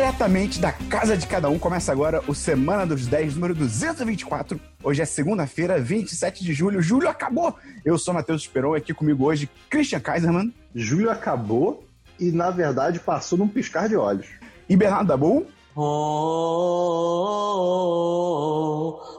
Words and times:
Diretamente 0.00 0.58
da 0.58 0.72
casa 0.72 1.14
de 1.14 1.26
cada 1.26 1.50
um, 1.50 1.58
começa 1.58 1.92
agora 1.92 2.22
o 2.26 2.34
Semana 2.34 2.86
dos 2.86 3.06
10, 3.06 3.34
número 3.34 3.54
224. 3.54 4.58
Hoje 4.82 5.02
é 5.02 5.04
segunda-feira, 5.04 5.78
27 5.78 6.42
de 6.42 6.54
julho. 6.54 6.80
Julho 6.80 7.06
acabou! 7.06 7.54
Eu 7.84 7.98
sou 7.98 8.14
Matheus 8.14 8.40
Esperon, 8.40 8.74
aqui 8.74 8.94
comigo 8.94 9.26
hoje 9.26 9.46
Christian 9.68 10.00
Kaiserman. 10.00 10.54
Julho 10.74 11.10
acabou 11.10 11.84
e, 12.18 12.32
na 12.32 12.50
verdade, 12.50 12.98
passou 12.98 13.36
num 13.36 13.46
piscar 13.46 13.90
de 13.90 13.96
olhos. 13.96 14.26
E 14.70 14.74
Bernardo 14.74 15.08
Dabu. 15.08 15.46
Oh, 15.76 15.82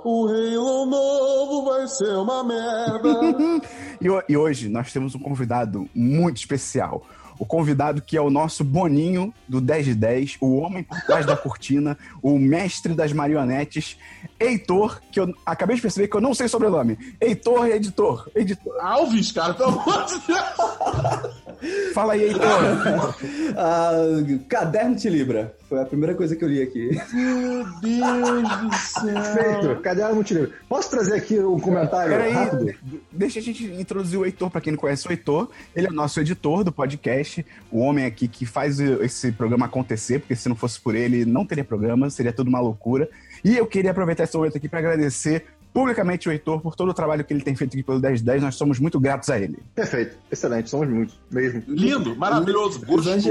o 0.03 0.27
Halo 0.29 0.88
novo 0.88 1.66
vai 1.70 1.88
ser 1.88 2.16
uma 2.16 2.43
merda. 2.43 3.20
e, 4.02 4.07
e 4.29 4.35
hoje 4.35 4.67
nós 4.67 4.91
temos 4.91 5.13
um 5.13 5.20
convidado 5.20 5.88
muito 5.93 6.38
especial 6.38 7.05
o 7.41 7.45
convidado 7.45 8.04
que 8.04 8.16
é 8.16 8.22
o 8.22 8.30
nosso 8.30 8.63
Boninho 8.63 9.34
do 9.48 9.59
10 9.59 9.86
de 9.86 9.95
10, 9.95 10.38
o 10.40 10.58
homem 10.58 10.84
por 10.84 11.02
trás 11.02 11.26
da 11.26 11.36
cortina, 11.36 11.98
o 12.22 12.38
mestre 12.38 12.94
das 12.94 13.12
marionetes, 13.12 13.98
Heitor, 14.40 15.02
que 15.12 15.20
eu 15.20 15.34
acabei 15.44 15.76
de 15.76 15.81
perceber 15.81 16.08
que 16.08 16.16
eu 16.16 16.22
não 16.22 16.36
sei 16.36 16.48
sobrenome. 16.48 17.16
Heitor 17.20 17.66
editor. 17.66 18.30
editor. 18.36 18.80
Alves, 18.80 19.31
cara, 19.31 19.55
pelo 19.55 19.70
amor 19.70 20.05
de 20.05 20.20
Deus. 20.27 21.41
Fala 21.93 22.13
aí, 22.13 22.23
Heitor. 22.23 23.15
uh, 23.51 24.39
Caderno 24.49 24.95
de 24.95 25.09
Libra. 25.09 25.55
Foi 25.69 25.81
a 25.81 25.85
primeira 25.85 26.13
coisa 26.13 26.35
que 26.35 26.43
eu 26.43 26.49
li 26.49 26.61
aqui. 26.61 26.89
Meu 27.13 27.63
Deus 27.79 28.49
do 28.61 28.75
céu. 28.75 29.33
Feito, 29.33 29.81
Caderno 29.81 30.16
Multilibra. 30.16 30.52
Posso 30.67 30.89
trazer 30.89 31.16
aqui 31.16 31.39
um 31.39 31.59
comentário 31.59 32.11
Peraí, 32.11 32.33
rápido? 32.33 32.73
Deixa 33.11 33.39
a 33.39 33.41
gente 33.41 33.63
introduzir 33.66 34.19
o 34.19 34.25
Heitor, 34.25 34.49
para 34.49 34.59
quem 34.59 34.73
não 34.73 34.80
conhece 34.80 35.08
o 35.08 35.11
Heitor. 35.11 35.49
Ele 35.73 35.88
é 35.88 35.91
nosso 35.91 36.19
editor 36.19 36.63
do 36.63 36.71
podcast, 36.73 37.45
o 37.71 37.80
homem 37.80 38.05
aqui 38.05 38.27
que 38.27 38.45
faz 38.45 38.80
esse 38.80 39.31
programa 39.31 39.66
acontecer, 39.66 40.19
porque 40.19 40.36
se 40.36 40.49
não 40.49 40.58
fosse 40.58 40.80
por 40.80 40.93
ele, 40.93 41.23
não 41.23 41.45
teria 41.45 41.64
programa, 41.64 42.09
seria 42.09 42.33
tudo 42.33 42.49
uma 42.49 42.59
loucura. 42.59 43.09
E 43.43 43.55
eu 43.55 43.66
queria 43.66 43.91
aproveitar 43.91 44.25
esse 44.25 44.36
momento 44.36 44.58
aqui 44.58 44.67
para 44.67 44.80
agradecer 44.80 45.45
publicamente 45.73 46.27
o 46.27 46.31
Heitor 46.31 46.61
por 46.61 46.75
todo 46.75 46.89
o 46.89 46.94
trabalho 46.94 47.23
que 47.23 47.33
ele 47.33 47.44
tem 47.44 47.55
feito 47.55 47.73
aqui 47.73 47.83
pelo 47.83 48.00
1010. 48.00 48.41
Nós 48.41 48.55
somos 48.55 48.80
muito 48.80 49.00
gratos 49.00 49.30
a 49.30 49.39
ele. 49.39 49.59
Perfeito, 49.73 50.17
excelente, 50.31 50.69
somos 50.69 50.88
muito, 50.89 51.14
mesmo. 51.30 51.64
Lindo, 51.67 52.16
maravilhoso, 52.16 52.86
gostoso. 52.86 53.30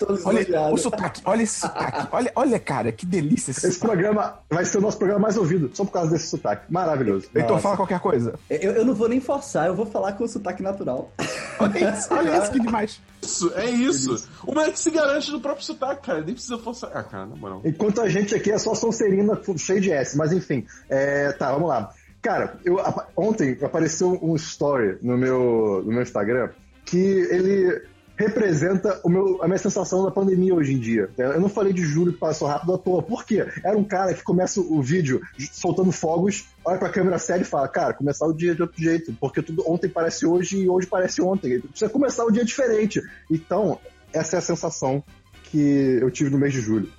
Estou 0.00 0.16
olha 0.26 0.72
o 0.72 0.76
sotaque, 0.76 1.20
olha 1.24 1.42
esse 1.42 1.60
sotaque. 1.60 2.08
Olha, 2.12 2.32
olha, 2.36 2.58
cara, 2.60 2.92
que 2.92 3.04
delícia 3.04 3.50
esse, 3.50 3.66
esse 3.66 3.80
programa 3.80 4.38
vai 4.48 4.64
ser 4.64 4.78
o 4.78 4.80
nosso 4.80 4.96
programa 4.96 5.22
mais 5.22 5.36
ouvido, 5.36 5.70
só 5.74 5.84
por 5.84 5.90
causa 5.90 6.12
desse 6.12 6.28
sotaque. 6.28 6.72
Maravilhoso. 6.72 7.28
Heitor, 7.34 7.58
fala 7.58 7.76
qualquer 7.76 7.98
coisa. 7.98 8.38
Eu, 8.48 8.72
eu 8.72 8.84
não 8.84 8.94
vou 8.94 9.08
nem 9.08 9.20
forçar, 9.20 9.66
eu 9.66 9.74
vou 9.74 9.86
falar 9.86 10.12
com 10.12 10.24
o 10.24 10.28
sotaque 10.28 10.62
natural. 10.62 11.10
Olha 11.58 11.90
isso, 11.90 12.08
olha 12.14 12.38
isso 12.38 12.52
que 12.52 12.60
demais. 12.60 13.00
Isso, 13.22 13.52
é 13.54 13.68
isso. 13.68 14.28
O 14.46 14.54
moleque 14.54 14.78
se 14.78 14.90
garante 14.90 15.30
do 15.30 15.40
próprio 15.40 15.64
sotaque, 15.64 16.06
cara. 16.06 16.20
Nem 16.20 16.34
precisa 16.34 16.58
forçar. 16.58 16.90
Ah, 16.94 17.02
cara, 17.02 17.26
na 17.26 17.34
moral. 17.34 17.60
Enquanto 17.64 18.00
a 18.00 18.08
gente 18.08 18.34
aqui 18.34 18.52
é 18.52 18.58
só 18.58 18.74
Sonserina 18.74 19.40
cheio 19.56 19.80
de 19.80 19.90
S, 19.90 20.16
mas 20.16 20.32
enfim. 20.32 20.64
É, 20.88 21.32
tá, 21.32 21.52
vamos 21.52 21.68
lá. 21.68 21.90
Cara, 22.22 22.58
eu, 22.64 22.78
ontem 23.16 23.58
apareceu 23.62 24.18
um 24.22 24.36
story 24.36 24.98
no 25.02 25.16
meu, 25.16 25.82
no 25.84 25.92
meu 25.92 26.02
Instagram 26.02 26.50
que 26.84 26.98
ele 26.98 27.82
representa 28.18 29.00
o 29.04 29.08
meu, 29.08 29.40
a 29.42 29.46
minha 29.46 29.58
sensação 29.58 30.04
da 30.04 30.10
pandemia 30.10 30.52
hoje 30.52 30.74
em 30.74 30.78
dia. 30.78 31.08
Eu 31.16 31.40
não 31.40 31.48
falei 31.48 31.72
de 31.72 31.82
julho 31.84 32.12
que 32.12 32.18
passou 32.18 32.48
rápido 32.48 32.74
à 32.74 32.78
toa. 32.78 33.00
Por 33.00 33.24
quê? 33.24 33.46
Era 33.64 33.78
um 33.78 33.84
cara 33.84 34.12
que 34.12 34.24
começa 34.24 34.60
o 34.60 34.82
vídeo 34.82 35.20
soltando 35.52 35.92
fogos, 35.92 36.46
olha 36.64 36.78
pra 36.78 36.88
câmera 36.88 37.18
séria 37.18 37.42
e 37.42 37.46
fala, 37.46 37.68
cara, 37.68 37.94
começar 37.94 38.26
o 38.26 38.32
dia 38.32 38.56
de 38.56 38.62
outro 38.62 38.82
jeito, 38.82 39.16
porque 39.20 39.40
tudo 39.40 39.62
ontem 39.66 39.88
parece 39.88 40.26
hoje 40.26 40.58
e 40.58 40.68
hoje 40.68 40.88
parece 40.88 41.22
ontem. 41.22 41.60
Precisa 41.60 41.88
começar 41.88 42.24
o 42.24 42.30
dia 42.32 42.44
diferente. 42.44 43.00
Então, 43.30 43.78
essa 44.12 44.36
é 44.36 44.38
a 44.40 44.42
sensação 44.42 45.02
que 45.44 45.98
eu 46.02 46.10
tive 46.10 46.28
no 46.28 46.38
mês 46.38 46.52
de 46.52 46.60
julho. 46.60 46.90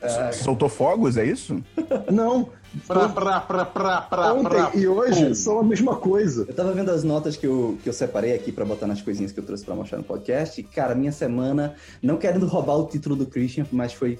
É... 0.00 0.32
Soltou 0.32 0.68
fogos, 0.68 1.16
é 1.16 1.24
isso? 1.24 1.62
Não, 2.10 2.48
Pra, 2.86 3.08
pra, 3.08 3.40
pra, 3.40 3.64
pra, 3.64 4.00
pra, 4.02 4.34
Ontem 4.34 4.48
pra, 4.48 4.70
e 4.74 4.86
hoje 4.86 5.26
pum. 5.28 5.34
são 5.34 5.58
a 5.58 5.64
mesma 5.64 5.96
coisa. 5.96 6.44
Eu 6.46 6.54
tava 6.54 6.72
vendo 6.72 6.90
as 6.90 7.02
notas 7.02 7.36
que 7.36 7.46
eu, 7.46 7.78
que 7.82 7.88
eu 7.88 7.92
separei 7.92 8.34
aqui 8.34 8.52
pra 8.52 8.64
botar 8.64 8.86
nas 8.86 9.00
coisinhas 9.00 9.32
que 9.32 9.40
eu 9.40 9.44
trouxe 9.44 9.64
pra 9.64 9.74
mostrar 9.74 9.98
no 9.98 10.04
podcast. 10.04 10.60
E, 10.60 10.64
cara, 10.64 10.94
minha 10.94 11.10
semana, 11.10 11.74
não 12.02 12.16
querendo 12.18 12.46
roubar 12.46 12.76
o 12.76 12.86
título 12.86 13.16
do 13.16 13.26
Christian, 13.26 13.66
mas 13.72 13.92
foi 13.94 14.18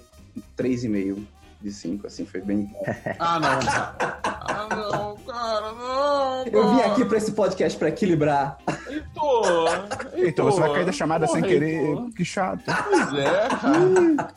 3,5 0.56 1.18
de 1.60 1.72
5, 1.72 2.06
assim, 2.06 2.24
foi 2.24 2.40
bem. 2.40 2.70
Ah, 3.18 3.38
não. 3.38 3.48
ah, 3.48 4.68
não, 4.70 5.16
cara, 5.26 5.72
não. 5.72 6.44
Cara. 6.44 6.50
Eu 6.50 6.70
vim 6.70 6.80
aqui 6.80 7.04
pra 7.04 7.18
esse 7.18 7.32
podcast 7.32 7.78
pra 7.78 7.88
equilibrar. 7.88 8.58
Heitor, 8.88 9.68
Heitor, 10.14 10.44
você 10.46 10.60
vai 10.60 10.72
cair 10.72 10.86
da 10.86 10.92
chamada 10.92 11.26
Porra, 11.26 11.40
sem 11.40 11.48
querer. 11.48 11.80
Heitor. 11.80 12.10
Que 12.10 12.24
chato. 12.24 12.62
Pois 12.64 13.14
é, 13.14 13.48
cara. 13.48 14.28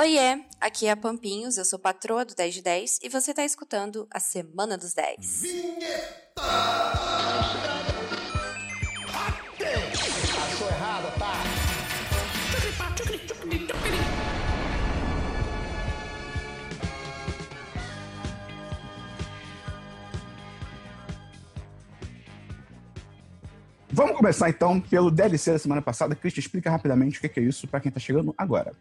Oiê, 0.00 0.42
aqui 0.58 0.86
é 0.86 0.92
a 0.92 0.96
Pampinhos, 0.96 1.58
eu 1.58 1.64
sou 1.66 1.78
patroa 1.78 2.24
do 2.24 2.34
10 2.34 2.54
de 2.54 2.62
10 2.62 3.00
e 3.02 3.10
você 3.10 3.34
tá 3.34 3.44
escutando 3.44 4.08
a 4.10 4.18
Semana 4.18 4.78
dos 4.78 4.94
10. 4.94 5.42
Vamos 23.92 24.16
começar 24.16 24.48
então 24.48 24.80
pelo 24.80 25.10
DLC 25.10 25.52
da 25.52 25.58
semana 25.58 25.82
passada. 25.82 26.14
Christian, 26.14 26.40
explica 26.40 26.70
rapidamente 26.70 27.18
o 27.18 27.28
que 27.28 27.38
é 27.38 27.42
isso 27.42 27.68
para 27.68 27.80
quem 27.80 27.92
tá 27.92 28.00
chegando 28.00 28.34
agora. 28.38 28.72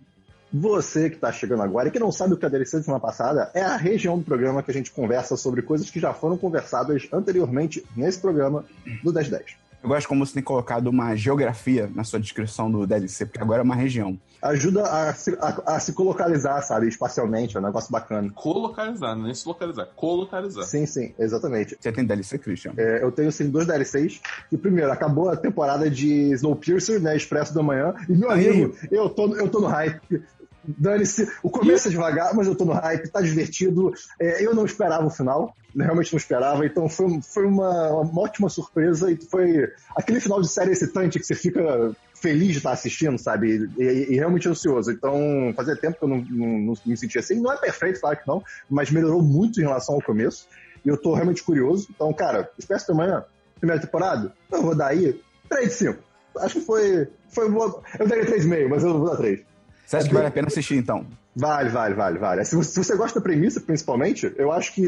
Você 0.51 1.09
que 1.09 1.15
está 1.15 1.31
chegando 1.31 1.61
agora 1.61 1.89
e 1.89 1.91
que 1.91 1.99
não 1.99 2.11
sabe 2.11 2.33
o 2.33 2.37
que 2.37 2.45
é 2.45 2.47
a 2.47 2.51
DLC 2.51 2.77
da 2.77 2.83
semana 2.83 2.99
passada, 2.99 3.51
é 3.53 3.61
a 3.61 3.77
região 3.77 4.17
do 4.17 4.25
programa 4.25 4.63
que 4.63 4.71
a 4.71 4.73
gente 4.73 4.91
conversa 4.91 5.37
sobre 5.37 5.61
coisas 5.61 5.89
que 5.89 5.99
já 5.99 6.13
foram 6.13 6.37
conversadas 6.37 7.07
anteriormente 7.13 7.85
nesse 7.95 8.19
programa 8.19 8.65
do 9.03 9.13
1010. 9.13 9.69
Eu 9.81 9.87
gosto 9.87 10.07
como 10.09 10.25
você 10.25 10.33
tem 10.33 10.43
colocado 10.43 10.87
uma 10.87 11.15
geografia 11.15 11.89
na 11.95 12.03
sua 12.03 12.19
descrição 12.19 12.69
do 12.69 12.85
DLC, 12.85 13.25
porque 13.25 13.41
agora 13.41 13.61
é 13.61 13.63
uma 13.63 13.75
região. 13.75 14.19
Ajuda 14.41 14.83
a 14.83 15.13
se, 15.13 15.37
a, 15.39 15.75
a 15.75 15.79
se 15.79 15.93
colocalizar, 15.93 16.61
sabe, 16.63 16.87
espacialmente, 16.87 17.55
é 17.55 17.59
um 17.59 17.63
negócio 17.63 17.89
bacana. 17.89 18.29
Colocalizar, 18.33 19.15
nem 19.15 19.33
se 19.33 19.47
localizar, 19.47 19.87
colocalizar. 19.95 20.63
Sim, 20.63 20.85
sim, 20.85 21.13
exatamente. 21.17 21.77
Você 21.79 21.91
tem 21.93 22.05
DLC, 22.05 22.37
Christian? 22.37 22.73
É, 22.75 23.01
eu 23.01 23.11
tenho, 23.11 23.31
sim, 23.31 23.49
dois 23.49 23.67
DLCs. 23.67 24.19
E 24.51 24.57
primeiro, 24.57 24.91
acabou 24.91 25.29
a 25.29 25.37
temporada 25.37 25.89
de 25.89 26.31
Snowpiercer, 26.33 27.01
né, 27.01 27.15
Expresso 27.15 27.53
da 27.53 27.63
Manhã. 27.63 27.93
E, 28.07 28.13
meu 28.13 28.31
amigo, 28.31 28.75
eu 28.91 29.09
tô, 29.09 29.33
eu 29.35 29.47
tô 29.47 29.61
no 29.61 29.67
hype. 29.67 30.21
Dane-se, 30.63 31.27
o 31.41 31.49
começo 31.49 31.87
é 31.87 31.91
devagar, 31.91 32.33
mas 32.35 32.47
eu 32.47 32.55
tô 32.55 32.65
no 32.65 32.73
hype, 32.73 33.09
tá 33.09 33.21
divertido. 33.21 33.93
É, 34.19 34.45
eu 34.45 34.53
não 34.53 34.65
esperava 34.65 35.05
o 35.05 35.09
final, 35.09 35.55
realmente 35.75 36.11
não 36.11 36.17
esperava, 36.17 36.65
então 36.65 36.89
foi, 36.89 37.21
foi 37.21 37.45
uma, 37.45 38.01
uma, 38.01 38.21
ótima 38.21 38.49
surpresa 38.49 39.11
e 39.11 39.17
foi 39.17 39.71
aquele 39.95 40.19
final 40.19 40.41
de 40.41 40.47
série 40.47 40.71
excitante 40.71 41.19
que 41.19 41.25
você 41.25 41.35
fica 41.35 41.95
feliz 42.13 42.51
de 42.51 42.57
estar 42.57 42.71
assistindo, 42.71 43.17
sabe? 43.17 43.69
E, 43.77 43.83
e, 43.83 44.13
e 44.13 44.15
realmente 44.15 44.49
ansioso. 44.49 44.91
Então, 44.91 45.53
fazia 45.55 45.75
tempo 45.75 45.97
que 45.97 46.03
eu 46.03 46.09
não, 46.09 46.17
não, 46.17 46.47
não, 46.59 46.73
me 46.85 46.97
sentia 46.97 47.21
assim. 47.21 47.39
Não 47.39 47.53
é 47.53 47.57
perfeito, 47.57 48.01
claro 48.01 48.17
que 48.17 48.27
não, 48.27 48.43
mas 48.69 48.91
melhorou 48.91 49.21
muito 49.21 49.59
em 49.59 49.63
relação 49.63 49.95
ao 49.95 50.01
começo. 50.01 50.47
E 50.83 50.89
eu 50.89 50.97
tô 50.97 51.13
realmente 51.13 51.43
curioso. 51.43 51.87
Então, 51.89 52.11
cara, 52.13 52.49
espécie 52.57 52.87
de 52.87 52.93
manhã, 52.93 53.23
primeira 53.59 53.81
temporada, 53.81 54.33
eu 54.51 54.61
vou 54.61 54.75
dar 54.75 54.87
aí 54.87 55.19
3 55.49 55.69
de 55.69 55.73
5. 55.73 56.03
Acho 56.37 56.59
que 56.59 56.65
foi. 56.65 57.07
foi 57.29 57.49
boa. 57.49 57.81
Eu 57.97 58.07
daria 58.07 58.25
3,5, 58.25 58.69
mas 58.69 58.83
eu 58.83 58.99
vou 58.99 59.09
dar 59.09 59.17
3. 59.17 59.48
Você 59.89 59.97
acha 59.97 60.07
que 60.07 60.13
vale 60.13 60.27
a 60.27 60.31
pena 60.31 60.47
assistir, 60.47 60.75
então? 60.75 61.03
Vale, 61.35 61.69
vale, 61.69 61.95
vale, 61.95 62.19
vale. 62.19 62.45
Se 62.45 62.55
você, 62.55 62.69
se 62.69 62.77
você 62.83 62.95
gosta 62.95 63.19
da 63.19 63.23
premissa, 63.23 63.59
principalmente, 63.59 64.31
eu 64.37 64.51
acho 64.51 64.71
que 64.71 64.85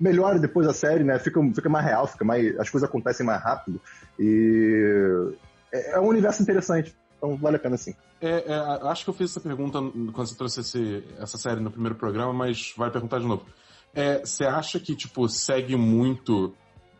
melhora 0.00 0.40
depois 0.40 0.66
da 0.66 0.74
série, 0.74 1.04
né? 1.04 1.20
Fica, 1.20 1.40
fica 1.54 1.68
mais 1.68 1.86
real, 1.86 2.04
fica 2.08 2.24
mais, 2.24 2.58
as 2.58 2.68
coisas 2.68 2.88
acontecem 2.88 3.24
mais 3.24 3.40
rápido. 3.40 3.80
E 4.18 5.32
é, 5.72 5.92
é 5.92 6.00
um 6.00 6.08
universo 6.08 6.42
interessante. 6.42 6.92
Então 7.16 7.36
vale 7.36 7.54
a 7.54 7.58
pena 7.60 7.76
sim. 7.76 7.94
É, 8.20 8.52
é, 8.52 8.54
acho 8.88 9.04
que 9.04 9.10
eu 9.10 9.14
fiz 9.14 9.30
essa 9.30 9.38
pergunta 9.38 9.78
quando 9.78 10.26
você 10.26 10.34
trouxe 10.34 10.62
esse, 10.62 11.04
essa 11.20 11.38
série 11.38 11.60
no 11.60 11.70
primeiro 11.70 11.94
programa, 11.94 12.32
mas 12.32 12.74
vai 12.76 12.90
perguntar 12.90 13.20
de 13.20 13.26
novo. 13.26 13.46
É, 13.94 14.18
você 14.18 14.44
acha 14.46 14.80
que, 14.80 14.96
tipo, 14.96 15.28
segue 15.28 15.76
muito 15.76 16.52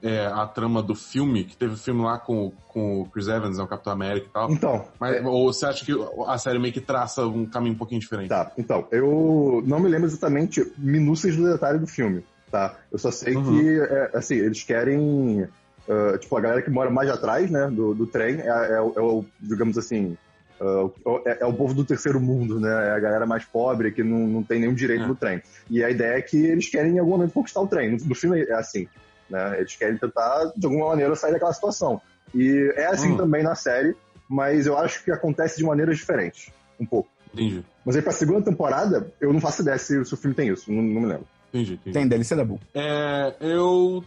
é, 0.05 0.27
a 0.27 0.47
trama 0.47 0.83
do 0.83 0.95
filme, 0.95 1.45
que 1.45 1.57
teve 1.57 1.73
o 1.73 1.79
filme 1.79 2.03
lá 2.03 2.19
com, 2.19 2.53
com 2.69 3.01
o 3.01 3.07
Chris 3.07 3.27
Evans, 3.27 3.57
né, 3.57 3.65
o 3.65 3.67
Capitão 3.67 3.93
América 3.93 4.27
e 4.27 4.31
tal. 4.31 4.53
Então. 4.53 4.85
Mas, 5.01 5.17
é... 5.17 5.23
Ou 5.27 5.51
você 5.51 5.65
acha 5.65 5.83
que 5.83 5.93
a 6.27 6.37
série 6.37 6.59
meio 6.59 6.75
que 6.75 6.81
traça 6.81 7.27
um 7.27 7.47
caminho 7.47 7.75
um 7.75 7.79
pouquinho 7.79 8.01
diferente? 8.01 8.29
Tá, 8.29 8.53
então, 8.59 8.87
eu 8.93 9.63
não 9.67 9.81
me 9.81 9.89
lembro 9.89 10.07
exatamente 10.07 10.71
minúcias 10.77 11.35
do 11.37 11.51
detalhe 11.51 11.79
do 11.79 11.87
filme, 11.87 12.23
tá? 12.51 12.77
Eu 12.93 12.99
só 12.99 13.11
sei 13.11 13.35
uhum. 13.35 13.59
que, 13.59 13.81
é, 13.81 14.11
assim, 14.13 14.35
eles 14.35 14.63
querem. 14.63 15.49
Uh, 15.87 16.19
tipo, 16.19 16.37
a 16.37 16.41
galera 16.41 16.63
que 16.63 16.71
mora 16.71 16.91
mais 16.91 17.11
atrás, 17.11 17.51
né, 17.51 17.69
do, 17.71 17.95
do 17.95 18.07
trem, 18.07 18.41
é, 18.41 18.47
é, 18.47 18.77
é 18.77 19.01
o, 19.01 19.25
digamos 19.41 19.79
assim, 19.79 20.17
Uh, 20.61 21.21
é, 21.27 21.43
é, 21.43 21.47
o 21.47 21.53
povo 21.53 21.75
do 21.75 21.85
terceiro 21.85 22.21
mundo, 22.21 22.61
né? 22.61 22.71
É 22.71 22.91
a 22.93 22.99
galera 23.01 23.27
mais 23.27 23.45
pobre 23.45 23.91
que 23.91 24.05
não, 24.05 24.21
não 24.21 24.43
tem 24.43 24.61
nenhum 24.61 24.73
direito 24.73 25.03
É. 25.03 25.07
no 25.07 25.15
trem. 25.17 25.43
E 25.69 25.83
a 25.83 25.91
ideia 25.91 26.17
é 26.17 26.23
que 26.23 26.37
eles 26.37 26.69
querem 26.69 26.93
em 26.93 26.99
algum 27.01 27.11
momento 27.11 27.33
conquistar 27.33 27.61
o 27.61 27.67
trem. 27.67 27.91
No, 27.91 27.99
no 27.99 28.15
filme 28.15 28.41
é 28.41 28.55
assim. 28.55 28.87
Né? 29.29 29.59
Eles 29.59 29.75
querem 29.77 29.97
tentar, 29.97 30.53
de 30.57 30.67
alguma 30.67 30.89
maneira, 30.89 31.15
sair 31.17 31.33
daquela 31.33 31.53
situação. 31.53 32.01
E 32.35 32.73
é 32.77 32.87
assim 32.87 33.13
Hum. 33.13 33.17
também 33.17 33.43
na 33.43 33.55
série, 33.55 33.97
mas 34.29 34.67
eu 34.67 34.77
acho 34.79 35.03
que 35.05 35.11
acontece 35.11 35.57
de 35.57 35.65
maneiras 35.65 35.97
diferentes. 35.97 36.51
Um 36.79 36.87
pouco. 36.87 37.09
Entendi. 37.33 37.65
Mas 37.85 37.97
aí 37.97 38.03
pra 38.03 38.13
segunda 38.13 38.43
temporada, 38.43 39.13
eu 39.21 39.33
não 39.33 39.41
faço 39.41 39.63
ideia 39.63 39.79
se, 39.79 40.05
se 40.05 40.15
o 40.15 40.17
filme 40.17 40.35
tem 40.35 40.49
isso, 40.49 40.71
não, 40.73 40.83
não 40.83 41.01
me 41.01 41.07
lembro. 41.07 41.27
Entendi, 41.49 41.75
entendi. 41.75 41.93
Tem 41.93 42.09
DLC 42.09 42.35
da 42.35 42.45
Bull. 42.45 42.61
É, 42.75 43.35
eu. 43.41 44.03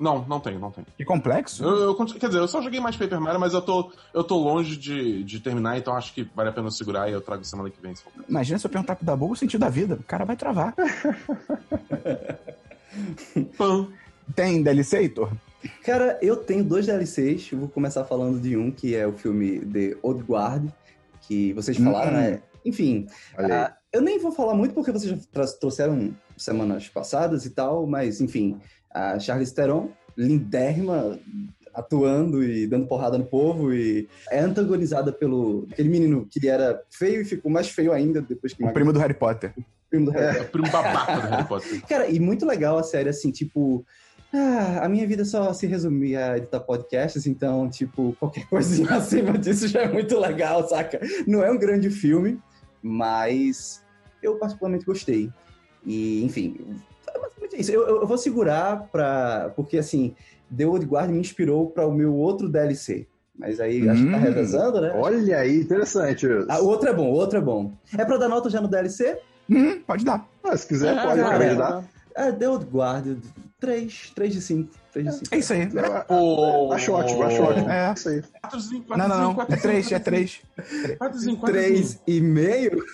Não, 0.00 0.24
não 0.28 0.38
tem, 0.38 0.56
não 0.58 0.70
tem. 0.70 0.84
Que 0.96 1.04
complexo. 1.04 1.64
Eu, 1.64 1.76
eu 1.76 1.94
quer 1.96 2.28
dizer, 2.28 2.38
eu 2.38 2.46
só 2.46 2.62
joguei 2.62 2.78
mais 2.78 2.96
Paper 2.96 3.20
Mario, 3.20 3.40
mas 3.40 3.52
eu 3.52 3.60
tô, 3.60 3.90
eu 4.14 4.22
tô 4.22 4.36
longe 4.38 4.76
de, 4.76 5.24
de 5.24 5.40
terminar, 5.40 5.76
então 5.76 5.94
acho 5.96 6.14
que 6.14 6.22
vale 6.34 6.50
a 6.50 6.52
pena 6.52 6.70
segurar 6.70 7.08
e 7.08 7.12
eu 7.12 7.20
trago 7.20 7.44
semana 7.44 7.68
que 7.68 7.80
vem. 7.80 7.94
Se 7.96 8.04
for. 8.04 8.12
Imagina 8.28 8.58
se 8.60 8.66
eu 8.66 8.70
perguntar 8.70 8.94
pro 8.94 9.04
Dabu 9.04 9.30
o 9.30 9.36
sentido 9.36 9.60
da 9.60 9.68
vida. 9.68 9.94
O 9.96 10.02
cara 10.04 10.24
vai 10.24 10.36
travar. 10.36 10.72
Pam. 13.56 13.88
Tem 14.34 14.62
DLC, 14.62 14.98
Heitor? 14.98 15.32
Cara, 15.84 16.18
eu 16.22 16.36
tenho 16.36 16.62
dois 16.64 16.86
DLCs. 16.86 17.50
Vou 17.52 17.68
começar 17.68 18.04
falando 18.04 18.40
de 18.40 18.56
um, 18.56 18.70
que 18.70 18.94
é 18.94 19.06
o 19.06 19.12
filme 19.12 19.60
The 19.60 19.96
Old 20.02 20.22
Guard, 20.22 20.68
que 21.22 21.52
vocês 21.52 21.76
falaram, 21.76 22.12
Hum. 22.12 22.20
né? 22.20 22.42
Enfim, 22.64 23.06
ah, 23.38 23.72
eu 23.92 24.02
nem 24.02 24.18
vou 24.18 24.30
falar 24.32 24.54
muito 24.54 24.74
porque 24.74 24.92
vocês 24.92 25.10
já 25.30 25.46
trouxeram 25.60 26.14
semanas 26.36 26.88
passadas 26.88 27.46
e 27.46 27.50
tal, 27.50 27.86
mas 27.86 28.20
enfim, 28.20 28.58
a 28.92 29.18
Charlize 29.18 29.54
Theron, 29.54 29.90
lindérrima, 30.16 31.18
atuando 31.72 32.42
e 32.42 32.66
dando 32.66 32.86
porrada 32.86 33.16
no 33.16 33.24
povo 33.24 33.72
e 33.72 34.08
é 34.30 34.40
antagonizada 34.40 35.12
pelo 35.12 35.66
aquele 35.70 35.88
menino 35.88 36.26
que 36.30 36.48
era 36.48 36.82
feio 36.90 37.22
e 37.22 37.24
ficou 37.24 37.50
mais 37.50 37.68
feio 37.68 37.92
ainda 37.92 38.20
depois 38.20 38.52
que 38.52 38.64
O 38.64 38.72
primo 38.72 38.92
do 38.92 38.98
Harry 38.98 39.14
Potter. 39.14 39.54
primo 39.88 40.06
do 40.06 40.10
Harry 40.10 40.38
É 40.38 40.42
o 40.42 40.48
primo 40.48 40.70
babaca 40.70 41.20
do 41.20 41.28
Harry 41.28 41.48
Potter. 41.48 41.86
Cara, 41.86 42.08
e 42.08 42.18
muito 42.20 42.44
legal 42.44 42.76
a 42.78 42.82
série, 42.82 43.08
assim, 43.08 43.30
tipo. 43.30 43.84
Ah, 44.32 44.80
a 44.84 44.88
minha 44.88 45.06
vida 45.06 45.24
só 45.24 45.52
se 45.54 45.66
resumia 45.66 46.32
a 46.32 46.36
editar 46.36 46.60
podcasts, 46.60 47.26
então, 47.26 47.68
tipo, 47.70 48.14
qualquer 48.20 48.46
coisinha 48.50 48.96
acima 48.96 49.38
disso 49.38 49.66
já 49.68 49.82
é 49.82 49.88
muito 49.92 50.18
legal, 50.18 50.68
saca? 50.68 51.00
Não 51.26 51.42
é 51.42 51.50
um 51.50 51.58
grande 51.58 51.88
filme, 51.90 52.38
mas 52.82 53.82
eu 54.22 54.36
particularmente 54.36 54.84
gostei. 54.84 55.30
E, 55.84 56.22
enfim, 56.24 56.56
é 57.08 57.18
basicamente 57.18 57.60
isso. 57.60 57.72
Eu, 57.72 57.86
eu- 57.86 58.06
vou 58.06 58.18
segurar 58.18 58.88
pra. 58.92 59.50
Porque, 59.56 59.78
assim, 59.78 60.14
The 60.54 60.66
Old 60.66 60.84
Guard 60.86 61.10
me 61.10 61.18
inspirou 61.20 61.70
para 61.70 61.86
o 61.86 61.92
meu 61.92 62.14
outro 62.14 62.48
DLC. 62.48 63.06
Mas 63.38 63.60
aí 63.60 63.88
acho 63.88 64.04
que 64.04 64.10
tá 64.10 64.16
Hum. 64.16 64.20
revezando, 64.20 64.80
né? 64.80 64.92
Olha 64.96 65.38
aí, 65.38 65.60
interessante. 65.60 66.26
Ah, 66.48 66.60
o 66.60 66.66
outro 66.66 66.88
é 66.88 66.92
bom, 66.92 67.08
o 67.08 67.12
outro 67.14 67.38
é 67.38 67.40
bom. 67.40 67.72
É 67.96 68.04
pra 68.04 68.16
dar 68.16 68.28
nota 68.28 68.50
já 68.50 68.60
no 68.60 68.66
DLC? 68.68 69.16
Hum, 69.48 69.80
pode 69.86 70.04
dar. 70.04 70.28
Ah, 70.42 70.56
se 70.56 70.66
quiser, 70.66 71.00
pode, 71.02 71.20
cara, 71.20 71.28
acabei 71.28 71.48
de 71.48 71.54
é. 71.54 71.56
dar. 71.56 71.84
É, 72.16 72.32
The 72.32 72.48
Old 72.48 72.64
Guard, 72.66 73.16
3, 73.60 74.12
3 74.14 74.32
de 74.32 74.40
5. 74.42 74.74
3 74.92 75.06
de 75.06 75.12
5. 75.14 75.34
É 75.34 75.38
isso 75.38 75.52
aí. 75.52 75.68
Pô. 76.06 76.72
Acho 76.72 76.92
ótimo, 76.92 77.22
acho 77.24 77.42
ótimo. 77.42 77.68
É. 77.70 77.92
Isso 77.92 78.08
aí. 78.08 78.22
Quatrozinho, 78.40 78.84
Não, 78.88 78.96
não, 78.96 79.08
não. 79.08 79.30
É 79.32 79.34
quatrozinho, 79.34 79.62
três, 79.62 79.92
é 79.92 79.98
três. 79.98 80.40
Quatrozinho, 80.98 81.36
quatrozinho. 81.36 81.72
3 81.74 82.02
e 82.06 82.20
meio? 82.20 82.84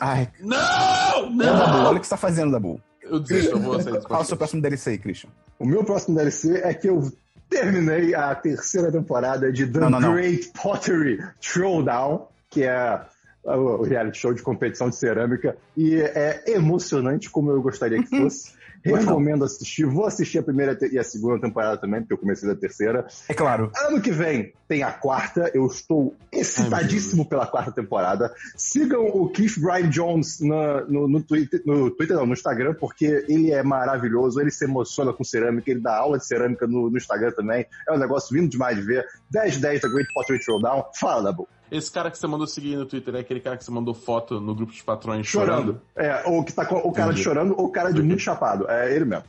Ai, 0.00 0.30
Não! 0.40 1.30
não, 1.30 1.58
Dabu, 1.58 1.88
olha 1.88 1.96
o 1.98 2.00
que 2.00 2.06
você 2.06 2.10
tá 2.10 2.16
fazendo, 2.16 2.52
Dabu. 2.52 2.80
Eu 3.02 3.20
desisto, 3.20 3.52
eu 3.52 3.60
vou 3.60 3.80
sair 3.80 4.00
Qual 4.02 4.20
é 4.20 4.22
o 4.22 4.26
seu 4.26 4.36
próximo 4.36 4.62
DLC 4.62 4.90
aí, 4.90 4.98
Christian? 4.98 5.30
O 5.58 5.66
meu 5.66 5.84
próximo 5.84 6.16
DLC 6.16 6.60
é 6.62 6.72
que 6.72 6.88
eu 6.88 7.12
terminei 7.50 8.14
a 8.14 8.34
terceira 8.34 8.90
temporada 8.90 9.52
de 9.52 9.66
The 9.66 9.80
Não, 9.80 9.90
não, 9.90 10.00
não. 10.00 10.12
Great 10.14 10.50
Pottery 10.54 11.18
Throwdown, 11.40 12.28
que 12.48 12.62
é 12.62 13.00
o 13.44 13.80
o 13.80 13.82
reality 13.82 14.16
show 14.16 14.32
de 14.32 14.42
competição 14.42 14.88
de 14.88 14.96
cerâmica, 14.96 15.54
e 15.76 15.96
é 15.96 16.42
emocionante 16.46 17.28
como 17.28 17.50
eu 17.50 17.60
gostaria 17.60 18.02
que 18.02 18.08
fosse. 18.16 18.53
Não. 18.84 18.98
Recomendo 18.98 19.44
assistir. 19.44 19.86
Vou 19.86 20.04
assistir 20.04 20.38
a 20.38 20.42
primeira 20.42 20.78
e 20.90 20.98
a 20.98 21.04
segunda 21.04 21.40
temporada 21.40 21.76
também, 21.78 22.00
porque 22.00 22.12
eu 22.14 22.18
comecei 22.18 22.48
da 22.48 22.54
terceira. 22.54 23.06
É 23.28 23.34
claro. 23.34 23.70
Ano 23.86 24.00
que 24.00 24.10
vem 24.10 24.52
tem 24.68 24.82
a 24.82 24.92
quarta. 24.92 25.50
Eu 25.54 25.66
estou 25.66 26.14
excitadíssimo 26.30 27.24
pela 27.26 27.46
quarta 27.46 27.72
temporada. 27.72 28.32
Sigam 28.56 29.06
o 29.06 29.28
Keith 29.28 29.58
Brian 29.58 29.88
Jones 29.88 30.40
na- 30.40 30.82
no, 30.82 31.08
no 31.08 31.22
Twitter, 31.22 31.62
no 31.64 31.90
Twitter 31.90 32.16
não, 32.16 32.26
no 32.26 32.32
Instagram, 32.32 32.74
porque 32.74 33.24
ele 33.28 33.50
é 33.52 33.62
maravilhoso. 33.62 34.40
Ele 34.40 34.50
se 34.50 34.64
emociona 34.64 35.12
com 35.12 35.24
cerâmica, 35.24 35.70
ele 35.70 35.80
dá 35.80 35.96
aula 35.96 36.18
de 36.18 36.26
cerâmica 36.26 36.66
no, 36.66 36.90
no 36.90 36.96
Instagram 36.96 37.32
também. 37.32 37.66
É 37.88 37.92
um 37.92 37.98
negócio 37.98 38.36
lindo 38.36 38.48
demais 38.50 38.76
de 38.76 38.82
ver. 38.82 39.06
1010 39.32 39.80
da 39.80 39.88
Great 39.88 40.12
Pottery 40.12 40.40
Throwdown. 40.44 40.84
Fala, 40.98 41.22
Dabu. 41.22 41.48
Esse 41.70 41.90
cara 41.90 42.10
que 42.10 42.18
você 42.18 42.26
mandou 42.26 42.46
seguir 42.46 42.76
no 42.76 42.86
Twitter 42.86 43.14
é 43.14 43.20
aquele 43.20 43.40
cara 43.40 43.56
que 43.56 43.64
você 43.64 43.70
mandou 43.70 43.94
foto 43.94 44.40
no 44.40 44.54
grupo 44.54 44.72
de 44.72 44.82
patrões 44.82 45.26
Chorando. 45.26 45.80
É, 45.96 46.22
ou 46.26 46.44
que 46.44 46.52
tá 46.52 46.64
com 46.64 46.76
o 46.76 46.92
cara 46.92 47.08
de 47.08 47.20
Entendi. 47.20 47.22
chorando 47.22 47.54
ou 47.58 47.66
o 47.66 47.72
cara 47.72 47.92
de 47.92 48.02
muito 48.02 48.20
chapado. 48.20 48.68
É 48.68 48.94
ele 48.94 49.04
mesmo. 49.04 49.24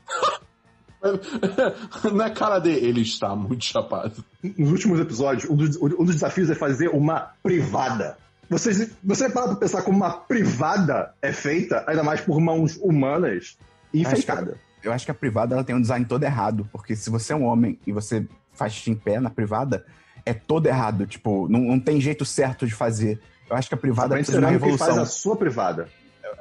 Na 2.14 2.30
cara 2.30 2.60
dele, 2.60 2.86
ele 2.86 3.02
está 3.02 3.36
muito 3.36 3.66
chapado. 3.66 4.24
nos 4.58 4.72
últimos 4.72 5.00
episódios, 5.00 5.50
um 5.50 5.56
dos, 5.56 5.78
um 5.78 6.04
dos 6.04 6.16
desafios 6.16 6.50
é 6.50 6.56
fazer 6.56 6.90
uma 6.90 7.32
privada. 7.42 8.18
Vocês, 8.50 8.92
você 9.04 9.30
para 9.30 9.48
pra 9.48 9.56
pensar 9.56 9.82
como 9.82 9.98
uma 9.98 10.12
privada 10.12 11.14
é 11.22 11.32
feita, 11.32 11.84
ainda 11.88 12.04
mais 12.04 12.22
por 12.22 12.40
mãos 12.40 12.78
humanas 12.78 13.58
e 13.94 14.02
enfeitada. 14.02 14.60
Eu 14.84 14.94
acho 14.94 15.06
que 15.06 15.12
a 15.12 15.16
privada 15.16 15.56
ela 15.56 15.64
tem 15.64 15.76
um 15.76 15.82
design 15.82 16.06
todo 16.06 16.24
errado. 16.24 16.68
Porque 16.72 16.96
se 16.96 17.10
você 17.10 17.34
é 17.34 17.36
um 17.36 17.46
homem 17.46 17.80
e 17.88 17.92
você 17.92 18.28
faz 18.54 18.74
xixi 18.74 18.92
em 18.92 18.96
pé 18.96 19.20
na 19.20 19.32
privada, 19.32 19.84
é 20.26 20.34
todo 20.34 20.68
errado. 20.68 21.06
Tipo, 21.06 21.48
não, 21.48 21.60
não 21.60 21.80
tem 21.80 22.02
jeito 22.02 22.26
certo 22.26 22.66
de 22.66 22.74
fazer. 22.74 23.20
Eu 23.50 23.56
acho 23.56 23.70
que 23.70 23.76
a 23.76 23.78
privada 23.78 24.16
precisa 24.16 24.40
de 24.40 24.46
uma 24.46 24.54
e 24.54 24.60
faz 24.60 24.72
revolução. 24.72 25.04
a 25.04 25.06
sua 25.06 25.36
privada. 25.36 25.88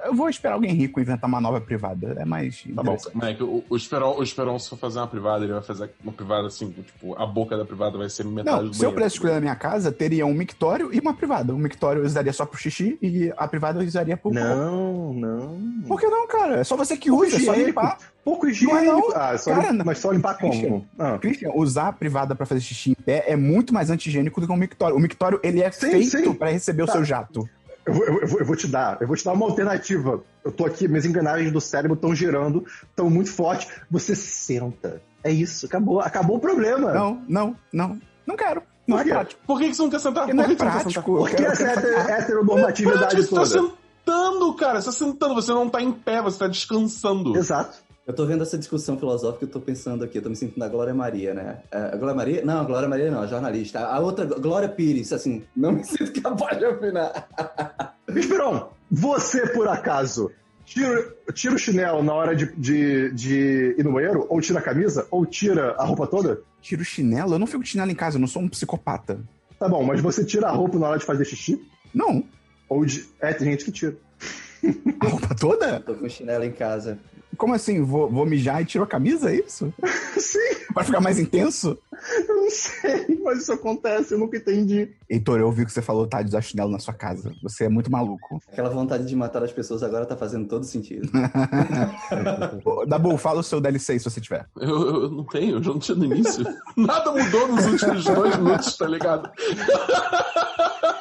Eu 0.04 0.14
vou 0.14 0.28
esperar 0.28 0.54
alguém 0.54 0.72
rico 0.72 1.00
inventar 1.00 1.28
uma 1.28 1.40
nova 1.40 1.60
privada. 1.60 2.14
É 2.18 2.24
mais. 2.24 2.64
Tá 2.74 2.82
bom. 2.82 2.96
o, 3.40 3.64
o, 3.70 3.76
Esperon, 3.76 4.16
o 4.18 4.22
Esperon, 4.22 4.58
se 4.58 4.68
for 4.70 4.78
fazer 4.78 4.98
uma 4.98 5.06
privada, 5.06 5.44
ele 5.44 5.52
vai 5.52 5.62
fazer 5.62 5.90
uma 6.02 6.12
privada 6.12 6.46
assim, 6.46 6.70
tipo, 6.70 7.14
a 7.20 7.26
boca 7.26 7.56
da 7.56 7.64
privada 7.64 7.96
vai 7.96 8.08
ser 8.10 8.24
metade 8.24 8.56
Não, 8.56 8.68
do 8.68 8.74
se 8.74 8.80
eu 8.80 8.90
banheiro. 8.90 8.94
pudesse 8.94 9.16
escolher 9.16 9.34
na 9.34 9.40
minha 9.40 9.54
casa, 9.56 9.90
teria 9.92 10.26
um 10.26 10.34
mictório 10.34 10.92
e 10.92 10.98
uma 11.00 11.14
privada. 11.14 11.54
O 11.54 11.58
mictório 11.58 12.02
eu 12.02 12.06
usaria 12.06 12.32
só 12.32 12.44
pro 12.44 12.58
xixi 12.58 12.98
e 13.00 13.32
a 13.36 13.48
privada 13.48 13.80
eu 13.82 13.86
usaria 13.86 14.16
pro. 14.16 14.32
Não, 14.32 15.14
não. 15.14 15.82
Por 15.86 16.00
que 16.00 16.06
não, 16.06 16.26
cara? 16.26 16.56
É 16.60 16.64
só 16.64 16.76
você 16.76 16.96
que 16.96 17.08
Pouco 17.08 17.24
usa, 17.26 17.36
é 17.36 17.40
só 17.40 17.52
limpar. 17.54 17.98
Pouco 18.24 18.44
Não 18.46 18.48
é 18.48 18.52
higiênico. 18.54 19.08
não. 19.10 19.16
Ah, 19.16 19.36
só 19.36 19.54
Cara, 19.54 19.70
lim- 19.70 19.76
não. 19.78 19.84
mas 19.84 19.98
só 19.98 20.10
limpar 20.10 20.38
Christian. 20.38 20.62
como? 20.70 20.86
Ah. 20.98 21.18
Christian, 21.18 21.50
usar 21.54 21.88
a 21.88 21.92
privada 21.92 22.34
pra 22.34 22.46
fazer 22.46 22.60
xixi 22.62 22.92
em 22.92 22.94
pé 22.94 23.24
é 23.26 23.36
muito 23.36 23.74
mais 23.74 23.90
anti-higiênico 23.90 24.40
do 24.40 24.46
que 24.46 24.52
um 24.52 24.56
mictório. 24.56 24.96
O 24.96 24.98
mictório, 25.00 25.38
ele 25.42 25.62
é 25.62 25.70
Sim, 25.70 25.90
feito 25.90 26.10
sim. 26.10 26.32
pra 26.34 26.48
receber 26.48 26.84
o 26.84 26.86
Tá. 26.86 26.92
seu 26.92 27.04
jato. 27.04 27.46
Eu, 27.86 27.92
vou- 27.94 28.04
eu 28.06 28.26
vou- 28.26 28.40
eu 28.40 28.46
vou 28.46 28.56
te 28.56 28.66
dar, 28.66 28.96
eu 29.00 29.06
vou 29.06 29.16
te 29.16 29.24
dar 29.24 29.32
uma 29.32 29.44
alternativa. 29.46 30.22
Eu 30.44 30.50
tô 30.52 30.64
aqui, 30.64 30.88
minhas 30.88 31.04
engrenagens 31.04 31.52
do 31.52 31.60
cérebro 31.60 31.94
estão 31.94 32.14
girando, 32.14 32.64
estão 32.88 33.10
muito 33.10 33.30
fortes. 33.30 33.68
Você 33.90 34.14
senta. 34.14 35.02
É 35.22 35.30
isso, 35.30 35.66
acabou, 35.66 36.00
acabou 36.00 36.36
o 36.36 36.40
problema. 36.40 36.92
Não, 36.92 37.22
não, 37.28 37.56
não. 37.72 37.98
Não 38.26 38.36
quero. 38.36 38.62
Não 38.86 38.98
Por 38.98 39.06
é 39.06 39.10
prático. 39.10 39.40
Por 39.46 39.58
que, 39.58 39.68
que 39.68 39.74
você 39.74 39.82
não 39.82 39.90
quer 39.90 40.00
sentar? 40.00 40.24
Porque 40.26 40.32
Por 40.32 40.36
não 40.36 40.44
que, 40.44 40.52
é 40.52 40.54
que 40.54 40.62
prático. 40.80 41.16
Porque 41.16 41.36
quero- 41.36 41.48
eu 41.48 41.52
essa 41.52 41.74
fazer- 41.80 42.10
heteronormatividade 42.10 43.00
Prático, 43.16 43.36
você 43.36 43.54
tá 43.54 43.60
toda. 43.60 43.74
sentando, 44.04 44.54
cara. 44.54 44.80
Você 44.80 44.86
tá 44.86 44.92
sentando, 44.92 45.34
você 45.34 45.52
não 45.52 45.68
tá 45.70 45.82
em 45.82 45.92
pé, 45.92 46.20
você 46.22 46.38
tá 46.38 46.46
descansando. 46.48 47.36
Exato. 47.36 47.82
Eu 48.06 48.12
tô 48.14 48.26
vendo 48.26 48.42
essa 48.42 48.58
discussão 48.58 48.98
filosófica, 48.98 49.46
eu 49.46 49.48
tô 49.48 49.58
pensando 49.60 50.04
aqui, 50.04 50.18
eu 50.18 50.22
tô 50.22 50.28
me 50.28 50.36
sentindo 50.36 50.58
na 50.58 50.68
Glória 50.68 50.92
Maria, 50.92 51.32
né? 51.32 51.62
É, 51.72 51.94
A 51.94 51.96
Glória 51.96 52.14
Maria? 52.14 52.44
Não, 52.44 52.60
a 52.60 52.64
Glória 52.64 52.86
Maria 52.86 53.10
não, 53.10 53.22
a 53.22 53.26
jornalista. 53.26 53.80
A 53.80 53.98
outra, 53.98 54.26
Glória 54.26 54.68
Pires, 54.68 55.10
assim, 55.10 55.42
não 55.56 55.72
me 55.72 55.82
sinto 55.84 56.20
capaz 56.20 56.58
de 56.58 56.66
opinar. 56.66 57.26
Esperon, 58.20 58.68
você 58.90 59.46
por 59.48 59.68
acaso 59.68 60.30
tira, 60.64 61.14
tira 61.32 61.54
o 61.54 61.58
chinelo 61.58 62.02
na 62.02 62.12
hora 62.14 62.34
de, 62.34 62.46
de, 62.56 63.10
de 63.12 63.74
ir 63.78 63.84
no 63.84 63.92
banheiro? 63.92 64.26
Ou 64.28 64.40
tira 64.40 64.58
a 64.58 64.62
camisa? 64.62 65.06
Ou 65.10 65.26
tira 65.26 65.74
a 65.78 65.84
roupa 65.84 66.06
toda? 66.06 66.40
Tiro 66.60 66.82
o 66.82 66.84
chinelo? 66.84 67.34
Eu 67.34 67.38
não 67.38 67.46
fico 67.46 67.62
de 67.62 67.70
chinelo 67.70 67.90
em 67.90 67.94
casa, 67.94 68.16
eu 68.16 68.20
não 68.20 68.28
sou 68.28 68.42
um 68.42 68.48
psicopata. 68.48 69.20
Tá 69.58 69.68
bom, 69.68 69.82
mas 69.84 70.00
você 70.00 70.24
tira 70.24 70.48
a 70.48 70.52
roupa 70.52 70.78
na 70.78 70.88
hora 70.88 70.98
de 70.98 71.04
fazer 71.04 71.24
xixi? 71.24 71.60
Não. 71.94 72.24
Ou 72.68 72.84
de. 72.84 73.06
É, 73.20 73.32
tem 73.32 73.50
gente 73.50 73.64
que 73.64 73.72
tira. 73.72 73.96
A 75.00 75.08
roupa 75.08 75.34
toda? 75.34 75.80
Tô 75.80 75.94
com 75.94 76.08
chinelo 76.08 76.44
em 76.44 76.52
casa. 76.52 76.98
Como 77.36 77.52
assim? 77.52 77.82
Vou, 77.82 78.08
vou 78.08 78.24
mijar 78.24 78.62
e 78.62 78.64
tiro 78.64 78.84
a 78.84 78.86
camisa? 78.86 79.30
É 79.30 79.36
isso? 79.36 79.72
Sim, 80.16 80.38
Pra 80.72 80.84
ficar 80.84 81.00
mais 81.00 81.18
intenso? 81.18 81.76
eu 82.28 82.43
não 82.44 82.50
sei, 82.50 83.20
mas 83.24 83.38
isso 83.42 83.52
acontece, 83.52 84.12
eu 84.14 84.18
nunca 84.18 84.36
entendi. 84.36 84.90
Heitor, 85.08 85.38
eu 85.40 85.46
ouvi 85.46 85.64
que 85.64 85.72
você 85.72 85.80
falou 85.82 86.06
tá 86.06 86.20
de 86.22 86.28
usar 86.28 86.40
chinelo 86.42 86.70
na 86.70 86.78
sua 86.78 86.92
casa. 86.94 87.32
Você 87.42 87.64
é 87.64 87.68
muito 87.68 87.90
maluco. 87.90 88.38
Aquela 88.52 88.68
vontade 88.70 89.06
de 89.06 89.16
matar 89.16 89.42
as 89.42 89.52
pessoas 89.52 89.82
agora 89.82 90.04
tá 90.06 90.16
fazendo 90.16 90.46
todo 90.46 90.64
sentido. 90.64 91.08
Dabu, 92.86 93.16
fala 93.16 93.40
o 93.40 93.42
seu 93.42 93.60
DLC 93.60 93.98
se 93.98 94.04
você 94.04 94.20
tiver. 94.20 94.46
Eu, 94.60 95.02
eu 95.02 95.10
não 95.10 95.24
tenho, 95.24 95.56
eu 95.56 95.62
já 95.62 95.70
não 95.70 95.78
tinha 95.78 95.96
no 95.96 96.04
início. 96.04 96.44
Nada 96.76 97.10
mudou 97.12 97.48
nos 97.48 97.64
últimos 97.66 98.04
dois 98.04 98.36
minutos, 98.36 98.76
tá 98.76 98.86
ligado? 98.86 99.30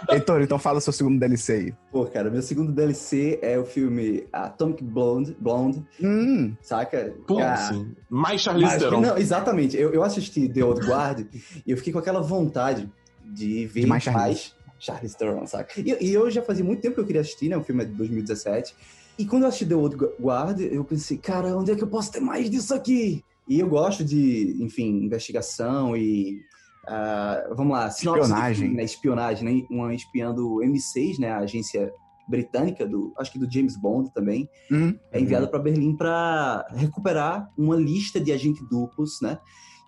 Heitor, 0.10 0.42
então 0.42 0.60
fala 0.60 0.78
o 0.78 0.82
seu 0.82 0.94
segundo 0.94 1.18
DLC 1.20 1.54
aí. 1.54 1.74
Pô, 1.92 2.06
cara, 2.06 2.30
meu 2.30 2.42
segundo 2.42 2.72
DLC 2.72 3.40
é 3.42 3.58
o 3.58 3.66
filme 3.66 4.28
Atomic 4.32 4.84
Blonde, 4.84 5.36
Blonde 5.40 5.84
Hum, 6.02 6.54
saca? 6.62 7.14
Pô, 7.26 7.38
Cara, 7.38 7.54
assim. 7.54 7.96
Mais 8.10 8.42
Charlize 8.42 8.78
Theron. 8.80 9.02
não, 9.02 9.18
exatamente. 9.18 9.76
Eu, 9.78 9.92
eu 9.92 10.04
assisti 10.04 10.48
The 10.50 10.64
Old 10.64 10.86
Guard 10.86 11.26
e 11.66 11.72
eu 11.72 11.78
fiquei 11.78 11.92
com 11.94 12.00
aquela 12.00 12.22
vontade 12.22 12.90
de 13.26 13.66
ver 13.68 13.82
De 13.82 13.88
mais 13.88 14.06
mais. 14.08 14.56
Charlize 14.80 15.18
Theron, 15.18 15.48
saca? 15.48 15.80
E, 15.80 15.98
e 16.10 16.14
eu 16.14 16.30
já 16.30 16.42
fazia 16.42 16.64
muito 16.64 16.82
tempo 16.82 16.96
que 16.96 17.02
eu 17.02 17.06
queria 17.06 17.22
assistir, 17.22 17.48
né? 17.50 17.56
O 17.58 17.64
filme 17.64 17.84
é 17.84 17.86
de 17.86 17.94
2017. 17.94 18.76
E 19.18 19.26
quando 19.26 19.44
eu 19.44 19.50
assisti 19.50 19.66
The 19.66 19.76
Old 19.76 19.96
Guard, 20.20 20.60
eu 20.60 20.84
pensei, 20.84 21.18
cara, 21.18 21.56
onde 21.56 21.72
é 21.72 21.76
que 21.76 21.84
eu 21.84 21.88
posso 21.88 22.12
ter 22.12 22.20
mais 22.20 22.50
disso 22.50 22.74
aqui? 22.74 23.24
E 23.48 23.60
eu 23.60 23.68
gosto 23.70 24.04
de, 24.04 24.58
enfim, 24.62 25.06
investigação 25.06 25.96
e. 25.96 26.42
ah, 26.88 27.48
vamos 27.56 27.74
lá, 27.74 27.88
Espionagem. 27.88 28.62
filme, 28.66 28.76
né? 28.78 28.84
Espionagem, 28.84 29.44
né? 29.62 29.68
Uma 29.70 29.94
espiã 29.94 30.34
do 30.34 30.58
M6, 30.58 31.20
né? 31.20 31.32
A 31.32 31.40
agência 31.40 31.92
britânica, 32.28 32.86
do, 32.86 33.14
acho 33.18 33.32
que 33.32 33.40
do 33.40 33.50
James 33.52 33.76
Bond 33.78 34.12
também, 34.14 34.50
Hum. 34.72 34.98
é 35.12 35.20
enviada 35.20 35.46
para 35.48 35.60
Berlim 35.60 35.96
para 35.96 36.66
recuperar 36.74 37.50
uma 37.58 37.76
lista 37.76 38.20
de 38.20 38.32
agentes 38.32 38.68
duplos, 38.70 39.20
né? 39.22 39.38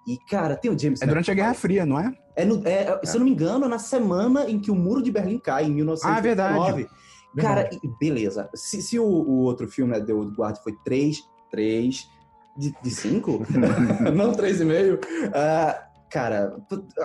E, 0.08 0.18
cara, 0.30 0.56
tem 0.56 0.70
o 0.72 0.78
James 0.78 1.02
É 1.02 1.06
durante 1.08 1.32
a 1.32 1.34
Guerra 1.34 1.54
Fria, 1.54 1.86
não 1.86 2.00
é? 2.00 2.14
É 2.36 2.46
no- 2.46 2.62
é- 2.68 3.00
Se 3.04 3.16
eu 3.16 3.20
não 3.20 3.26
me 3.26 3.32
engano, 3.32 3.66
é 3.66 3.68
na 3.68 3.80
semana 3.80 4.50
em 4.50 4.60
que 4.60 4.70
o 4.70 4.76
Muro 4.76 5.02
de 5.02 5.12
Berlim 5.12 5.40
cai, 5.40 5.66
em 5.66 5.72
1989. 5.74 6.72
Ah, 6.72 6.76
verdade. 6.76 6.90
Cara, 7.38 7.70
e- 7.72 7.90
beleza. 8.00 8.50
Se, 8.54 8.82
se 8.82 9.00
o, 9.00 9.04
o 9.06 9.40
outro 9.42 9.68
filme, 9.68 9.92
né, 9.94 10.00
The 10.06 10.14
Old 10.14 10.36
Guard, 10.36 10.58
foi 10.64 10.74
3, 10.86 11.18
3 11.50 12.08
de, 12.58 12.74
de 12.82 12.90
5? 12.92 13.46
não 14.16 14.32
3,5. 14.34 15.00
Ah, 15.34 15.88
cara, 16.10 16.56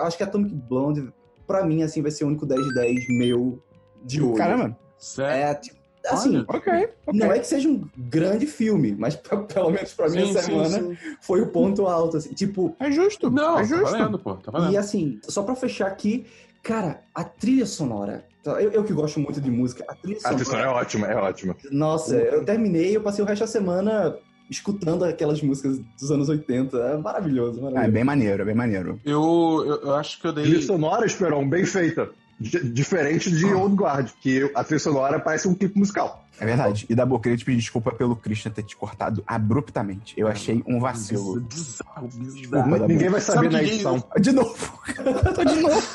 acho 0.03 0.17
que 0.17 0.23
Atomic 0.23 0.53
Blonde, 0.53 1.11
pra 1.47 1.65
mim, 1.65 1.81
assim, 1.83 2.01
vai 2.01 2.11
ser 2.11 2.23
o 2.23 2.27
único 2.27 2.45
10 2.45 2.61
de 2.67 2.73
10 2.75 3.07
meu 3.09 3.61
de 4.05 4.21
hoje. 4.21 4.37
Caramba. 4.37 4.77
Sério? 4.97 5.43
É, 5.43 5.55
tipo, 5.55 5.80
assim, 6.07 6.37
Olha. 6.37 6.45
Ok, 6.47 6.89
ok. 7.07 7.19
não 7.19 7.31
é 7.31 7.39
que 7.39 7.47
seja 7.47 7.69
um 7.69 7.83
grande 7.97 8.45
filme, 8.45 8.95
mas 8.97 9.15
p- 9.17 9.35
pelo 9.53 9.69
menos 9.69 9.93
pra 9.93 10.09
mim 10.09 10.21
a 10.21 10.25
sim, 10.25 10.33
semana 10.37 10.79
sim. 10.81 10.97
foi 11.21 11.41
o 11.41 11.47
ponto 11.47 11.85
alto, 11.87 12.17
assim. 12.17 12.33
Tipo, 12.33 12.75
É 12.79 12.91
justo. 12.91 13.29
Não, 13.29 13.53
é 13.59 13.61
tá 13.61 13.63
justo. 13.63 13.83
valendo, 13.83 14.19
pô. 14.19 14.35
Tá 14.35 14.51
valendo. 14.51 14.73
E 14.73 14.77
assim, 14.77 15.19
só 15.23 15.43
pra 15.43 15.55
fechar 15.55 15.87
aqui, 15.87 16.25
cara, 16.63 17.01
a 17.13 17.23
trilha 17.23 17.65
sonora. 17.65 18.25
tá, 18.43 18.61
Eu, 18.61 18.71
eu 18.71 18.83
que 18.83 18.93
gosto 18.93 19.19
muito 19.19 19.39
de 19.41 19.51
música, 19.51 19.83
a 19.87 19.95
trilha 19.95 20.17
A 20.17 20.21
sonora. 20.21 20.35
trilha 20.37 20.51
sonora 20.51 20.67
é 20.67 20.73
ótima, 20.81 21.07
é 21.07 21.15
ótima. 21.15 21.55
Nossa, 21.71 22.15
eu 22.15 22.43
terminei, 22.45 22.95
eu 22.95 23.01
passei 23.01 23.23
o 23.23 23.27
resto 23.27 23.41
da 23.41 23.47
semana 23.47 24.15
escutando 24.49 25.05
aquelas 25.05 25.41
músicas 25.41 25.79
dos 25.99 26.11
anos 26.11 26.27
80. 26.27 26.77
É 26.77 26.97
maravilhoso, 26.97 27.59
Ah, 27.59 27.63
maravilhoso. 27.63 27.87
é 27.89 27.91
bem 27.91 28.03
maneiro, 28.03 28.41
é 28.41 28.45
bem 28.45 28.55
maneiro. 28.55 28.99
Eu, 29.05 29.63
eu, 29.65 29.81
eu 29.83 29.95
acho 29.95 30.19
que 30.19 30.27
eu 30.27 30.33
dei. 30.33 30.43
Trilha 30.43 30.61
sonora, 30.61 31.05
Esperão, 31.05 31.47
bem 31.47 31.63
feita. 31.65 32.09
Diferente 32.41 33.29
de 33.31 33.45
Old 33.45 33.75
Guard, 33.75 34.09
que 34.21 34.49
a 34.55 34.63
trilha 34.63 34.79
sonora 34.79 35.19
parece 35.19 35.47
um 35.47 35.53
clipe 35.53 35.77
musical. 35.77 36.25
É 36.39 36.45
verdade. 36.45 36.87
E 36.89 36.95
da 36.95 37.05
boa, 37.05 37.21
queria 37.21 37.37
te 37.37 37.45
pedir 37.45 37.59
desculpa 37.59 37.91
pelo 37.91 38.15
Christian 38.15 38.51
ter 38.51 38.63
te 38.63 38.75
cortado 38.75 39.23
abruptamente. 39.27 40.13
Eu 40.17 40.27
achei 40.27 40.63
um 40.65 40.79
vacilo. 40.79 41.39
Bizarro, 41.41 42.07
bizarro. 42.07 42.33
Desculpa, 42.33 42.79
da 42.79 42.87
Ninguém 42.87 43.09
vai 43.09 43.21
saber 43.21 43.43
Sabe 43.43 43.49
na 43.53 43.59
que- 43.59 43.65
edição. 43.65 44.03
De 44.19 44.31
novo. 44.31 44.79
de 45.47 45.61
novo. 45.61 45.87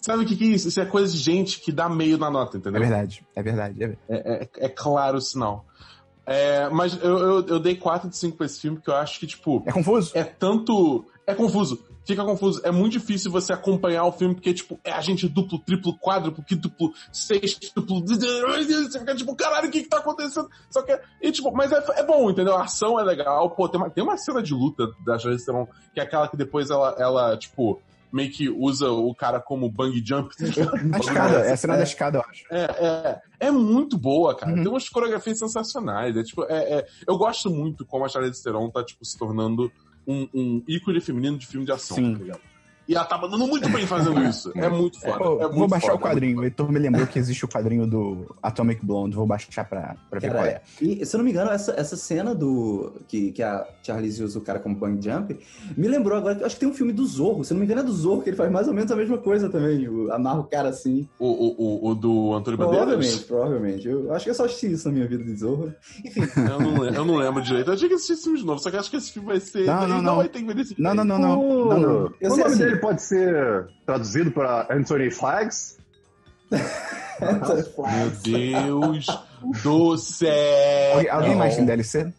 Sabe 0.00 0.24
o 0.24 0.26
que, 0.26 0.34
que 0.36 0.44
é 0.44 0.48
isso? 0.48 0.68
Isso 0.68 0.80
é 0.80 0.84
coisa 0.86 1.12
de 1.12 1.18
gente 1.18 1.60
que 1.60 1.70
dá 1.70 1.88
meio 1.88 2.18
na 2.18 2.30
nota, 2.30 2.56
É 2.56 2.58
entendeu? 2.60 2.80
verdade, 2.80 3.24
é 3.36 3.42
verdade. 3.42 3.74
É 3.84 3.86
verdade. 3.88 3.98
É, 4.08 4.42
é- 4.44 4.66
é 4.66 4.68
claro 4.68 5.18
o 5.18 5.20
sinal. 5.20 5.64
É, 6.26 6.68
mas 6.70 6.94
eu, 7.02 7.18
eu, 7.18 7.46
eu 7.46 7.60
dei 7.60 7.76
4 7.76 8.08
de 8.08 8.16
5 8.16 8.36
pra 8.36 8.46
esse 8.46 8.60
filme, 8.60 8.80
que 8.80 8.88
eu 8.88 8.96
acho 8.96 9.18
que, 9.20 9.26
tipo, 9.26 9.62
É 9.66 9.72
confuso? 9.72 10.10
é 10.14 10.24
tanto. 10.24 11.04
É 11.26 11.34
confuso. 11.34 11.84
Fica 12.04 12.24
confuso. 12.24 12.60
É 12.64 12.70
muito 12.72 12.92
difícil 12.92 13.30
você 13.30 13.52
acompanhar 13.52 14.04
o 14.04 14.12
filme, 14.12 14.34
porque, 14.34 14.52
tipo, 14.52 14.78
é 14.82 14.90
agente 14.90 15.28
duplo, 15.28 15.58
triplo, 15.60 15.96
quádruplo, 15.98 16.42
quíntuplo, 16.44 16.92
sextuplo. 17.12 18.02
Você 18.04 18.98
fica 18.98 19.14
tipo, 19.14 19.36
caralho, 19.36 19.68
o 19.68 19.70
que 19.70 19.82
que 19.82 19.88
tá 19.88 19.98
acontecendo? 19.98 20.48
Só 20.68 20.82
que. 20.82 20.98
E, 21.20 21.30
tipo, 21.30 21.52
mas 21.52 21.70
é, 21.70 21.82
é 21.96 22.02
bom, 22.04 22.28
entendeu? 22.30 22.56
A 22.56 22.64
ação 22.64 22.98
é 22.98 23.04
legal. 23.04 23.50
Pô, 23.50 23.68
tem 23.68 23.80
uma, 23.80 23.88
tem 23.90 24.02
uma 24.02 24.16
cena 24.16 24.42
de 24.42 24.52
luta 24.52 24.88
da 25.06 25.16
Charlize 25.18 25.46
Theron, 25.46 25.66
que 25.94 26.00
é 26.00 26.02
aquela 26.02 26.28
que 26.28 26.36
depois 26.36 26.70
ela, 26.70 26.96
ela, 26.98 27.36
tipo, 27.36 27.80
meio 28.12 28.30
que 28.30 28.48
usa 28.48 28.90
o 28.90 29.14
cara 29.14 29.40
como 29.40 29.70
bang 29.70 30.02
jump. 30.04 30.34
tá? 30.36 30.44
A 30.92 30.98
escada, 30.98 31.38
é 31.38 31.52
a 31.52 31.56
cena 31.56 31.76
da 31.76 31.82
escada, 31.84 32.18
eu 32.18 32.24
acho. 32.28 32.44
É, 32.50 32.64
é, 32.64 33.20
é 33.46 33.50
muito 33.50 33.96
boa, 33.96 34.36
cara. 34.36 34.52
Uhum. 34.52 34.62
Tem 34.62 34.68
umas 34.68 34.88
coreografias 34.88 35.38
sensacionais. 35.38 36.16
É, 36.16 36.22
tipo, 36.22 36.44
é, 36.44 36.78
é- 36.78 36.86
eu 37.06 37.16
gosto 37.16 37.48
muito 37.48 37.86
como 37.86 38.04
a 38.04 38.08
Charlize 38.08 38.42
Theron 38.42 38.68
tá 38.70 38.84
tipo, 38.84 39.04
se 39.04 39.16
tornando 39.16 39.70
um, 40.06 40.28
um 40.34 40.62
ícone 40.66 41.00
feminino 41.00 41.38
de 41.38 41.46
filme 41.46 41.66
de 41.66 41.72
ação. 41.72 41.96
Sim. 41.96 42.12
tá 42.14 42.18
ligado? 42.18 42.51
E 42.88 42.94
ela 42.94 43.04
tá 43.04 43.16
mandando 43.16 43.46
muito 43.46 43.68
bem 43.68 43.86
fazendo 43.86 44.22
isso. 44.24 44.50
É 44.56 44.68
muito 44.68 45.00
foda. 45.00 45.18
Pô, 45.18 45.36
é 45.38 45.42
muito 45.44 45.54
vou 45.54 45.68
baixar 45.68 45.92
foda, 45.92 45.98
o 45.98 46.00
quadrinho. 46.08 46.40
O 46.40 46.44
Heitor 46.44 46.70
me 46.72 46.78
lembrou 46.78 47.06
que 47.06 47.18
existe 47.18 47.44
o 47.44 47.48
quadrinho 47.48 47.86
do 47.86 48.34
Atomic 48.42 48.84
Blonde. 48.84 49.14
Vou 49.14 49.26
baixar 49.26 49.64
pra, 49.68 49.94
pra 50.10 50.18
ver 50.18 50.30
qual 50.32 50.44
é. 50.44 50.50
Cara, 50.54 50.62
e 50.80 51.06
se 51.06 51.14
eu 51.14 51.18
não 51.18 51.24
me 51.24 51.30
engano, 51.30 51.50
essa, 51.50 51.72
essa 51.78 51.96
cena 51.96 52.34
do. 52.34 52.92
Que, 53.08 53.30
que 53.32 53.42
a 53.42 53.66
Charlize 53.82 54.22
usa 54.22 54.38
o 54.38 54.42
cara 54.42 54.58
como 54.58 54.74
bang 54.74 54.98
jump, 55.02 55.38
me 55.76 55.86
lembrou 55.88 56.18
agora 56.18 56.34
que 56.34 56.44
acho 56.44 56.54
que 56.56 56.60
tem 56.60 56.68
um 56.68 56.74
filme 56.74 56.92
do 56.92 57.06
Zorro. 57.06 57.44
Se 57.44 57.52
eu 57.52 57.54
não 57.54 57.60
me 57.60 57.66
engano, 57.66 57.80
é 57.82 57.84
do 57.84 57.92
Zorro, 57.92 58.22
que 58.22 58.30
ele 58.30 58.36
faz 58.36 58.50
mais 58.50 58.66
ou 58.68 58.74
menos 58.74 58.90
a 58.90 58.96
mesma 58.96 59.18
coisa 59.18 59.48
também. 59.48 59.88
o- 59.88 60.12
Amarra 60.12 60.40
o 60.40 60.44
cara 60.44 60.68
assim. 60.68 61.08
O, 61.18 61.26
o, 61.26 61.54
o, 61.86 61.90
o 61.90 61.94
do 61.94 62.34
Antônio 62.34 62.58
Provavelmente, 62.58 62.94
Bandeiras? 62.96 63.24
provavelmente. 63.24 63.88
Eu 63.88 64.12
acho 64.12 64.24
que 64.24 64.30
eu 64.30 64.34
só 64.34 64.44
assisti 64.44 64.72
isso 64.72 64.88
na 64.88 64.94
minha 64.94 65.06
vida 65.06 65.22
de 65.22 65.34
Zorro. 65.36 65.72
Enfim, 66.04 66.20
Eu 66.36 66.58
não, 66.60 66.70
lembro, 66.80 66.94
eu 66.96 67.04
não 67.04 67.16
lembro 67.16 67.42
direito. 67.42 67.70
Eu 67.70 67.76
tinha 67.76 67.88
que 67.88 67.94
assistir 67.94 68.14
esse 68.14 68.22
filme 68.24 68.38
de 68.38 68.44
novo, 68.44 68.60
só 68.60 68.70
que 68.70 68.76
acho 68.76 68.90
que 68.90 68.96
esse 68.96 69.12
filme 69.12 69.28
vai 69.28 69.40
ser. 69.40 69.64
Não, 69.66 69.86
não, 69.86 69.96
ele 69.96 70.02
não. 70.02 70.16
vai 70.16 70.28
ter 70.28 70.38
que 70.40 70.52
ver 70.54 70.60
esse 70.60 70.74
Não, 70.80 70.94
não, 70.94 71.04
não, 71.04 71.18
não. 71.18 71.36
Não, 71.42 71.78
não. 71.80 72.12
Eu 72.20 72.30
sei 72.32 72.71
dele 72.72 72.80
pode 72.80 73.02
ser 73.02 73.66
traduzido 73.86 74.30
para 74.30 74.66
Anthony 74.74 75.10
Flags. 75.10 75.78
Meu 77.20 78.10
Deus 78.22 79.06
do 79.62 79.96
céu! 79.96 80.94
Alguém- 80.94 81.10
Alguém 81.10 81.36
mais 81.36 81.56
tem 81.56 81.64
DLC? 81.64 82.12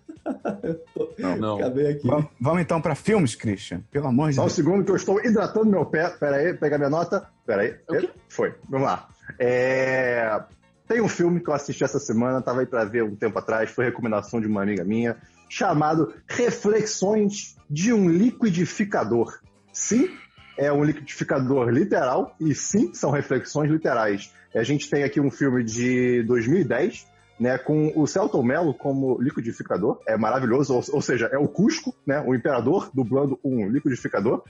Não, 1.20 1.38
não. 1.38 1.58
acabei 1.58 1.92
aqui. 1.92 2.08
Vamos, 2.08 2.28
vamos 2.40 2.62
então 2.62 2.82
pra 2.82 2.96
filmes, 2.96 3.36
Christian? 3.36 3.82
Pelo 3.92 4.08
amor 4.08 4.30
de 4.30 4.36
Só 4.36 4.42
um 4.42 4.46
Deus. 4.46 4.56
segundo 4.56 4.84
que 4.86 4.92
eu 4.92 4.96
estou 4.96 5.20
hidratando 5.24 5.66
meu 5.66 5.86
pé. 5.86 6.10
Pera 6.12 6.38
aí, 6.38 6.54
pegar 6.54 6.78
minha 6.78 6.90
nota. 6.90 7.28
Pera 7.46 7.62
aí. 7.64 7.76
O 7.88 7.98
quê? 7.98 8.10
Foi. 8.30 8.56
Vamos 8.70 8.88
lá. 8.88 9.08
É, 9.38 10.42
Tem 10.88 11.02
um 11.02 11.08
filme 11.10 11.40
que 11.42 11.50
eu 11.50 11.54
assisti 11.54 11.84
essa 11.84 12.00
semana, 12.00 12.42
tava 12.42 12.62
aí 12.62 12.66
pra 12.66 12.86
ver 12.86 13.04
um 13.04 13.16
tempo 13.16 13.38
atrás, 13.38 13.70
foi 13.70 13.86
recomendação 13.86 14.40
de 14.40 14.48
uma 14.48 14.62
amiga 14.64 14.84
minha, 14.84 15.18
chamado 15.50 16.14
Reflexões 16.28 17.56
de 17.70 17.92
um 17.94 18.10
Liquidificador. 18.10 19.40
Sim, 19.74 20.10
é 20.58 20.72
um 20.72 20.84
liquidificador 20.84 21.70
literal, 21.70 22.36
e 22.40 22.54
sim, 22.54 22.94
são 22.94 23.12
reflexões 23.12 23.70
literais. 23.70 24.34
A 24.56 24.64
gente 24.64 24.90
tem 24.90 25.04
aqui 25.04 25.20
um 25.20 25.32
filme 25.32 25.64
de 25.64 26.24
2010, 26.24 27.08
né, 27.40 27.58
com 27.58 27.92
o 27.96 28.06
Celton 28.06 28.44
Mello 28.44 28.74
como 28.74 29.20
liquidificador, 29.20 30.00
é 30.08 30.16
maravilhoso, 30.16 30.76
ou, 30.76 30.84
ou 30.94 31.02
seja, 31.02 31.28
é 31.32 31.38
o 31.38 31.48
Cusco, 31.48 31.94
né, 32.06 32.24
o 32.26 32.36
imperador 32.36 32.92
dublando 32.94 33.40
um 33.44 33.68
liquidificador. 33.70 34.44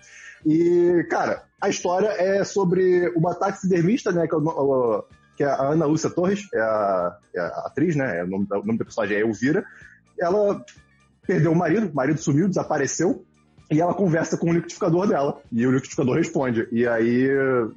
E, 0.45 1.05
cara, 1.09 1.43
a 1.61 1.69
história 1.69 2.09
é 2.09 2.43
sobre 2.43 3.07
uma 3.15 3.33
taxidermista, 3.33 4.11
né, 4.11 4.27
que 4.27 4.35
é, 4.35 4.39
que 5.37 5.43
é 5.43 5.47
a 5.47 5.69
Ana 5.69 5.85
Lúcia 5.85 6.09
Torres, 6.09 6.47
é 6.53 6.59
a, 6.59 7.17
é 7.35 7.39
a 7.39 7.47
atriz, 7.67 7.95
né, 7.95 8.19
é 8.19 8.23
o, 8.23 8.27
nome 8.27 8.47
da, 8.47 8.59
o 8.59 8.65
nome 8.65 8.77
da 8.77 8.85
personagem 8.85 9.17
é 9.17 9.21
Elvira. 9.21 9.63
Ela 10.19 10.63
perdeu 11.25 11.51
o 11.51 11.55
marido, 11.55 11.87
o 11.87 11.95
marido 11.95 12.19
sumiu, 12.19 12.49
desapareceu, 12.49 13.25
e 13.71 13.81
ela 13.81 13.93
conversa 13.93 14.37
com 14.37 14.49
o 14.49 14.53
liquidificador 14.53 15.07
dela. 15.07 15.41
E 15.51 15.65
o 15.65 15.71
liquidificador 15.71 16.15
responde. 16.15 16.67
E 16.71 16.87
aí 16.87 17.27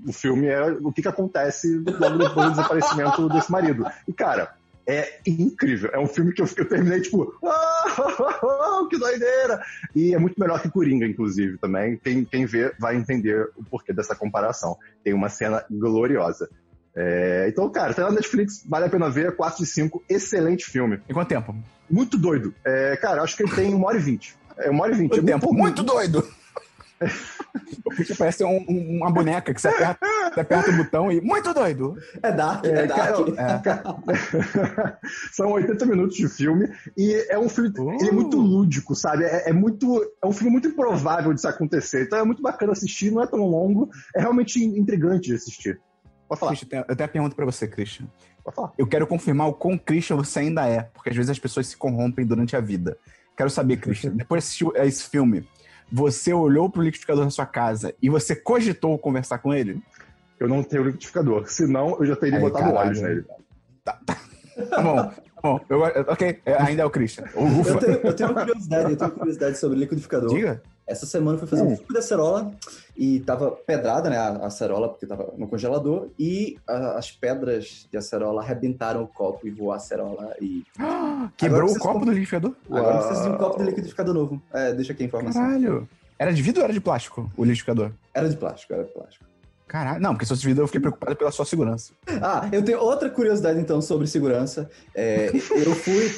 o 0.06 0.12
filme 0.12 0.46
é 0.46 0.64
o 0.64 0.92
que, 0.92 1.02
que 1.02 1.08
acontece 1.08 1.78
logo 1.78 2.18
depois 2.18 2.46
do 2.46 2.50
desaparecimento 2.50 3.28
desse 3.28 3.50
marido. 3.50 3.86
E, 4.06 4.12
cara, 4.12 4.54
é 4.86 5.18
incrível. 5.26 5.90
É 5.92 5.98
um 5.98 6.06
filme 6.06 6.32
que 6.32 6.40
eu, 6.40 6.48
eu 6.56 6.68
terminei, 6.68 7.00
tipo, 7.00 7.34
"Ah, 7.44 8.86
que 8.88 8.98
doideira! 8.98 9.60
E 9.94 10.14
é 10.14 10.18
muito 10.18 10.38
melhor 10.38 10.60
que 10.62 10.70
Coringa, 10.70 11.06
inclusive, 11.06 11.58
também. 11.58 11.96
Quem, 11.96 12.24
quem 12.24 12.46
vê 12.46 12.72
vai 12.78 12.96
entender 12.96 13.50
o 13.56 13.64
porquê 13.64 13.92
dessa 13.92 14.14
comparação. 14.14 14.76
Tem 15.02 15.12
uma 15.12 15.28
cena 15.28 15.64
gloriosa. 15.70 16.48
É, 16.94 17.46
então, 17.48 17.68
cara, 17.68 17.92
tá 17.92 18.04
na 18.04 18.12
Netflix, 18.12 18.64
vale 18.66 18.86
a 18.86 18.88
pena 18.88 19.10
ver, 19.10 19.36
4 19.36 19.62
de 19.62 19.70
5, 19.70 20.02
excelente 20.08 20.64
filme. 20.64 20.98
Em 21.06 21.12
quanto 21.12 21.28
tempo? 21.28 21.54
Muito 21.90 22.16
doido. 22.16 22.54
É, 22.64 22.96
cara, 22.96 23.22
acho 23.22 23.36
que 23.36 23.42
ele 23.42 23.54
tem 23.54 23.74
1 23.74 23.84
hora 23.84 23.98
e 23.98 24.00
20. 24.00 24.34
É 24.58 24.70
1 24.70 24.80
hora 24.80 24.92
e 24.92 24.96
20. 24.96 25.10
Quanto 25.10 25.22
é 25.22 25.32
tempo? 25.32 25.52
Muito 25.52 25.82
doido! 25.82 26.26
O 27.84 27.90
Christian 27.90 28.16
parece 28.16 28.42
um- 28.44 28.64
um- 28.68 28.96
uma 28.98 29.10
boneca 29.10 29.52
que 29.52 29.60
você 29.60 29.68
aperta, 29.68 29.98
você 30.32 30.40
aperta 30.40 30.70
o 30.70 30.76
botão 30.78 31.12
e. 31.12 31.20
Muito 31.20 31.52
doido! 31.52 31.94
É 32.22 32.32
Dark, 32.32 32.64
é, 32.64 32.68
É, 32.70 32.86
Dark. 32.86 33.64
cara, 33.64 33.92
São 35.32 35.52
80 35.52 35.84
minutos 35.84 36.16
de 36.16 36.26
filme 36.28 36.68
e 36.96 37.26
é 37.28 37.38
um 37.38 37.48
filme. 37.48 37.70
Uh. 37.78 37.92
Ele 38.00 38.08
é 38.08 38.12
muito 38.12 38.38
lúdico, 38.38 38.94
sabe? 38.94 39.24
É, 39.24 39.50
é 39.50 39.52
muito. 39.52 40.02
É 40.22 40.26
um 40.26 40.32
filme 40.32 40.50
muito 40.52 40.68
improvável 40.68 41.32
de 41.34 41.40
se 41.40 41.46
acontecer. 41.46 42.04
Então 42.04 42.18
é 42.18 42.24
muito 42.24 42.42
bacana 42.42 42.72
assistir, 42.72 43.10
não 43.10 43.22
é 43.22 43.26
tão 43.26 43.40
longo. 43.40 43.90
É 44.14 44.20
realmente 44.20 44.62
intrigante 44.64 45.28
de 45.28 45.34
assistir. 45.34 45.78
Pode 46.28 46.40
falar, 46.40 46.52
Christian, 46.56 46.78
eu 46.88 46.96
tenho 46.96 47.02
uma 47.06 47.12
pergunta 47.12 47.36
pra 47.36 47.44
você, 47.44 47.68
Christian. 47.68 48.06
pode 48.42 48.56
falar. 48.56 48.72
Eu 48.78 48.86
quero 48.86 49.06
confirmar 49.06 49.48
o 49.48 49.54
quão 49.54 49.76
Christian 49.78 50.16
você 50.16 50.40
ainda 50.40 50.66
é, 50.66 50.82
porque 50.94 51.10
às 51.10 51.16
vezes 51.16 51.30
as 51.30 51.38
pessoas 51.38 51.66
se 51.68 51.76
corrompem 51.76 52.26
durante 52.26 52.56
a 52.56 52.60
vida. 52.60 52.96
Quero 53.36 53.50
saber, 53.50 53.76
Christian, 53.78 54.12
depois 54.12 54.42
de 54.42 54.46
assistir 54.46 54.66
esse 54.76 55.04
filme, 55.10 55.46
você 55.92 56.32
olhou 56.32 56.70
pro 56.70 56.82
liquidificador 56.82 57.24
da 57.24 57.30
sua 57.30 57.46
casa 57.46 57.94
e 58.00 58.08
você 58.08 58.34
cogitou 58.34 58.98
conversar 58.98 59.38
com 59.38 59.52
ele? 59.52 59.80
Eu 60.40 60.48
não 60.48 60.62
tenho 60.62 60.84
liquidificador. 60.84 61.46
Senão 61.48 61.96
eu 62.00 62.06
já 62.06 62.16
teria 62.16 62.38
Aí, 62.38 62.42
botado 62.44 62.64
caralho. 62.66 62.88
olhos 62.88 63.00
nele. 63.02 63.24
Tá 63.84 64.00
bom, 64.82 64.96
tá 64.96 65.14
bom. 65.42 65.60
Eu- 65.68 65.80
ok, 66.08 66.40
é, 66.46 66.54
ainda 66.62 66.82
é 66.82 66.84
o 66.84 66.90
Christian. 66.90 67.24
Eu 67.34 67.42
Ufa. 67.46 67.78
tenho, 67.78 67.92
eu 67.98 68.12
tenho 68.16 68.30
uma 68.30 68.40
curiosidade, 68.40 68.90
eu 68.92 68.96
tenho 68.96 69.10
uma 69.10 69.16
curiosidade 69.18 69.58
sobre 69.58 69.78
liquidificador. 69.78 70.30
Diga. 70.30 70.62
Essa 70.86 71.04
semana 71.04 71.34
eu 71.34 71.40
fui 71.40 71.48
fazer 71.48 71.62
um 71.62 71.66
Hum. 71.72 71.76
filme 71.76 71.92
de 71.92 71.98
acerola 71.98 72.52
e 72.96 73.18
tava 73.20 73.50
pedrada, 73.50 74.08
né, 74.08 74.16
a 74.16 74.46
acerola, 74.46 74.88
porque 74.88 75.04
tava 75.04 75.34
no 75.36 75.48
congelador, 75.48 76.08
e 76.18 76.56
a- 76.66 76.96
as 76.96 77.10
pedras 77.10 77.88
de 77.90 77.96
acerola 77.98 78.40
arrebentaram 78.40 79.02
o 79.02 79.08
copo 79.08 79.48
e 79.48 79.50
voou 79.50 79.72
a 79.72 79.76
acerola. 79.76 80.34
E 80.40 80.64
Quebrou 81.36 81.70
o 81.72 81.78
copo 81.78 81.98
com- 81.98 82.04
do 82.04 82.10
liquidificador? 82.12 82.54
agora 82.70 82.94
Uau. 82.98 82.98
precisa 83.08 83.28
de 83.28 83.34
um 83.34 83.38
copo 83.38 83.58
de 83.58 83.64
liquidificador 83.64 84.14
novo. 84.14 84.40
É, 84.52 84.72
deixa 84.72 84.92
aqui 84.92 85.02
a 85.02 85.06
informação. 85.06 85.42
Caralho. 85.42 85.88
Era 86.18 86.32
de 86.32 86.40
vidro 86.40 86.60
ou 86.60 86.64
era 86.64 86.72
de 86.72 86.80
plástico 86.80 87.30
o 87.36 87.42
liquidificador? 87.42 87.90
Era 88.14 88.28
de 88.28 88.36
plástico, 88.36 88.72
era 88.72 88.84
de 88.84 88.92
plástico. 88.92 89.24
Caralho, 89.66 90.00
não, 90.00 90.12
porque 90.12 90.24
se 90.24 90.28
fosse 90.28 90.46
vida 90.46 90.60
eu 90.60 90.66
fiquei 90.66 90.80
preocupado 90.80 91.16
pela 91.16 91.32
sua 91.32 91.44
segurança. 91.44 91.92
Ah, 92.22 92.48
eu 92.52 92.64
tenho 92.64 92.78
outra 92.78 93.10
curiosidade 93.10 93.58
então 93.58 93.82
sobre 93.82 94.06
segurança. 94.06 94.70
É, 94.94 95.28
eu 95.34 95.74
fui, 95.74 96.08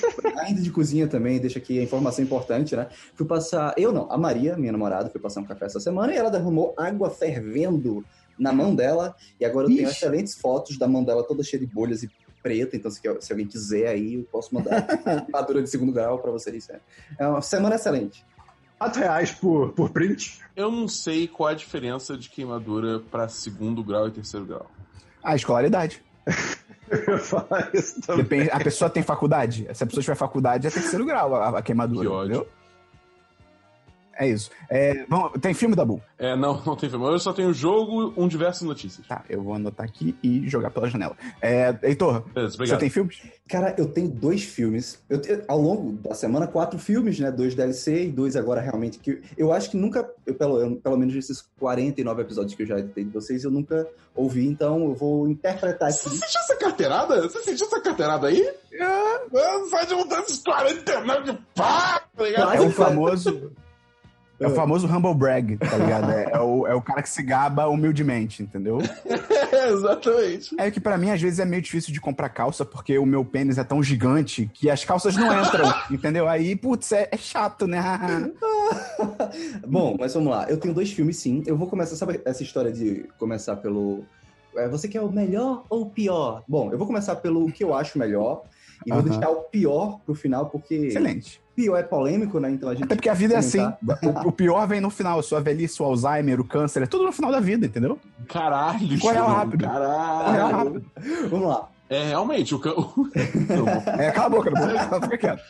ainda 0.40 0.60
de 0.60 0.70
cozinha 0.70 1.06
também, 1.06 1.38
deixa 1.38 1.58
aqui 1.58 1.78
a 1.78 1.82
informação 1.82 2.22
importante, 2.22 2.76
né? 2.76 2.88
Fui 3.14 3.26
passar, 3.26 3.72
eu 3.78 3.90
não, 3.90 4.10
a 4.12 4.18
Maria, 4.18 4.54
minha 4.56 4.72
namorada, 4.72 5.08
foi 5.08 5.20
passar 5.20 5.40
um 5.40 5.44
café 5.44 5.64
essa 5.64 5.80
semana 5.80 6.12
e 6.12 6.16
ela 6.16 6.30
derramou 6.30 6.74
água 6.76 7.08
fervendo 7.08 8.04
na 8.38 8.52
mão 8.52 8.74
dela. 8.74 9.16
E 9.40 9.46
agora 9.46 9.66
eu 9.66 9.70
tenho 9.70 9.88
Ixi. 9.88 9.96
excelentes 9.96 10.34
fotos 10.34 10.78
da 10.78 10.86
mão 10.86 11.02
dela 11.02 11.26
toda 11.26 11.42
cheia 11.42 11.58
de 11.58 11.66
bolhas 11.66 12.02
e 12.02 12.10
preta. 12.42 12.76
Então, 12.76 12.90
se, 12.90 13.00
se 13.20 13.32
alguém 13.32 13.46
quiser 13.46 13.88
aí, 13.88 14.14
eu 14.14 14.24
posso 14.30 14.54
mandar 14.54 14.82
queimadura 15.24 15.62
de 15.62 15.70
segundo 15.70 15.90
grau 15.90 16.18
pra 16.18 16.30
vocês. 16.30 16.68
É, 16.68 16.80
é 17.18 17.26
uma 17.26 17.40
semana 17.40 17.76
excelente. 17.76 18.24
4 18.78 19.00
reais 19.00 19.32
por, 19.32 19.72
por 19.72 19.90
print. 19.90 20.40
Eu 20.54 20.70
não 20.70 20.86
sei 20.86 21.26
qual 21.26 21.48
a 21.48 21.54
diferença 21.54 22.16
de 22.16 22.28
queimadura 22.28 23.00
pra 23.00 23.28
segundo 23.28 23.82
grau 23.82 24.08
e 24.08 24.10
terceiro 24.10 24.46
grau. 24.46 24.70
A 25.22 25.34
escolaridade. 25.34 26.02
Eu 26.90 27.14
ia 27.14 27.18
falar 27.18 27.70
isso 27.74 28.00
também. 28.00 28.22
Depende, 28.22 28.50
a 28.50 28.58
pessoa 28.60 28.88
tem 28.88 29.02
faculdade. 29.02 29.68
Se 29.74 29.84
a 29.84 29.86
pessoa 29.86 30.02
tiver 30.02 30.14
faculdade, 30.14 30.66
é 30.66 30.70
terceiro 30.70 31.04
grau 31.04 31.34
a, 31.34 31.58
a 31.58 31.62
queimadura. 31.62 32.00
Que 32.00 32.06
ódio. 32.06 32.34
entendeu? 32.36 32.48
É 34.18 34.26
isso. 34.26 34.50
É, 34.68 35.04
vamos, 35.08 35.32
tem 35.40 35.54
filme 35.54 35.76
da 35.76 35.84
Bu? 35.84 36.02
É, 36.18 36.34
não, 36.34 36.60
não 36.64 36.74
tem 36.74 36.90
filme. 36.90 37.06
Eu 37.06 37.18
só 37.20 37.32
tenho 37.32 37.54
jogo, 37.54 38.12
um 38.16 38.26
diversas 38.26 38.62
notícias. 38.62 39.06
Tá, 39.06 39.22
eu 39.30 39.40
vou 39.42 39.54
anotar 39.54 39.86
aqui 39.86 40.16
e 40.22 40.48
jogar 40.48 40.70
pela 40.70 40.88
janela. 40.90 41.16
É, 41.40 41.72
Heitor, 41.84 42.22
Beleza, 42.34 42.56
você 42.56 42.76
tem 42.76 42.90
filmes? 42.90 43.22
Cara, 43.48 43.74
eu 43.78 43.86
tenho 43.86 44.08
dois 44.08 44.42
filmes. 44.42 45.00
Eu 45.08 45.20
ao 45.46 45.60
longo 45.60 45.92
da 45.92 46.14
semana, 46.14 46.48
quatro 46.48 46.78
filmes, 46.80 47.20
né? 47.20 47.30
Dois 47.30 47.54
DLC 47.54 48.06
e 48.06 48.10
dois 48.10 48.34
agora 48.34 48.60
realmente. 48.60 48.98
que 48.98 49.22
Eu 49.36 49.52
acho 49.52 49.70
que 49.70 49.76
nunca, 49.76 50.10
eu, 50.26 50.34
pelo, 50.34 50.60
eu- 50.60 50.76
pelo 50.76 50.96
menos 50.96 51.14
esses 51.14 51.48
49 51.60 52.22
episódios 52.22 52.54
que 52.56 52.62
eu 52.64 52.66
já 52.66 52.78
editei 52.80 53.04
de 53.04 53.10
vocês, 53.10 53.44
eu 53.44 53.50
nunca 53.52 53.86
ouvi, 54.16 54.48
então 54.48 54.82
eu 54.82 54.94
vou 54.94 55.28
interpretar 55.28 55.92
Você 55.92 56.08
aqui. 56.08 56.18
sentiu 56.18 56.40
essa 56.40 56.56
carteirada? 56.56 57.22
Você 57.22 57.40
sentiu 57.42 57.66
essa 57.66 57.80
carteirada 57.80 58.26
aí? 58.26 58.52
Ah, 58.80 59.20
Sai 59.70 59.86
de 59.86 59.94
um 59.94 60.06
desses 60.08 60.42
49 60.42 61.32
de 61.32 61.38
pá, 61.54 62.02
tá 62.16 62.24
ligado? 62.24 62.54
É 62.54 62.60
o 62.60 62.70
famoso. 62.70 63.52
É 64.40 64.46
o 64.46 64.50
famoso 64.54 64.86
humble 64.86 65.14
brag, 65.14 65.56
tá 65.56 65.76
ligado? 65.76 66.12
É, 66.12 66.30
é 66.32 66.40
o, 66.40 66.66
é 66.66 66.74
o 66.74 66.80
cara 66.80 67.02
que 67.02 67.08
se 67.08 67.22
gaba 67.24 67.66
humildemente, 67.66 68.40
entendeu? 68.42 68.78
É, 69.52 69.68
exatamente. 69.74 70.54
É 70.58 70.70
que 70.70 70.78
pra 70.80 70.96
mim, 70.96 71.10
às 71.10 71.20
vezes, 71.20 71.40
é 71.40 71.44
meio 71.44 71.60
difícil 71.60 71.92
de 71.92 72.00
comprar 72.00 72.28
calça, 72.28 72.64
porque 72.64 72.96
o 72.98 73.04
meu 73.06 73.24
pênis 73.24 73.58
é 73.58 73.64
tão 73.64 73.82
gigante 73.82 74.48
que 74.54 74.70
as 74.70 74.84
calças 74.84 75.16
não 75.16 75.26
entram, 75.42 75.64
entendeu? 75.90 76.28
Aí, 76.28 76.54
putz, 76.54 76.92
é, 76.92 77.08
é 77.10 77.16
chato, 77.16 77.66
né? 77.66 77.82
Bom, 79.66 79.96
mas 79.98 80.14
vamos 80.14 80.30
lá. 80.30 80.46
Eu 80.48 80.58
tenho 80.58 80.74
dois 80.74 80.92
filmes, 80.92 81.16
sim. 81.16 81.42
Eu 81.46 81.56
vou 81.56 81.66
começar, 81.66 81.96
sabe 81.96 82.20
essa 82.24 82.42
história 82.42 82.70
de 82.72 83.06
começar 83.18 83.56
pelo. 83.56 84.04
é, 84.56 84.68
Você 84.68 84.86
quer 84.88 85.00
o 85.00 85.10
melhor 85.10 85.64
ou 85.68 85.82
o 85.82 85.90
pior? 85.90 86.42
Bom, 86.46 86.70
eu 86.70 86.78
vou 86.78 86.86
começar 86.86 87.16
pelo 87.16 87.50
que 87.50 87.64
eu 87.64 87.74
acho 87.74 87.98
melhor. 87.98 88.44
E 88.86 88.90
vou 88.90 89.00
Aham. 89.00 89.08
deixar 89.08 89.30
o 89.30 89.42
pior 89.42 89.98
pro 90.06 90.14
final, 90.14 90.46
porque 90.46 90.74
Excelente. 90.74 91.40
pior 91.54 91.76
é 91.76 91.82
polêmico, 91.82 92.38
né? 92.38 92.50
Então 92.50 92.68
a 92.68 92.74
gente. 92.74 92.84
Até 92.84 92.94
porque 92.94 93.08
a 93.08 93.14
vida 93.14 93.34
é 93.34 93.38
assim. 93.38 93.58
comentar. 93.86 94.24
O, 94.26 94.28
o 94.28 94.32
pior 94.32 94.66
vem 94.66 94.80
no 94.80 94.90
final. 94.90 95.18
A 95.18 95.22
sua 95.22 95.40
velhice, 95.40 95.82
o 95.82 95.84
Alzheimer, 95.84 96.40
o 96.40 96.44
câncer, 96.44 96.82
é 96.82 96.86
tudo 96.86 97.04
no 97.04 97.12
final 97.12 97.30
da 97.32 97.40
vida, 97.40 97.66
entendeu? 97.66 97.98
Caralho, 98.28 98.98
Corre 99.00 99.18
rápido. 99.18 99.64
Corre 99.66 99.78
Caralho. 99.78 100.56
rápido. 100.56 100.84
Vamos 101.30 101.48
lá. 101.48 101.68
É, 101.90 102.08
realmente, 102.08 102.54
o... 102.54 102.60
É, 103.98 104.10
cala 104.10 104.26
a 104.26 104.28
boca, 104.28 104.50
não 104.50 105.00
fica 105.08 105.16
quieto. 105.16 105.42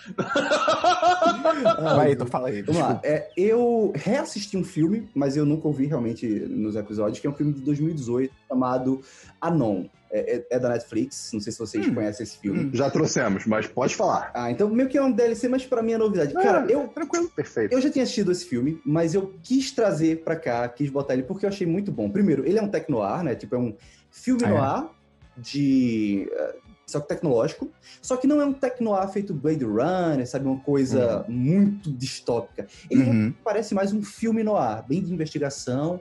Vai, 1.97 2.11
Heitor, 2.11 2.29
fala 2.29 2.49
aí. 2.49 2.63
Vamos 2.63 2.81
lá. 2.81 3.01
É, 3.03 3.29
eu 3.37 3.93
reassisti 3.95 4.57
um 4.57 4.63
filme, 4.65 5.09
mas 5.15 5.37
eu 5.37 5.45
nunca 5.45 5.67
ouvi 5.67 5.87
realmente 5.87 6.27
nos 6.27 6.77
episódios, 6.77 7.19
que 7.19 7.27
é 7.27 7.31
um 7.31 7.35
filme 7.35 7.53
de 7.53 7.61
2018 7.63 8.33
chamado 8.49 9.01
Anon. 9.41 9.87
É, 10.11 10.37
é- 10.37 10.47
é 10.53 10.59
da 10.59 10.71
Netflix, 10.71 11.31
não 11.35 11.41
sei 11.41 11.53
se 11.53 11.59
vocês 11.59 11.87
Hum. 11.87 11.95
conhecem 11.95 12.25
esse 12.25 12.39
filme. 12.39 12.65
Hum. 12.67 12.71
Já 12.73 12.89
trouxemos, 12.91 13.45
mas 13.47 13.67
pode 13.67 13.95
falar. 13.95 14.31
Ah, 14.35 14.51
então 14.51 14.69
meio 14.71 14.89
que 14.89 14.97
é 14.97 15.03
um 15.03 15.13
DLC, 15.13 15.49
mas 15.49 15.67
pra 15.67 15.83
mim 15.83 15.93
é 15.93 15.99
novidade. 15.99 16.33
Cara, 16.33 16.65
Ah, 16.65 16.71
eu, 16.71 16.89
Tranquilo. 16.89 17.29
Perfeito. 17.37 17.73
eu 17.75 17.81
já 17.81 17.91
tinha 17.91 18.03
assistido 18.05 18.33
esse 18.33 18.47
filme, 18.47 18.81
mas 18.87 19.13
eu 19.15 19.35
quis 19.43 19.71
trazer 19.71 20.23
pra 20.25 20.35
cá, 20.37 20.67
quis 20.69 20.89
botar 20.89 21.13
ele 21.15 21.25
porque 21.25 21.45
eu 21.45 21.51
achei 21.51 21.67
muito 21.67 21.93
bom. 21.93 22.09
Primeiro, 22.11 22.47
ele 22.47 22.59
é 22.59 22.63
um 22.63 22.69
tecnoir, 22.69 23.23
né? 23.23 23.35
Tipo, 23.35 23.55
é 23.57 23.59
um 23.59 23.75
filme 24.11 24.45
Ah, 24.45 24.49
é? 24.49 24.51
noir 24.53 24.89
de... 25.37 26.29
eh, 26.33 26.57
Só 26.87 27.01
que 27.01 27.09
tecnológico. 27.09 27.71
Só 28.01 28.17
que 28.17 28.27
não 28.27 28.41
é 28.41 28.47
um 28.47 28.53
tecnoir 28.55 29.07
feito 29.11 29.35
Blade 29.35 29.63
Runner, 29.63 30.27
sabe? 30.27 30.47
Uma 30.47 30.59
coisa 30.61 31.23
muito 31.29 31.93
distópica. 31.93 32.67
Ele 32.91 33.03
Uhum. 33.03 33.35
parece 33.45 33.75
mais 33.75 33.93
um 33.93 34.03
filme 34.03 34.43
noir, 34.43 34.83
bem 34.89 35.03
de 35.03 35.13
investigação, 35.13 36.01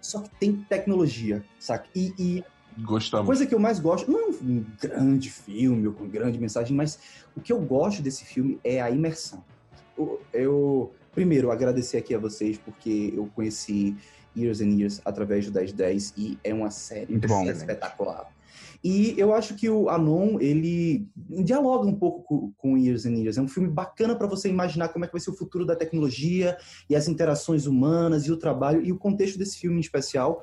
só 0.00 0.20
que 0.20 0.30
tem 0.38 0.52
tecnologia, 0.68 1.44
saca? 1.58 1.88
E, 1.92 2.12
e 2.16 2.44
a 2.78 2.86
Gostamos. 2.86 3.26
coisa 3.26 3.46
que 3.46 3.54
eu 3.54 3.58
mais 3.58 3.78
gosto, 3.78 4.10
não 4.10 4.20
é 4.20 4.24
um 4.26 4.64
grande 4.80 5.30
filme 5.30 5.86
ou 5.86 5.92
com 5.92 6.06
grande 6.08 6.38
mensagem, 6.38 6.76
mas 6.76 6.98
o 7.36 7.40
que 7.40 7.52
eu 7.52 7.60
gosto 7.60 8.02
desse 8.02 8.24
filme 8.24 8.58
é 8.64 8.80
a 8.80 8.90
imersão. 8.90 9.42
Eu, 9.96 10.20
eu- 10.32 10.92
primeiro, 11.12 11.50
agradecer 11.50 11.98
aqui 11.98 12.14
a 12.14 12.18
vocês, 12.18 12.56
porque 12.58 13.12
eu 13.14 13.28
conheci 13.34 13.94
Years 14.36 14.60
and 14.62 14.70
Years 14.70 15.00
através 15.04 15.44
do 15.46 15.52
1010 15.52 16.14
e 16.16 16.38
é 16.42 16.54
uma 16.54 16.70
série 16.70 17.18
bom. 17.18 17.44
espetacular. 17.50 18.26
E 18.84 19.14
eu 19.16 19.32
acho 19.32 19.54
que 19.54 19.70
o 19.70 19.88
Anon, 19.88 20.40
ele 20.40 21.06
dialoga 21.14 21.86
um 21.86 21.94
pouco 21.94 22.22
com, 22.24 22.52
com 22.56 22.76
Years 22.76 23.06
and 23.06 23.14
Years. 23.14 23.38
É 23.38 23.42
um 23.42 23.46
filme 23.46 23.68
bacana 23.68 24.16
para 24.16 24.26
você 24.26 24.48
imaginar 24.48 24.88
como 24.88 25.04
é 25.04 25.08
que 25.08 25.12
vai 25.12 25.20
ser 25.20 25.30
o 25.30 25.36
futuro 25.36 25.64
da 25.64 25.76
tecnologia 25.76 26.56
e 26.90 26.96
as 26.96 27.06
interações 27.06 27.66
humanas 27.66 28.26
e 28.26 28.32
o 28.32 28.36
trabalho. 28.36 28.82
E 28.84 28.90
o 28.90 28.98
contexto 28.98 29.38
desse 29.38 29.56
filme 29.58 29.76
em 29.76 29.80
especial 29.80 30.42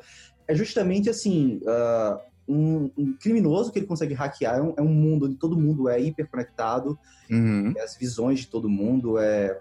é 0.50 0.56
justamente 0.56 1.10
assim... 1.10 1.62
ah, 1.68 2.20
um, 2.52 2.90
um 2.98 3.14
criminoso 3.14 3.72
que 3.72 3.78
ele 3.78 3.86
consegue 3.86 4.16
hackear 4.16 4.58
é 4.58 4.62
um, 4.62 4.74
é 4.78 4.82
um 4.82 4.88
mundo 4.92 5.28
onde 5.28 5.36
todo 5.36 5.56
mundo 5.56 5.88
é 5.88 6.02
hiperconectado, 6.02 6.98
Uhum. 7.30 7.76
as 7.84 7.96
visões 7.96 8.40
de 8.40 8.48
todo 8.48 8.68
mundo, 8.68 9.20
é 9.20 9.56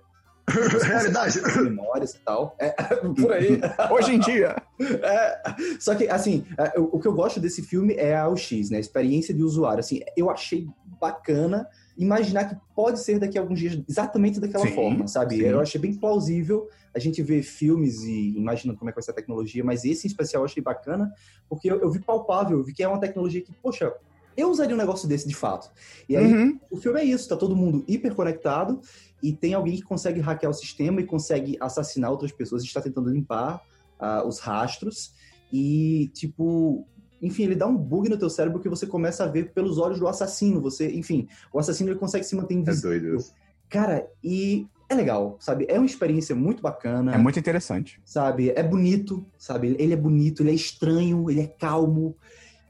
Realidade. 0.49 1.39
as 1.45 1.57
memórias 1.59 2.15
e 2.15 2.19
tal. 2.21 2.57
É, 2.59 2.71
por 3.21 3.31
aí. 3.35 3.61
Hoje 3.91 4.15
em 4.15 4.19
dia. 4.21 4.57
É, 5.03 5.43
só 5.81 5.95
que, 5.95 6.09
assim, 6.09 6.47
é, 6.57 6.79
o, 6.79 6.85
o 6.93 7.01
que 7.01 7.07
eu 7.09 7.13
gosto 7.13 7.39
desse 7.41 7.63
filme 7.63 7.95
é 7.95 8.17
a 8.17 8.29
UX, 8.29 8.71
né? 8.71 8.79
A 8.79 8.81
experiência 8.81 9.35
de 9.35 9.43
usuário. 9.43 9.81
Assim, 9.81 10.01
eu 10.17 10.31
achei 10.31 10.67
bacana 11.01 11.67
imaginar 11.99 12.45
que 12.45 12.57
pode 12.77 13.01
ser 13.01 13.19
daqui 13.19 13.37
a 13.37 13.41
alguns 13.41 13.59
dias 13.59 13.83
exatamente 13.89 14.39
daquela 14.39 14.65
Sim, 14.67 14.75
forma, 14.75 15.09
sabe? 15.09 15.37
sim. 15.37 15.43
Eu 15.43 15.61
achei 15.61 15.81
bem 15.81 15.93
plausível 15.95 16.69
a 16.95 16.99
gente 16.99 17.21
ver 17.23 17.43
filmes 17.43 18.03
e 18.05 18.37
imagina 18.37 18.75
como 18.75 18.89
é 18.89 18.93
que 18.93 18.97
vai 18.97 19.03
ser 19.03 19.11
a 19.11 19.15
tecnologia, 19.15 19.65
mas 19.65 19.85
esse 19.85 20.07
em 20.07 20.11
especial 20.11 20.43
eu 20.43 20.45
achei 20.47 20.63
bacana, 20.63 21.13
porque 21.49 21.71
eu, 21.71 21.81
eu 21.81 21.91
vi 21.91 21.99
palpável, 21.99 22.59
eu 22.59 22.65
vi 22.65 22.73
que 22.73 22.83
é 22.83 22.89
uma 22.89 23.01
tecnologia 23.01 23.43
que, 23.43 23.53
poxa, 23.61 23.93
eu 24.37 24.49
usaria 24.51 24.75
um 24.75 24.79
negócio 24.79 25.09
desse 25.09 25.27
de 25.27 25.35
fato. 25.35 25.69
E 26.09 26.17
aí, 26.17 26.33
Uhum. 26.33 26.61
o 26.71 26.77
filme 26.77 27.01
é 27.01 27.05
isso, 27.05 27.29
tá 27.29 27.37
todo 27.37 27.57
mundo 27.57 27.85
hiperconectado 27.89 28.81
e 29.21 29.33
tem 29.33 29.53
alguém 29.55 29.75
que 29.75 29.83
consegue 29.83 30.21
hackear 30.21 30.51
o 30.51 30.55
sistema 30.55 31.01
e 31.01 31.05
consegue 31.05 31.57
assassinar 31.61 32.13
outras 32.13 32.31
pessoas, 32.31 32.63
está 32.63 32.81
tentando 32.81 33.11
limpar 33.11 33.61
ah, 33.99 34.23
os 34.25 34.39
rastros 34.39 35.13
e, 35.53 36.11
tipo, 36.15 36.87
enfim, 37.21 37.45
ele 37.45 37.55
dá 37.55 37.67
um 37.67 37.77
bug 37.77 38.09
no 38.09 38.17
teu 38.19 38.31
cérebro 38.31 38.61
que 38.61 38.69
você 38.69 38.87
começa 38.87 39.25
a 39.25 39.27
ver 39.27 39.53
pelos 39.53 39.79
olhos 39.79 39.99
do 39.99 40.07
assassino, 40.09 40.61
você, 40.61 40.91
enfim, 40.93 41.27
o 41.53 41.59
assassino 41.59 41.91
ele 41.91 41.99
consegue 41.99 42.25
se 42.25 42.37
manter 42.37 42.55
É 42.55 42.59
invisível. 42.59 42.91
doido 42.91 43.17
isso. 43.19 43.33
Cara, 43.69 44.07
e 44.25 44.67
é 44.89 44.95
legal, 44.95 45.37
sabe? 45.41 45.67
É 45.69 45.77
uma 45.79 45.85
experiência 45.87 46.35
muito 46.35 46.63
bacana, 46.63 47.15
É 47.15 47.19
muito 47.19 47.39
interessante. 47.39 48.01
sabe? 48.05 48.51
É 48.51 48.63
bonito, 48.63 49.27
sabe? 49.39 49.77
Ele 49.79 49.93
é 49.93 49.97
bonito, 49.97 50.43
ele 50.43 50.51
é 50.51 50.55
estranho, 50.55 51.31
ele 51.31 51.41
é 51.43 51.47
calmo. 51.47 52.17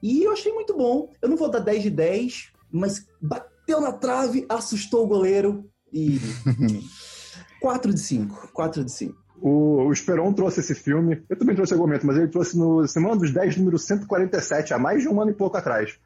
E 0.02 0.22
eu 0.24 0.32
achei 0.32 0.52
muito 0.52 0.76
bom. 0.76 1.10
Eu 1.22 1.28
não 1.28 1.36
vou 1.36 1.50
dar 1.50 1.60
10 1.60 1.82
de 1.84 1.90
10, 1.90 2.48
mas 2.72 3.06
bateu 3.20 3.80
na 3.80 3.92
trave, 3.92 4.44
assustou 4.48 5.04
o 5.04 5.06
goleiro 5.08 5.68
e 5.92 6.18
4 7.60 7.92
de 7.92 8.00
5, 8.00 8.50
4 8.52 8.84
de 8.84 8.92
5. 8.92 9.16
O, 9.40 9.84
o 9.86 9.92
Esperon 9.92 10.32
trouxe 10.32 10.60
esse 10.60 10.74
filme. 10.74 11.22
Eu 11.28 11.36
também 11.38 11.54
trouxe 11.54 11.74
momento, 11.74 12.06
mas 12.06 12.16
ele 12.16 12.28
trouxe 12.28 12.58
no 12.58 12.86
Semana 12.86 13.16
dos 13.16 13.30
10, 13.32 13.56
número 13.58 13.78
147, 13.78 14.74
há 14.74 14.78
mais 14.78 15.02
de 15.02 15.08
um 15.08 15.20
ano 15.20 15.30
e 15.30 15.34
pouco 15.34 15.56
atrás. 15.56 15.98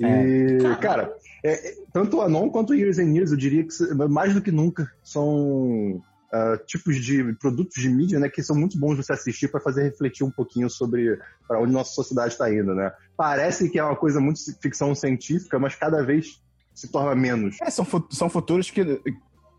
E, 0.00 0.58
Caramba. 0.60 0.76
cara, 0.80 1.12
é, 1.44 1.52
é, 1.68 1.74
tanto 1.92 2.16
o 2.16 2.22
Anon 2.22 2.48
quanto 2.50 2.70
o 2.70 2.74
Years 2.74 2.98
and 2.98 3.12
Years, 3.14 3.30
eu 3.30 3.36
diria 3.36 3.64
que 3.64 3.94
mais 4.08 4.34
do 4.34 4.40
que 4.40 4.50
nunca 4.50 4.90
são 5.04 6.02
ah, 6.32 6.56
tipos 6.66 6.96
de 7.04 7.32
produtos 7.34 7.82
de 7.82 7.88
mídia 7.90 8.18
né, 8.18 8.28
que 8.28 8.42
são 8.42 8.56
muito 8.56 8.78
bons 8.78 8.96
de 8.96 9.04
você 9.04 9.12
assistir 9.12 9.48
para 9.48 9.60
fazer 9.60 9.82
refletir 9.82 10.24
um 10.24 10.30
pouquinho 10.30 10.70
sobre 10.70 11.18
para 11.46 11.60
onde 11.60 11.72
nossa 11.72 11.92
sociedade 11.92 12.32
está 12.32 12.52
indo. 12.52 12.74
Né? 12.74 12.90
Parece 13.16 13.68
que 13.68 13.78
é 13.78 13.84
uma 13.84 13.96
coisa 13.96 14.20
muito 14.20 14.40
ficção 14.62 14.94
científica, 14.94 15.58
mas 15.58 15.74
cada 15.74 16.02
vez 16.02 16.40
se 16.74 16.88
torna 16.88 17.14
menos. 17.14 17.58
É, 17.60 17.68
são, 17.68 17.84
fu- 17.84 18.06
são 18.10 18.30
futuros 18.30 18.70
que, 18.70 19.00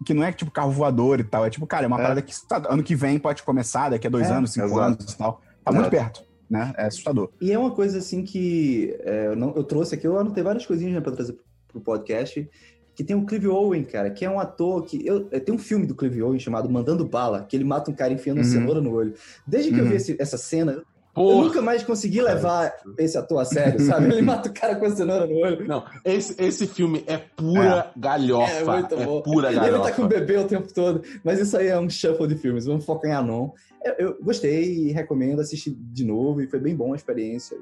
que 0.05 0.13
não 0.13 0.23
é 0.23 0.31
tipo 0.31 0.49
carro 0.51 0.71
voador 0.71 1.19
e 1.19 1.23
tal. 1.23 1.45
É 1.45 1.49
tipo, 1.49 1.65
cara, 1.67 1.85
é 1.85 1.87
uma 1.87 1.97
É. 1.99 2.01
parada 2.01 2.21
que 2.21 2.33
tá- 2.47 2.63
ano 2.69 2.83
que 2.83 2.95
vem 2.95 3.19
pode 3.19 3.43
começar, 3.43 3.89
daqui 3.89 4.07
a 4.07 4.09
dois 4.09 4.29
É, 4.29 4.33
anos, 4.33 4.51
cinco 4.53 4.65
exato. 4.67 4.81
anos 4.81 5.13
e 5.13 5.17
tal. 5.17 5.41
Tá 5.63 5.71
muito 5.71 5.89
perto, 5.89 6.23
né? 6.49 6.73
É 6.77 6.85
assustador. 6.85 7.29
E 7.39 7.51
é 7.51 7.57
uma 7.59 7.71
coisa 7.71 7.97
assim 7.99 8.23
que 8.23 8.95
é, 9.01 9.27
eu, 9.27 9.35
não- 9.35 9.53
eu 9.55 9.63
trouxe 9.63 9.95
aqui, 9.95 10.07
eu 10.07 10.17
anotei 10.17 10.43
várias 10.43 10.65
coisinhas 10.65 10.93
né, 10.95 11.01
pra 11.01 11.11
trazer 11.11 11.37
pro, 11.67 11.79
podcast. 11.81 12.49
Que 12.93 13.05
tem 13.05 13.15
o 13.15 13.25
Clive 13.25 13.47
Owen, 13.47 13.83
cara, 13.85 14.11
que 14.11 14.25
é 14.25 14.29
um 14.29 14.37
ator 14.37 14.83
que. 14.83 15.05
Eu, 15.07 15.25
é, 15.31 15.39
tem 15.39 15.55
um 15.55 15.57
filme 15.57 15.85
do 15.87 15.95
Clive 15.95 16.21
Owen 16.21 16.37
chamado 16.39 16.69
Mandando 16.69 17.05
Bala, 17.05 17.45
que 17.47 17.55
ele 17.55 17.63
mata 17.63 17.89
um 17.89 17.93
cara 17.93 18.11
enfiando 18.11 18.39
uma 18.39 18.43
Uhum. 18.45 18.51
cenoura 18.51 18.81
no 18.81 18.91
olho. 18.93 19.13
Desde 19.47 19.71
que 19.71 19.79
eu 19.79 19.83
Uhum. 19.85 19.89
vi 19.91 19.95
esse- 19.95 20.17
essa 20.19 20.37
cena, 20.37 20.83
Porra. 21.13 21.43
nunca 21.45 21.61
mais 21.61 21.83
consegui 21.83 22.21
levar 22.21 22.73
esse 22.97 23.17
ator 23.17 23.39
a 23.41 23.45
sério, 23.45 23.79
sabe? 23.81 24.05
Ele 24.05 24.21
mata 24.23 24.49
o 24.49 24.53
cara 24.53 24.75
com 24.75 24.85
a 24.85 24.89
cenoura 24.89 25.27
no 25.27 25.35
olho. 25.35 25.67
Não, 25.67 25.83
esse, 26.05 26.41
esse 26.41 26.65
filme 26.67 27.03
é 27.07 27.17
pura 27.17 27.91
galhofa. 27.97 28.51
É 28.53 28.63
muito 28.63 28.95
É, 28.95 29.05
bom. 29.05 29.21
pura 29.21 29.49
E 29.51 29.55
ele 29.55 29.59
galhofa. 29.61 29.89
tá 29.89 29.95
com 29.95 30.03
o 30.03 30.07
bebê 30.07 30.37
o 30.37 30.47
tempo 30.47 30.73
todo. 30.73 31.03
Mas 31.23 31.39
isso 31.39 31.57
aí 31.57 31.67
é 31.67 31.77
um 31.79 31.89
shuffle 31.89 32.27
de 32.27 32.35
filmes. 32.35 32.65
Vamos 32.65 32.85
focar 32.85 33.11
em 33.11 33.13
Anon. 33.13 33.49
Eu, 33.83 33.93
eu 34.07 34.17
gostei 34.23 34.63
e 34.87 34.91
recomendo 34.91 35.41
assistir 35.41 35.75
de 35.77 36.05
novo. 36.05 36.41
E 36.41 36.47
foi 36.47 36.59
bem 36.59 36.75
bom 36.75 36.93
a 36.93 36.95
experiência. 36.95 37.57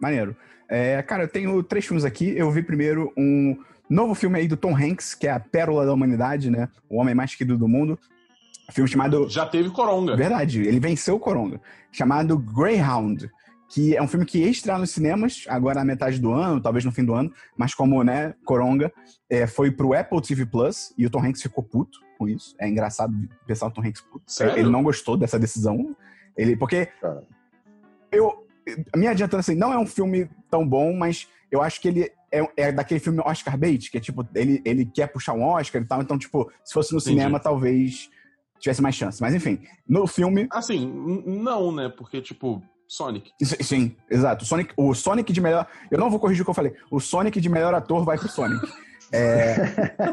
Maneiro. 0.00 0.34
É, 0.68 1.00
cara, 1.02 1.24
eu 1.24 1.28
tenho 1.28 1.62
três 1.62 1.84
filmes 1.84 2.04
aqui. 2.04 2.36
Eu 2.36 2.50
vi 2.50 2.62
primeiro 2.62 3.12
um 3.16 3.56
novo 3.88 4.14
filme 4.14 4.38
aí 4.38 4.48
do 4.48 4.56
Tom 4.56 4.74
Hanks, 4.76 5.14
que 5.14 5.26
é 5.26 5.30
a 5.32 5.40
Pérola 5.40 5.84
da 5.84 5.92
Humanidade, 5.92 6.50
né? 6.50 6.68
O 6.88 6.96
homem 7.00 7.14
mais 7.14 7.34
querido 7.34 7.58
do 7.58 7.68
mundo. 7.68 7.98
Um 8.70 8.72
filme 8.72 8.88
chamado 8.88 9.28
Já 9.28 9.44
teve 9.46 9.68
Coronga. 9.70 10.16
Verdade, 10.16 10.60
ele 10.62 10.78
venceu 10.78 11.16
o 11.16 11.20
Coronga. 11.20 11.60
Chamado 11.90 12.38
Greyhound, 12.38 13.28
que 13.68 13.96
é 13.96 14.02
um 14.02 14.06
filme 14.06 14.24
que 14.24 14.38
ia 14.38 14.48
estrear 14.48 14.78
nos 14.78 14.90
cinemas, 14.90 15.44
agora 15.48 15.80
na 15.80 15.84
metade 15.84 16.20
do 16.20 16.32
ano, 16.32 16.60
talvez 16.60 16.84
no 16.84 16.92
fim 16.92 17.04
do 17.04 17.12
ano, 17.14 17.32
mas 17.56 17.74
como, 17.74 18.02
né, 18.04 18.34
Coronga, 18.44 18.92
é, 19.28 19.46
foi 19.46 19.72
pro 19.72 19.92
Apple 19.92 20.22
TV 20.22 20.46
Plus 20.46 20.94
e 20.96 21.04
o 21.04 21.10
Tom 21.10 21.24
Hanks 21.24 21.42
ficou 21.42 21.64
puto 21.64 21.98
com 22.16 22.28
isso. 22.28 22.54
É 22.60 22.68
engraçado 22.68 23.12
pensar 23.46 23.66
o 23.66 23.70
Tom 23.72 23.82
Hanks 23.82 24.02
puto. 24.02 24.24
Sério? 24.26 24.56
Ele 24.56 24.70
não 24.70 24.84
gostou 24.84 25.16
dessa 25.16 25.38
decisão. 25.38 25.96
Ele, 26.36 26.56
porque 26.56 26.86
Cara. 27.00 27.24
eu. 28.12 28.46
A 28.92 28.96
minha 28.96 29.10
adiantando 29.10 29.40
assim, 29.40 29.54
não 29.56 29.72
é 29.72 29.78
um 29.78 29.86
filme 29.86 30.30
tão 30.48 30.66
bom, 30.66 30.92
mas 30.92 31.26
eu 31.50 31.60
acho 31.60 31.80
que 31.80 31.88
ele 31.88 32.12
é, 32.30 32.48
é 32.56 32.72
daquele 32.72 33.00
filme 33.00 33.20
Oscar 33.24 33.58
bait, 33.58 33.90
que 33.90 33.98
é 33.98 34.00
tipo, 34.00 34.26
ele, 34.34 34.62
ele 34.64 34.84
quer 34.84 35.08
puxar 35.08 35.32
um 35.32 35.42
Oscar 35.42 35.82
e 35.82 35.84
tal, 35.84 36.00
então, 36.00 36.16
tipo, 36.16 36.50
se 36.64 36.72
fosse 36.72 36.92
no 36.92 36.98
Entendi. 36.98 37.16
cinema, 37.16 37.40
talvez 37.40 38.08
tivesse 38.60 38.82
mais 38.82 38.94
chance. 38.94 39.20
Mas 39.20 39.34
enfim, 39.34 39.60
no 39.88 40.06
filme, 40.06 40.46
Assim, 40.52 40.86
não, 41.26 41.72
né? 41.72 41.88
Porque, 41.88 42.20
tipo, 42.20 42.62
Sonic. 42.86 43.30
Sim, 43.42 43.96
exato. 44.10 44.44
Sonic, 44.44 44.72
o 44.76 44.94
Sonic 44.94 45.32
de 45.32 45.40
melhor. 45.40 45.66
Eu 45.90 45.98
não 45.98 46.10
vou 46.10 46.20
corrigir 46.20 46.42
o 46.42 46.44
que 46.44 46.50
eu 46.50 46.54
falei. 46.54 46.74
O 46.90 47.00
Sonic 47.00 47.40
de 47.40 47.48
melhor 47.48 47.72
ator 47.74 48.04
vai 48.04 48.18
pro 48.18 48.28
Sonic. 48.28 48.60
É, 49.12 49.56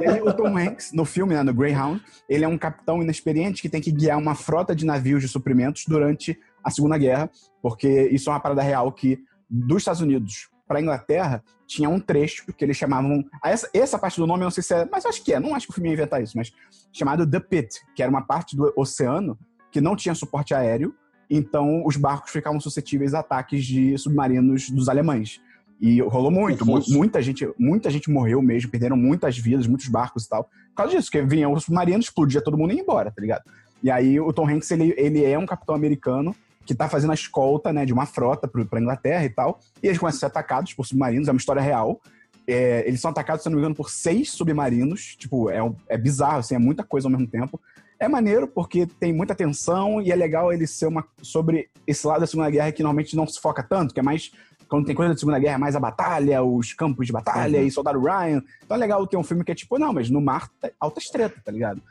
e 0.02 0.10
aí, 0.10 0.22
o 0.24 0.34
Tom 0.34 0.58
Hanks, 0.58 0.92
no 0.92 1.06
filme, 1.06 1.36
né, 1.36 1.44
no 1.44 1.54
Greyhound, 1.54 2.04
ele 2.28 2.44
é 2.44 2.48
um 2.48 2.58
capitão 2.58 3.00
inexperiente 3.00 3.62
que 3.62 3.70
tem 3.70 3.80
que 3.80 3.92
guiar 3.92 4.18
uma 4.18 4.34
frota 4.34 4.76
de 4.76 4.88
navios 4.88 5.22
de 5.22 5.28
suprimentos 5.28 5.86
durante 5.88 6.36
a 6.64 6.72
Segunda 6.72 6.98
Guerra, 6.98 7.30
porque 7.62 8.10
isso 8.12 8.28
é 8.32 8.34
uma 8.34 8.40
parada 8.40 8.64
real 8.64 8.92
que, 8.92 9.20
dos 9.48 9.84
Estados 9.84 10.02
Unidos 10.02 10.50
para 10.68 10.82
Inglaterra, 10.82 11.44
tinha 11.66 11.90
um 11.90 12.00
trecho 12.00 12.46
que 12.54 12.64
eles 12.66 12.78
chamavam. 12.78 13.24
ah, 13.44 13.50
Essa, 13.50 13.70
essa 13.74 13.98
parte 14.00 14.20
do 14.20 14.28
nome 14.28 14.42
eu 14.42 14.46
não 14.46 14.52
sei 14.52 14.64
se 14.64 14.74
é. 14.74 14.88
Mas 14.92 15.06
acho 15.06 15.24
que 15.24 15.34
é, 15.34 15.40
não 15.40 15.56
acho 15.56 15.66
que 15.68 15.72
o 15.72 15.76
filme 15.76 15.90
ia 15.90 15.94
inventar 15.94 16.22
isso, 16.22 16.38
mas 16.38 16.52
chamado 16.94 17.26
The 17.30 17.40
Pit, 17.40 17.82
que 17.96 18.02
era 18.02 18.10
uma 18.10 18.22
parte 18.22 18.56
do 18.56 18.72
oceano 18.76 19.38
que 19.72 19.80
não 19.82 19.96
tinha 19.96 20.16
suporte 20.16 20.54
aéreo 20.54 20.94
então 21.30 21.84
os 21.86 21.98
barcos 21.98 22.32
ficavam 22.32 22.58
suscetíveis 22.58 23.14
a 23.14 23.20
ataques 23.20 23.66
de 23.66 23.98
submarinos 23.98 24.70
dos 24.70 24.88
alemães. 24.88 25.42
E 25.82 26.02
rolou 26.02 26.32
muito, 26.32 26.66
mu- 26.66 26.82
muita 26.88 27.22
gente, 27.22 27.46
muita 27.60 27.90
gente 27.92 28.10
morreu 28.10 28.42
mesmo, 28.42 28.72
perderam 28.72 28.96
muitas 28.96 29.38
vidas, 29.38 29.68
muitos 29.68 29.90
barcos 29.90 30.24
e 30.24 30.30
tal. 30.30 30.46
Por 30.46 30.76
causa 30.76 30.96
disso, 30.96 31.12
porque 31.12 31.22
vinham 31.28 31.52
os 31.52 31.66
submarinos, 31.66 32.06
explodia 32.06 32.40
todo 32.42 32.58
mundo 32.58 32.72
e 32.72 32.78
ia 32.78 32.82
embora, 32.82 33.12
tá 33.12 33.22
ligado? 33.22 33.44
E 33.84 33.92
aí 33.92 34.18
o 34.22 34.32
Tom 34.32 34.48
Hanks, 34.50 34.72
ele, 34.72 34.94
ele 34.98 35.24
é 35.26 35.38
um 35.38 35.46
capitão 35.46 35.76
americano 35.76 36.34
que 36.68 36.76
tá 36.76 36.90
fazendo 36.90 37.12
a 37.12 37.16
escolta, 37.16 37.72
né, 37.72 37.86
de 37.86 37.94
uma 37.94 38.06
frota 38.06 38.48
pra 38.48 38.80
Inglaterra 38.80 39.24
e 39.24 39.30
tal, 39.30 39.60
e 39.82 39.88
eles 39.88 39.98
começam 39.98 40.18
a 40.18 40.20
ser 40.20 40.26
atacados 40.26 40.74
por 40.74 40.86
submarinos, 40.86 41.28
é 41.28 41.32
uma 41.32 41.38
história 41.38 41.62
real. 41.62 42.02
É, 42.46 42.88
eles 42.88 43.02
são 43.02 43.12
atacados, 43.12 43.44
se 43.44 43.50
não 43.50 43.56
me 43.56 43.62
engano, 43.62 43.76
por 43.76 43.90
seis 43.90 44.32
submarinos, 44.32 45.16
tipo, 45.18 45.50
é, 45.50 45.60
é 45.88 45.98
bizarro, 45.98 46.40
assim, 46.40 46.56
é 46.56 46.60
muita 46.60 46.84
coisa 46.84 47.08
ao 47.08 47.12
mesmo 47.12 47.28
tempo. 47.28 47.60
É 48.00 48.08
maneiro 48.08 48.48
porque 48.48 48.86
tem 48.86 49.12
muita 49.12 49.34
tensão 49.34 50.02
e 50.02 50.12
é 50.12 50.16
legal 50.16 50.54
ele 50.54 50.68
ser 50.68 50.86
uma 50.86 51.04
sobre 51.22 51.70
esse 51.86 52.06
lado 52.06 52.20
da 52.20 52.28
Segunda 52.28 52.50
Guerra 52.50 52.72
que 52.72 52.84
normalmente 52.84 53.16
não 53.16 53.26
se 53.26 53.40
foca 53.40 53.64
tanto, 53.64 53.94
que 53.94 54.00
é 54.00 54.04
mais 54.04 54.32
quando 54.68 54.86
tem 54.86 54.96
coisa 54.96 55.14
da 55.14 55.18
Segunda 55.18 55.40
Guerra, 55.40 55.56
é 55.56 55.58
mais 55.58 55.76
a 55.76 55.80
batalha, 55.80 56.44
os 56.44 56.74
campos 56.74 57.08
de 57.08 57.14
batalha 57.14 57.62
e 57.62 57.72
Soldado 57.72 58.00
Ryan. 58.00 58.44
Então 58.64 58.76
é 58.76 58.80
legal 58.80 59.06
ter 59.08 59.18
um 59.18 59.24
filme 59.24 59.44
que 59.44 59.52
é 59.52 59.56
tipo, 59.56 59.80
não, 59.80 59.94
mas 59.94 60.10
no 60.10 60.22
mar 60.22 60.50
tá 60.60 60.70
alta 60.80 61.02
treta, 61.12 61.42
tá 61.44 61.52
ligado? 61.52 61.82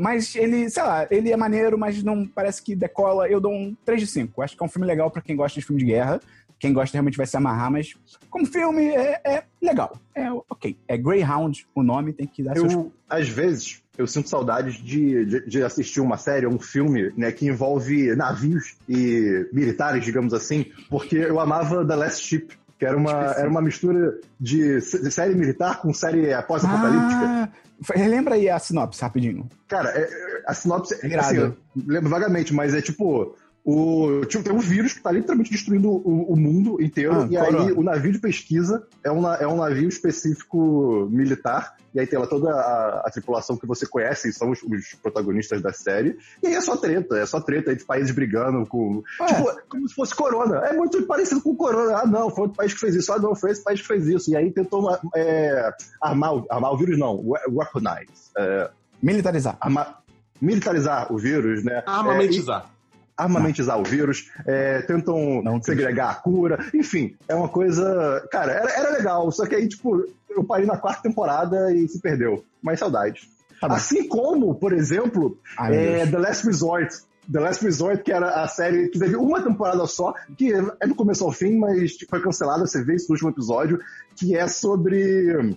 Mas 0.00 0.34
ele, 0.34 0.68
sei 0.68 0.82
lá, 0.82 1.06
ele 1.10 1.32
é 1.32 1.36
maneiro, 1.36 1.78
mas 1.78 2.02
não 2.02 2.26
parece 2.26 2.62
que 2.62 2.74
decola. 2.74 3.28
Eu 3.28 3.40
dou 3.40 3.52
um 3.52 3.76
3 3.84 4.00
de 4.00 4.06
5. 4.06 4.42
Acho 4.42 4.56
que 4.56 4.62
é 4.62 4.66
um 4.66 4.68
filme 4.68 4.86
legal 4.86 5.10
pra 5.10 5.22
quem 5.22 5.36
gosta 5.36 5.58
de 5.58 5.64
filme 5.64 5.80
de 5.80 5.86
guerra. 5.86 6.20
Quem 6.58 6.72
gosta 6.72 6.94
realmente 6.94 7.16
vai 7.16 7.26
se 7.26 7.36
amarrar, 7.36 7.70
mas 7.70 7.94
como 8.28 8.44
filme 8.44 8.88
é, 8.88 9.20
é 9.24 9.44
legal. 9.62 9.96
É 10.14 10.28
ok. 10.32 10.76
É 10.88 10.96
Greyhound 10.96 11.66
o 11.72 11.84
nome, 11.84 12.12
tem 12.12 12.26
que 12.26 12.42
dar 12.42 12.56
seus. 12.56 12.72
Eu, 12.72 12.92
às 13.08 13.28
vezes, 13.28 13.80
eu 13.96 14.08
sinto 14.08 14.28
saudades 14.28 14.74
de, 14.74 15.24
de, 15.24 15.46
de 15.46 15.62
assistir 15.62 16.00
uma 16.00 16.16
série, 16.16 16.48
um 16.48 16.58
filme, 16.58 17.12
né, 17.16 17.30
que 17.30 17.46
envolve 17.46 18.14
navios 18.16 18.76
e 18.88 19.48
militares, 19.52 20.04
digamos 20.04 20.34
assim, 20.34 20.66
porque 20.90 21.16
eu 21.16 21.38
amava 21.38 21.86
The 21.86 21.94
Last 21.94 22.26
Ship, 22.26 22.48
que 22.76 22.84
era 22.84 22.96
uma, 22.96 23.12
era 23.12 23.48
uma 23.48 23.62
mistura 23.62 24.18
de 24.38 24.80
série 24.80 25.34
militar 25.34 25.80
com 25.80 25.92
série 25.92 26.30
pós-apocalíptica. 26.42 27.24
Ah, 27.24 27.48
relembra 27.94 28.34
aí 28.34 28.48
a 28.48 28.58
sinopse, 28.58 29.00
rapidinho. 29.00 29.48
Cara, 29.68 29.90
é- 29.90 30.02
é- 30.02 30.42
a 30.46 30.54
sinopse, 30.54 30.94
É 30.94 31.18
assim, 31.18 31.36
eu 31.36 31.56
lembro 31.86 32.08
vagamente, 32.10 32.52
mas 32.54 32.74
é 32.74 32.80
tipo. 32.82 33.36
O, 33.70 34.24
tipo, 34.24 34.42
tem 34.42 34.50
um 34.52 34.58
vírus 34.60 34.94
que 34.94 35.02
tá 35.02 35.12
literalmente 35.12 35.50
destruindo 35.50 35.90
o, 35.90 36.32
o 36.32 36.36
mundo 36.36 36.80
inteiro. 36.80 37.12
Ah, 37.12 37.28
e 37.30 37.36
aí 37.36 37.52
corona. 37.52 37.74
o 37.76 37.82
navio 37.82 38.12
de 38.12 38.18
pesquisa 38.18 38.86
é 39.04 39.10
um, 39.12 39.30
é 39.34 39.46
um 39.46 39.56
navio 39.58 39.86
específico 39.88 41.06
militar. 41.10 41.76
E 41.94 42.00
aí 42.00 42.06
tem 42.06 42.18
lá 42.18 42.26
toda 42.26 42.50
a, 42.50 43.02
a 43.06 43.10
tripulação 43.10 43.58
que 43.58 43.66
você 43.66 43.86
conhece, 43.86 44.28
e 44.28 44.32
são 44.32 44.50
os, 44.50 44.62
os 44.62 44.94
protagonistas 45.02 45.60
da 45.60 45.70
série. 45.72 46.16
E 46.42 46.46
aí 46.46 46.54
é 46.54 46.60
só 46.62 46.76
treta, 46.78 47.16
é 47.18 47.26
só 47.26 47.40
treta 47.42 47.70
aí 47.70 47.76
de 47.76 47.84
países 47.84 48.10
brigando 48.14 48.64
com. 48.66 49.02
Ué. 49.20 49.26
Tipo, 49.26 49.60
como 49.68 49.86
se 49.88 49.94
fosse 49.94 50.14
Corona. 50.14 50.58
É 50.66 50.72
muito 50.72 51.02
parecido 51.02 51.42
com 51.42 51.54
Corona. 51.54 51.98
Ah, 51.98 52.06
não, 52.06 52.30
foi 52.30 52.44
outro 52.44 52.56
país 52.56 52.72
que 52.72 52.80
fez 52.80 52.94
isso. 52.94 53.12
Ah, 53.12 53.18
não, 53.18 53.34
foi 53.34 53.50
esse 53.50 53.62
país 53.62 53.82
que 53.82 53.86
fez 53.86 54.06
isso. 54.06 54.30
E 54.30 54.36
aí 54.36 54.50
tentou 54.50 54.96
é, 55.14 55.70
armar, 56.02 56.34
o- 56.36 56.46
armar 56.50 56.72
o 56.72 56.76
vírus, 56.78 56.98
não, 56.98 57.20
we- 57.22 57.40
weaponize. 57.50 58.30
É, 58.36 58.70
Militarizar. 59.02 59.58
arma- 59.60 59.98
militarizar 60.40 61.12
o 61.12 61.18
vírus, 61.18 61.62
né? 61.64 61.82
Armamentizar. 61.86 62.70
Armamentizar 63.18 63.78
o 63.78 63.82
vírus, 63.84 64.30
é, 64.46 64.80
tentam 64.82 65.42
Não, 65.42 65.60
segregar 65.62 66.10
a 66.10 66.14
cura, 66.14 66.64
enfim, 66.72 67.16
é 67.26 67.34
uma 67.34 67.48
coisa. 67.48 68.26
Cara, 68.30 68.52
era, 68.52 68.70
era 68.70 68.90
legal, 68.90 69.30
só 69.32 69.44
que 69.44 69.56
aí, 69.56 69.66
tipo, 69.66 70.04
eu 70.30 70.44
parei 70.44 70.64
na 70.66 70.78
quarta 70.78 71.02
temporada 71.02 71.74
e 71.74 71.88
se 71.88 72.00
perdeu. 72.00 72.44
Mas 72.62 72.78
saudades. 72.78 73.28
Tá 73.60 73.66
assim 73.66 74.06
como, 74.06 74.54
por 74.54 74.72
exemplo, 74.72 75.36
Ai, 75.58 75.74
é. 75.74 76.06
The 76.06 76.16
Last 76.18 76.46
Resort. 76.46 76.96
The 77.30 77.40
Last 77.40 77.62
Resort, 77.64 78.02
que 78.04 78.12
era 78.12 78.42
a 78.42 78.48
série 78.48 78.88
que 78.88 78.98
teve 78.98 79.16
uma 79.16 79.42
temporada 79.42 79.84
só, 79.86 80.14
que 80.36 80.50
é 80.54 80.86
do 80.86 80.94
começo 80.94 81.24
ao 81.24 81.32
fim, 81.32 81.58
mas 81.58 81.96
foi 82.08 82.22
cancelada, 82.22 82.66
você 82.66 82.82
vê 82.82 82.94
isso 82.94 83.06
no 83.08 83.14
último 83.14 83.30
episódio, 83.30 83.80
que 84.16 84.34
é 84.34 84.46
sobre 84.48 85.56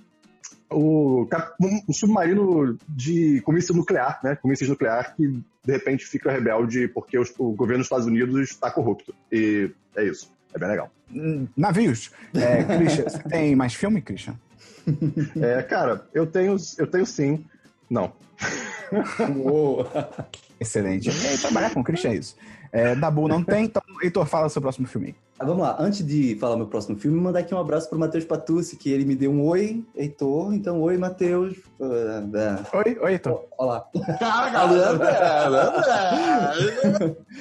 o, 0.69 1.27
um- 1.61 1.93
submarino 1.93 2.77
de 2.89 3.39
comício 3.41 3.73
nuclear, 3.75 4.19
né? 4.23 4.35
Comício 4.35 4.67
nuclear 4.67 5.15
que 5.15 5.41
de 5.63 5.71
repente 5.71 6.05
fica 6.05 6.31
rebelde 6.31 6.87
porque 6.87 7.17
os- 7.19 7.33
o 7.37 7.51
governo 7.51 7.79
dos 7.79 7.85
Estados 7.85 8.05
Unidos 8.07 8.49
está 8.51 8.71
corrupto. 8.71 9.13
E 9.31 9.69
é 9.95 10.03
isso. 10.05 10.31
É 10.53 10.59
bem 10.59 10.69
legal. 10.69 10.91
Hum, 11.13 11.47
Navios. 11.55 12.11
É, 12.33 12.63
Christian, 12.77 13.03
você 13.09 13.19
tem 13.23 13.55
mais 13.55 13.73
filme, 13.73 14.01
Christian? 14.01 14.35
É, 15.41 15.61
cara, 15.63 16.05
eu 16.13 16.25
tenho, 16.25 16.55
eu 16.77 16.87
tenho 16.87 17.05
sim. 17.05 17.45
Não. 17.89 18.11
Uou. 19.35 19.87
Excelente. 20.59 21.09
Aí, 21.09 21.37
trabalhar 21.37 21.69
com 21.71 21.79
o 21.81 21.83
Christian 21.83 22.11
é 22.11 22.15
isso. 22.15 22.35
É, 22.71 22.95
Dabu 22.95 23.27
não 23.27 23.43
tem, 23.43 23.65
então, 23.65 23.81
Heitor, 24.01 24.25
fala 24.25 24.47
seu 24.47 24.61
próximo 24.61 24.87
filme. 24.87 25.15
Ah, 25.37 25.45
vamos 25.45 25.63
lá, 25.63 25.75
antes 25.79 26.05
de 26.05 26.35
falar 26.35 26.55
meu 26.55 26.67
próximo 26.67 26.95
filme, 26.97 27.19
mandar 27.19 27.39
aqui 27.39 27.53
um 27.53 27.57
abraço 27.57 27.89
pro 27.89 27.97
Matheus 27.99 28.23
Patucci, 28.23 28.77
que 28.77 28.91
ele 28.91 29.03
me 29.03 29.15
deu 29.15 29.31
um 29.31 29.43
oi, 29.45 29.83
Heitor. 29.95 30.53
Então, 30.53 30.79
oi, 30.81 30.97
Matheus. 30.97 31.57
Ah. 31.81 32.77
Oi, 32.77 32.97
oi, 33.01 33.11
Heitor. 33.13 33.45
Olá. 33.57 33.85
Cara, 34.19 34.49
galera! 34.51 35.73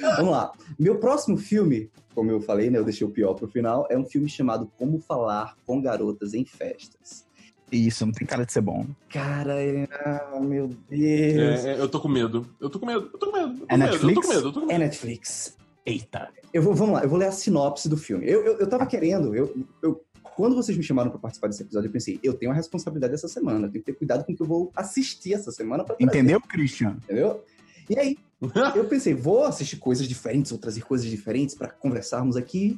Vamos 0.17 0.31
lá. 0.31 0.51
Meu 0.79 0.97
próximo 0.97 1.37
filme, 1.37 1.91
como 2.13 2.31
eu 2.31 2.41
falei, 2.41 2.69
né? 2.69 2.79
Eu 2.79 2.83
deixei 2.83 3.05
o 3.05 3.11
pior 3.11 3.35
pro 3.35 3.47
final, 3.47 3.87
é 3.89 3.97
um 3.97 4.05
filme 4.05 4.27
chamado 4.27 4.69
Como 4.77 4.99
Falar 4.99 5.55
com 5.65 5.81
Garotas 5.81 6.33
em 6.33 6.43
Festas. 6.43 7.25
Isso, 7.71 8.05
não 8.05 8.11
tem 8.13 8.27
cara 8.27 8.45
de 8.45 8.51
ser 8.51 8.61
bom. 8.61 8.85
Cara, 9.09 9.61
ele... 9.63 9.87
ah, 10.05 10.39
meu 10.41 10.67
Deus. 10.89 11.65
É, 11.65 11.73
é, 11.75 11.79
eu 11.79 11.87
tô 11.87 11.99
com 11.99 12.09
medo. 12.09 12.45
Eu 12.59 12.69
tô 12.69 12.79
com 12.79 12.85
medo. 12.85 13.09
Eu 13.13 13.17
tô 13.19 13.31
com 13.31 13.37
medo. 13.37 13.53
Eu 13.53 13.59
tô 13.59 13.65
É 13.67 13.69
com 13.69 13.77
medo. 13.77 13.93
Eu 13.93 13.99
tô 13.99 14.07
Netflix? 14.07 14.27
com 14.27 14.33
medo. 14.33 14.47
Eu 14.47 14.51
tô 14.53 14.59
com 14.61 14.65
É 14.65 14.73
medo. 14.73 14.79
Netflix. 14.79 15.57
Eita. 15.85 16.29
Eu 16.53 16.61
vou, 16.61 16.73
vamos 16.75 16.95
lá, 16.95 17.03
eu 17.03 17.09
vou 17.09 17.17
ler 17.17 17.27
a 17.27 17.31
sinopse 17.31 17.87
do 17.89 17.95
filme. 17.97 18.27
Eu, 18.29 18.43
eu, 18.45 18.57
eu 18.59 18.67
tava 18.69 18.85
querendo, 18.85 19.33
eu, 19.33 19.55
eu, 19.81 20.03
quando 20.35 20.55
vocês 20.55 20.77
me 20.77 20.83
chamaram 20.83 21.09
pra 21.09 21.19
participar 21.19 21.47
desse 21.47 21.63
episódio, 21.63 21.87
eu 21.87 21.91
pensei, 21.91 22.19
eu 22.21 22.33
tenho 22.33 22.51
uma 22.51 22.55
responsabilidade 22.55 23.13
essa 23.13 23.27
semana, 23.27 23.67
eu 23.67 23.71
tenho 23.71 23.83
que 23.83 23.91
ter 23.91 23.97
cuidado 23.97 24.23
com 24.25 24.33
o 24.33 24.35
que 24.35 24.41
eu 24.43 24.45
vou 24.47 24.71
assistir 24.75 25.33
essa 25.33 25.51
semana 25.51 25.83
pra 25.83 25.95
trazer, 25.95 26.09
Entendeu, 26.11 26.41
Christian? 26.41 26.97
entendeu? 27.03 27.43
E 27.89 27.97
aí, 27.97 28.17
eu 28.75 28.83
pensei, 28.85 29.13
vou 29.13 29.43
assistir 29.45 29.77
coisas 29.77 30.07
diferentes, 30.07 30.51
ou 30.51 30.57
trazer 30.57 30.81
coisas 30.81 31.07
diferentes 31.07 31.55
pra 31.55 31.69
conversarmos 31.69 32.35
aqui. 32.35 32.77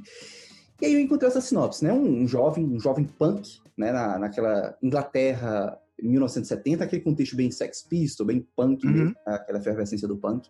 E 0.81 0.85
aí 0.85 0.93
eu 0.93 0.99
encontrei 0.99 1.29
essa 1.29 1.41
sinopse, 1.41 1.83
né? 1.83 1.91
Um, 1.91 2.21
um 2.23 2.27
jovem, 2.27 2.63
um 2.65 2.79
jovem 2.79 3.05
punk, 3.05 3.59
né? 3.77 3.91
Na, 3.91 4.17
naquela 4.19 4.77
Inglaterra 4.81 5.77
1970, 6.01 6.83
aquele 6.83 7.01
contexto 7.01 7.35
bem 7.35 7.49
Sex 7.51 7.81
Pistol, 7.83 8.25
bem 8.25 8.45
punk, 8.55 8.85
Uhum. 8.85 8.91
mesmo, 8.93 9.15
aquela 9.25 9.59
efervescência 9.59 10.07
do 10.07 10.17
punk. 10.17 10.47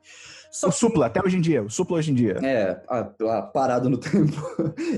Só 0.51 0.67
O 0.67 0.71
que- 0.71 0.77
Supla, 0.77 1.05
até 1.07 1.21
hoje 1.23 1.37
em 1.37 1.41
dia. 1.41 1.61
O 1.63 1.69
Supla 1.69 1.97
hoje 1.97 2.11
em 2.11 2.15
dia. 2.15 2.37
É, 2.43 2.81
a- 2.87 3.11
a- 3.37 3.41
parado 3.41 3.89
no 3.89 3.97
tempo. 4.31 4.35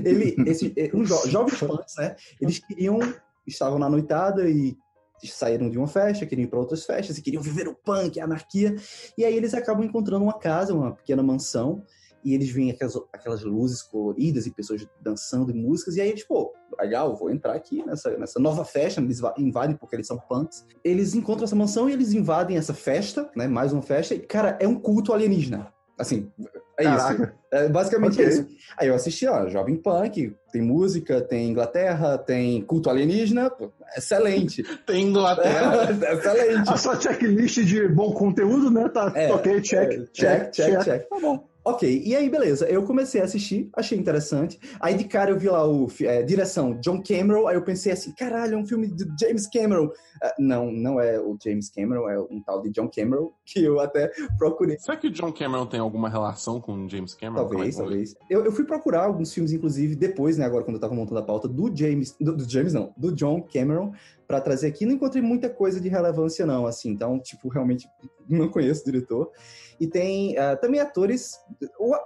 Ele, 0.04 0.34
esse, 0.48 0.72
um 0.94 1.04
jo 1.04 1.16
jovens 1.28 1.58
punks, 1.60 1.96
né? 1.98 2.14
Eles 2.40 2.58
queriam, 2.58 2.98
estavam 3.46 3.78
na 3.78 3.88
noitada 3.88 4.48
e 4.48 4.76
saíram 5.24 5.68
de 5.68 5.76
uma 5.78 5.88
festa, 5.88 6.24
queriam 6.26 6.44
ir 6.46 6.48
para 6.48 6.58
outras 6.60 6.84
festas 6.84 7.18
e 7.18 7.22
queriam 7.22 7.42
viver 7.42 7.66
o 7.66 7.74
punk, 7.74 8.20
a 8.20 8.24
anarquia. 8.24 8.76
E 9.18 9.24
aí 9.24 9.34
eles 9.36 9.54
acabam 9.54 9.84
encontrando 9.84 10.22
uma 10.24 10.38
casa, 10.38 10.72
uma 10.72 10.92
pequena 10.92 11.22
mansão, 11.22 11.82
e 12.26 12.34
eles 12.34 12.50
veem 12.50 12.70
aquelas, 12.72 12.96
aquelas 13.12 13.42
luzes 13.44 13.80
coloridas 13.82 14.46
e 14.46 14.50
pessoas 14.50 14.84
dançando 15.00 15.50
e 15.50 15.54
músicas, 15.54 15.96
e 15.96 16.00
aí 16.00 16.08
eles, 16.08 16.24
pô, 16.26 16.52
legal, 16.78 17.14
vou 17.16 17.30
entrar 17.30 17.54
aqui 17.54 17.84
nessa, 17.86 18.10
nessa 18.18 18.40
nova 18.40 18.64
festa, 18.64 19.00
eles 19.00 19.20
va- 19.20 19.32
invadem 19.38 19.76
porque 19.76 19.94
eles 19.94 20.06
são 20.08 20.18
punks. 20.18 20.66
Eles 20.84 21.14
encontram 21.14 21.44
essa 21.44 21.54
mansão 21.56 21.88
e 21.88 21.92
eles 21.92 22.12
invadem 22.12 22.56
essa 22.56 22.74
festa, 22.74 23.30
né? 23.36 23.46
Mais 23.46 23.72
uma 23.72 23.80
festa, 23.82 24.14
e, 24.14 24.18
cara, 24.18 24.58
é 24.60 24.66
um 24.66 24.74
culto 24.74 25.12
alienígena. 25.12 25.72
Assim, 25.98 26.30
é 26.78 26.84
isso. 26.84 26.96
Caraca. 27.06 27.34
É 27.50 27.68
basicamente 27.70 28.20
Ok. 28.20 28.28
isso. 28.28 28.46
Aí 28.78 28.88
eu 28.88 28.94
assisti, 28.94 29.26
ó, 29.26 29.48
Jovem 29.48 29.76
Punk, 29.76 30.34
tem 30.52 30.60
música, 30.60 31.22
tem 31.22 31.48
Inglaterra, 31.48 32.18
tem 32.18 32.60
culto 32.62 32.90
alienígena, 32.90 33.50
excelente. 33.96 34.62
Tem 34.84 35.06
Inglaterra. 35.08 35.88
excelente. 36.12 36.68
A 36.68 36.76
sua 36.76 37.00
checklist 37.00 37.60
de 37.64 37.88
bom 37.88 38.12
conteúdo, 38.12 38.70
né? 38.70 38.90
Tá 38.90 39.10
É, 39.14 39.32
ok, 39.32 39.60
check, 39.62 39.90
é, 39.92 40.04
check, 40.12 40.50
check, 40.52 40.82
check. 40.84 41.08
Tá 41.08 41.18
bom. 41.18 41.48
Ok, 41.66 42.02
e 42.04 42.14
aí 42.14 42.30
beleza, 42.30 42.64
eu 42.66 42.84
comecei 42.84 43.20
a 43.20 43.24
assistir, 43.24 43.68
achei 43.72 43.98
interessante. 43.98 44.56
Aí 44.78 44.94
de 44.94 45.02
cara 45.02 45.32
eu 45.32 45.36
vi 45.36 45.48
lá 45.48 45.66
o 45.66 45.88
é, 46.02 46.22
direção 46.22 46.78
John 46.78 47.02
Cameron, 47.02 47.48
aí 47.48 47.56
eu 47.56 47.62
pensei 47.64 47.90
assim, 47.90 48.12
caralho, 48.12 48.54
é 48.54 48.56
um 48.56 48.64
filme 48.64 48.86
de 48.86 49.04
James 49.20 49.48
Cameron. 49.48 49.90
Ah, 50.22 50.32
não, 50.38 50.70
não 50.70 51.00
é 51.00 51.18
o 51.18 51.36
James 51.44 51.68
Cameron, 51.68 52.08
é 52.08 52.20
um 52.20 52.40
tal 52.40 52.62
de 52.62 52.70
John 52.70 52.88
Cameron, 52.88 53.32
que 53.44 53.64
eu 53.64 53.80
até 53.80 54.12
procurei. 54.38 54.78
Será 54.78 54.96
que 54.96 55.08
o 55.08 55.10
John 55.10 55.32
Cameron 55.32 55.66
tem 55.66 55.80
alguma 55.80 56.08
relação 56.08 56.60
com 56.60 56.84
o 56.84 56.88
James 56.88 57.14
Cameron? 57.14 57.48
Talvez, 57.48 57.74
Como 57.74 57.88
é 57.88 57.90
talvez. 57.90 58.14
Eu, 58.30 58.44
eu 58.44 58.52
fui 58.52 58.64
procurar 58.64 59.04
alguns 59.04 59.34
filmes, 59.34 59.52
inclusive, 59.52 59.96
depois, 59.96 60.38
né, 60.38 60.44
agora 60.44 60.62
quando 60.62 60.76
eu 60.76 60.80
tava 60.80 60.94
montando 60.94 61.18
a 61.18 61.24
pauta, 61.24 61.48
do 61.48 61.76
James, 61.76 62.14
do, 62.20 62.36
do 62.36 62.48
James 62.48 62.74
não, 62.74 62.94
do 62.96 63.10
John 63.10 63.42
Cameron, 63.42 63.92
pra 64.26 64.40
trazer 64.40 64.68
aqui. 64.68 64.84
Não 64.84 64.94
encontrei 64.94 65.22
muita 65.22 65.48
coisa 65.48 65.80
de 65.80 65.88
relevância, 65.88 66.44
não, 66.44 66.66
assim, 66.66 66.90
então, 66.90 67.18
tipo, 67.18 67.48
realmente 67.48 67.88
não 68.28 68.48
conheço 68.48 68.82
o 68.82 68.84
diretor. 68.84 69.32
E 69.78 69.86
tem 69.86 70.36
ah, 70.38 70.56
também 70.56 70.80
atores. 70.80 71.38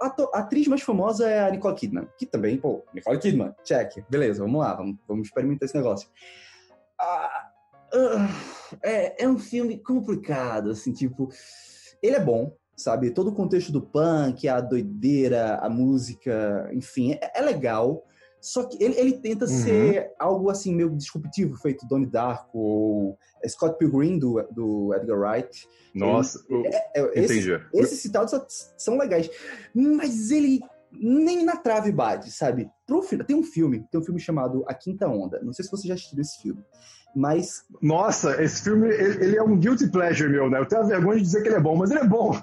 a 0.01 0.39
atriz 0.39 0.67
mais 0.67 0.81
famosa 0.81 1.29
é 1.29 1.39
a 1.39 1.49
Nicole 1.49 1.75
Kidman, 1.75 2.07
que 2.17 2.25
também, 2.25 2.57
pô, 2.57 2.83
Nicole 2.93 3.19
Kidman, 3.19 3.53
check, 3.63 4.03
beleza, 4.09 4.43
vamos 4.43 4.59
lá, 4.59 4.73
vamos, 4.75 4.97
vamos 5.07 5.27
experimentar 5.27 5.65
esse 5.65 5.75
negócio. 5.75 6.09
Ah, 6.99 7.51
ah, 7.93 8.27
é, 8.83 9.23
é 9.23 9.27
um 9.27 9.39
filme 9.39 9.77
complicado, 9.77 10.71
assim, 10.71 10.93
tipo, 10.93 11.29
ele 12.01 12.15
é 12.15 12.19
bom, 12.19 12.55
sabe? 12.75 13.11
Todo 13.11 13.29
o 13.29 13.35
contexto 13.35 13.71
do 13.71 13.81
punk, 13.81 14.47
a 14.47 14.59
doideira, 14.61 15.55
a 15.55 15.69
música, 15.69 16.69
enfim, 16.73 17.13
é, 17.13 17.31
é 17.35 17.41
legal. 17.41 18.05
Só 18.41 18.63
que 18.63 18.83
ele, 18.83 18.95
ele 18.99 19.13
tenta 19.19 19.45
Uhum. 19.45 19.51
ser 19.51 20.11
algo 20.19 20.49
assim 20.49 20.73
meio 20.73 20.89
disruptivo, 20.89 21.55
feito 21.57 21.87
Donnie 21.87 22.09
Darko 22.09 22.57
ou 22.57 23.17
Scott 23.47 23.77
Pilgrim 23.77 24.17
do, 24.17 24.41
do 24.51 24.93
Edgar 24.95 25.19
Wright. 25.19 25.67
Nossa, 25.93 26.43
eu- 26.49 26.63
É, 26.65 27.19
esses, 27.19 27.45
entendi. 27.45 27.63
esses 27.73 27.99
citados 27.99 28.31
são- 28.31 28.97
legais. 28.97 29.29
Mas 29.75 30.31
ele 30.31 30.59
nem 30.91 31.45
na 31.45 31.55
trave 31.55 31.91
bate, 31.91 32.31
sabe? 32.31 32.69
Pro 32.87 33.01
tem 33.23 33.35
um 33.35 33.43
filme, 33.43 33.85
tem 33.91 34.01
um 34.01 34.03
filme 34.03 34.19
chamado 34.19 34.63
A 34.67 34.73
Quinta 34.73 35.07
Onda. 35.07 35.39
Não 35.43 35.53
sei 35.53 35.63
se 35.63 35.71
você 35.71 35.87
já 35.87 35.93
assistiu 35.93 36.19
esse 36.19 36.41
filme. 36.41 36.61
Mas, 37.15 37.63
Nossa, 37.81 38.41
esse 38.41 38.61
filme, 38.63 38.87
ele, 38.87 39.25
ele 39.25 39.37
é 39.37 39.43
um 39.43 39.57
guilty 39.57 39.87
pleasure 39.89 40.29
meu, 40.29 40.49
né? 40.49 40.59
Eu 40.59 40.65
tenho 40.65 40.81
a 40.81 40.85
vergonha 40.85 41.17
de 41.17 41.23
dizer 41.23 41.41
que 41.41 41.49
ele 41.49 41.55
é 41.55 41.59
bom, 41.59 41.75
mas 41.75 41.91
ele 41.91 41.99
é 41.99 42.07
bom. 42.07 42.39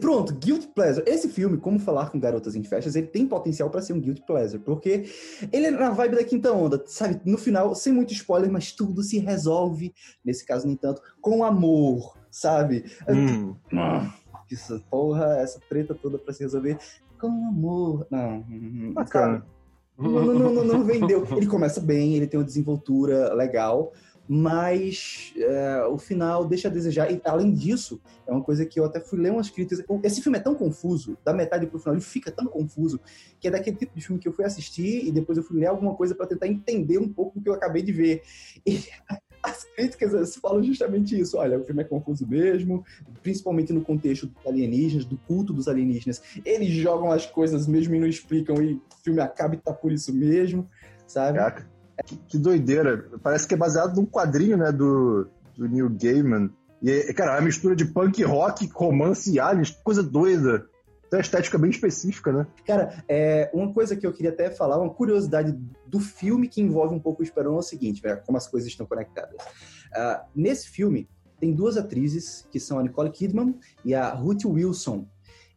pronto, 0.00 0.34
Guilty 0.34 0.68
Pleasure. 0.68 1.04
Esse 1.08 1.28
filme, 1.28 1.56
Como 1.56 1.78
Falar 1.78 2.10
com 2.10 2.20
Garotas 2.20 2.54
em 2.54 2.62
Festas, 2.62 2.94
ele 2.94 3.06
tem 3.08 3.26
potencial 3.26 3.70
pra 3.70 3.80
ser 3.82 3.92
um 3.94 4.00
Guilty 4.00 4.22
Pleasure, 4.26 4.62
porque 4.62 5.06
ele 5.52 5.66
é 5.66 5.70
na 5.70 5.90
vibe 5.90 6.16
da 6.16 6.24
quinta 6.24 6.52
onda, 6.52 6.82
sabe? 6.86 7.20
No 7.24 7.38
final, 7.38 7.74
sem 7.74 7.92
muito 7.92 8.12
spoiler, 8.12 8.50
mas 8.50 8.72
tudo 8.72 9.02
se 9.02 9.18
resolve, 9.18 9.92
nesse 10.24 10.44
caso, 10.46 10.66
nem 10.66 10.76
tanto, 10.76 11.00
com 11.20 11.42
amor, 11.42 12.16
sabe? 12.30 12.84
Hum. 13.08 13.56
Ah, 13.72 14.12
Essa 14.52 14.80
porra, 14.90 15.38
essa 15.38 15.58
treta 15.68 15.94
toda 15.94 16.18
pra 16.18 16.32
se 16.34 16.42
resolver 16.42 16.78
com 17.18 17.28
amor. 17.28 18.06
Não, 18.10 18.44
hum, 18.48 18.92
Bacana. 18.94 19.38
não, 19.38 19.42
não, 20.00 20.34
não, 20.34 20.54
não, 20.54 20.64
não 20.64 20.84
vendeu. 20.84 21.26
Ele 21.36 21.46
começa 21.48 21.80
bem, 21.80 22.14
ele 22.14 22.26
tem 22.26 22.38
uma 22.38 22.46
desenvoltura 22.46 23.34
legal, 23.34 23.92
mas 24.28 25.34
é, 25.36 25.84
o 25.86 25.98
final 25.98 26.46
deixa 26.46 26.68
a 26.68 26.70
desejar. 26.70 27.10
E 27.10 27.20
além 27.24 27.52
disso, 27.52 28.00
é 28.26 28.30
uma 28.30 28.42
coisa 28.42 28.64
que 28.64 28.78
eu 28.78 28.84
até 28.84 29.00
fui 29.00 29.18
ler 29.18 29.32
umas 29.32 29.50
críticas. 29.50 29.84
Esse 30.04 30.22
filme 30.22 30.38
é 30.38 30.40
tão 30.40 30.54
confuso, 30.54 31.18
da 31.24 31.32
metade 31.32 31.66
pro 31.66 31.78
final, 31.78 31.94
ele 31.94 32.02
fica 32.02 32.30
tão 32.30 32.46
confuso, 32.46 33.00
que 33.40 33.48
é 33.48 33.50
daquele 33.50 33.76
tipo 33.76 33.94
de 33.94 34.00
filme 34.00 34.20
que 34.20 34.28
eu 34.28 34.32
fui 34.32 34.44
assistir 34.44 35.04
e 35.06 35.10
depois 35.10 35.36
eu 35.36 35.44
fui 35.44 35.58
ler 35.58 35.66
alguma 35.66 35.94
coisa 35.94 36.14
pra 36.14 36.26
tentar 36.26 36.46
entender 36.46 36.98
um 36.98 37.08
pouco 37.08 37.38
do 37.38 37.42
que 37.42 37.48
eu 37.48 37.54
acabei 37.54 37.82
de 37.82 37.92
ver. 37.92 38.22
E 38.64 38.80
as 39.42 39.64
críticas 39.64 40.36
falam 40.36 40.62
justamente 40.62 41.18
isso. 41.18 41.38
Olha, 41.38 41.58
o 41.58 41.64
filme 41.64 41.82
é 41.82 41.84
confuso 41.84 42.26
mesmo, 42.26 42.84
principalmente 43.22 43.72
no 43.72 43.80
contexto 43.80 44.26
dos 44.26 44.46
alienígenas, 44.46 45.04
do 45.04 45.16
culto 45.16 45.52
dos 45.52 45.68
alienígenas. 45.68 46.22
Eles 46.44 46.70
jogam 46.70 47.10
as 47.10 47.26
coisas 47.26 47.66
mesmo 47.66 47.94
e 47.94 48.00
não 48.00 48.06
explicam, 48.06 48.62
e 48.62 48.74
o 48.74 48.82
filme 49.02 49.20
acaba 49.20 49.54
e 49.54 49.58
tá 49.58 49.72
por 49.72 49.92
isso 49.92 50.12
mesmo, 50.14 50.68
sabe? 51.06 51.38
Caraca, 51.38 51.66
que, 52.04 52.16
que 52.16 52.38
doideira. 52.38 53.08
Parece 53.22 53.46
que 53.46 53.54
é 53.54 53.56
baseado 53.56 53.96
num 53.96 54.06
quadrinho, 54.06 54.56
né, 54.56 54.70
do, 54.70 55.28
do 55.56 55.68
Neil 55.68 55.90
Gaiman. 55.90 56.50
E, 56.82 56.90
é, 56.90 57.12
cara, 57.12 57.32
é 57.32 57.34
uma 57.36 57.46
mistura 57.46 57.76
de 57.76 57.84
punk 57.84 58.22
rock, 58.22 58.68
romance 58.72 59.32
e 59.32 59.40
aliens, 59.40 59.70
coisa 59.82 60.02
doida. 60.02 60.66
Tem 61.10 61.18
uma 61.18 61.22
estética 61.22 61.58
bem 61.58 61.70
específica, 61.70 62.32
né? 62.32 62.46
Cara, 62.64 63.04
é, 63.08 63.50
uma 63.52 63.72
coisa 63.74 63.96
que 63.96 64.06
eu 64.06 64.12
queria 64.12 64.30
até 64.30 64.48
falar, 64.48 64.78
uma 64.78 64.94
curiosidade 64.94 65.58
do 65.84 65.98
filme 65.98 66.46
que 66.46 66.62
envolve 66.62 66.94
um 66.94 67.00
pouco 67.00 67.20
o 67.20 67.24
Esperão 67.24 67.56
é 67.56 67.58
o 67.58 67.62
seguinte, 67.62 68.00
né, 68.04 68.14
como 68.14 68.38
as 68.38 68.46
coisas 68.46 68.68
estão 68.68 68.86
conectadas. 68.86 69.36
Ah, 69.92 70.24
nesse 70.34 70.68
filme, 70.68 71.08
tem 71.40 71.52
duas 71.52 71.76
atrizes, 71.76 72.46
que 72.48 72.60
são 72.60 72.78
a 72.78 72.82
Nicole 72.82 73.10
Kidman 73.10 73.58
e 73.84 73.92
a 73.92 74.10
Ruth 74.10 74.44
Wilson. 74.44 75.04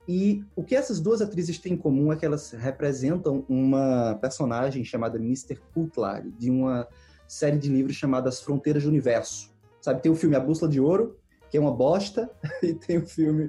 E 0.07 0.43
o 0.55 0.63
que 0.63 0.75
essas 0.75 0.99
duas 0.99 1.21
atrizes 1.21 1.59
têm 1.59 1.73
em 1.73 1.77
comum 1.77 2.11
é 2.11 2.15
que 2.15 2.25
elas 2.25 2.51
representam 2.51 3.45
uma 3.47 4.15
personagem 4.15 4.83
chamada 4.83 5.17
Mr. 5.17 5.59
Cutler, 5.71 6.29
de 6.31 6.49
uma 6.49 6.87
série 7.27 7.59
de 7.59 7.69
livros 7.69 7.95
chamada 7.95 8.27
As 8.27 8.41
Fronteiras 8.41 8.83
do 8.83 8.89
Universo. 8.89 9.53
Sabe, 9.79 10.01
tem 10.01 10.11
o 10.11 10.15
filme 10.15 10.35
A 10.35 10.39
Bússola 10.39 10.71
de 10.71 10.79
Ouro, 10.79 11.15
que 11.53 11.57
é 11.57 11.61
uma 11.61 11.71
bosta, 11.71 12.31
e 12.63 12.73
tem 12.73 12.97
o 12.97 13.05
filme... 13.05 13.47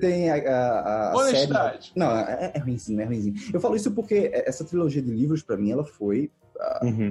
Tem, 0.00 0.30
a, 0.30 0.36
a, 0.36 1.10
a 1.10 1.16
série... 1.16 1.28
Honestidade. 1.28 1.92
Não, 1.94 2.10
é, 2.10 2.52
é 2.54 2.58
ruimzinho, 2.58 2.98
é 2.98 3.04
ruimzinho. 3.04 3.34
Eu 3.52 3.60
falo 3.60 3.76
isso 3.76 3.90
porque 3.90 4.30
essa 4.32 4.64
trilogia 4.64 5.02
de 5.02 5.10
livros, 5.10 5.42
pra 5.42 5.58
mim, 5.58 5.70
ela 5.70 5.84
foi 5.84 6.30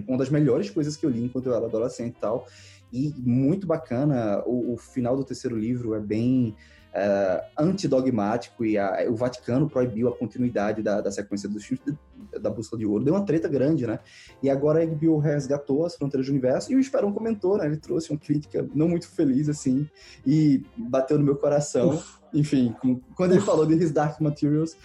uma 0.08 0.18
das 0.18 0.32
melhores 0.32 0.68
coisas 0.72 0.98
que 0.98 1.06
eu 1.06 1.12
li 1.12 1.26
enquanto 1.26 1.46
eu 1.46 1.54
era 1.54 1.68
adolescente 1.68 2.16
e 2.16 2.20
tal. 2.20 2.48
E 2.92 3.14
muito 3.20 3.68
bacana. 3.68 4.42
O, 4.48 4.74
o 4.74 4.78
final 4.78 5.16
do 5.16 5.24
terceiro 5.24 5.56
livro 5.56 5.94
é 5.94 6.00
bem 6.00 6.56
é, 6.94 7.44
antidogmático 7.58 8.66
e 8.66 8.78
a- 8.78 9.06
o 9.10 9.16
Vaticano 9.16 9.70
proibiu 9.70 10.10
a 10.10 10.16
continuidade 10.16 10.82
da, 10.84 11.00
da 11.02 11.12
sequência 11.12 11.48
dos 11.48 11.64
filmes 11.64 11.86
da, 12.32 12.40
da 12.40 12.50
Bússola 12.50 12.80
de 12.80 12.86
Ouro. 12.86 13.04
Deu 13.04 13.14
uma 13.14 13.26
treta 13.26 13.48
grande, 13.48 13.88
né? 13.88 14.00
E 14.44 14.50
agora 14.50 14.82
a 14.82 14.86
HBO 14.86 15.18
resgatou 15.18 15.86
as 15.86 15.96
Fronteiras 15.96 16.28
do 16.28 16.32
Universo 16.32 16.72
e 16.72 16.76
o 16.76 16.80
Esperão 16.80 17.12
comentou, 17.14 17.58
né? 17.58 17.66
Ele 17.66 17.78
trouxe 17.78 18.12
uma 18.12 18.20
crítica 18.20 18.68
não 18.76 18.88
muito 18.88 19.08
feliz, 19.08 19.48
assim, 19.50 19.88
e 20.26 20.64
bateu 20.78 21.18
no 21.18 21.24
meu 21.24 21.36
coração. 21.36 22.02
Enfim, 22.34 22.76
com- 22.82 23.00
quando 23.16 23.32
ele 23.34 23.42
falou 23.42 23.66
de 23.66 23.74
His 23.76 23.92
Dark 23.92 24.20
Materials. 24.22 24.76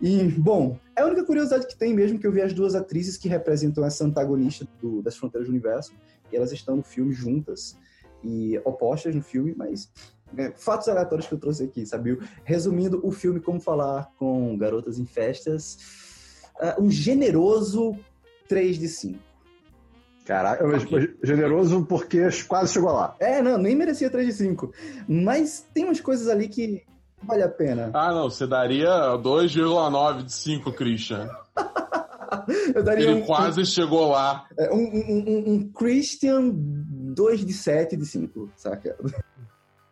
E, 0.00 0.24
bom, 0.30 0.78
é 0.96 1.02
a 1.02 1.06
única 1.06 1.24
curiosidade 1.24 1.66
que 1.66 1.76
tem 1.76 1.94
mesmo 1.94 2.18
que 2.18 2.26
eu 2.26 2.32
vi 2.32 2.40
as 2.40 2.52
duas 2.52 2.74
atrizes 2.74 3.16
que 3.16 3.28
representam 3.28 3.84
essa 3.84 4.04
antagonista 4.04 4.66
do- 4.80 5.00
das 5.00 5.16
Fronteiras 5.16 5.46
do 5.48 5.52
Universo, 5.52 5.92
e 6.32 6.36
elas 6.36 6.50
estão 6.50 6.76
no 6.76 6.82
filme 6.82 7.12
juntas 7.12 7.76
e 8.24 8.60
opostas 8.64 9.14
no 9.14 9.22
filme, 9.22 9.54
mas 9.56 9.90
fatos 10.56 10.88
aleatórios 10.88 11.26
que 11.26 11.34
eu 11.34 11.38
trouxe 11.38 11.64
aqui, 11.64 11.84
sabe? 11.86 12.18
Resumindo, 12.44 13.00
o 13.04 13.10
filme 13.10 13.40
Como 13.40 13.60
Falar 13.60 14.10
com 14.18 14.56
Garotas 14.56 14.98
em 14.98 15.04
Festas, 15.06 15.78
ah, 16.60 16.76
um 16.78 16.90
generoso 16.90 17.96
3 18.48 18.78
de 18.78 18.88
5. 18.88 19.18
Caraca, 20.24 20.64
mas 20.66 20.84
generoso 21.22 21.84
porque 21.84 22.20
quase 22.46 22.72
chegou 22.74 22.92
lá. 22.92 23.16
É, 23.18 23.42
não, 23.42 23.58
nem 23.58 23.74
merecia 23.74 24.08
3 24.08 24.26
de 24.28 24.32
5. 24.34 24.72
Mas 25.08 25.66
tem 25.74 25.84
umas 25.84 26.00
coisas 26.00 26.28
ali 26.28 26.48
que 26.48 26.82
vale 27.22 27.42
a 27.42 27.48
pena. 27.48 27.90
Ah, 27.92 28.12
não, 28.12 28.30
você 28.30 28.46
daria 28.46 28.88
2,9 29.18 30.24
de 30.24 30.32
5, 30.32 30.72
Christian. 30.72 31.28
Eu 32.74 32.82
daria 32.82 33.10
Ele 33.10 33.20
um, 33.22 33.26
quase 33.26 33.64
chegou 33.66 34.08
lá. 34.08 34.46
um, 34.70 34.76
um- 34.76 35.24
um- 35.26 35.52
um 35.54 35.68
Christian 35.72 36.50
2 36.52 37.44
de 37.44 37.52
7 37.52 37.94
de 37.96 38.06
5, 38.06 38.50
saca? 38.56 38.96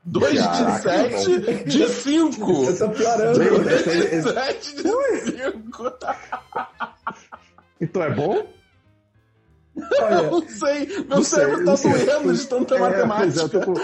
2 0.04 0.32
de 0.32 0.38
Caraca, 0.38 0.78
7 0.78 1.64
de 1.64 1.88
5. 1.88 2.64
Eu 2.64 2.78
tô 2.78 2.88
piorando. 2.90 3.38
2 3.38 3.64
de 3.64 4.22
7 4.22 4.74
de 4.76 4.82
5. 4.82 5.92
Então 7.80 8.02
é 8.02 8.10
bom? 8.10 8.46
eu 9.76 10.30
não 10.30 10.48
sei. 10.48 10.86
Meu 10.86 11.04
Não 11.08 11.22
sei, 11.24 11.40
cérebro 11.40 11.64
tá 11.64 11.74
doendo 11.74 12.34
de 12.34 12.46
tanta 12.46 12.74
É, 12.74 12.78
pois 12.78 12.92
é, 12.92 13.04
matemática. 13.06 13.56
eu 13.56 13.64
tô, 13.64 13.74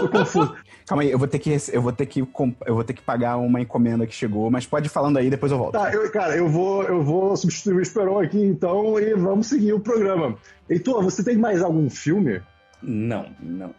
tô 0.00 0.08
confuso. 0.08 0.56
Calma 0.86 1.02
aí, 1.02 1.10
eu 1.10 1.18
vou 1.18 1.28
ter 1.28 1.38
que 1.38 1.56
eu 1.72 1.80
vou 1.82 1.92
ter 1.92 2.06
que 2.06 2.20
eu 2.20 2.74
vou 2.74 2.84
ter 2.84 2.92
que 2.92 3.02
pagar 3.02 3.36
uma 3.38 3.60
encomenda 3.60 4.06
que 4.06 4.14
chegou, 4.14 4.50
mas 4.50 4.66
pode 4.66 4.86
ir 4.86 4.90
falando 4.90 5.18
aí, 5.18 5.30
depois 5.30 5.50
eu 5.50 5.56
volto. 5.58 5.72
Tá, 5.72 5.92
eu, 5.92 6.10
cara, 6.10 6.36
eu 6.36 6.48
vou, 6.48 6.82
eu 6.82 7.02
vou 7.02 7.36
substituir 7.36 7.76
o 7.76 7.80
Esperon 7.80 8.18
aqui 8.20 8.38
então 8.42 8.98
e 8.98 9.14
vamos 9.14 9.46
seguir 9.46 9.72
o 9.72 9.80
programa. 9.80 10.36
Heitor, 10.68 11.02
você 11.02 11.24
tem 11.24 11.36
mais 11.36 11.62
algum 11.62 11.88
filme? 11.88 12.42
Não, 12.82 13.26
não. 13.40 13.74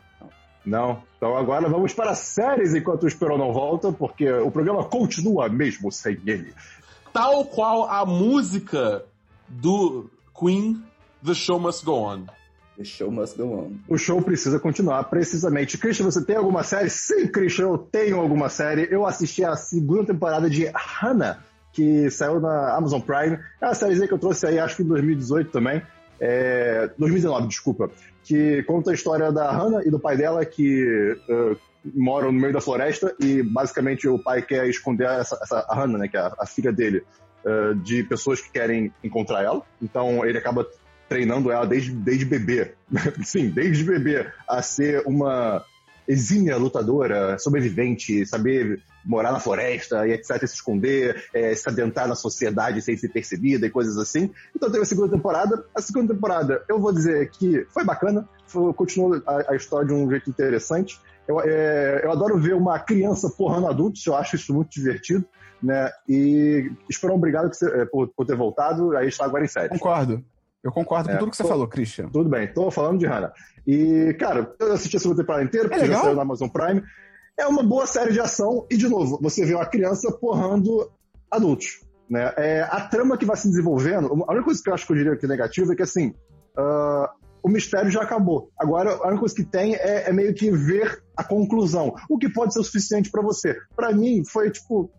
Não. 0.66 1.04
Então 1.18 1.38
agora 1.38 1.70
vamos 1.70 1.94
para 1.94 2.12
as 2.12 2.20
séries 2.20 2.74
enquanto 2.74 3.04
o 3.04 3.08
Esperon 3.08 3.38
não 3.38 3.54
volta, 3.54 3.92
porque 3.92 4.32
o 4.32 4.50
programa 4.50 4.84
continua 4.84 5.48
mesmo 5.48 5.92
sem 5.92 6.20
ele. 6.26 6.54
Tal 7.14 7.46
qual 7.46 7.90
a 7.90 8.06
música 8.06 9.04
do 9.48 10.10
Queen, 10.38 10.84
The 11.24 11.34
Show 11.34 11.60
Must 11.60 11.86
Go 11.86 11.94
On. 11.94 12.26
The 12.78 12.84
show 12.84 13.10
must 13.10 13.38
go 13.38 13.44
on. 13.46 13.80
O 13.88 13.98
show 13.98 14.22
precisa 14.22 14.60
continuar, 14.60 15.06
precisamente. 15.06 15.78
Christian, 15.78 16.06
você 16.06 16.24
tem 16.24 16.36
alguma 16.36 16.62
série? 16.62 16.90
Sim, 16.90 17.28
Christian, 17.28 17.68
eu 17.68 17.78
tenho 17.78 18.20
alguma 18.20 18.50
série. 18.50 18.88
Eu 18.92 19.06
assisti 19.06 19.44
a 19.46 19.56
segunda 19.56 20.08
temporada 20.08 20.50
de 20.50 20.70
Hannah, 20.76 21.40
que 21.72 22.10
saiu 22.12 22.40
na 22.40 22.76
Amazon 22.76 23.00
Prime. 23.00 23.40
É 23.62 23.66
uma 23.66 23.74
sériezinha 23.74 24.08
que 24.08 24.14
eu 24.14 24.20
trouxe 24.20 24.46
aí, 24.46 24.60
acho 24.60 24.76
que 24.76 24.84
em 24.84 24.88
2018 24.88 25.52
também. 25.52 25.82
É, 26.20 26.90
2019, 26.98 27.48
desculpa. 27.48 27.90
Que 28.24 28.64
conta 28.64 28.92
a 28.92 28.94
história 28.94 29.32
da 29.32 29.52
Hannah 29.52 29.84
e 29.86 29.92
do 29.92 30.00
pai 30.00 30.18
dela 30.18 30.44
que 30.46 31.16
eh, 31.30 31.56
moram 31.94 32.32
no 32.32 32.40
meio 32.40 32.54
da 32.54 32.62
floresta 32.62 33.16
e 33.20 33.44
basicamente 33.44 34.08
o 34.08 34.18
pai 34.18 34.42
quer 34.42 34.68
esconder 34.68 35.08
essa, 35.08 35.38
essa 35.44 35.60
a 35.70 35.76
Hannah, 35.76 36.00
né, 36.00 36.08
que 36.08 36.18
é 36.18 36.22
a, 36.22 36.34
a 36.40 36.46
filha 36.48 36.72
dele, 36.72 37.04
eh, 37.46 37.74
de 37.84 38.04
pessoas 38.04 38.42
que 38.42 38.52
querem 38.52 38.92
encontrar 39.04 39.44
ela. 39.44 39.62
Então 39.80 40.26
ele 40.26 40.38
acaba 40.38 40.66
treinando 41.08 41.52
ela 41.52 41.68
desde, 41.68 41.92
desde 41.92 42.26
bebê. 42.26 42.74
Sim, 43.24 43.50
desde 43.50 43.84
bebê 43.84 44.28
a 44.48 44.62
ser 44.62 45.04
uma 45.06 45.64
exímia 46.08 46.58
lutadora, 46.58 47.38
sobrevivente, 47.40 48.26
saber 48.26 48.82
morar 49.06 49.32
na 49.32 49.40
floresta 49.40 50.08
e 50.08 50.12
etc, 50.12 50.40
se 50.40 50.56
esconder, 50.56 51.26
eh, 51.34 51.54
se 51.56 51.70
adentrar 51.70 52.08
na 52.08 52.16
sociedade 52.16 52.82
sem 52.82 52.98
ser 52.98 53.10
percebida 53.10 53.68
e 53.68 53.70
coisas 53.70 53.98
assim. 53.98 54.32
Então 54.56 54.70
teve 54.70 54.84
a 54.84 54.86
segunda 54.86 55.10
temporada. 55.10 55.64
A 55.76 55.82
segunda 55.82 56.14
temporada, 56.14 56.64
eu 56.68 56.80
vou 56.80 56.92
dizer 56.92 57.30
que 57.30 57.66
foi 57.70 57.84
bacana, 57.84 58.28
foi, 58.48 58.74
continuou 58.74 59.22
a, 59.26 59.52
a 59.52 59.56
história 59.56 59.88
de 59.88 59.94
um 59.94 60.10
jeito 60.10 60.30
interessante. 60.30 61.00
Eu, 61.28 61.40
eh, 61.42 62.02
eu 62.04 62.12
adoro 62.12 62.40
ver 62.40 62.56
uma 62.56 62.80
criança 62.80 63.30
porrando 63.30 63.68
adultos, 63.68 64.06
eu 64.06 64.16
acho 64.16 64.36
isso 64.36 64.54
muito 64.54 64.72
divertido. 64.72 65.26
Né? 65.62 65.90
E 66.08 66.72
Esperão, 66.90 67.16
obrigado 67.16 67.50
eh, 67.64 67.86
por, 67.86 68.08
por 68.10 68.26
ter 68.26 68.36
voltado. 68.36 68.96
Aí 68.98 69.08
está 69.08 69.26
agora 69.26 69.46
em 69.46 69.48
série. 69.48 69.70
Concordo. 69.70 70.24
Eu 70.66 70.72
concordo 70.72 71.08
com 71.10 71.16
É, 71.16 71.18
tudo 71.20 71.30
que 71.30 71.38
você 71.38 71.44
tô- 71.44 71.50
falou, 71.50 71.68
Christian. 71.68 72.10
Tudo 72.10 72.28
bem, 72.28 72.52
tô 72.52 72.72
falando 72.72 72.98
de 72.98 73.06
Hannah. 73.06 73.32
E, 73.68 74.16
cara, 74.20 74.52
eu 74.60 74.74
assisti 74.74 74.98
a 74.98 75.00
segunda 75.00 75.22
temporada 75.22 75.44
inteira, 75.46 75.68
porque 75.70 75.80
já 75.82 75.86
legal? 75.86 76.04
saiu 76.04 76.16
na 76.16 76.22
Amazon 76.24 76.50
Prime. 76.50 76.82
É 77.38 77.46
uma 77.46 77.62
boa 77.64 77.86
série 77.86 78.12
de 78.14 78.20
ação, 78.20 78.66
e 78.72 78.76
de 78.76 78.90
novo, 78.90 79.20
você 79.22 79.46
vê 79.46 79.54
uma 79.54 79.66
criança 79.66 80.12
porrando 80.12 80.90
adultos. 81.30 81.82
Né? 82.10 82.34
É, 82.38 82.62
a 82.64 82.82
trama 82.82 83.18
que 83.18 83.26
vai 83.26 83.36
se 83.38 83.48
desenvolvendo, 83.48 84.08
a 84.28 84.32
única 84.32 84.44
coisa 84.46 84.62
que 84.64 84.70
eu 84.70 84.74
acho 84.74 84.86
que 84.88 84.94
eu 84.94 84.98
diria 84.98 85.16
que 85.16 85.26
é 85.26 85.30
negativa 85.30 85.74
é 85.74 85.76
que 85.76 85.84
assim. 85.84 86.14
ah, 86.58 87.12
o 87.44 87.50
mistério 87.50 87.92
já 87.92 88.02
acabou. 88.02 88.50
Agora, 88.60 88.90
a 88.96 89.08
única 89.08 89.20
coisa 89.20 89.36
que 89.36 89.44
tem 89.44 89.76
é, 89.76 90.10
é 90.10 90.12
meio 90.14 90.34
que 90.34 90.50
ver 90.50 91.00
a 91.16 91.24
conclusão. 91.24 91.94
O 92.10 92.18
que 92.18 92.28
pode 92.28 92.54
ser 92.54 92.60
o 92.60 92.64
suficiente 92.64 93.12
pra 93.12 93.22
você. 93.22 93.56
Pra 93.76 93.92
mim, 93.94 94.24
foi 94.26 94.50
tipo. 94.50 94.90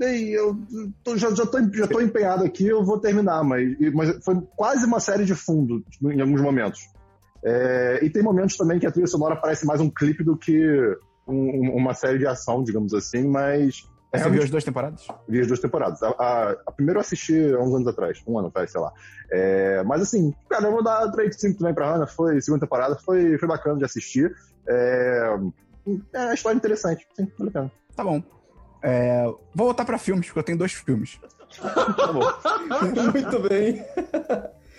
Ei, 0.00 0.36
eu 0.36 0.56
tô- 1.04 1.16
já, 1.16 1.30
já, 1.34 1.46
tô, 1.46 1.58
já 1.72 1.86
tô 1.86 2.00
empenhado 2.00 2.44
aqui, 2.44 2.66
eu 2.66 2.84
vou 2.84 2.98
terminar, 2.98 3.44
mas, 3.44 3.76
mas 3.92 4.24
foi 4.24 4.40
quase 4.56 4.84
uma 4.86 4.98
série 5.00 5.24
de 5.24 5.34
fundo 5.34 5.84
em 6.02 6.20
alguns 6.20 6.40
momentos. 6.40 6.80
É, 7.44 8.00
e 8.02 8.10
tem 8.10 8.22
momentos 8.22 8.56
também 8.56 8.78
que 8.80 8.86
a 8.86 8.90
trilha 8.90 9.06
sonora 9.06 9.36
parece 9.36 9.66
mais 9.66 9.80
um 9.80 9.90
clipe 9.90 10.24
do 10.24 10.36
que 10.36 10.66
um- 11.28 11.34
um- 11.68 11.76
uma 11.76 11.94
série 11.94 12.18
de 12.18 12.26
ação, 12.26 12.62
digamos 12.64 12.92
assim, 12.94 13.28
mas. 13.28 13.82
é 14.12 14.18
Você 14.18 14.22
realmente- 14.24 14.32
viu 14.38 14.44
as 14.44 14.50
duas 14.50 14.64
temporadas? 14.64 15.06
Vi 15.28 15.40
as 15.40 15.46
duas 15.46 15.60
temporadas. 15.60 16.02
A, 16.02 16.08
a, 16.08 16.50
a 16.66 16.72
primeira 16.72 16.98
eu 16.98 17.02
assisti 17.02 17.52
há 17.52 17.58
uns 17.60 17.74
anos 17.74 17.86
atrás, 17.86 18.20
um 18.26 18.38
ano 18.38 18.48
atrás, 18.48 18.70
sei 18.72 18.80
lá. 18.80 18.92
É, 19.30 19.82
mas 19.84 20.02
assim, 20.02 20.34
cara, 20.48 20.66
eu 20.66 20.72
vou 20.72 20.82
dar 20.82 21.10
3 21.12 21.30
de 21.36 21.40
5 21.40 21.58
também 21.58 21.74
pra 21.74 21.92
Hannah. 21.92 22.06
Foi 22.06 22.40
segunda 22.40 22.64
temporada, 22.66 22.96
foi, 22.96 23.36
foi 23.38 23.48
bacana 23.48 23.76
de 23.78 23.84
assistir. 23.84 24.34
É, 24.68 25.36
é 26.14 26.18
uma 26.24 26.34
história 26.34 26.56
interessante, 26.56 27.06
sim, 27.14 27.30
vale 27.38 27.50
a 27.50 27.52
pena. 27.52 27.72
Tá 27.94 28.02
bom. 28.04 28.22
É, 28.86 29.24
vou 29.54 29.66
voltar 29.66 29.84
pra 29.86 29.96
filmes, 29.96 30.26
porque 30.26 30.38
eu 30.40 30.42
tenho 30.42 30.58
dois 30.58 30.72
filmes. 30.72 31.18
Tá 31.96 32.12
bom. 32.12 32.20
Muito 33.12 33.40
bem. 33.48 33.82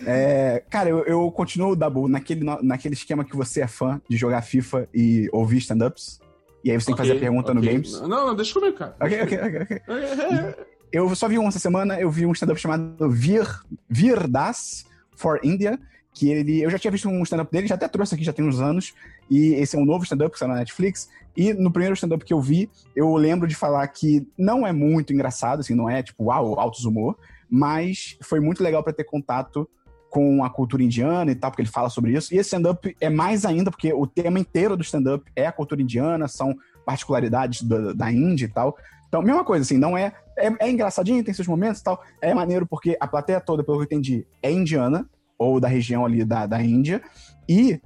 É, 0.05 0.63
cara, 0.69 0.89
eu, 0.89 1.03
eu 1.05 1.31
continuo, 1.31 1.75
Dabu, 1.75 2.07
naquele, 2.07 2.43
no- 2.43 2.61
naquele 2.61 2.93
esquema 2.93 3.23
que 3.25 3.35
você 3.35 3.61
é 3.61 3.67
fã 3.67 3.99
de 4.09 4.15
jogar 4.17 4.41
FIFA 4.41 4.87
e 4.93 5.27
ouvir 5.31 5.57
stand-ups. 5.57 6.19
E 6.63 6.69
aí 6.71 6.79
você 6.79 6.87
tem 6.87 6.95
que 6.95 7.01
fazer 7.01 7.13
a 7.13 7.19
pergunta 7.19 7.53
no 7.53 7.59
ok. 7.61 7.71
Games. 7.73 8.01
Não, 8.01 8.07
não, 8.07 8.35
deixa 8.35 8.53
comigo, 8.53 8.77
cara. 8.77 8.95
Ok, 8.99 9.21
ok, 9.23 9.39
ok, 9.39 9.61
ok. 9.61 9.81
É. 9.89 10.75
Eu 10.91 11.13
só 11.15 11.27
vi 11.27 11.37
um 11.39 11.47
essa 11.47 11.59
semana, 11.59 11.99
eu 11.99 12.09
vi 12.09 12.25
um 12.25 12.31
stand-up 12.31 12.59
chamado 12.59 13.09
Vir, 13.09 13.45
Vir 13.89 14.27
Das 14.27 14.85
for 15.15 15.39
India, 15.43 15.79
que 16.15 16.29
ele. 16.31 16.61
Eu 16.61 16.69
já 16.69 16.79
tinha 16.79 16.89
visto 16.89 17.09
um 17.09 17.21
stand-up 17.23 17.51
dele, 17.51 17.67
já 17.67 17.75
até 17.75 17.87
trouxe 17.89 18.15
aqui, 18.15 18.23
já 18.23 18.31
tem 18.31 18.47
uns 18.47 18.61
anos. 18.61 18.93
E 19.29 19.53
esse 19.55 19.75
é 19.75 19.79
um 19.79 19.85
novo 19.85 20.05
stand-up 20.05 20.31
que 20.31 20.39
saiu 20.39 20.49
na 20.49 20.55
Netflix. 20.55 21.09
E 21.35 21.53
no 21.53 21.69
primeiro 21.69 21.93
stand-up 21.93 22.23
que 22.23 22.33
eu 22.33 22.39
vi, 22.39 22.69
eu 22.95 23.13
lembro 23.15 23.47
de 23.47 23.53
falar 23.53 23.85
que 23.89 24.25
não 24.37 24.65
é 24.65 24.71
muito 24.71 25.11
engraçado, 25.11 25.59
assim, 25.59 25.75
não 25.75 25.89
é 25.89 26.01
tipo, 26.01 26.23
uau, 26.23 26.57
altos 26.57 26.85
humor, 26.85 27.17
mas 27.49 28.17
foi 28.23 28.39
muito 28.39 28.63
legal 28.63 28.81
para 28.81 28.93
ter 28.93 29.03
contato 29.03 29.69
com 30.09 30.45
a 30.45 30.49
cultura 30.49 30.81
indiana 30.81 31.29
e 31.29 31.35
tal, 31.35 31.51
porque 31.51 31.61
ele 31.61 31.69
fala 31.69 31.89
sobre 31.89 32.13
isso. 32.13 32.33
E 32.33 32.37
esse 32.37 32.47
stand-up 32.47 32.95
é 33.01 33.09
mais 33.09 33.43
ainda, 33.43 33.69
porque 33.69 33.91
o 33.91 34.07
tema 34.07 34.39
inteiro 34.39 34.77
do 34.77 34.83
stand-up 34.83 35.29
é 35.35 35.45
a 35.45 35.51
cultura 35.51 35.81
indiana, 35.81 36.29
são 36.29 36.55
particularidades 36.85 37.63
da, 37.63 37.91
da 37.91 38.09
Índia 38.09 38.45
e 38.45 38.49
tal. 38.49 38.77
Então, 39.09 39.21
mesma 39.21 39.43
coisa, 39.43 39.63
assim, 39.63 39.77
não 39.77 39.97
é, 39.97 40.13
é. 40.37 40.53
É 40.59 40.71
engraçadinho, 40.71 41.23
tem 41.23 41.33
seus 41.33 41.47
momentos 41.47 41.81
e 41.81 41.83
tal. 41.83 42.01
É 42.21 42.33
maneiro 42.33 42.65
porque 42.65 42.95
a 42.97 43.07
plateia 43.07 43.41
toda, 43.41 43.61
pelo 43.61 43.77
que 43.77 43.81
eu 43.81 43.85
entendi, 43.85 44.25
é 44.41 44.49
indiana, 44.49 45.05
ou 45.37 45.59
da 45.59 45.67
região 45.67 46.05
ali 46.05 46.23
da, 46.23 46.45
da 46.45 46.61
Índia. 46.61 47.01
E 47.47 47.79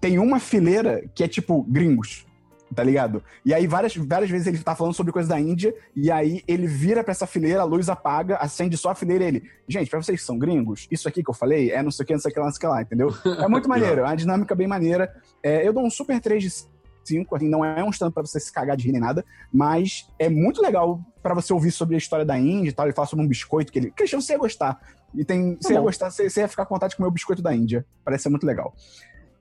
tem 0.00 0.18
uma 0.18 0.38
fileira 0.38 1.04
que 1.14 1.24
é 1.24 1.28
tipo 1.28 1.62
gringos, 1.62 2.26
tá 2.74 2.82
ligado? 2.82 3.22
E 3.44 3.54
aí 3.54 3.66
várias, 3.66 3.96
várias 3.96 4.30
vezes 4.30 4.46
ele 4.46 4.58
tá 4.58 4.74
falando 4.74 4.94
sobre 4.94 5.12
coisa 5.12 5.28
da 5.28 5.40
Índia, 5.40 5.74
e 5.94 6.10
aí 6.10 6.42
ele 6.46 6.66
vira 6.66 7.02
pra 7.02 7.12
essa 7.12 7.26
fileira, 7.26 7.62
a 7.62 7.64
luz 7.64 7.88
apaga, 7.88 8.36
acende 8.36 8.76
só 8.76 8.90
a 8.90 8.94
fileira 8.94 9.24
e 9.24 9.26
ele. 9.26 9.50
Gente, 9.68 9.90
pra 9.90 10.02
vocês 10.02 10.20
que 10.20 10.26
são 10.26 10.38
gringos, 10.38 10.86
isso 10.90 11.08
aqui 11.08 11.22
que 11.22 11.30
eu 11.30 11.34
falei 11.34 11.70
é 11.70 11.82
não 11.82 11.90
sei 11.90 12.04
o 12.04 12.06
que, 12.06 12.12
não 12.12 12.20
sei 12.20 12.30
o 12.30 12.34
que 12.34 12.40
lá, 12.40 12.46
não 12.46 12.52
sei 12.52 12.58
o 12.58 12.60
que 12.60 12.66
lá, 12.66 12.82
entendeu? 12.82 13.14
É 13.42 13.48
muito 13.48 13.68
maneiro, 13.70 14.00
é 14.00 14.04
uma 14.04 14.16
dinâmica 14.16 14.54
bem 14.54 14.66
maneira. 14.66 15.12
É, 15.42 15.66
eu 15.66 15.72
dou 15.72 15.84
um 15.84 15.90
super 15.90 16.20
3 16.20 16.42
de 16.42 16.50
5, 17.06 17.36
assim, 17.36 17.48
não 17.48 17.64
é 17.64 17.82
um 17.82 17.90
stand 17.90 18.10
pra 18.10 18.24
você 18.24 18.40
se 18.40 18.52
cagar 18.52 18.76
de 18.76 18.84
rir 18.84 18.92
nem 18.92 19.00
nada, 19.00 19.24
mas 19.52 20.08
é 20.18 20.28
muito 20.28 20.60
legal 20.60 21.00
pra 21.22 21.34
você 21.34 21.52
ouvir 21.52 21.70
sobre 21.70 21.94
a 21.94 21.98
história 21.98 22.24
da 22.24 22.38
Índia 22.38 22.70
e 22.70 22.72
tal. 22.72 22.86
Ele 22.86 22.94
fala 22.94 23.06
sobre 23.06 23.24
um 23.24 23.28
biscoito 23.28 23.72
que 23.72 23.78
ele. 23.78 23.90
Christian, 23.90 24.20
você 24.20 24.32
ia 24.32 24.38
gostar. 24.38 24.80
E 25.16 25.24
tem. 25.24 25.56
Você 25.60 25.72
ia 25.72 25.80
gostar, 25.80 26.10
você, 26.10 26.28
você 26.28 26.40
ia 26.40 26.48
ficar 26.48 26.66
com 26.66 26.74
vontade 26.74 26.90
de 26.90 26.96
comer 26.96 27.08
o 27.08 27.12
biscoito 27.12 27.42
da 27.42 27.54
Índia. 27.54 27.84
Parece 28.04 28.24
ser 28.24 28.28
muito 28.28 28.46
legal. 28.46 28.74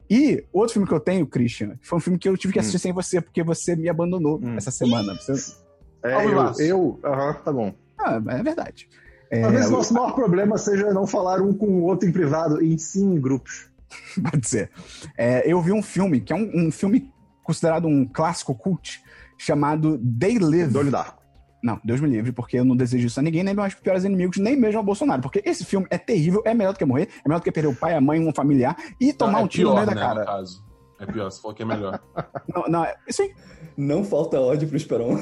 E 0.09 0.45
outro 0.53 0.73
filme 0.73 0.87
que 0.87 0.93
eu 0.93 0.99
tenho, 0.99 1.25
Christian, 1.25 1.77
foi 1.81 1.97
um 1.97 2.01
filme 2.01 2.19
que 2.19 2.29
eu 2.29 2.37
tive 2.37 2.53
que 2.53 2.59
assistir 2.59 2.79
sem 2.79 2.93
você, 2.93 3.19
porque 3.19 3.41
você 3.43 3.75
me 3.75 3.89
abandonou 3.89 4.39
Hum. 4.41 4.55
essa 4.55 4.69
semana. 4.71 5.15
Você- 5.15 5.55
É, 6.03 6.23
eu, 6.25 6.53
eu, 6.59 6.99
aham, 7.03 7.33
tá 7.43 7.51
bom. 7.51 7.73
Ah, 7.97 8.21
é 8.29 8.43
verdade. 8.43 8.87
É, 9.31 9.41
Talvez 9.41 9.65
o 9.67 9.71
nosso 9.71 9.93
maior 9.93 10.13
problema 10.13 10.55
seja 10.59 10.93
não 10.93 11.07
falar 11.07 11.41
um 11.41 11.51
com 11.51 11.65
o 11.65 11.83
outro 11.83 12.07
em 12.07 12.11
privado, 12.11 12.61
e 12.63 12.77
sim 12.77 13.15
em 13.15 13.19
grupos. 13.19 13.71
pode 14.31 14.47
ser. 14.47 14.69
É, 15.17 15.51
eu 15.51 15.59
vi 15.61 15.71
um 15.71 15.81
filme, 15.81 16.21
que 16.21 16.31
é 16.31 16.35
um, 16.35 16.67
um 16.67 16.71
filme 16.71 17.11
considerado 17.43 17.87
um 17.87 18.05
clássico 18.05 18.53
cult, 18.53 19.01
chamado 19.39 19.97
They 20.19 20.37
Live. 20.37 20.71
Donnie 20.71 20.91
Darko. 20.91 21.23
Não, 21.65 21.81
Deus 21.83 21.99
me 21.99 22.07
livre, 22.07 22.31
porque 22.31 22.59
eu 22.59 22.63
não 22.63 22.75
desejo 22.75 23.07
isso 23.07 23.19
a 23.19 23.23
ninguém, 23.23 23.43
nem 23.43 23.55
meus 23.55 23.73
piores 23.73 24.03
inimigos, 24.03 24.37
nem 24.37 24.55
mesmo 24.55 24.77
ao 24.77 24.83
Bolsonaro. 24.83 25.19
Porque 25.19 25.41
esse 25.43 25.65
filme 25.65 25.87
é 25.89 25.97
terrível, 25.97 26.43
é 26.45 26.53
melhor 26.53 26.73
do 26.73 26.77
que 26.77 26.85
morrer, 26.85 27.09
é 27.25 27.27
melhor 27.27 27.39
do 27.39 27.43
que 27.43 27.51
perder 27.51 27.69
o 27.69 27.75
pai, 27.75 27.95
a 27.95 27.99
mãe, 27.99 28.19
um 28.19 28.31
familiar 28.31 28.77
e 29.01 29.11
tomar 29.11 29.31
Não, 29.31 29.39
é 29.39 29.43
um 29.43 29.47
tiro 29.47 29.71
pior, 29.71 29.79
no 29.79 29.85
meio 29.87 29.87
da 29.87 29.95
né, 29.95 30.01
cara. 30.01 30.19
No 30.19 30.25
caso. 30.27 30.63
É 30.99 31.05
pior, 31.07 31.31
você 31.31 31.41
falou 31.41 31.55
que 31.55 31.63
é 31.63 31.65
melhor. 31.65 31.99
Não, 32.53 32.63
não, 32.69 32.85
é- 32.85 32.95
isso 33.07 33.23
aí. 33.23 33.33
Não 33.75 34.03
falta 34.03 34.39
ódio 34.39 34.67
pro 34.67 34.77
Esperon. 34.77 35.19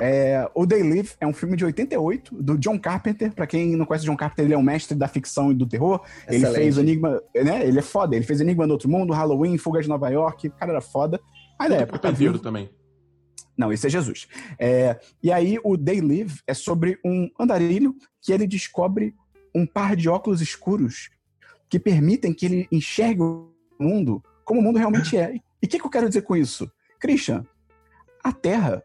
É, 0.00 0.50
o 0.54 0.66
They 0.66 0.82
Live 0.82 1.12
é 1.20 1.26
um 1.26 1.32
filme 1.32 1.56
de 1.56 1.64
88, 1.64 2.42
do 2.42 2.58
John 2.58 2.76
Carpenter. 2.78 3.32
Pra 3.32 3.46
quem 3.46 3.76
não 3.76 3.86
conhece 3.86 4.04
John 4.04 4.16
Carpenter, 4.16 4.44
ele 4.44 4.54
é 4.54 4.58
um 4.58 4.62
mestre 4.62 4.94
da 4.98 5.06
ficção 5.06 5.52
e 5.52 5.54
do 5.54 5.66
terror. 5.66 6.02
Ele 6.26 6.38
Excelente. 6.38 6.56
fez 6.56 6.76
o 6.76 6.80
Enigma, 6.80 7.22
né? 7.34 7.64
Ele 7.64 7.78
é 7.78 7.82
foda. 7.82 8.16
Ele 8.16 8.24
fez 8.24 8.40
Enigma 8.40 8.66
do 8.66 8.72
Outro 8.72 8.90
Mundo, 8.90 9.12
Halloween, 9.12 9.56
Fuga 9.56 9.80
de 9.80 9.88
Nova 9.88 10.10
York. 10.10 10.48
O 10.48 10.52
cara 10.52 10.72
era 10.72 10.80
foda. 10.80 11.20
Mas 11.58 11.70
na 11.70 11.76
época 11.76 11.98
tá 12.00 12.10
vivo. 12.10 12.38
também. 12.40 12.68
Não, 13.56 13.72
esse 13.72 13.86
é 13.86 13.90
Jesus. 13.90 14.26
É, 14.58 14.98
e 15.22 15.30
aí, 15.30 15.58
o 15.62 15.78
They 15.78 16.00
Live 16.00 16.40
é 16.46 16.54
sobre 16.54 16.98
um 17.04 17.30
andarilho 17.38 17.94
que 18.20 18.32
ele 18.32 18.46
descobre 18.46 19.14
um 19.54 19.64
par 19.64 19.94
de 19.94 20.08
óculos 20.08 20.40
escuros 20.40 21.10
que 21.68 21.78
permitem 21.78 22.32
que 22.32 22.46
ele 22.46 22.68
enxergue 22.70 23.22
o 23.22 23.50
mundo 23.78 24.22
como 24.44 24.60
o 24.60 24.62
mundo 24.62 24.78
realmente 24.78 25.16
é. 25.16 25.34
E 25.62 25.66
o 25.66 25.68
que, 25.68 25.78
que 25.78 25.86
eu 25.86 25.90
quero 25.90 26.08
dizer 26.08 26.22
com 26.22 26.36
isso? 26.36 26.70
Christian, 27.00 27.44
a 28.22 28.32
Terra 28.32 28.82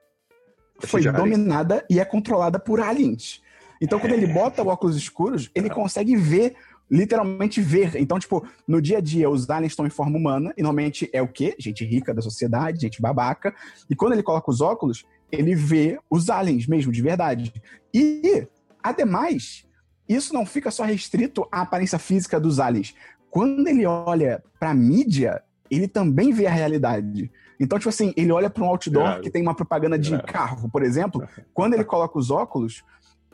foi 0.80 1.02
de 1.02 1.10
alien. 1.10 1.24
dominada 1.24 1.86
e 1.90 2.00
é 2.00 2.06
controlada 2.06 2.58
por 2.58 2.80
aliens. 2.80 3.42
Então, 3.82 4.00
quando 4.00 4.14
ele 4.14 4.28
bota 4.28 4.62
o 4.62 4.68
óculos 4.68 4.98
escuros, 4.98 5.50
ele 5.56 5.70
consegue 5.70 6.16
ver 6.16 6.56
literalmente 6.90 7.62
ver. 7.62 7.96
Então, 7.96 8.18
tipo, 8.18 8.46
no 8.68 8.82
dia 8.82 8.98
a 8.98 9.02
dia, 9.02 9.30
os 9.30 9.50
aliens 9.50 9.74
estão 9.74 9.86
em 9.86 9.92
forma 9.92 10.18
humana, 10.18 10.54
e 10.58 10.64
normalmente 10.64 11.10
é 11.14 11.22
o 11.22 11.28
quê? 11.28 11.56
Gente 11.60 11.86
rica 11.86 12.14
da 12.14 12.22
sociedade, 12.22 12.82
gente 12.82 13.02
babaca. 13.02 13.54
E 13.90 13.96
quando 13.96 14.14
ele 14.14 14.24
coloca 14.24 14.50
os 14.50 14.62
óculos, 14.62 15.06
ele 15.32 15.54
vê 15.54 16.00
os 16.10 16.30
aliens 16.30 16.66
mesmo, 16.66 16.92
de 16.92 17.02
verdade. 17.02 17.54
E, 17.94 18.48
ademais, 18.82 19.66
isso 20.08 20.34
não 20.34 20.46
fica 20.46 20.72
só 20.72 20.84
restrito 20.84 21.48
à 21.52 21.62
aparência 21.62 22.00
física 22.00 22.40
dos 22.40 22.60
aliens. 22.60 22.96
Quando 23.30 23.68
ele 23.68 23.86
olha 23.86 24.44
pra 24.60 24.74
mídia, 24.74 25.44
ele 25.70 25.88
também 25.88 26.32
vê 26.32 26.48
a 26.48 26.52
realidade. 26.52 27.32
Então, 27.60 27.78
tipo 27.78 27.90
assim, 27.90 28.14
ele 28.16 28.32
olha 28.32 28.50
para 28.50 28.64
um 28.64 28.68
outdoor 28.68 29.20
que 29.20 29.30
tem 29.30 29.42
uma 29.42 29.54
propaganda 29.54 30.00
de 30.00 30.18
carro, 30.24 30.70
por 30.70 30.82
exemplo. 30.82 31.28
Quando 31.54 31.74
ele 31.74 31.84
coloca 31.84 32.18
os 32.18 32.32
óculos, 32.32 32.84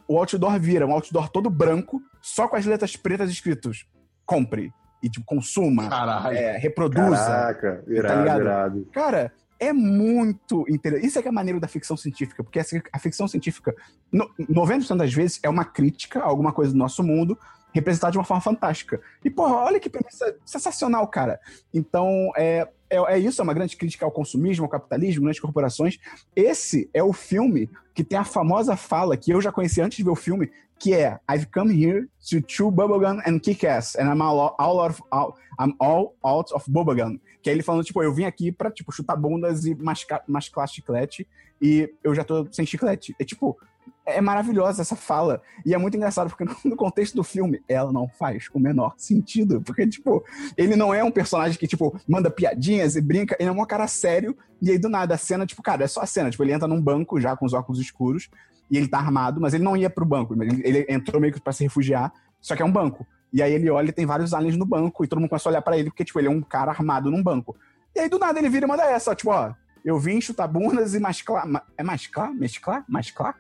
o 0.08 0.18
outdoor 0.18 0.60
vira 0.60 0.86
um 0.86 0.92
outdoor 0.92 1.30
todo 1.30 1.50
branco, 1.50 2.02
só 2.22 2.48
com 2.48 2.56
as 2.56 2.66
letras 2.66 2.96
pretas 2.96 3.30
escritos 3.30 3.86
compre 4.26 4.74
e 5.02 5.10
tipo 5.10 5.26
consuma, 5.26 5.88
é, 6.34 6.58
reproduza. 6.58 7.16
Caraca, 7.16 7.84
irado, 7.88 8.26
tá 8.26 8.38
irado. 8.38 8.90
Cara, 8.92 9.32
é 9.60 9.72
muito 9.72 10.66
interessante. 10.68 11.08
Isso 11.08 11.20
é 11.20 11.22
que 11.22 11.28
é 11.28 11.32
maneiro 11.32 11.60
da 11.60 11.68
ficção 11.68 11.96
científica, 11.96 12.44
porque 12.44 12.60
a 12.60 13.00
ficção 13.00 13.28
científica, 13.28 13.74
90% 14.14 14.98
das 14.98 15.14
vezes, 15.14 15.40
é 15.44 15.50
uma 15.50 15.64
crítica 15.64 16.20
a 16.20 16.26
alguma 16.26 16.52
coisa 16.52 16.72
do 16.72 16.78
nosso 16.78 17.04
mundo, 17.04 17.38
representada 17.76 18.14
de 18.14 18.18
uma 18.18 18.24
forma 18.24 18.40
fantástica. 18.40 19.02
E, 19.24 19.30
porra, 19.30 19.56
olha 19.58 19.80
que 19.82 19.90
premissa 19.90 20.34
sensacional, 20.46 21.06
cara. 21.10 21.42
Então, 21.74 22.32
é, 22.38 22.66
é, 22.90 23.16
é, 23.16 23.20
isso, 23.20 23.42
é 23.42 23.44
uma 23.44 23.54
grande 23.54 23.76
crítica 23.76 24.06
ao 24.06 24.12
consumismo, 24.12 24.64
ao 24.64 24.70
capitalismo, 24.70 25.24
grandes 25.24 25.42
corporações. 25.42 26.00
Esse 26.34 26.90
é 26.94 27.04
o 27.04 27.12
filme 27.12 27.70
que 27.94 28.02
tem 28.02 28.18
a 28.18 28.24
famosa 28.24 28.78
fala 28.78 29.18
que 29.18 29.30
eu 29.30 29.42
já 29.42 29.52
conheci 29.52 29.82
antes 29.82 29.98
de 29.98 30.06
ver 30.06 30.10
o 30.10 30.16
filme, 30.16 30.50
que 30.80 30.94
é 30.94 31.20
I've 31.30 31.48
come 31.48 31.74
here 31.74 32.08
to 32.30 32.42
chew 32.48 32.72
bubblegum 32.72 33.22
and 33.28 33.40
kick 33.40 33.68
ass, 33.68 33.98
and 33.98 34.06
I'm 34.06 34.22
all, 34.22 34.56
all, 34.58 34.80
out, 34.80 35.02
all, 35.12 35.36
I'm 35.60 35.74
all 35.78 36.16
out 36.26 36.54
of 36.54 36.72
bubblegum. 36.72 37.20
Que 37.42 37.50
é 37.50 37.54
ele 37.54 37.62
falando, 37.62 37.84
tipo, 37.84 38.02
eu 38.02 38.14
vim 38.14 38.24
aqui 38.24 38.54
pra, 38.54 38.72
tipo, 38.72 38.90
chutar 38.94 39.18
bundas 39.18 39.66
e 39.66 39.76
mascar, 39.76 40.24
mascar 40.26 40.66
chiclete, 40.66 41.28
e 41.62 41.94
eu 42.02 42.16
já 42.16 42.24
tô 42.24 42.48
sem 42.54 42.66
chiclete. 42.66 43.14
É 43.20 43.26
tipo, 43.26 43.58
é 44.06 44.22
maravilhosa 44.22 44.82
essa 44.82 44.96
fala. 44.96 45.42
E 45.66 45.74
é 45.74 45.78
muito 45.78 45.98
engraçado, 45.98 46.30
porque 46.30 46.46
no 46.68 46.76
contexto 46.76 47.16
do 47.16 47.24
filme, 47.24 47.62
ela 47.68 47.92
não 47.92 48.08
faz 48.08 48.48
o 48.54 48.60
menor 48.60 48.94
sentido. 48.98 49.62
Porque, 49.62 49.88
tipo, 49.88 50.24
ele 50.56 50.76
não 50.76 50.94
é 50.94 51.04
um 51.04 51.12
personagem 51.12 51.58
que, 51.58 51.68
tipo, 51.68 52.00
manda 52.08 52.30
piadinhas 52.30 52.96
e 52.96 53.02
brinca, 53.02 53.36
ele 53.40 53.50
é 53.50 53.52
um 53.52 53.66
cara 53.66 53.88
sério. 53.88 54.38
E 54.62 54.70
aí, 54.70 54.78
do 54.78 54.90
nada, 54.90 55.16
a 55.16 55.18
cena, 55.18 55.46
tipo, 55.46 55.62
cara, 55.62 55.84
é 55.84 55.88
só 55.88 56.02
a 56.02 56.06
cena. 56.06 56.30
Tipo, 56.30 56.44
ele 56.44 56.54
entra 56.54 56.68
num 56.68 56.82
banco 56.82 57.20
já 57.20 57.36
com 57.36 57.46
os 57.46 57.54
óculos 57.54 57.80
escuros 57.80 58.30
e 58.70 58.78
ele 58.78 58.88
tá 58.88 58.98
armado, 58.98 59.40
mas 59.42 59.54
ele 59.54 59.64
não 59.64 59.76
ia 59.76 59.90
pro 59.90 60.06
banco. 60.06 60.34
Ele, 60.42 60.62
ele 60.64 60.86
entrou 60.90 61.20
meio 61.20 61.34
que 61.34 61.42
pra 61.42 61.54
se 61.54 61.64
refugiar, 61.64 62.12
só 62.42 62.56
que 62.56 62.62
é 62.62 62.66
um 62.66 62.72
banco. 62.72 63.06
E 63.34 63.42
aí 63.42 63.54
ele 63.54 63.70
olha 63.70 63.90
e 63.90 63.92
tem 63.92 64.06
vários 64.06 64.34
aliens 64.34 64.56
no 64.56 64.66
banco 64.66 65.04
e 65.04 65.08
todo 65.08 65.20
mundo 65.20 65.30
começa 65.30 65.50
a 65.50 65.52
olhar 65.52 65.62
para 65.62 65.78
ele, 65.78 65.90
porque, 65.90 66.06
tipo, 66.06 66.20
ele 66.20 66.28
é 66.28 66.32
um 66.32 66.42
cara 66.42 66.72
armado 66.72 67.12
num 67.12 67.22
banco. 67.22 67.56
E 67.96 68.00
aí, 68.00 68.10
do 68.10 68.20
nada, 68.20 68.40
ele 68.40 68.50
vira 68.50 68.66
e 68.66 68.70
manda 68.70 68.84
essa, 68.84 69.12
ó, 69.12 69.16
tipo, 69.16 69.32
ó, 69.32 69.54
eu 69.84 70.00
vim 70.00 70.20
chutar 70.20 70.48
bundas 70.48 70.96
e 70.96 71.00
masclar. 71.00 71.46
É 71.78 71.84
masclar? 71.84 72.34
Mesclar? 72.34 72.84
Masclar? 72.88 73.36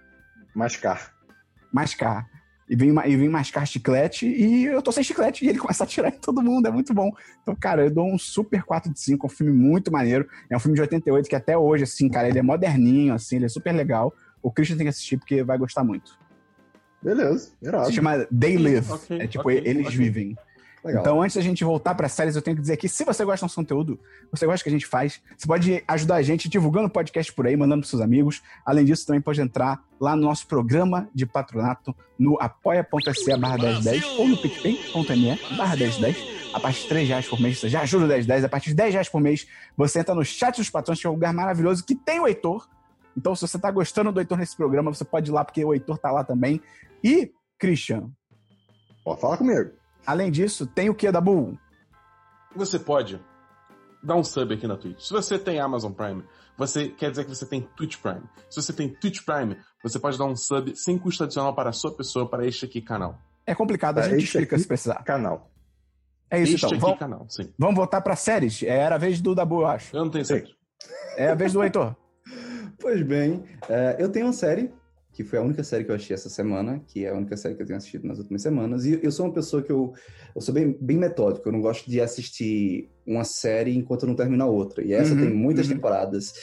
Mascar. 0.55 1.13
Mascar. 1.71 2.27
E 2.67 2.75
vem, 2.75 2.89
e 3.05 3.15
vem 3.15 3.29
mascar 3.29 3.63
chiclete 3.65 4.25
e 4.25 4.65
eu 4.65 4.81
tô 4.81 4.91
sem 4.91 5.03
chiclete 5.03 5.45
e 5.45 5.49
ele 5.49 5.59
começa 5.59 5.83
a 5.83 5.85
atirar 5.85 6.11
em 6.11 6.17
todo 6.17 6.41
mundo, 6.41 6.67
é 6.67 6.71
muito 6.71 6.93
bom. 6.93 7.11
Então, 7.41 7.55
cara, 7.55 7.83
eu 7.83 7.91
dou 7.91 8.11
um 8.11 8.17
super 8.17 8.63
4 8.63 8.91
de 8.91 8.99
5, 8.99 9.25
é 9.25 9.27
um 9.27 9.29
filme 9.29 9.53
muito 9.53 9.91
maneiro. 9.91 10.27
É 10.49 10.57
um 10.57 10.59
filme 10.59 10.75
de 10.75 10.81
88 10.81 11.29
que 11.29 11.35
até 11.35 11.57
hoje, 11.57 11.83
assim, 11.83 12.09
cara, 12.09 12.27
ele 12.27 12.39
é 12.39 12.41
moderninho, 12.41 13.13
assim, 13.13 13.35
ele 13.35 13.45
é 13.45 13.49
super 13.49 13.71
legal. 13.71 14.13
O 14.41 14.51
Christian 14.51 14.77
tem 14.77 14.85
que 14.85 14.89
assistir 14.89 15.17
porque 15.17 15.43
vai 15.43 15.57
gostar 15.57 15.83
muito. 15.83 16.17
Beleza, 17.03 17.51
irado. 17.61 17.85
Se 17.85 17.93
chama 17.93 18.25
They 18.25 18.57
Live. 18.57 18.91
Okay, 18.91 19.21
é 19.21 19.27
tipo, 19.27 19.47
okay, 19.47 19.61
eles 19.63 19.87
okay. 19.87 19.97
vivem. 19.97 20.35
Legal. 20.85 21.01
Então, 21.01 21.21
antes 21.23 21.35
da 21.35 21.41
gente 21.41 21.63
voltar 21.63 21.95
para 21.95 22.07
séries, 22.07 22.35
eu 22.35 22.43
tenho 22.43 22.55
que 22.55 22.61
dizer 22.61 22.77
que 22.77 22.87
se 22.87 23.03
você 23.03 23.25
gosta 23.25 23.43
do 23.43 23.45
nosso 23.45 23.55
conteúdo, 23.55 23.99
você 24.29 24.45
gosta 24.45 24.59
do 24.59 24.63
que 24.65 24.69
a 24.69 24.71
gente 24.71 24.85
faz, 24.85 25.19
você 25.35 25.47
pode 25.47 25.83
ajudar 25.87 26.17
a 26.17 26.21
gente 26.21 26.47
divulgando 26.47 26.85
o 26.85 26.89
podcast 26.91 27.33
por 27.33 27.47
aí, 27.47 27.57
mandando 27.57 27.81
para 27.81 27.89
seus 27.89 28.03
amigos. 28.03 28.43
Além 28.63 28.85
disso, 28.85 29.03
também 29.03 29.19
pode 29.19 29.41
entrar 29.41 29.83
lá 29.99 30.15
no 30.15 30.21
nosso 30.21 30.45
programa 30.45 31.09
de 31.11 31.25
patronato 31.25 31.95
no 32.19 32.39
apoia.se 32.39 33.35
barra 33.35 33.57
1010 33.57 34.03
ou 34.19 34.27
no 34.27 34.37
picpay.me 34.37 35.57
barra 35.57 35.75
1010. 35.75 36.35
A 36.53 36.59
partir 36.59 36.83
de 36.83 36.89
3 36.89 37.09
reais 37.09 37.27
por 37.27 37.41
mês, 37.41 37.59
você 37.59 37.67
já 37.67 37.81
ajuda 37.81 38.05
o 38.05 38.07
1010. 38.07 38.43
A 38.43 38.49
partir 38.49 38.69
de 38.69 38.75
10 38.75 38.93
reais 38.93 39.09
por 39.09 39.19
mês, 39.19 39.47
você 39.75 40.01
entra 40.01 40.13
no 40.13 40.23
chat 40.23 40.57
dos 40.57 40.69
patrões, 40.69 41.01
que 41.01 41.07
é 41.07 41.09
um 41.09 41.13
lugar 41.13 41.33
maravilhoso 41.33 41.83
que 41.83 41.95
tem 41.95 42.19
o 42.19 42.27
Heitor. 42.27 42.69
Então, 43.17 43.35
se 43.35 43.41
você 43.41 43.57
está 43.57 43.71
gostando 43.71 44.11
do 44.11 44.19
Heitor 44.19 44.37
nesse 44.37 44.55
programa, 44.55 44.93
você 44.93 45.03
pode 45.03 45.31
ir 45.31 45.33
lá, 45.33 45.43
porque 45.43 45.65
o 45.65 45.73
Heitor 45.73 45.97
tá 45.97 46.11
lá 46.11 46.23
também. 46.23 46.61
E, 47.03 47.31
Christian. 47.57 48.11
Pode 49.03 49.19
falar 49.19 49.37
comigo. 49.37 49.71
Além 50.05 50.31
disso, 50.31 50.67
tem 50.67 50.89
o 50.89 50.95
que, 50.95 51.11
Dabu? 51.11 51.57
Você 52.55 52.77
pode 52.79 53.19
dar 54.03 54.15
um 54.15 54.23
sub 54.23 54.53
aqui 54.53 54.67
na 54.67 54.77
Twitch. 54.77 55.01
Se 55.01 55.11
você 55.11 55.37
tem 55.39 55.59
Amazon 55.59 55.91
Prime, 55.91 56.23
você 56.57 56.87
quer 56.89 57.09
dizer 57.09 57.23
que 57.23 57.29
você 57.29 57.45
tem 57.45 57.61
Twitch 57.75 57.97
Prime. 57.97 58.21
Se 58.49 58.61
você 58.61 58.71
tem 58.71 58.87
Twitch 58.87 59.25
Prime, 59.25 59.57
você 59.83 59.99
pode 59.99 60.17
dar 60.17 60.25
um 60.25 60.35
sub 60.35 60.75
sem 60.75 60.97
custo 60.97 61.23
adicional 61.23 61.53
para 61.53 61.69
a 61.69 61.73
sua 61.73 61.95
pessoa, 61.95 62.29
para 62.29 62.45
este 62.45 62.65
aqui 62.65 62.81
canal. 62.81 63.17
É 63.45 63.53
complicado, 63.53 63.99
a 63.99 64.09
gente 64.09 64.23
explica 64.23 64.57
se 64.57 64.67
precisar. 64.67 65.03
Canal. 65.03 65.51
É 66.29 66.41
isso 66.41 66.55
este 66.55 66.65
então. 66.65 66.79
Vamos, 66.79 66.99
canal, 66.99 67.25
sim. 67.29 67.53
Vamos 67.57 67.75
voltar 67.75 68.01
para 68.01 68.15
séries? 68.15 68.63
É, 68.63 68.77
era 68.77 68.95
a 68.95 68.97
vez 68.97 69.21
do 69.21 69.35
Dabu, 69.35 69.61
eu 69.61 69.67
acho. 69.67 69.95
Eu 69.95 70.03
não 70.03 70.11
tenho 70.11 70.25
série. 70.25 70.55
É 71.17 71.29
a 71.29 71.35
vez 71.35 71.53
do 71.53 71.63
Heitor. 71.63 71.95
pois 72.79 73.01
bem, 73.03 73.35
uh, 73.63 73.95
eu 73.99 74.09
tenho 74.09 74.27
uma 74.27 74.33
série 74.33 74.71
que 75.15 75.23
foi 75.23 75.39
a 75.39 75.41
única 75.41 75.63
série 75.63 75.85
que 75.85 75.91
eu 75.91 75.95
achei 75.95 76.13
essa 76.13 76.27
semana, 76.27 76.83
que 76.85 77.05
é 77.05 77.09
a 77.09 77.15
única 77.15 77.37
série 77.37 77.55
que 77.55 77.61
eu 77.61 77.65
tenho 77.65 77.77
assistido 77.77 78.05
nas 78.05 78.19
últimas 78.19 78.41
semanas. 78.41 78.85
E 78.85 78.99
eu 79.01 79.11
sou 79.13 79.25
uma 79.25 79.33
pessoa 79.33 79.63
que 79.63 79.71
eu, 79.71 79.93
eu 80.35 80.41
sou 80.41 80.53
bem, 80.53 80.77
bem 80.79 80.97
metódico, 80.97 81.47
eu 81.47 81.53
não 81.53 81.61
gosto 81.61 81.89
de 81.89 82.01
assistir 82.01 82.89
uma 83.07 83.23
série 83.23 83.77
enquanto 83.77 84.03
eu 84.03 84.09
não 84.09 84.15
termino 84.15 84.43
a 84.43 84.47
outra. 84.47 84.83
E 84.83 84.91
essa 84.91 85.13
uhum, 85.13 85.21
tem 85.21 85.33
muitas 85.33 85.69
uhum. 85.69 85.75
temporadas. 85.75 86.33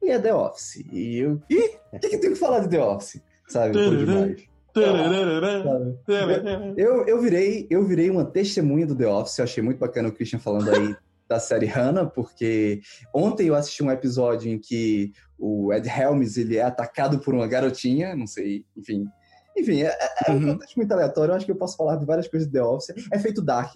E 0.00 0.08
é 0.08 0.20
The 0.20 0.32
Office. 0.32 0.84
E 0.92 1.18
eu. 1.18 1.42
Ih, 1.50 1.70
o 1.92 1.98
que, 1.98 2.10
que 2.10 2.14
eu 2.14 2.20
tenho 2.20 2.32
que 2.34 2.38
falar 2.38 2.60
de 2.60 2.68
The 2.68 2.80
Office? 2.80 3.20
Sabe? 3.48 3.72
Demais. 3.72 4.40
Eu, 6.76 7.04
eu, 7.04 7.20
virei, 7.20 7.66
eu 7.68 7.84
virei 7.84 8.08
uma 8.08 8.24
testemunha 8.24 8.86
do 8.86 8.94
The 8.94 9.08
Office, 9.08 9.38
eu 9.38 9.44
achei 9.44 9.64
muito 9.64 9.78
bacana 9.78 10.08
o 10.08 10.12
Christian 10.12 10.38
falando 10.38 10.70
aí 10.70 10.94
da 11.32 11.40
série 11.40 11.66
Hannah, 11.66 12.04
porque 12.04 12.82
ontem 13.14 13.46
eu 13.46 13.54
assisti 13.54 13.82
um 13.82 13.90
episódio 13.90 14.52
em 14.52 14.58
que 14.58 15.12
o 15.38 15.72
Ed 15.72 15.88
Helms 15.88 16.36
ele 16.36 16.58
é 16.58 16.62
atacado 16.62 17.18
por 17.20 17.32
uma 17.32 17.46
garotinha, 17.46 18.14
não 18.14 18.26
sei, 18.26 18.66
enfim. 18.76 19.06
Enfim, 19.56 19.82
é, 19.82 19.96
é 20.26 20.30
um 20.30 20.34
uhum. 20.34 20.52
contexto 20.52 20.76
muito 20.76 20.92
aleatório. 20.92 21.32
Eu 21.32 21.36
acho 21.36 21.46
que 21.46 21.52
eu 21.52 21.56
posso 21.56 21.76
falar 21.76 21.96
de 21.96 22.04
várias 22.04 22.28
coisas 22.28 22.46
de 22.46 22.54
The 22.54 22.62
Office. 22.62 23.08
É 23.10 23.18
feito 23.18 23.42
dark. 23.42 23.74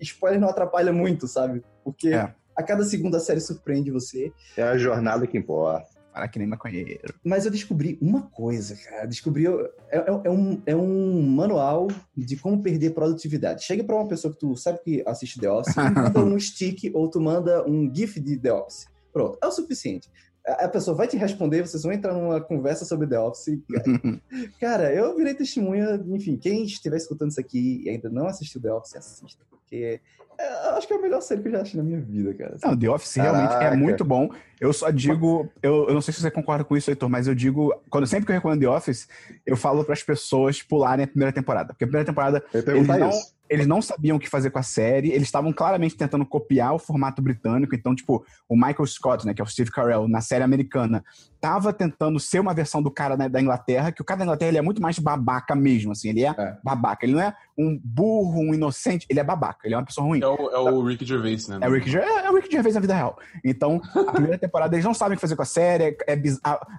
Spoiler 0.00 0.40
não 0.40 0.48
atrapalha 0.48 0.92
muito, 0.92 1.26
sabe? 1.26 1.62
Porque 1.84 2.08
é. 2.08 2.32
a 2.56 2.62
cada 2.62 2.84
segundo 2.84 3.16
a 3.16 3.20
série 3.20 3.40
surpreende 3.40 3.90
você. 3.90 4.32
É 4.56 4.62
a 4.62 4.78
jornada 4.78 5.26
que 5.26 5.36
importa. 5.36 5.97
Para 6.18 6.28
que 6.28 6.38
nem 6.38 6.48
maconheiro. 6.48 7.14
Mas 7.24 7.44
eu 7.44 7.50
descobri 7.50 7.96
uma 8.00 8.22
coisa, 8.22 8.76
cara. 8.76 9.06
Descobri. 9.06 9.46
É, 9.46 9.98
é, 9.98 10.04
é, 10.24 10.30
um, 10.30 10.62
é 10.66 10.74
um 10.74 11.22
manual 11.22 11.86
de 12.16 12.36
como 12.36 12.60
perder 12.60 12.90
produtividade. 12.90 13.64
Chega 13.64 13.84
para 13.84 13.94
uma 13.94 14.08
pessoa 14.08 14.32
que 14.32 14.40
tu 14.40 14.56
sabe 14.56 14.80
que 14.82 15.02
assiste 15.06 15.38
The 15.38 15.50
Office, 15.50 15.76
manda 15.76 16.20
um 16.20 16.38
stick 16.40 16.90
ou 16.92 17.08
tu 17.08 17.20
manda 17.20 17.64
um 17.68 17.92
GIF 17.94 18.18
de 18.18 18.36
The 18.36 18.52
Office. 18.52 18.86
Pronto, 19.12 19.38
é 19.42 19.46
o 19.46 19.50
suficiente 19.52 20.10
a 20.46 20.68
pessoa 20.68 20.96
vai 20.96 21.06
te 21.06 21.16
responder, 21.16 21.66
vocês 21.66 21.82
vão 21.82 21.92
entrar 21.92 22.14
numa 22.14 22.40
conversa 22.40 22.84
sobre 22.84 23.06
The 23.06 23.20
Office. 23.20 23.60
Cara, 24.58 24.92
eu 24.94 25.14
virei 25.14 25.34
testemunha, 25.34 26.02
enfim, 26.06 26.38
quem 26.38 26.64
estiver 26.64 26.96
escutando 26.96 27.30
isso 27.30 27.40
aqui 27.40 27.82
e 27.84 27.90
ainda 27.90 28.08
não 28.08 28.26
assistiu 28.26 28.60
The 28.60 28.72
Office, 28.72 28.96
assista, 28.96 29.44
porque 29.68 30.00
é, 30.40 30.68
acho 30.76 30.86
que 30.86 30.94
é 30.94 30.96
a 30.96 31.00
melhor 31.00 31.20
série 31.20 31.42
que 31.42 31.48
eu 31.48 31.52
já 31.52 31.58
assisti 31.58 31.76
na 31.76 31.82
minha 31.82 32.00
vida, 32.00 32.32
cara. 32.32 32.56
Não, 32.64 32.78
The 32.78 32.88
Office 32.88 33.16
realmente 33.16 33.54
é 33.54 33.76
muito 33.76 34.04
bom. 34.04 34.30
Eu 34.60 34.72
só 34.72 34.88
digo, 34.90 35.48
eu, 35.62 35.88
eu 35.88 35.94
não 35.94 36.00
sei 36.00 36.14
se 36.14 36.20
você 36.20 36.30
concorda 36.30 36.64
com 36.64 36.76
isso, 36.76 36.90
Heitor, 36.90 37.08
mas 37.08 37.26
eu 37.26 37.34
digo, 37.34 37.74
quando 37.90 38.06
sempre 38.06 38.26
que 38.26 38.32
eu 38.32 38.36
recomendo 38.36 38.60
The 38.60 38.68
Office, 38.68 39.08
eu 39.44 39.56
falo 39.56 39.84
para 39.84 39.94
as 39.94 40.02
pessoas 40.02 40.62
pularem 40.62 41.04
a 41.04 41.08
primeira 41.08 41.32
temporada. 41.32 41.74
Porque 41.74 41.84
a 41.84 41.86
primeira 41.86 42.06
temporada, 42.06 42.42
eles 42.54 42.86
não, 42.86 43.10
eles 43.48 43.66
não 43.66 43.80
sabiam 43.80 44.16
o 44.16 44.20
que 44.20 44.28
fazer 44.28 44.50
com 44.50 44.58
a 44.58 44.62
série, 44.62 45.10
eles 45.10 45.28
estavam 45.28 45.52
claramente 45.52 45.96
tentando 45.96 46.24
copiar 46.24 46.74
o 46.74 46.78
formato 46.78 47.22
britânico, 47.22 47.74
então, 47.74 47.94
tipo, 47.94 48.24
o 48.48 48.54
Michael 48.54 48.86
Scott, 48.86 49.26
né, 49.26 49.34
que 49.34 49.40
é 49.40 49.44
o 49.44 49.46
Steve 49.46 49.70
Carell, 49.70 50.08
na 50.08 50.20
série 50.20 50.44
americana, 50.44 51.04
tava 51.40 51.72
tentando 51.72 52.18
ser 52.18 52.40
uma 52.40 52.52
versão 52.52 52.82
do 52.82 52.90
cara 52.90 53.16
né, 53.16 53.28
da 53.28 53.40
Inglaterra, 53.40 53.92
que 53.92 54.02
o 54.02 54.04
cara 54.04 54.18
da 54.18 54.24
Inglaterra 54.24 54.48
ele 54.48 54.58
é 54.58 54.62
muito 54.62 54.82
mais 54.82 54.98
babaca 54.98 55.54
mesmo, 55.54 55.92
assim, 55.92 56.08
ele 56.08 56.24
é, 56.24 56.28
é, 56.28 56.56
babaca, 56.62 57.04
ele 57.04 57.14
não 57.14 57.20
é 57.20 57.34
um 57.56 57.80
burro, 57.82 58.40
um 58.40 58.54
inocente, 58.54 59.06
ele 59.08 59.20
é 59.20 59.24
babaca, 59.24 59.66
ele 59.66 59.74
é 59.74 59.78
uma 59.78 59.84
pessoa 59.84 60.06
ruim. 60.06 60.20
É 60.22 60.26
o, 60.26 60.50
é 60.50 60.58
o 60.58 60.82
Rick 60.84 61.04
Gervais, 61.04 61.48
né? 61.48 61.58
É 61.60 61.68
o 61.68 61.72
Rick, 61.72 61.96
é, 61.96 62.26
é 62.26 62.30
o 62.30 62.34
Rick 62.34 62.50
Gervais 62.50 62.74
na 62.74 62.80
vida 62.80 62.94
real. 62.94 63.18
Então, 63.44 63.80
a 63.94 64.12
primeira 64.12 64.38
temporada 64.38 64.74
eles 64.74 64.84
não 64.84 64.94
sabem 64.94 65.14
o 65.14 65.16
que 65.16 65.20
fazer 65.20 65.36
com 65.36 65.42
a 65.42 65.46
série, 65.46 65.84
é, 65.84 66.14
é 66.14 66.22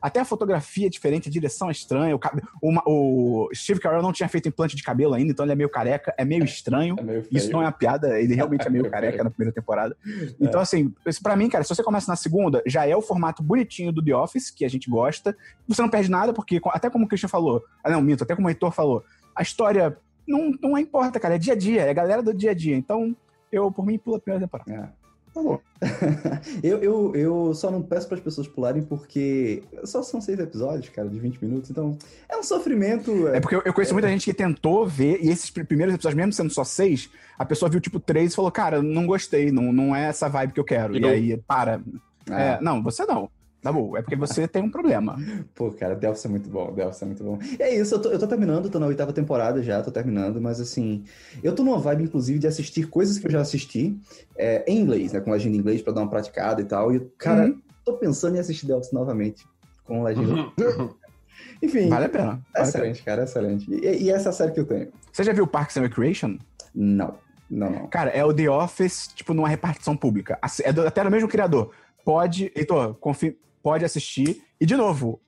até 0.01 0.19
a 0.19 0.25
fotografia 0.25 0.87
é 0.87 0.89
diferente, 0.89 1.29
a 1.29 1.31
direção 1.31 1.69
é 1.69 1.71
estranha, 1.71 2.15
o, 2.15 2.19
o, 2.61 3.45
o, 3.47 3.49
Steve 3.53 3.79
Carell 3.79 4.01
não 4.01 4.13
tinha 4.13 4.29
feito 4.29 4.47
implante 4.47 4.75
de 4.75 4.83
cabelo 4.83 5.13
ainda, 5.13 5.31
então 5.31 5.45
ele 5.45 5.53
é 5.53 5.55
meio 5.55 5.69
careca, 5.69 6.13
é 6.17 6.25
meio 6.25 6.43
estranho, 6.59 6.95
é 6.99 7.23
isso 7.31 7.51
não 7.51 7.61
é 7.61 7.65
uma 7.65 7.71
piada, 7.71 8.19
ele 8.19 8.35
realmente 8.35 8.65
é 8.65 8.69
meio 8.69 8.87
careca 8.91 9.23
na 9.23 9.29
primeira 9.29 9.53
temporada. 9.53 9.95
Então, 10.39 10.61
assim, 10.61 10.93
pra 11.21 11.35
mim, 11.35 11.49
cara, 11.49 11.63
se 11.63 11.73
você 11.73 11.83
começa 11.83 12.11
na 12.11 12.15
segunda, 12.15 12.61
já 12.65 12.85
é 12.85 12.95
o 12.95 13.01
formato 13.01 13.41
bonitinho 13.41 13.91
do 13.91 14.03
The 14.03 14.15
Office, 14.15 14.49
que 14.49 14.63
a 14.63 14.69
gente 14.69 14.89
gosta, 14.89 15.35
você 15.67 15.81
não 15.81 15.89
perde 15.89 16.09
nada, 16.09 16.33
porque 16.33 16.61
até 16.67 16.89
como 16.89 17.05
o 17.05 17.07
Christian 17.07 17.29
falou, 17.29 17.63
ah, 17.83 17.89
não, 17.89 18.01
minto, 18.01 18.23
até 18.23 18.35
como 18.35 18.47
o 18.47 18.51
Heitor 18.51 18.71
falou, 18.71 19.03
a 19.35 19.41
história 19.41 19.97
não, 20.29 20.53
não 20.61 20.77
importa, 20.77 21.19
cara. 21.19 21.35
É 21.35 21.39
dia 21.39 21.53
a 21.53 21.57
dia, 21.57 21.81
é 21.81 21.89
a 21.89 21.93
galera 21.93 22.21
do 22.21 22.33
dia 22.33 22.51
a 22.51 22.53
dia. 22.53 22.75
Então, 22.75 23.15
eu, 23.51 23.71
por 23.71 23.85
mim, 23.85 23.97
pulo 23.97 24.17
a 24.17 24.19
primeira 24.19 24.45
temporada. 24.45 24.93
É. 25.39 25.69
Eu, 26.61 26.77
eu, 26.79 27.15
eu 27.15 27.53
só 27.53 27.71
não 27.71 27.81
peço 27.81 28.07
para 28.07 28.17
as 28.17 28.23
pessoas 28.23 28.47
pularem 28.47 28.81
porque 28.81 29.63
só 29.85 30.03
são 30.03 30.19
seis 30.19 30.37
episódios, 30.39 30.89
cara, 30.89 31.07
de 31.07 31.17
20 31.17 31.41
minutos, 31.41 31.69
então 31.69 31.97
é 32.27 32.37
um 32.37 32.43
sofrimento. 32.43 33.27
É 33.29 33.39
porque 33.39 33.55
eu, 33.55 33.61
eu 33.63 33.73
conheço 33.73 33.91
é... 33.91 33.93
muita 33.93 34.09
gente 34.09 34.25
que 34.25 34.33
tentou 34.33 34.85
ver, 34.85 35.19
e 35.21 35.29
esses 35.29 35.49
primeiros 35.49 35.95
episódios, 35.95 36.17
mesmo 36.17 36.33
sendo 36.33 36.49
só 36.49 36.63
seis, 36.63 37.09
a 37.37 37.45
pessoa 37.45 37.69
viu 37.69 37.79
tipo 37.79 37.99
três 37.99 38.33
e 38.33 38.35
falou, 38.35 38.51
cara, 38.51 38.81
não 38.81 39.05
gostei, 39.05 39.51
não, 39.51 39.71
não 39.71 39.95
é 39.95 40.07
essa 40.07 40.27
vibe 40.27 40.53
que 40.53 40.59
eu 40.59 40.65
quero. 40.65 40.97
E, 40.97 40.99
e 40.99 41.07
aí, 41.07 41.37
para. 41.37 41.81
Ah. 42.29 42.41
É, 42.41 42.61
não, 42.61 42.83
você 42.83 43.05
não. 43.05 43.29
Tá 43.61 43.73
bom, 43.73 43.97
é 43.97 44.01
porque 44.01 44.15
você 44.15 44.47
tem 44.47 44.63
um 44.63 44.71
problema. 44.71 45.17
Pô, 45.53 45.69
cara, 45.71 45.95
The 45.95 46.09
Office 46.09 46.25
é 46.25 46.29
muito 46.29 46.49
bom, 46.49 46.71
The 46.73 46.87
Office 46.87 47.01
é 47.01 47.05
muito 47.05 47.23
bom. 47.23 47.39
É 47.59 47.75
isso, 47.75 47.95
eu 47.95 48.01
tô, 48.01 48.09
eu 48.09 48.19
tô 48.19 48.25
terminando, 48.25 48.69
tô 48.69 48.79
na 48.79 48.87
oitava 48.87 49.11
temporada 49.11 49.61
já, 49.61 49.81
tô 49.81 49.91
terminando, 49.91 50.39
mas 50.39 50.61
assim, 50.61 51.03
eu 51.43 51.53
tô 51.53 51.63
numa 51.63 51.77
vibe, 51.77 52.03
inclusive, 52.03 52.39
de 52.39 52.47
assistir 52.47 52.87
coisas 52.87 53.19
que 53.19 53.27
eu 53.27 53.31
já 53.31 53.41
assisti 53.41 53.99
é, 54.37 54.63
em 54.65 54.79
inglês, 54.79 55.11
né, 55.11 55.19
com 55.19 55.31
legenda 55.31 55.57
em 55.57 55.59
inglês 55.59 55.81
pra 55.81 55.91
dar 55.91 56.01
uma 56.01 56.09
praticada 56.09 56.61
e 56.61 56.65
tal, 56.65 56.93
e, 56.95 57.01
cara, 57.17 57.47
uhum. 57.47 57.61
tô 57.83 57.93
pensando 57.97 58.37
em 58.37 58.39
assistir 58.39 58.65
The 58.65 58.75
Office 58.75 58.93
novamente, 58.93 59.45
com 59.83 60.03
legenda. 60.03 60.33
Uhum. 60.33 60.93
Enfim. 61.61 61.89
Vale 61.89 62.05
a 62.05 62.09
pena. 62.09 62.41
Vale 62.53 62.67
excelente, 62.67 63.03
cara, 63.03 63.23
excelente. 63.23 63.69
E, 63.69 64.03
e, 64.03 64.09
essa 64.09 64.29
é 64.29 64.31
a 64.31 64.33
série 64.33 64.51
que 64.53 64.59
eu 64.61 64.65
tenho. 64.65 64.87
Você 65.11 65.23
já 65.23 65.33
viu 65.33 65.45
Parks 65.45 65.75
and 65.75 65.81
Recreation? 65.81 66.37
Não. 66.73 67.15
Não, 67.49 67.69
não. 67.69 67.87
Cara, 67.87 68.11
é 68.11 68.23
o 68.23 68.33
The 68.33 68.49
Office, 68.49 69.09
tipo, 69.13 69.33
numa 69.33 69.49
repartição 69.49 69.97
pública. 69.97 70.39
É 70.63 70.71
do, 70.71 70.87
até 70.87 71.03
do 71.03 71.09
mesmo 71.09 71.27
criador. 71.27 71.71
Pode. 72.05 72.51
Heitor, 72.55 72.93
confia 72.95 73.35
pode 73.61 73.85
assistir. 73.85 74.41
E, 74.59 74.65
de 74.65 74.75
novo, 74.75 75.19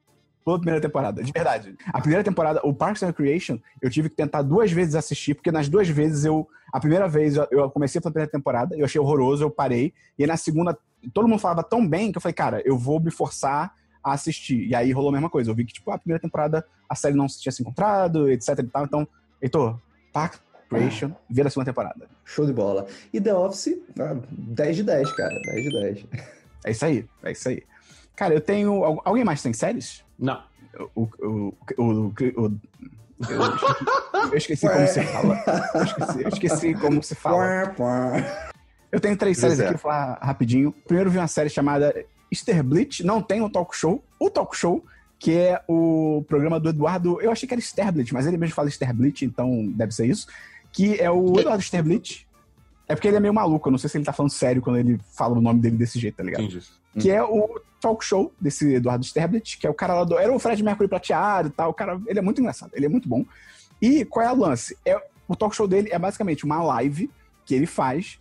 pela 0.44 0.58
primeira 0.58 0.82
temporada, 0.82 1.24
de 1.24 1.32
verdade. 1.32 1.76
A 1.88 2.00
primeira 2.00 2.24
temporada, 2.24 2.60
o 2.64 2.74
Parks 2.74 3.04
and 3.04 3.08
Recreation, 3.08 3.60
eu 3.82 3.90
tive 3.90 4.10
que 4.10 4.16
tentar 4.16 4.42
duas 4.42 4.72
vezes 4.72 4.96
assistir, 4.96 5.36
porque 5.36 5.52
nas 5.52 5.70
duas 5.70 5.88
vezes 5.88 6.26
eu. 6.26 6.48
A 6.74 6.80
primeira 6.80 7.08
vez 7.08 7.36
eu 7.36 7.70
comecei 7.70 8.00
pela 8.00 8.12
primeira 8.12 8.32
temporada, 8.32 8.78
eu 8.78 8.86
achei 8.86 9.00
horroroso, 9.00 9.44
eu 9.44 9.52
parei. 9.52 9.94
E 10.18 10.26
na 10.26 10.38
segunda, 10.38 10.78
todo 11.14 11.28
mundo 11.28 11.40
falava 11.40 11.64
tão 11.64 11.86
bem 11.86 12.12
que 12.12 12.18
eu 12.18 12.22
falei, 12.22 12.34
cara, 12.34 12.62
eu 12.64 12.78
vou 12.78 13.00
me 13.00 13.12
forçar 13.12 13.74
a 14.04 14.14
assistir. 14.14 14.68
E 14.68 14.74
aí 14.74 14.92
rolou 14.92 15.10
a 15.10 15.14
mesma 15.14 15.30
coisa. 15.30 15.52
Eu 15.52 15.56
vi 15.56 15.66
que, 15.66 15.74
tipo, 15.74 15.92
a 15.92 15.98
primeira 15.98 16.22
temporada 16.22 16.66
a 16.90 16.96
série 16.96 17.16
não 17.16 17.28
tinha 17.28 17.52
se 17.52 17.62
encontrado, 17.62 18.30
etc 18.32 18.60
e 18.60 18.64
tal. 18.64 18.86
Então, 18.86 19.08
Heitor, 19.42 19.80
Parks 20.14 20.40
and 20.40 20.76
Recreation, 20.76 21.12
ah. 21.14 21.18
vira 21.30 21.48
a 21.48 21.52
segunda 21.52 21.72
temporada. 21.72 22.08
Show 22.24 22.46
de 22.46 22.54
bola. 22.54 22.88
E 23.14 23.20
The 23.20 23.34
Office, 23.34 23.78
10 24.30 24.70
ah, 24.70 24.72
de 24.72 24.84
10, 24.84 25.12
cara. 25.14 25.40
10 25.42 25.64
de 25.64 25.70
10. 25.70 26.06
É 26.66 26.72
isso 26.72 26.86
aí, 26.86 27.06
é 27.24 27.32
isso 27.32 27.50
aí. 27.50 27.64
Cara, 28.16 28.34
eu 28.34 28.42
tenho. 28.42 28.84
Alguém 29.04 29.24
mais 29.24 29.42
tem 29.42 29.54
séries? 29.54 30.04
Não. 30.18 30.42
O. 30.96 31.02
o, 31.02 31.54
o, 31.78 32.14
o 32.38 32.60
eu, 34.32 34.38
esqueci, 34.38 34.66
eu 34.66 34.68
esqueci 34.68 34.68
como 34.68 34.88
se 34.88 35.04
fala. 35.04 35.44
Eu 35.76 35.84
esqueci, 35.84 36.22
eu 36.24 36.30
esqueci 36.30 36.74
como 36.74 37.04
se 37.04 37.16
fala. 37.16 37.76
Eu 38.92 39.00
tenho 39.00 39.16
três 39.16 39.38
séries 39.38 39.60
aqui, 39.60 39.72
vou 39.72 39.80
falar 39.80 40.20
rapidinho. 40.22 40.72
Primeiro 40.86 41.10
vi 41.10 41.18
uma 41.18 41.28
série 41.28 41.50
chamada 41.50 41.94
Sterblit, 42.32 43.04
não 43.04 43.22
tem 43.22 43.42
o 43.42 43.46
um 43.46 43.50
talk 43.50 43.76
show. 43.76 44.04
O 44.20 44.30
talk 44.30 44.56
show, 44.56 44.84
que 45.20 45.38
é 45.38 45.62
o 45.68 46.26
programa 46.28 46.60
do 46.60 46.70
Eduardo. 46.70 47.22
Eu 47.22 47.32
achei 47.32 47.48
que 47.48 47.54
era 47.54 47.62
Sterblit, 47.62 48.14
mas 48.14 48.26
ele 48.26 48.38
mesmo 48.38 48.56
fala 48.56 48.70
Sterblit, 48.70 49.24
então 49.24 49.68
deve 49.76 49.94
ser 49.94 50.08
isso. 50.08 50.28
Que 50.72 51.00
é 51.00 51.10
o 51.12 51.40
Eduardo 51.40 51.62
Sterblit. 51.62 52.28
É 52.92 52.96
porque 52.96 53.08
ele 53.08 53.18
é 53.18 53.20
meio 53.22 53.34
maluco, 53.34 53.70
eu 53.70 53.72
não 53.72 53.80
sei 53.80 53.90
se 53.90 53.98
ele 53.98 54.04
tá 54.04 54.12
falando 54.12 54.32
sério 54.32 54.62
quando 54.62 54.78
ele 54.78 55.00
fala 55.14 55.38
o 55.38 55.42
nome 55.42 55.62
dele 55.62 55.78
desse 55.78 55.98
jeito, 55.98 56.16
tá 56.16 56.24
ligado? 56.24 56.44
Entendi. 56.44 56.62
Que 57.00 57.10
é 57.10 57.24
o 57.24 57.62
talk 57.80 58.04
show 58.04 58.34
desse 58.40 58.74
Eduardo 58.74 59.06
Sterblit, 59.06 59.58
que 59.58 59.66
é 59.66 59.70
o 59.70 59.74
cara 59.74 59.94
lá 59.94 60.04
do. 60.04 60.18
Era 60.18 60.34
o 60.34 60.40
Fred 60.40 60.62
Mercury 60.62 60.90
prateado 60.90 61.48
e 61.48 61.52
tal. 61.52 61.70
O 61.70 61.74
cara, 61.74 62.00
ele 62.06 62.20
é 62.20 62.22
muito 62.22 62.42
engraçado, 62.42 62.72
ele 62.74 62.86
é 62.86 62.90
muito 62.90 63.08
bom. 63.08 63.26
E 63.82 64.04
qual 64.04 64.26
é 64.26 64.32
o 64.32 64.36
lance? 64.36 64.78
É, 64.86 65.02
o 65.26 65.36
talk 65.36 65.56
show 65.56 65.68
dele 65.68 65.88
é 65.90 65.98
basicamente 65.98 66.44
uma 66.44 66.62
live 66.62 67.10
que 67.46 67.56
ele 67.56 67.66
faz, 67.66 68.20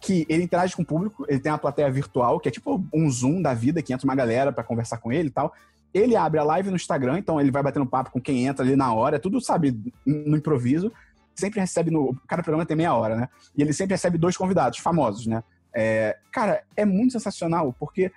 que 0.00 0.24
ele 0.28 0.44
interage 0.44 0.76
com 0.76 0.82
o 0.82 0.86
público, 0.86 1.26
ele 1.28 1.40
tem 1.40 1.50
uma 1.50 1.58
plateia 1.58 1.90
virtual, 1.90 2.38
que 2.38 2.48
é 2.48 2.52
tipo 2.52 2.84
um 2.92 3.10
Zoom 3.10 3.42
da 3.42 3.52
vida, 3.52 3.82
que 3.82 3.92
entra 3.92 4.04
uma 4.06 4.14
galera 4.14 4.52
para 4.52 4.62
conversar 4.62 4.98
com 4.98 5.12
ele 5.12 5.28
e 5.28 5.32
tal. 5.32 5.52
Ele 5.92 6.14
abre 6.14 6.38
a 6.38 6.44
live 6.44 6.70
no 6.70 6.76
Instagram, 6.76 7.18
então 7.18 7.40
ele 7.40 7.50
vai 7.50 7.62
batendo 7.62 7.86
papo 7.86 8.10
com 8.10 8.20
quem 8.20 8.46
entra 8.46 8.64
ali 8.64 8.76
na 8.76 8.92
hora, 8.94 9.16
é 9.16 9.18
tudo, 9.18 9.40
sabe, 9.40 9.76
no 10.06 10.36
improviso. 10.36 10.92
Sempre 11.34 11.60
recebe 11.60 11.90
no. 11.90 12.16
Cada 12.28 12.42
programa 12.42 12.66
tem 12.66 12.76
meia 12.76 12.94
hora, 12.94 13.16
né? 13.16 13.28
E 13.56 13.62
ele 13.62 13.72
sempre 13.72 13.94
recebe 13.94 14.18
dois 14.18 14.36
convidados 14.36 14.78
famosos, 14.78 15.26
né? 15.26 15.42
É, 15.74 16.16
cara, 16.32 16.62
é 16.76 16.84
muito 16.84 17.12
sensacional, 17.12 17.74
porque 17.78 18.12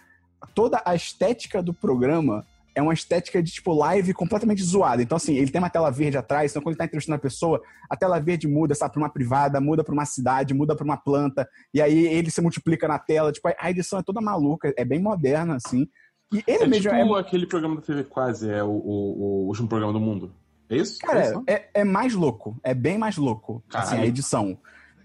toda 0.54 0.82
a 0.86 0.96
estética 0.96 1.62
do 1.62 1.74
programa 1.74 2.46
é 2.78 2.82
uma 2.82 2.94
estética 2.94 3.42
de, 3.42 3.52
tipo, 3.52 3.74
live 3.74 4.14
completamente 4.14 4.62
zoada. 4.62 5.02
Então, 5.02 5.16
assim, 5.16 5.36
ele 5.36 5.50
tem 5.50 5.58
uma 5.58 5.70
tela 5.70 5.90
verde 5.90 6.16
atrás, 6.16 6.52
então 6.52 6.62
quando 6.62 6.74
ele 6.74 6.78
tá 6.78 6.86
entrevistando 6.86 7.16
a 7.16 7.20
pessoa, 7.20 7.60
a 7.90 7.98
tela 7.98 8.20
verde 8.20 8.48
muda, 8.48 8.76
sabe, 8.76 8.94
pra 8.94 9.02
uma 9.02 9.10
privada, 9.10 9.60
muda 9.60 9.84
pra 9.84 9.94
uma 9.94 10.06
cidade, 10.06 10.54
muda 10.54 10.76
pra 10.76 10.86
uma 10.86 10.96
planta, 10.96 11.50
e 11.74 11.82
aí 11.82 12.06
ele 12.06 12.30
se 12.30 12.40
multiplica 12.40 12.88
na 12.88 13.00
tela. 13.00 13.32
Tipo, 13.32 13.50
a 13.58 13.72
edição 13.72 13.98
é 13.98 14.04
toda 14.04 14.22
maluca, 14.22 14.72
é 14.78 14.86
bem 14.86 15.02
moderna, 15.02 15.56
assim. 15.56 15.88
E 16.32 16.44
ele 16.46 16.66
é 16.66 16.68
mesmo 16.68 16.92
tipo 16.92 17.18
é... 17.18 17.20
aquele 17.20 17.48
programa 17.48 17.78
da 17.78 17.82
TV 17.82 18.04
Quase, 18.04 18.48
é 18.48 18.64
o, 18.64 18.70
o, 18.70 19.46
o 19.46 19.48
último 19.48 19.68
programa 19.68 19.92
do 19.92 20.00
mundo. 20.00 20.32
É 20.70 20.76
isso? 20.76 21.00
Cara, 21.00 21.44
é, 21.48 21.54
é, 21.54 21.70
é 21.76 21.84
mais 21.84 22.14
louco. 22.14 22.58
É 22.64 22.74
bem 22.74 22.98
mais 22.98 23.18
louco, 23.18 23.64
Caralho. 23.70 23.90
assim, 23.90 24.02
a 24.02 24.06
edição. 24.06 24.58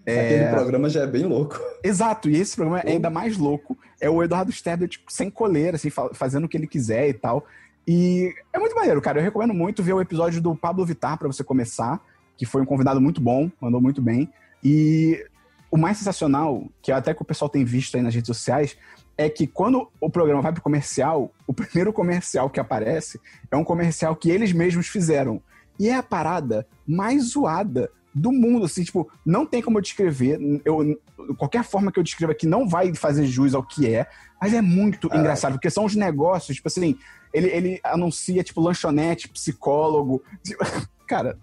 É... 0.05 0.27
Aquele 0.27 0.51
programa 0.51 0.89
já 0.89 1.03
é 1.03 1.07
bem 1.07 1.25
louco. 1.25 1.61
Exato, 1.83 2.29
e 2.29 2.37
esse 2.37 2.57
programa 2.57 2.81
é 2.81 2.93
ainda 2.93 3.11
mais 3.11 3.37
louco. 3.37 3.79
É 4.01 4.11
o 4.11 4.23
Eduardo 4.23 4.51
Sterber, 4.51 4.89
tipo, 4.89 5.13
sem 5.13 5.31
coleira, 5.31 5.77
assim, 5.77 5.91
fazendo 6.13 6.45
o 6.45 6.49
que 6.49 6.57
ele 6.57 6.67
quiser 6.67 7.09
e 7.09 7.15
tal. 7.15 7.47
E 7.87 8.35
é 8.53 8.59
muito 8.59 8.75
maneiro, 8.75 9.01
cara. 9.01 9.19
Eu 9.19 9.25
recomendo 9.25 9.55
muito 9.55 9.83
ver 9.83 9.93
o 9.93 10.01
episódio 10.01 10.41
do 10.41 10.55
Pablo 10.55 10.85
Vittar 10.85 11.19
para 11.19 11.29
você 11.29 11.45
começar, 11.45 12.01
que 12.37 12.45
foi 12.45 12.63
um 12.63 12.67
convidado 12.67 13.01
muito 13.01 13.21
bom, 13.21 13.51
mandou 13.61 13.81
muito 13.81 14.03
bem. 14.03 14.33
E 14.63 15.25
o 15.71 15.77
mais 15.77 15.99
sensacional, 15.99 16.65
que 16.81 16.93
até 16.93 17.15
que 17.15 17.23
o 17.23 17.25
pessoal 17.25 17.49
tem 17.49 17.65
visto 17.65 17.97
aí 17.97 18.03
nas 18.03 18.15
redes 18.15 18.27
sociais, 18.27 18.77
é 19.17 19.29
que 19.29 19.47
quando 19.47 19.89
o 20.01 20.11
programa 20.11 20.43
vai 20.43 20.53
pro 20.53 20.63
comercial, 20.63 21.33
o 21.47 21.53
primeiro 21.53 21.93
comercial 21.93 22.51
que 22.51 22.61
aparece 22.61 23.21
é 23.51 23.57
um 23.57 23.65
comercial 23.65 24.17
que 24.17 24.31
eles 24.31 24.53
mesmos 24.53 24.89
fizeram. 24.89 25.41
E 25.79 25.89
é 25.89 25.95
a 25.95 26.03
parada 26.03 26.67
mais 26.87 27.31
zoada 27.31 27.91
do 28.15 28.31
mundo, 28.31 28.67
assim, 28.67 28.85
tipo, 28.85 29.11
não 29.25 29.47
tem 29.47 29.63
como 29.63 29.79
eu 29.79 29.83
descrever. 29.83 30.39
Eu, 30.65 31.01
qualquer 31.37 31.65
forma 31.65 31.91
que 31.91 31.99
eu 31.99 32.03
descreva 32.03 32.33
aqui 32.33 32.47
não 32.47 32.69
vai 32.69 32.95
fazer 32.95 33.25
jus 33.27 33.55
ao 33.55 33.63
que 33.63 33.93
é, 33.93 34.07
mas 34.41 34.53
é 34.53 34.61
muito 34.61 35.09
ah. 35.11 35.17
engraçado, 35.17 35.53
porque 35.53 35.71
são 35.71 35.85
os 35.85 35.97
negócios, 35.97 36.57
tipo 36.57 36.69
assim, 36.69 36.97
ele, 37.33 37.49
ele 37.49 37.81
anuncia, 37.83 38.43
tipo, 38.43 38.61
lanchonete, 38.61 39.29
psicólogo. 39.29 40.23
Tipo, 40.45 40.63
cara, 41.09 41.39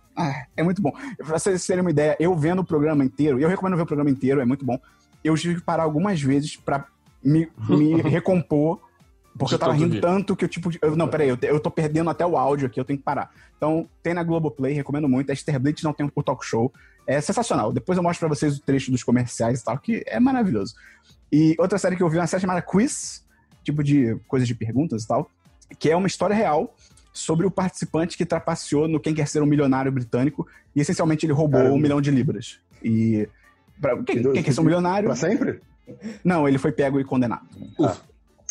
é 0.56 0.64
muito 0.64 0.82
bom. 0.82 0.92
Pra 1.18 1.40
vocês 1.40 1.66
terem 1.66 1.82
uma 1.82 1.92
ideia, 1.92 2.16
eu 2.20 2.36
vendo 2.36 2.60
o 2.60 2.66
programa 2.66 3.04
inteiro, 3.04 3.40
e 3.40 3.44
eu 3.44 3.50
recomendo 3.50 3.76
ver 3.76 3.84
o 3.84 3.88
programa 3.88 4.10
inteiro, 4.10 4.40
é 4.40 4.46
muito 4.46 4.66
bom. 4.66 4.80
Eu 5.24 5.36
tive 5.36 5.56
que 5.56 5.62
parar 5.62 5.84
algumas 5.84 6.22
vezes 6.22 6.56
para 6.56 6.86
me, 7.24 7.50
me 7.68 8.02
recompor 8.04 8.80
porque 9.40 9.56
eu 9.56 9.60
tava 9.60 9.74
rindo 9.74 9.92
dia. 9.92 10.02
tanto 10.02 10.36
que 10.36 10.46
eu, 10.46 10.50
tipo. 10.50 10.70
Eu, 10.82 10.96
não, 10.96 11.08
peraí, 11.08 11.30
eu, 11.30 11.38
eu 11.42 11.60
tô 11.60 11.72
perdendo 11.72 12.10
até 12.10 12.26
o 12.26 12.38
áudio 12.38 12.68
aqui, 12.68 12.80
eu 12.80 12.86
tenho 12.86 13.00
que 13.00 13.06
parar. 13.06 13.32
Então, 13.58 13.90
tem 14.04 14.14
na 14.14 14.24
Globoplay, 14.24 14.74
recomendo 14.74 15.08
muito. 15.08 15.30
A 15.30 15.34
Esther 15.34 15.60
Blitz 15.60 15.84
não 15.84 15.94
tem 15.94 16.10
o 16.14 16.24
talk 16.24 16.46
show. 16.46 16.72
É 17.08 17.20
sensacional. 17.20 17.74
Depois 17.74 17.98
eu 17.98 18.04
mostro 18.04 18.28
pra 18.28 18.36
vocês 18.36 18.58
o 18.58 18.62
trecho 18.62 18.92
dos 18.92 19.04
comerciais 19.04 19.62
e 19.62 19.64
tal, 19.64 19.78
que 19.80 20.04
é 20.06 20.20
maravilhoso. 20.20 20.76
E 21.32 21.56
outra 21.58 21.78
série 21.78 21.96
que 21.96 22.04
eu 22.04 22.10
vi, 22.10 22.18
uma 22.18 22.28
série 22.28 22.42
chamada 22.42 22.62
Quiz, 22.62 23.26
tipo 23.64 23.84
de 23.84 24.16
coisas 24.28 24.48
de 24.48 24.54
perguntas 24.54 25.04
e 25.04 25.08
tal, 25.08 25.30
que 25.78 25.90
é 25.90 25.96
uma 25.96 26.08
história 26.08 26.36
real 26.36 26.76
sobre 27.12 27.46
o 27.46 27.52
participante 27.52 28.18
que 28.18 28.26
trapaceou 28.26 28.88
no 28.88 29.00
Quem 29.00 29.14
Quer 29.14 29.28
Ser 29.28 29.42
um 29.42 29.46
Milionário 29.46 29.92
Britânico 29.92 30.48
e 30.76 30.82
essencialmente 30.82 31.26
ele 31.26 31.34
roubou 31.34 31.60
Caramba. 31.60 31.76
um 31.76 31.80
milhão 31.80 32.02
de 32.02 32.12
libras. 32.12 32.60
E. 32.84 33.28
Pra, 33.82 34.02
quem, 34.04 34.22
quem 34.22 34.44
quer 34.44 34.54
ser 34.54 34.62
um 34.62 34.66
milionário? 34.66 35.08
Pra 35.08 35.16
sempre? 35.16 35.62
Não, 36.24 36.48
ele 36.48 36.58
foi 36.58 36.72
pego 36.72 37.00
e 37.00 37.04
condenado. 37.04 37.48
Ah. 37.82 37.96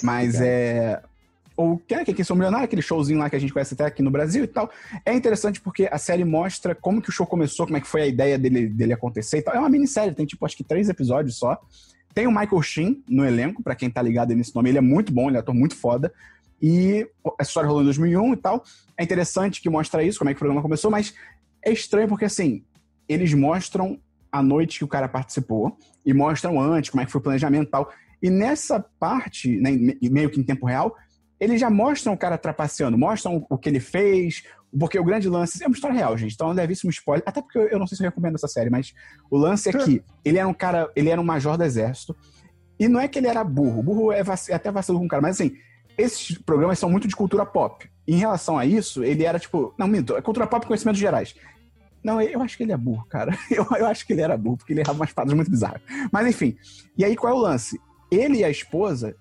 Mas 0.03 0.41
é. 0.41 1.03
Ou 1.57 1.77
que 1.77 2.23
sou 2.23 2.37
milionário, 2.37 2.67
aquele 2.67 2.83
showzinho 2.83 3.19
lá 3.19 3.29
que 3.29 3.35
a 3.35 3.39
gente 3.39 3.53
conhece 3.53 3.75
até 3.75 3.85
aqui 3.85 4.01
no 4.01 4.13
Brasil 4.13 4.45
e 4.45 4.47
tal. 4.47 4.71
É 5.05 5.13
interessante 5.13 5.61
porque 5.61 5.89
a 5.91 5.99
série 5.99 6.25
mostra 6.25 6.73
como 6.73 7.03
que 7.03 7.09
o 7.09 7.13
show 7.13 7.27
começou, 7.27 7.67
como 7.67 7.77
é 7.77 7.81
que 7.81 7.87
foi 7.89 8.03
a 8.03 8.07
ideia 8.07 8.39
dele, 8.39 8.69
dele 8.69 8.93
acontecer 8.93 9.39
e 9.39 9.43
tal. 9.43 9.55
É 9.55 9.59
uma 9.59 9.69
minissérie, 9.69 10.15
tem 10.15 10.25
tipo 10.25 10.47
acho 10.47 10.57
que 10.57 10.63
três 10.63 10.89
episódios 10.89 11.37
só. 11.37 11.61
Tem 12.15 12.29
o 12.29 12.31
Michael 12.31 12.63
Sheen 12.63 13.03
no 13.09 13.25
elenco, 13.25 13.61
para 13.61 13.75
quem 13.75 13.91
tá 13.91 14.01
ligado 14.01 14.33
nesse 14.35 14.55
nome, 14.55 14.71
ele 14.71 14.79
é 14.79 14.81
muito 14.81 15.13
bom, 15.13 15.29
ele 15.29 15.37
é 15.37 15.41
ator 15.41 15.55
muito 15.55 15.75
foda. 15.75 16.13
E 16.63 17.09
a 17.39 17.43
história 17.43 17.67
rolou 17.67 17.83
em 17.83 17.87
2001 17.87 18.33
e 18.33 18.37
tal. 18.37 18.65
É 18.97 19.03
interessante 19.03 19.61
que 19.61 19.69
mostra 19.69 20.03
isso, 20.03 20.19
como 20.19 20.31
é 20.31 20.35
que 20.35 20.39
o 20.39 20.41
programa 20.41 20.63
começou, 20.63 20.91
mas 20.91 21.15
é 21.65 21.73
estranho 21.73 22.09
porque, 22.09 22.25
assim, 22.25 22.63
eles 23.09 23.35
mostram 23.35 23.99
a 24.31 24.43
noite 24.43 24.79
que 24.79 24.85
o 24.85 24.89
cara 24.89 25.09
participou 25.09 25.77
e 26.05 26.13
mostram 26.13 26.61
antes, 26.61 26.91
como 26.91 27.01
é 27.01 27.07
que 27.07 27.11
foi 27.11 27.21
o 27.21 27.23
planejamento 27.23 27.69
e 27.69 27.71
tal. 27.71 27.93
E 28.23 28.31
nessa 28.31 28.85
parte, 28.99 29.57
né, 29.61 29.71
meio 30.03 30.31
que 30.31 30.41
em 30.41 30.45
tempo 30.45 30.67
real, 30.67 30.95
eles 31.39 31.61
já 31.61 31.71
mostram 31.71 32.15
o 32.15 32.19
cara 32.19 32.37
trapaceando, 32.37 32.99
mostram 32.99 33.47
o 33.49 33.57
que 33.57 33.69
ele 33.69 33.81
fez, 33.81 34.43
porque 34.77 34.99
o 34.99 35.05
grande 35.05 35.29
lance 35.29 35.63
é 35.63 35.67
uma 35.67 35.75
história 35.75 35.97
real, 35.97 36.17
gente. 36.17 36.35
Então 36.35 36.51
é 36.51 36.55
levíssimo 36.55 36.91
spoiler. 36.91 37.23
Até 37.27 37.41
porque 37.41 37.59
eu 37.59 37.79
não 37.79 37.87
sei 37.87 37.97
se 37.97 38.03
eu 38.03 38.09
recomendo 38.09 38.35
essa 38.35 38.49
série, 38.49 38.71
mas 38.71 38.93
o 39.31 39.37
lance 39.37 39.69
é 39.69 39.73
que 39.73 40.03
ele 40.25 40.39
era 40.39 40.49
um 40.49 40.55
cara, 40.55 40.91
ele 40.97 41.09
era 41.09 41.21
um 41.21 41.25
major 41.25 41.57
do 41.57 41.65
exército. 41.65 42.15
E 42.79 42.89
não 42.89 43.01
é 43.01 43.09
que 43.09 43.19
ele 43.19 43.27
era 43.27 43.43
burro, 43.43 43.83
burro 43.83 44.13
é, 44.13 44.23
vac... 44.23 44.49
é 44.49 44.55
até 44.55 44.71
vacilo 44.71 44.99
com 44.99 45.07
o 45.07 45.09
cara, 45.09 45.23
mas 45.23 45.41
assim, 45.41 45.57
esses 45.97 46.39
programas 46.39 46.79
são 46.79 46.89
muito 46.89 47.09
de 47.09 47.17
cultura 47.17 47.45
pop. 47.45 47.89
Em 48.07 48.17
relação 48.17 48.57
a 48.57 48.65
isso, 48.65 49.03
ele 49.03 49.25
era 49.25 49.39
tipo. 49.39 49.75
Não, 49.77 49.89
minto, 49.89 50.17
é 50.17 50.23
cultura 50.23 50.47
pop 50.47 50.65
e 50.65 50.69
conhecimentos 50.69 51.01
gerais. 51.01 51.35
Não, 52.03 52.21
eu 52.21 52.41
acho 52.41 52.57
que 52.57 52.63
ele 52.63 52.73
é 52.73 52.77
burro, 52.77 53.05
cara. 53.09 53.37
Eu, 53.51 53.67
eu 53.77 53.87
acho 53.87 54.07
que 54.07 54.13
ele 54.13 54.23
era 54.23 54.37
burro, 54.37 54.59
porque 54.59 54.73
ele 54.73 54.81
errava 54.81 55.01
umas 55.01 55.13
paradas 55.13 55.35
muito 55.35 55.51
bizarras. 55.51 55.83
Mas 56.13 56.29
enfim. 56.29 56.57
E 56.97 57.05
aí, 57.05 57.17
qual 57.17 57.33
é 57.33 57.37
o 57.37 57.41
lance? 57.41 57.79
Ele 58.11 58.39
e 58.39 58.45
a 58.45 58.51
esposa 58.51 59.17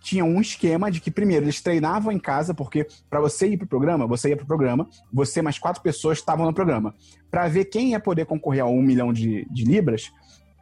tinham 0.00 0.28
um 0.28 0.40
esquema 0.40 0.90
de 0.90 1.00
que, 1.00 1.10
primeiro, 1.10 1.44
eles 1.44 1.60
treinavam 1.60 2.12
em 2.12 2.18
casa, 2.18 2.54
porque 2.54 2.86
para 3.08 3.20
você 3.20 3.48
ir 3.48 3.56
pro 3.56 3.66
programa, 3.66 4.06
você 4.06 4.28
ia 4.28 4.36
pro 4.36 4.46
programa, 4.46 4.88
você 5.12 5.42
mais 5.42 5.58
quatro 5.58 5.82
pessoas 5.82 6.18
estavam 6.18 6.46
no 6.46 6.54
programa. 6.54 6.94
Para 7.30 7.48
ver 7.48 7.64
quem 7.66 7.90
ia 7.90 8.00
poder 8.00 8.26
concorrer 8.26 8.62
a 8.62 8.66
um 8.66 8.82
milhão 8.82 9.12
de, 9.12 9.46
de 9.50 9.64
libras. 9.64 10.12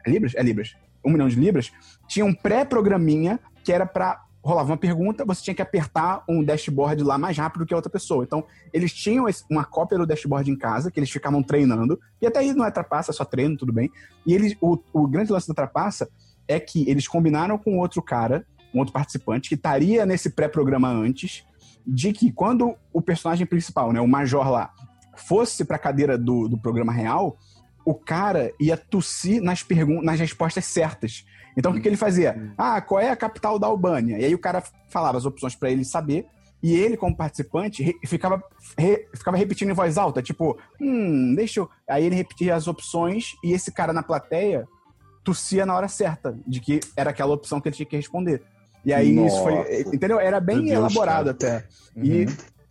É 0.05 0.09
libras? 0.09 0.33
É 0.35 0.41
libras. 0.41 0.75
Um 1.05 1.11
milhão 1.11 1.27
de 1.27 1.39
libras. 1.39 1.71
Tinha 2.07 2.25
um 2.25 2.33
pré-programinha 2.33 3.39
que 3.63 3.71
era 3.71 3.85
para 3.85 4.25
rolava 4.41 4.71
uma 4.71 4.77
pergunta, 4.77 5.25
você 5.25 5.43
tinha 5.43 5.53
que 5.53 5.61
apertar 5.61 6.23
um 6.27 6.43
dashboard 6.43 7.03
lá 7.03 7.17
mais 7.17 7.37
rápido 7.37 7.65
que 7.65 7.73
a 7.73 7.77
outra 7.77 7.91
pessoa. 7.91 8.23
Então, 8.23 8.45
eles 8.71 8.93
tinham 8.93 9.25
uma 9.49 9.65
cópia 9.65 9.97
do 9.97 10.05
dashboard 10.05 10.49
em 10.49 10.57
casa, 10.57 10.89
que 10.89 10.99
eles 10.99 11.11
ficavam 11.11 11.43
treinando, 11.43 11.99
e 12.21 12.25
até 12.25 12.39
aí 12.39 12.53
não 12.53 12.65
é 12.65 12.71
trapaça, 12.71 13.11
é 13.11 13.13
só 13.13 13.25
treino, 13.25 13.57
tudo 13.57 13.73
bem. 13.73 13.91
E 14.25 14.33
eles, 14.33 14.55
o, 14.61 14.77
o 14.93 15.07
grande 15.07 15.31
lance 15.31 15.47
da 15.47 15.53
trapaça 15.53 16.09
é 16.49 16.59
que 16.59 16.89
eles 16.89 17.07
combinaram 17.07 17.57
com 17.57 17.77
outro 17.77 18.01
cara, 18.01 18.45
um 18.73 18.79
outro 18.79 18.93
participante, 18.93 19.47
que 19.47 19.55
estaria 19.55 20.05
nesse 20.05 20.31
pré-programa 20.31 20.89
antes, 20.89 21.45
de 21.85 22.11
que 22.11 22.31
quando 22.31 22.75
o 22.91 23.01
personagem 23.01 23.45
principal, 23.45 23.93
né, 23.93 24.01
o 24.01 24.07
Major 24.07 24.49
lá, 24.49 24.73
fosse 25.15 25.63
para 25.63 25.75
a 25.75 25.79
cadeira 25.79 26.17
do, 26.17 26.47
do 26.47 26.57
programa 26.57 26.91
real, 26.91 27.37
o 27.85 27.93
cara 27.93 28.51
ia 28.59 28.75
tossir 28.75 29.41
nas, 29.41 29.65
nas 30.03 30.19
respostas 30.19 30.65
certas. 30.65 31.25
Então, 31.55 31.71
o 31.71 31.75
que, 31.75 31.81
que 31.81 31.87
ele 31.87 31.97
fazia? 31.97 32.53
Ah, 32.57 32.81
qual 32.81 32.99
é 32.99 33.09
a 33.09 33.15
capital 33.15 33.59
da 33.59 33.67
Albânia? 33.67 34.17
E 34.19 34.25
aí 34.25 34.33
o 34.33 34.39
cara 34.39 34.63
falava 34.89 35.17
as 35.17 35.25
opções 35.25 35.55
para 35.55 35.69
ele 35.69 35.85
saber, 35.85 36.25
e 36.61 36.73
ele, 36.73 36.97
como 36.97 37.15
participante, 37.15 37.95
ficava, 38.05 38.43
re 38.77 39.07
ficava 39.15 39.37
repetindo 39.37 39.69
em 39.69 39.73
voz 39.73 39.97
alta, 39.97 40.21
tipo, 40.21 40.57
hum, 40.79 41.33
deixa 41.35 41.61
eu. 41.61 41.69
Aí 41.87 42.05
ele 42.05 42.15
repetia 42.15 42.55
as 42.55 42.67
opções, 42.67 43.35
e 43.43 43.53
esse 43.53 43.71
cara 43.71 43.93
na 43.93 44.03
plateia 44.03 44.67
tossia 45.29 45.65
na 45.65 45.75
hora 45.75 45.87
certa, 45.87 46.35
de 46.45 46.59
que 46.59 46.79
era 46.97 47.11
aquela 47.11 47.33
opção 47.33 47.61
que 47.61 47.69
ele 47.69 47.75
tinha 47.75 47.85
que 47.85 47.95
responder. 47.95 48.41
E 48.83 48.91
aí 48.91 49.13
Nossa. 49.13 49.35
isso 49.35 49.43
foi. 49.43 49.95
Entendeu? 49.95 50.19
Era 50.19 50.39
bem 50.39 50.63
Deus, 50.63 50.71
elaborado 50.71 51.33
cara. 51.35 51.57
até. 51.57 51.67
Uhum. 51.95 52.03
E 52.03 52.27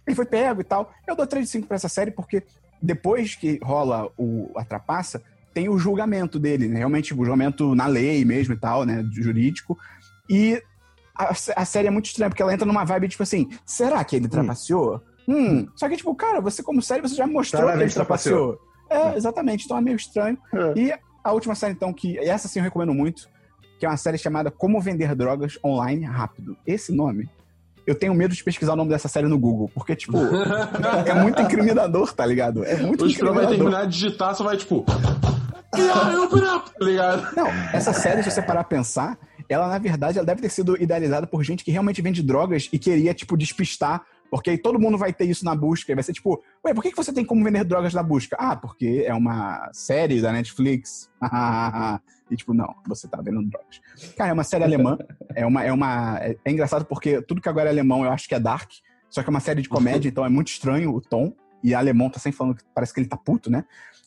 ele 0.07 0.17
foi 0.17 0.25
pego 0.25 0.61
e 0.61 0.65
tal. 0.65 0.91
Eu 1.07 1.15
dou 1.15 1.27
3 1.27 1.45
de 1.45 1.53
5 1.53 1.69
pra 1.69 1.77
essa 1.77 1.89
série 1.89 2.11
porque 2.11 2.43
depois 2.83 3.35
que 3.35 3.61
rola 3.63 4.11
o, 4.17 4.51
a 4.57 4.65
trapaça, 4.65 5.23
tem 5.55 5.69
o 5.69 5.79
julgamento 5.79 6.39
dele, 6.39 6.69
né? 6.69 6.79
Realmente, 6.79 7.15
o 7.15 7.17
julgamento 7.17 7.75
na 7.75 7.87
lei 7.87 8.25
mesmo 8.25 8.55
e 8.55 8.57
tal, 8.57 8.85
né? 8.85 9.05
Jurídico. 9.13 9.79
E 10.29 10.61
a, 11.17 11.31
a, 11.57 11.65
série 11.65 11.89
é 11.89 11.91
muito 11.91 12.07
estranha, 12.07 12.31
porque 12.31 12.43
ela 12.43 12.53
entra 12.53 12.67
numa 12.67 12.85
vibe, 12.85 13.09
tipo 13.09 13.23
assim, 13.23 13.49
será 13.65 14.03
que 14.05 14.17
ele 14.17 14.27
hum. 14.27 14.31
trapaceou? 14.31 15.03
Hum. 15.27 15.35
hum. 15.35 15.69
Só 15.77 15.89
que, 15.89 15.97
tipo, 15.97 16.15
cara, 16.15 16.41
você 16.41 16.63
como 16.63 16.83
série, 16.83 17.03
você 17.03 17.15
já 17.15 17.27
mostrou 17.27 17.63
Claramente 17.63 17.93
que 17.93 17.99
ele 17.99 18.07
trapaceou. 18.07 18.57
trapaceou. 18.89 19.13
É, 19.13 19.17
exatamente. 19.17 19.65
Então 19.65 19.77
é 19.77 19.81
meio 19.81 19.97
estranho. 19.97 20.39
É. 20.53 20.79
E 20.79 20.95
a 21.29 21.33
última 21.33 21.55
série, 21.55 21.73
então, 21.73 21.93
que 21.93 22.19
essa 22.19 22.49
sim 22.49 22.59
eu 22.59 22.65
recomendo 22.65 22.95
muito, 22.95 23.29
que 23.79 23.87
é 23.87 23.89
uma 23.89 23.97
série 23.97 24.19
chamada 24.19 24.51
Como 24.51 24.81
Vender 24.81 25.15
Drogas 25.15 25.59
Online 25.65 26.05
Rápido. 26.05 26.57
Esse 26.67 26.93
nome, 26.93 27.29
eu 27.87 27.95
tenho 27.95 28.15
medo 28.15 28.35
de 28.35 28.43
pesquisar 28.43 28.73
o 28.73 28.77
nome 28.77 28.91
dessa 28.91 29.09
série 29.09 29.29
no 29.29 29.39
Google, 29.39 29.71
porque, 29.75 29.95
tipo, 29.95 30.19
é 31.07 31.15
muito 31.15 31.41
incriminador, 31.43 32.13
tá 32.13 32.27
ligado? 32.27 32.65
É 32.65 32.77
muito 32.77 33.05
o 33.05 33.09
incriminador. 33.09 33.49
vai 33.49 33.57
terminar 33.57 33.87
de 33.87 33.93
digitar, 33.93 34.35
você 34.35 34.43
vai, 34.43 34.57
tipo... 34.57 34.85
tá 36.79 36.85
ligado? 36.85 37.37
Não, 37.37 37.47
essa 37.73 37.93
série, 37.93 38.23
se 38.23 38.31
você 38.31 38.43
parar 38.43 38.61
a 38.61 38.65
pensar, 38.65 39.19
ela, 39.49 39.69
na 39.69 39.79
verdade, 39.79 40.19
ela 40.19 40.27
deve 40.27 40.43
ter 40.43 40.51
sido 40.51 40.81
idealizada 40.83 41.27
por 41.27 41.43
gente 41.43 41.65
que 41.65 41.71
realmente 41.71 42.03
vende 42.03 42.23
drogas 42.23 42.69
e 42.73 42.79
queria, 42.79 43.15
tipo, 43.15 43.37
despistar 43.37 44.03
porque 44.31 44.51
aí 44.51 44.59
todo 44.59 44.79
mundo 44.79 44.99
vai 44.99 45.13
ter 45.13 45.25
isso 45.25 45.45
na 45.45 45.55
busca. 45.55 45.91
E 45.91 45.95
vai 45.95 46.05
ser 46.05 46.13
tipo, 46.13 46.43
ué, 46.65 46.75
por 46.75 46.83
que 46.83 46.95
você 46.95 47.13
tem 47.13 47.25
como 47.25 47.43
vender 47.43 47.65
drogas 47.65 47.95
na 47.95 48.03
busca? 48.03 48.37
Ah, 48.39 48.57
porque 48.57 49.05
é 49.07 49.15
uma 49.15 49.71
série 49.73 50.21
da 50.21 50.33
Netflix. 50.33 51.11
e 52.31 52.37
tipo, 52.37 52.53
não, 52.53 52.75
você 52.87 53.09
tá 53.09 53.19
vendendo 53.19 53.49
drogas. 53.49 53.81
Cara, 54.17 54.31
é 54.31 54.33
uma 54.33 54.45
série 54.45 54.65
alemã. 54.65 54.99
É 55.35 55.47
uma. 55.47 55.65
É, 55.65 55.73
uma, 55.73 56.19
é, 56.21 56.37
é 56.45 56.51
engraçado 56.51 56.85
porque 56.85 57.23
tudo 57.23 57.41
que 57.41 57.49
agora 57.49 57.69
é 57.69 57.73
alemão 57.73 58.05
eu 58.05 58.11
acho 58.11 58.29
que 58.29 58.35
é 58.35 58.41
dark. 58.41 58.71
Só 59.11 59.23
que 59.23 59.29
é 59.29 59.31
uma 59.31 59.41
série 59.41 59.63
de 59.63 59.69
comédia, 59.69 60.09
então 60.09 60.25
é 60.25 60.29
muito 60.29 60.49
estranho 60.49 60.95
o 60.95 61.01
tom. 61.01 61.33
E 61.63 61.75
alemão 61.75 62.11
tá 62.11 62.19
sempre 62.19 62.37
falando 62.37 62.57
que 62.57 62.63
parece 62.75 62.93
que 62.93 63.01
ele 63.01 63.09
tá 63.09 63.17
puto, 63.17 63.51
né? 63.51 63.65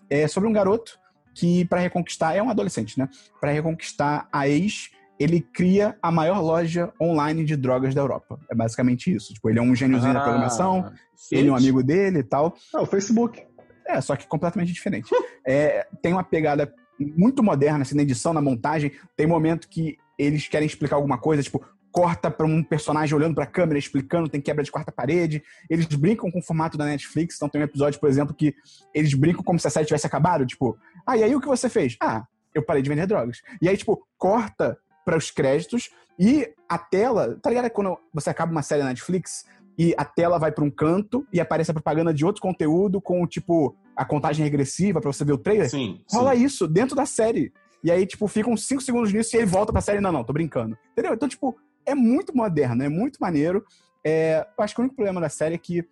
É 0.10 0.28
sobre 0.28 0.48
um 0.48 0.54
garoto 0.54 1.00
que, 1.34 1.66
para 1.66 1.80
reconquistar, 1.80 2.36
é 2.36 2.44
um 2.44 2.50
adolescente, 2.50 3.00
né? 3.00 3.10
Para 3.40 3.52
reconquistar 3.52 4.28
a 4.32 4.48
ex 4.48 4.92
ele 5.22 5.42
cria 5.42 5.96
a 6.02 6.12
maior 6.12 6.42
loja 6.42 6.92
online 7.00 7.44
de 7.44 7.56
drogas 7.56 7.94
da 7.94 8.02
Europa. 8.02 8.40
É 8.50 8.56
basicamente 8.56 9.14
isso. 9.14 9.34
Tipo, 9.34 9.50
ele 9.50 9.60
é 9.60 9.62
um 9.62 9.76
gêniozinho 9.76 10.12
ah, 10.12 10.16
da 10.16 10.22
programação, 10.22 10.92
ele 11.32 11.50
é 11.50 11.52
um 11.52 11.56
amigo 11.56 11.84
dele 11.84 12.20
e 12.20 12.24
tal. 12.24 12.56
Ah, 12.74 12.82
o 12.82 12.86
Facebook. 12.86 13.44
É, 13.88 14.00
só 14.00 14.16
que 14.16 14.28
completamente 14.28 14.72
diferente. 14.72 15.10
é, 15.46 15.86
tem 16.02 16.14
uma 16.14 16.24
pegada 16.24 16.74
muito 17.00 17.44
moderna, 17.44 17.82
assim, 17.82 17.96
na 17.96 18.04
edição, 18.04 18.34
na 18.34 18.42
montagem. 18.42 18.92
Tem 19.16 19.28
momento 19.28 19.68
que 19.68 19.98
eles 20.18 20.48
querem 20.48 20.66
explicar 20.66 20.96
alguma 20.96 21.18
coisa, 21.18 21.44
tipo, 21.44 21.64
corta 21.92 22.32
para 22.32 22.46
um 22.46 22.64
personagem 22.64 23.16
olhando 23.16 23.36
para 23.36 23.44
a 23.44 23.48
câmera, 23.48 23.78
explicando, 23.78 24.30
tem 24.30 24.40
quebra 24.40 24.64
de 24.64 24.72
quarta 24.72 24.92
parede. 24.92 25.44
Eles 25.70 25.86
brincam 25.88 26.32
com 26.32 26.40
o 26.40 26.44
formato 26.44 26.78
da 26.78 26.86
Netflix. 26.86 27.36
Então 27.36 27.50
tem 27.50 27.62
um 27.62 27.66
episódio, 27.66 28.00
por 28.00 28.10
exemplo, 28.10 28.34
que 28.34 28.56
eles 28.94 29.14
brincam 29.14 29.44
como 29.44 29.60
se 29.60 29.68
a 29.68 29.70
série 29.70 29.86
tivesse 29.86 30.08
acabado. 30.08 30.46
Tipo, 30.46 30.78
ah, 31.06 31.18
e 31.18 31.24
aí 31.24 31.36
o 31.36 31.42
que 31.42 31.48
você 31.48 31.70
fez? 31.70 31.98
Ah, 32.02 32.26
eu 32.54 32.64
parei 32.64 32.82
de 32.82 32.90
vender 32.90 33.08
drogas. 33.08 33.42
E 33.62 33.68
aí, 33.68 33.76
tipo, 33.76 34.08
corta 34.18 34.78
para 35.06 35.18
os 35.18 35.32
créditos 35.32 35.90
e 36.20 36.48
a 36.70 36.78
tela, 36.78 37.38
tá 37.42 37.50
ligado? 37.50 37.70
Quando 37.72 37.98
você 38.14 38.30
acaba 38.30 38.52
uma 38.52 38.62
série 38.62 38.84
na 38.84 38.90
Netflix 38.90 39.46
e 39.78 39.94
a 39.98 40.06
tela 40.06 40.38
vai 40.38 40.52
para 40.52 40.64
um 40.64 40.70
canto 40.70 41.26
e 41.34 41.40
aparece 41.40 41.72
a 41.72 41.74
propaganda 41.74 42.14
de 42.14 42.26
outro 42.26 42.42
conteúdo 42.42 43.02
com, 43.02 43.26
tipo, 43.26 43.76
a 43.96 44.06
contagem 44.06 44.44
regressiva 44.44 45.02
para 45.02 45.12
você 45.12 45.26
ver 45.26 45.34
o 45.34 45.38
trailer? 45.38 45.70
Sim. 45.70 46.02
Rola 46.12 46.36
sim. 46.36 46.44
isso 46.44 46.68
dentro 46.68 46.96
da 46.96 47.06
série. 47.06 47.52
E 47.84 47.92
aí, 47.92 48.06
tipo, 48.06 48.28
ficam 48.28 48.56
cinco 48.56 48.82
segundos 48.82 49.12
nisso 49.12 49.36
e 49.36 49.40
ele 49.40 49.48
volta 49.48 49.72
pra 49.72 49.82
série. 49.82 50.00
Não, 50.00 50.12
não, 50.12 50.24
tô 50.24 50.34
brincando. 50.34 50.78
Entendeu? 50.92 51.14
Então, 51.14 51.28
tipo, 51.28 51.58
é 51.86 51.96
muito 51.96 52.36
moderno, 52.36 52.84
é 52.84 52.90
muito 52.90 53.18
maneiro. 53.20 53.66
É, 54.04 54.46
eu 54.58 54.64
acho 54.64 54.76
que 54.76 54.82
o 54.82 54.84
único 54.84 54.96
problema 54.96 55.20
da 55.20 55.30
série 55.30 55.56
é 55.56 55.58
que 55.58 55.84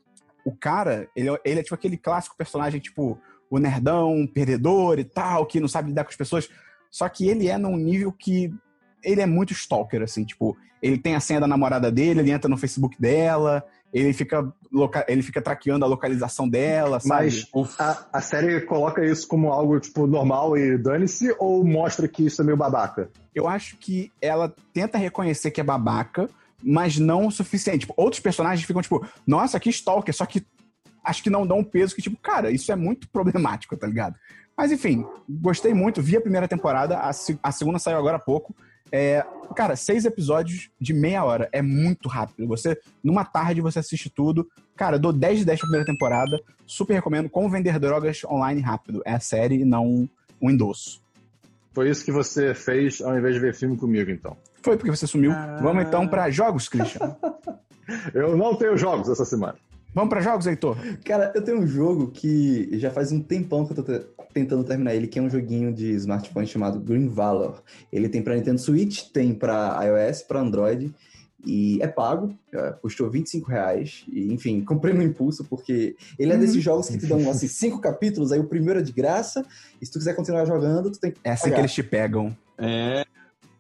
o 0.45 0.55
cara, 0.55 1.09
ele, 1.15 1.29
é, 1.29 1.39
ele 1.43 1.59
é 1.59 1.63
tipo 1.63 1.75
aquele 1.75 1.97
clássico 1.97 2.37
personagem, 2.37 2.79
tipo, 2.79 3.19
o 3.49 3.57
nerdão, 3.57 4.27
perdedor 4.31 4.99
e 4.99 5.03
tal, 5.03 5.45
que 5.45 5.59
não 5.59 5.67
sabe 5.67 5.89
lidar 5.89 6.03
com 6.03 6.11
as 6.11 6.15
pessoas. 6.15 6.49
Só 6.91 7.07
que 7.09 7.27
ele 7.27 7.47
é 7.47 7.57
num 7.57 7.75
nível 7.75 8.11
que 8.11 8.53
ele 9.03 9.21
é 9.21 9.25
muito 9.25 9.53
stalker, 9.53 10.01
assim, 10.01 10.23
tipo, 10.23 10.57
ele 10.81 10.97
tem 10.97 11.15
a 11.15 11.19
senha 11.19 11.39
da 11.39 11.47
namorada 11.47 11.91
dele, 11.91 12.19
ele 12.21 12.31
entra 12.31 12.49
no 12.49 12.57
Facebook 12.57 12.99
dela, 12.99 13.63
ele 13.93 14.13
fica, 14.13 14.53
ele 15.07 15.21
fica 15.21 15.41
traqueando 15.41 15.83
a 15.83 15.87
localização 15.87 16.47
dela, 16.47 16.99
sabe? 16.99 17.25
Mas 17.25 17.47
a, 17.79 18.05
a, 18.13 18.21
série 18.21 18.61
coloca 18.61 19.03
isso 19.03 19.27
como 19.27 19.51
algo, 19.51 19.79
tipo, 19.79 20.05
normal 20.05 20.57
e 20.57 20.77
dane-se, 20.77 21.35
ou 21.39 21.63
mostra 21.63 22.07
que 22.07 22.25
isso 22.25 22.41
é 22.41 22.45
meio 22.45 22.57
babaca? 22.57 23.09
Eu 23.33 23.47
acho 23.47 23.77
que 23.77 24.11
ela 24.21 24.53
tenta 24.73 24.97
reconhecer 24.97 25.51
que 25.51 25.59
é 25.59 25.63
babaca, 25.63 26.29
mas 26.63 26.97
não 26.97 27.27
o 27.27 27.31
suficiente. 27.31 27.81
Tipo, 27.81 27.93
outros 27.97 28.21
personagens 28.21 28.65
ficam, 28.65 28.81
tipo, 28.81 29.05
nossa, 29.25 29.59
que 29.59 29.69
stalker, 29.69 30.13
só 30.13 30.25
que 30.25 30.45
acho 31.03 31.23
que 31.23 31.29
não 31.29 31.47
dão 31.47 31.59
um 31.59 31.63
peso 31.63 31.95
que, 31.95 32.01
tipo, 32.01 32.17
cara, 32.17 32.51
isso 32.51 32.71
é 32.71 32.75
muito 32.75 33.09
problemático, 33.09 33.75
tá 33.75 33.87
ligado? 33.87 34.15
Mas 34.55 34.71
enfim, 34.71 35.05
gostei 35.27 35.73
muito, 35.73 36.01
vi 36.01 36.17
a 36.17 36.21
primeira 36.21 36.45
temporada, 36.47 36.97
a, 36.97 37.11
a 37.41 37.51
segunda 37.51 37.79
saiu 37.79 37.97
agora 37.97 38.17
há 38.17 38.19
pouco. 38.19 38.53
É, 38.91 39.25
cara, 39.55 39.75
seis 39.75 40.05
episódios 40.05 40.69
de 40.79 40.93
meia 40.93 41.23
hora. 41.23 41.49
É 41.51 41.61
muito 41.61 42.09
rápido. 42.09 42.47
Você, 42.47 42.79
numa 43.03 43.23
tarde, 43.23 43.61
você 43.61 43.79
assiste 43.79 44.09
tudo. 44.09 44.47
Cara, 44.75 44.97
dou 44.97 45.11
10 45.13 45.39
de 45.39 45.45
10 45.45 45.59
pra 45.59 45.67
primeira 45.67 45.85
temporada. 45.85 46.39
Super 46.65 46.93
recomendo. 46.95 47.29
Como 47.29 47.49
vender 47.49 47.77
drogas 47.79 48.23
online 48.25 48.61
rápido. 48.61 49.01
É 49.05 49.13
a 49.13 49.19
série 49.19 49.61
e 49.61 49.65
não 49.65 50.09
um 50.41 50.49
endosso. 50.49 51.01
Foi 51.73 51.89
isso 51.89 52.03
que 52.03 52.11
você 52.11 52.53
fez 52.53 53.01
ao 53.01 53.17
invés 53.17 53.35
de 53.35 53.39
ver 53.39 53.53
filme 53.53 53.77
comigo, 53.77 54.09
então. 54.09 54.35
Foi 54.61 54.75
porque 54.75 54.91
você 54.91 55.07
sumiu. 55.07 55.31
Ah... 55.31 55.59
Vamos 55.61 55.85
então 55.85 56.07
para 56.07 56.29
jogos, 56.29 56.67
Christian. 56.67 57.15
Eu 58.13 58.37
não 58.37 58.55
tenho 58.55 58.77
jogos 58.77 59.09
essa 59.09 59.25
semana. 59.25 59.55
Vamos 59.99 60.11
para 60.11 60.21
jogos, 60.21 60.47
Heitor? 60.47 60.77
Cara, 61.03 61.33
eu 61.35 61.41
tenho 61.41 61.59
um 61.59 61.67
jogo 61.67 62.07
que 62.07 62.69
já 62.79 62.89
faz 62.89 63.11
um 63.11 63.21
tempão 63.21 63.65
que 63.65 63.77
eu 63.77 63.83
tô 63.83 63.99
tentando 64.33 64.63
terminar 64.63 64.95
ele, 64.95 65.07
que 65.07 65.19
é 65.19 65.21
um 65.21 65.29
joguinho 65.29 65.73
de 65.73 65.91
smartphone 65.95 66.47
chamado 66.47 66.79
Green 66.79 67.09
Valor. 67.09 67.61
Ele 67.91 68.07
tem 68.07 68.21
para 68.21 68.33
Nintendo 68.33 68.61
Switch, 68.61 69.09
tem 69.11 69.33
para 69.33 69.77
iOS, 69.83 70.21
para 70.21 70.39
Android 70.39 70.95
e 71.45 71.81
é 71.81 71.87
pago, 71.87 72.33
é, 72.53 72.71
custou 72.81 73.09
25 73.09 73.51
reais. 73.51 74.05
E, 74.07 74.31
enfim, 74.31 74.61
comprei 74.63 74.93
no 74.93 75.03
impulso, 75.03 75.43
porque 75.43 75.97
ele 76.17 76.31
é 76.31 76.35
uhum. 76.35 76.39
desses 76.39 76.63
jogos 76.63 76.87
que 76.87 76.97
te 76.97 77.05
dão 77.05 77.29
assim, 77.29 77.49
cinco 77.49 77.81
capítulos, 77.81 78.31
aí 78.31 78.39
o 78.39 78.45
primeiro 78.45 78.79
é 78.79 78.81
de 78.81 78.93
graça, 78.93 79.45
e 79.81 79.85
se 79.85 79.91
tu 79.91 79.99
quiser 79.99 80.15
continuar 80.15 80.45
jogando, 80.45 80.89
tu 80.89 80.97
tem 80.97 81.11
que. 81.11 81.19
É 81.25 81.31
assim 81.31 81.51
que 81.51 81.59
eles 81.59 81.73
te 81.73 81.83
pegam. 81.83 82.33
É. 82.57 83.05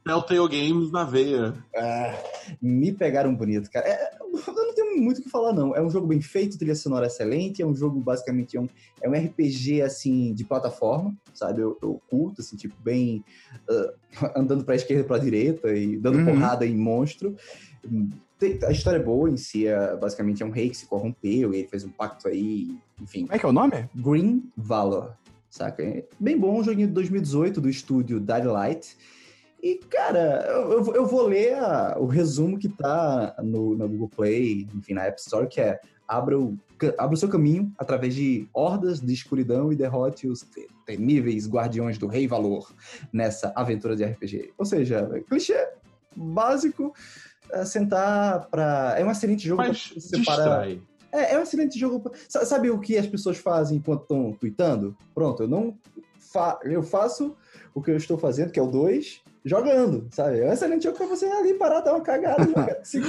Telltale 0.09 0.47
Games 0.49 0.91
na 0.91 1.03
veia. 1.03 1.53
Ah, 1.75 2.15
me 2.59 2.91
pegaram 2.91 3.35
bonito, 3.35 3.69
cara. 3.69 3.87
É, 3.87 4.17
eu 4.19 4.53
não 4.53 4.73
tenho 4.73 4.99
muito 4.99 5.19
o 5.19 5.21
que 5.21 5.29
falar, 5.29 5.53
não. 5.53 5.75
É 5.75 5.81
um 5.81 5.89
jogo 5.89 6.07
bem 6.07 6.19
feito, 6.19 6.57
trilha 6.57 6.73
sonora 6.73 7.05
excelente, 7.05 7.61
é 7.61 7.65
um 7.65 7.75
jogo 7.75 7.99
basicamente 7.99 8.57
é 8.57 8.61
um, 8.61 8.67
é 9.03 9.07
um 9.07 9.13
RPG, 9.13 9.83
assim, 9.83 10.33
de 10.33 10.43
plataforma, 10.43 11.15
sabe? 11.31 11.61
Eu, 11.61 11.77
eu 11.81 12.01
curto, 12.09 12.41
assim, 12.41 12.57
tipo, 12.57 12.75
bem 12.81 13.23
uh, 13.69 13.93
andando 14.35 14.65
pra 14.65 14.75
esquerda 14.75 15.03
e 15.03 15.07
pra 15.07 15.19
direita 15.19 15.71
e 15.75 15.95
dando 15.95 16.17
uhum. 16.17 16.25
porrada 16.25 16.65
em 16.65 16.75
monstro. 16.75 17.35
A 18.65 18.71
história 18.71 18.97
é 18.97 19.03
boa 19.03 19.29
em 19.29 19.37
si, 19.37 19.67
é, 19.67 19.95
basicamente 19.95 20.41
é 20.41 20.45
um 20.45 20.49
rei 20.49 20.69
que 20.69 20.77
se 20.77 20.87
corrompeu 20.87 21.53
e 21.53 21.59
ele 21.59 21.67
fez 21.67 21.83
um 21.83 21.89
pacto 21.89 22.27
aí, 22.27 22.75
enfim. 22.99 23.25
Como 23.25 23.35
é 23.35 23.39
que 23.39 23.45
é 23.45 23.49
o 23.49 23.53
nome? 23.53 23.87
Green 23.93 24.49
Valor. 24.57 25.13
saca? 25.51 25.83
É 25.83 26.05
bem 26.19 26.35
bom, 26.35 26.59
um 26.59 26.63
joguinho 26.63 26.87
de 26.87 26.93
2018 26.93 27.61
do 27.61 27.69
estúdio 27.69 28.19
Dying 28.19 28.45
Light. 28.45 28.97
E, 29.61 29.75
cara, 29.89 30.45
eu, 30.47 30.93
eu 30.93 31.05
vou 31.05 31.27
ler 31.27 31.55
a, 31.55 31.97
o 31.99 32.05
resumo 32.05 32.57
que 32.57 32.69
tá 32.69 33.35
no, 33.43 33.75
no 33.75 33.89
Google 33.89 34.09
Play, 34.09 34.67
enfim, 34.73 34.93
na 34.93 35.03
App 35.03 35.19
Store, 35.19 35.47
que 35.47 35.59
é 35.59 35.79
abra 36.07 36.39
o, 36.39 36.57
abra 36.97 37.13
o 37.13 37.17
seu 37.17 37.29
caminho 37.29 37.71
através 37.77 38.15
de 38.15 38.47
hordas 38.53 38.99
de 38.99 39.13
escuridão 39.13 39.71
e 39.71 39.75
derrote 39.75 40.27
os 40.27 40.45
temíveis 40.85 41.47
guardiões 41.47 41.97
do 41.97 42.07
Rei 42.07 42.27
Valor 42.27 42.73
nessa 43.13 43.53
aventura 43.55 43.95
de 43.95 44.03
RPG. 44.03 44.53
Ou 44.57 44.65
seja, 44.65 45.07
clichê 45.29 45.67
básico, 46.15 46.93
é 47.51 47.63
sentar 47.63 48.47
pra... 48.47 48.95
É 48.97 49.05
um 49.05 49.11
excelente 49.11 49.47
jogo 49.47 49.61
Mas 49.61 49.87
pra 49.87 50.01
separar... 50.01 50.69
É, 51.11 51.33
é 51.33 51.39
um 51.39 51.43
excelente 51.43 51.77
jogo. 51.77 51.99
Pra... 51.99 52.11
Sabe 52.27 52.69
o 52.69 52.79
que 52.79 52.97
as 52.97 53.07
pessoas 53.07 53.37
fazem 53.37 53.77
enquanto 53.77 54.01
estão 54.03 54.31
tweetando? 54.33 54.95
Pronto, 55.13 55.43
eu 55.43 55.47
não 55.47 55.77
fa... 56.17 56.59
eu 56.63 56.81
faço 56.81 57.35
o 57.73 57.81
que 57.81 57.91
eu 57.91 57.97
estou 57.97 58.17
fazendo, 58.17 58.51
que 58.51 58.59
é 58.59 58.63
o 58.63 58.67
2, 58.67 59.21
jogando, 59.43 60.07
sabe? 60.11 60.39
É 60.39 60.49
um 60.49 60.53
excelente 60.53 60.83
jogo 60.83 60.97
pra 60.97 61.07
você 61.07 61.25
ali 61.25 61.53
parar, 61.53 61.81
dar 61.81 61.93
uma 61.93 62.01
cagada, 62.01 62.43
jogar 62.45 62.79
cinco 62.83 63.07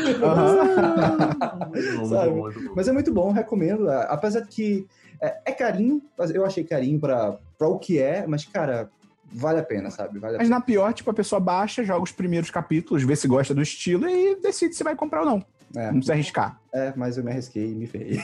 sabe? 2.09 2.70
Mas 2.74 2.89
é 2.89 2.93
muito 2.93 3.12
bom, 3.12 3.33
recomendo. 3.33 3.91
Apesar 3.91 4.41
de 4.41 4.49
que 4.49 4.87
é, 5.20 5.41
é 5.47 5.53
carinho, 5.53 6.03
eu 6.33 6.45
achei 6.45 6.64
carinho 6.64 6.99
pra, 6.99 7.37
pra 7.59 7.68
o 7.68 7.78
que 7.78 7.99
é, 7.99 8.26
mas, 8.26 8.45
cara, 8.45 8.91
vale 9.33 9.61
a 9.61 9.64
pena, 9.64 9.91
sabe? 9.91 10.18
Vale 10.18 10.39
mas 10.39 10.49
pena. 10.49 10.59
na 10.59 10.64
pior, 10.64 10.93
tipo, 10.93 11.11
a 11.11 11.14
pessoa 11.14 11.41
baixa, 11.41 11.85
joga 11.85 12.03
os 12.03 12.12
primeiros 12.12 12.51
capítulos, 12.51 13.03
vê 13.03 13.14
se 13.14 13.28
gosta 13.28 13.55
do 13.55 13.62
estilo 13.62 14.09
e 14.09 14.37
decide 14.41 14.74
se 14.74 14.85
vai 14.85 14.95
comprar 14.97 15.20
ou 15.20 15.26
não. 15.26 15.45
É. 15.77 15.87
Não 15.87 15.95
precisa 15.95 16.12
arriscar. 16.14 16.61
É, 16.73 16.93
mas 16.97 17.16
eu 17.16 17.25
me 17.25 17.31
arrisquei 17.31 17.71
e 17.71 17.75
me 17.75 17.87
ferrei. 17.87 18.18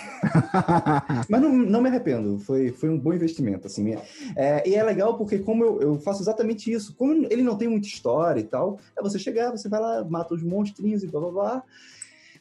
mas 1.28 1.40
não, 1.40 1.50
não 1.50 1.80
me 1.80 1.88
arrependo. 1.88 2.38
Foi, 2.40 2.70
foi 2.70 2.88
um 2.88 2.98
bom 2.98 3.12
investimento, 3.12 3.66
assim. 3.66 3.96
É, 4.34 4.68
e 4.68 4.74
é 4.74 4.82
legal 4.82 5.16
porque 5.16 5.38
como 5.38 5.64
eu, 5.64 5.80
eu 5.80 6.00
faço 6.00 6.22
exatamente 6.22 6.70
isso, 6.72 6.94
como 6.96 7.12
ele 7.30 7.42
não 7.42 7.56
tem 7.56 7.68
muita 7.68 7.86
história 7.86 8.40
e 8.40 8.44
tal, 8.44 8.78
é 8.98 9.02
você 9.02 9.18
chegar, 9.18 9.50
você 9.50 9.68
vai 9.68 9.80
lá, 9.80 10.04
mata 10.04 10.34
os 10.34 10.42
monstrinhos 10.42 11.02
e 11.02 11.06
blá 11.06 11.20
blá 11.20 11.30
blá. 11.30 11.62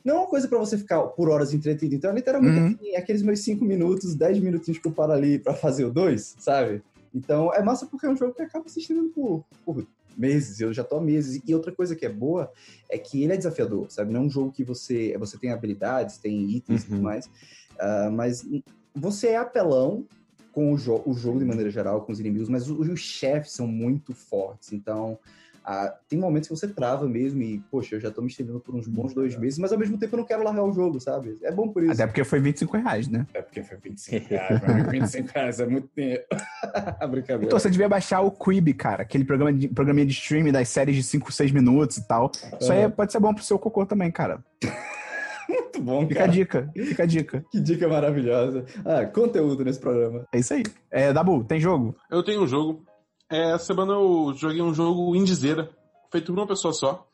Não 0.04 0.16
é 0.16 0.18
uma 0.20 0.28
coisa 0.28 0.48
para 0.48 0.60
você 0.60 0.78
ficar 0.78 1.02
por 1.02 1.30
horas 1.30 1.54
entretido. 1.54 1.96
Então, 1.96 2.12
é 2.12 2.14
literalmente 2.14 2.60
uhum. 2.60 2.68
assim, 2.68 2.96
aqueles 2.96 3.24
meus 3.24 3.40
5 3.40 3.66
minutos, 3.66 4.14
10 4.14 4.40
minutinhos 4.40 4.80
que 4.80 4.88
eu 4.88 4.92
paro 4.92 5.12
ali 5.12 5.40
para 5.40 5.54
fazer 5.56 5.86
o 5.86 5.92
2, 5.92 6.36
sabe? 6.40 6.84
Então, 7.14 7.52
é 7.54 7.64
massa 7.64 7.88
porque 7.88 8.06
é 8.06 8.10
um 8.10 8.16
jogo 8.16 8.34
que 8.34 8.42
acaba 8.42 8.70
se 8.70 8.80
estendendo 8.80 9.10
por, 9.10 9.44
por 9.66 9.88
meses, 10.18 10.60
eu 10.60 10.74
já 10.74 10.84
tô 10.84 10.98
há 10.98 11.02
meses. 11.02 11.42
E 11.46 11.54
outra 11.54 11.72
coisa 11.72 11.96
que 11.96 12.06
é 12.06 12.10
boa 12.10 12.52
é 12.90 12.98
que 12.98 13.24
ele 13.24 13.34
é 13.34 13.38
desafiador, 13.38 13.92
sabe? 13.92 14.12
Não 14.12 14.22
é 14.22 14.24
um 14.24 14.30
jogo 14.30 14.52
que 14.52 14.64
você, 14.64 15.18
você 15.18 15.38
tem 15.38 15.52
habilidades, 15.52 16.18
tem 16.18 16.50
itens 16.52 16.82
uhum. 16.82 16.86
e 16.86 16.90
tudo 16.90 16.98
uhum. 16.98 17.04
mais, 17.04 17.26
uh, 17.26 18.12
mas 18.12 18.46
você 18.94 19.28
é 19.28 19.38
apelão 19.38 20.06
com 20.52 20.74
o, 20.74 20.78
jo 20.78 21.02
o 21.06 21.14
jogo 21.14 21.40
de 21.40 21.46
maneira 21.46 21.70
geral, 21.70 22.02
com 22.02 22.14
os 22.14 22.20
inimigos, 22.20 22.48
mas 22.48 22.70
os, 22.70 22.88
os 22.88 23.00
chefes 23.00 23.52
são 23.52 23.68
muito 23.68 24.14
fortes, 24.14 24.72
então 24.72 25.20
ah, 25.68 25.92
tem 26.08 26.20
momentos 26.20 26.48
que 26.48 26.56
você 26.56 26.68
trava 26.68 27.08
mesmo 27.08 27.42
e, 27.42 27.60
poxa, 27.72 27.96
eu 27.96 28.00
já 28.00 28.12
tô 28.12 28.22
me 28.22 28.28
estendendo 28.28 28.60
por 28.60 28.76
uns 28.76 28.88
bons 28.88 29.16
dois 29.16 29.36
meses, 29.36 29.58
mas 29.58 29.74
ao 29.74 29.80
mesmo 29.80 29.98
tempo 29.98 30.14
eu 30.14 30.20
não 30.20 30.26
quero 30.26 30.44
largar 30.44 30.64
o 30.64 30.72
jogo, 30.72 31.00
sabe? 31.00 31.40
É 31.42 31.52
bom 31.52 31.70
por 31.70 31.82
isso. 31.82 31.94
Até 31.94 32.06
porque 32.06 32.24
foi 32.24 32.40
25 32.40 32.78
reais, 32.78 33.08
né? 33.08 33.26
É 33.34 33.42
porque 33.42 33.64
foi 33.64 33.78
25 33.78 34.30
reais, 34.30 34.62
25 34.92 35.30
reais 35.34 35.60
é 35.60 35.66
muito 35.66 35.90
dinheiro. 35.98 36.24
Brincadeira. 37.10 37.46
Então 37.46 37.58
você 37.58 37.72
devia 37.72 37.90
baixar 37.90 38.22
o 38.22 38.30
Quibi, 38.30 38.76
cara, 38.76 39.02
aquele 39.02 39.26
programa 39.26 39.52
de, 39.52 39.68
programinha 39.68 40.06
de 40.06 40.14
streaming 40.14 40.52
das 40.52 40.70
séries 40.70 40.96
de 40.96 41.02
5, 41.02 41.32
6 41.32 41.52
minutos 41.52 41.98
e 41.98 42.08
tal. 42.08 42.32
Isso 42.62 42.72
aí 42.72 42.88
pode 42.88 43.12
ser 43.12 43.20
bom 43.20 43.34
pro 43.34 43.44
seu 43.44 43.58
cocô 43.58 43.88
também, 43.88 44.12
cara. 44.12 44.44
Muito 45.50 45.82
bom, 45.82 46.08
Fica 46.08 46.24
a 46.24 46.28
dica, 46.28 46.72
fica 46.74 47.04
a 47.04 47.06
dica. 47.06 47.46
Que 47.52 47.60
dica 47.60 47.88
maravilhosa. 47.88 48.66
Ah, 48.84 49.06
conteúdo 49.06 49.64
nesse 49.64 49.80
programa. 49.80 50.26
É 50.32 50.40
isso 50.40 50.54
aí. 50.54 50.64
É, 50.90 51.14
Dabu, 51.14 51.44
tem 51.44 51.60
jogo? 51.60 51.96
Eu 52.10 52.24
tenho 52.24 52.42
um 52.42 52.48
jogo 52.48 52.84
é, 53.30 53.52
essa 53.52 53.66
semana 53.66 53.94
eu 53.94 54.34
joguei 54.36 54.62
um 54.62 54.74
jogo 54.74 55.16
indizeira, 55.16 55.70
feito 56.12 56.34
por 56.34 56.40
uma 56.40 56.48
pessoa 56.48 56.74
só, 56.74 57.08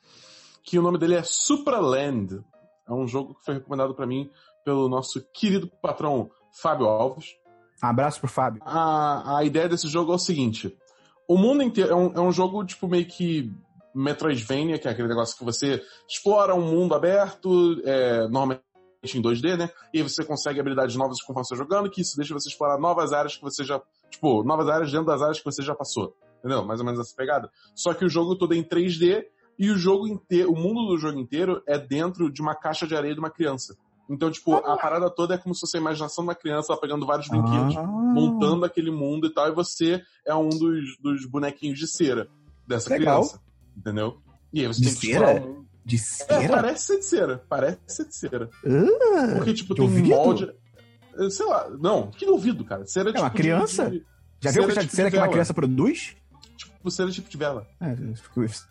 que 0.64 0.78
o 0.78 0.82
nome 0.82 0.98
dele 0.98 1.16
é 1.16 1.24
Supraland. 1.24 2.44
É 2.88 2.94
um 2.94 3.08
jogo 3.08 3.36
que 3.36 3.46
foi 3.46 3.56
recomendado 3.56 3.94
para 3.94 4.06
mim 4.06 4.30
pelo 4.64 4.90
nosso 4.90 5.22
querido 5.34 5.68
patrão 5.82 6.30
Fábio 6.62 6.88
Alves. 6.88 7.36
abraço 7.82 8.20
pro 8.20 8.30
Fábio. 8.30 8.62
A, 8.66 9.38
a 9.38 9.44
ideia 9.44 9.70
desse 9.70 9.88
jogo 9.88 10.12
é 10.12 10.16
o 10.16 10.20
seguinte: 10.20 10.78
o 11.28 11.38
mundo 11.38 11.64
inteiro 11.64 11.92
é 11.92 11.96
um, 11.96 12.14
é 12.14 12.20
um 12.20 12.32
jogo 12.32 12.64
tipo 12.66 12.88
meio 12.88 13.06
que 13.06 13.52
Metroidvania, 13.94 14.78
que 14.78 14.88
é 14.88 14.92
aquele 14.92 15.08
negócio 15.08 15.38
que 15.38 15.44
você 15.44 15.82
explora 16.08 16.56
um 16.56 16.62
mundo 16.62 16.94
aberto, 16.94 17.82
é, 17.84 18.28
normalmente 18.28 18.62
em 19.16 19.22
2D, 19.22 19.58
né? 19.58 19.70
E 19.94 19.98
aí 19.98 20.04
você 20.04 20.24
consegue 20.24 20.60
habilidades 20.60 20.96
novas 20.96 21.22
conforme 21.22 21.48
você 21.48 21.56
jogando, 21.56 21.90
que 21.90 22.02
isso 22.02 22.16
deixa 22.16 22.34
você 22.34 22.50
explorar 22.50 22.78
novas 22.78 23.14
áreas 23.14 23.36
que 23.36 23.42
você 23.42 23.64
já. 23.64 23.82
Tipo, 24.12 24.44
novas 24.44 24.68
áreas 24.70 24.92
dentro 24.92 25.08
das 25.08 25.22
áreas 25.22 25.40
que 25.40 25.46
você 25.46 25.64
já 25.64 25.74
passou. 25.74 26.16
Entendeu? 26.40 26.64
Mais 26.64 26.80
ou 26.80 26.86
menos 26.86 27.00
essa 27.00 27.16
pegada. 27.16 27.50
Só 27.74 27.94
que 27.94 28.06
o 28.06 28.10
jogo 28.10 28.36
todo 28.36 28.54
é 28.54 28.58
em 28.58 28.64
3D 28.64 29.24
e 29.58 29.70
o 29.70 29.78
jogo 29.78 30.08
inteiro, 30.08 30.52
o 30.52 30.56
mundo 30.56 30.88
do 30.88 30.98
jogo 30.98 31.20
inteiro 31.20 31.62
é 31.68 31.78
dentro 31.78 32.32
de 32.32 32.42
uma 32.42 32.56
caixa 32.56 32.86
de 32.86 32.96
areia 32.96 33.14
de 33.14 33.20
uma 33.20 33.30
criança. 33.30 33.76
Então, 34.10 34.30
tipo, 34.30 34.56
a 34.56 34.76
parada 34.76 35.10
toda 35.10 35.36
é 35.36 35.38
como 35.38 35.56
se 35.56 35.62
fosse 35.62 35.78
a 35.78 35.80
imaginação 35.80 36.24
de 36.24 36.30
uma 36.30 36.36
criança 36.36 36.76
pegando 36.76 37.06
vários 37.06 37.30
brinquedos, 37.30 37.78
ah. 37.78 37.84
montando 37.84 38.66
aquele 38.66 38.92
mundo 38.92 39.28
e 39.28 39.34
tal, 39.34 39.48
e 39.48 39.52
você 39.54 40.02
é 40.26 40.36
um 40.36 40.50
dos, 40.50 40.98
dos 41.00 41.26
bonequinhos 41.26 41.80
de 41.80 41.88
cera 41.88 42.28
dessa 42.68 42.90
Legal. 42.90 43.22
criança. 43.22 43.42
Entendeu? 43.78 44.18
E 44.52 44.62
aí 44.62 44.68
você 44.68 44.82
de 44.82 44.88
tem 44.88 45.00
que 45.00 45.08
explorar 45.08 45.42
um 45.42 45.66
de 45.86 45.98
cera? 45.98 46.44
É, 46.44 46.48
parece 46.48 46.86
ser 46.86 46.98
de 47.00 47.06
cera. 47.06 47.46
Parece 47.48 47.80
ser 47.88 48.06
de 48.06 48.16
cera. 48.16 48.50
Uh, 48.66 49.36
Porque, 49.38 49.54
tipo, 49.54 49.74
tem 49.76 49.86
um 49.86 50.06
molde. 50.06 50.54
Sei 51.30 51.46
lá, 51.46 51.70
não, 51.70 52.10
que 52.12 52.26
duvido, 52.26 52.64
cara. 52.66 52.86
Cera 52.86 53.10
é 53.10 53.14
tipo. 53.14 53.24
uma 53.24 53.30
criança? 53.30 53.90
De, 53.90 54.06
Já 54.40 54.52
viu 54.52 54.64
a 54.64 54.66
quantidade 54.66 54.88
de 54.88 54.96
cera 54.96 55.12
que 55.12 55.18
uma 55.18 55.30
criança 55.30 55.54
produz? 55.54 56.16
Tipo, 56.58 56.90
cera 56.90 57.12
tipo 57.12 57.30
de 57.30 57.38
vela. 57.38 57.68
É, 57.80 57.96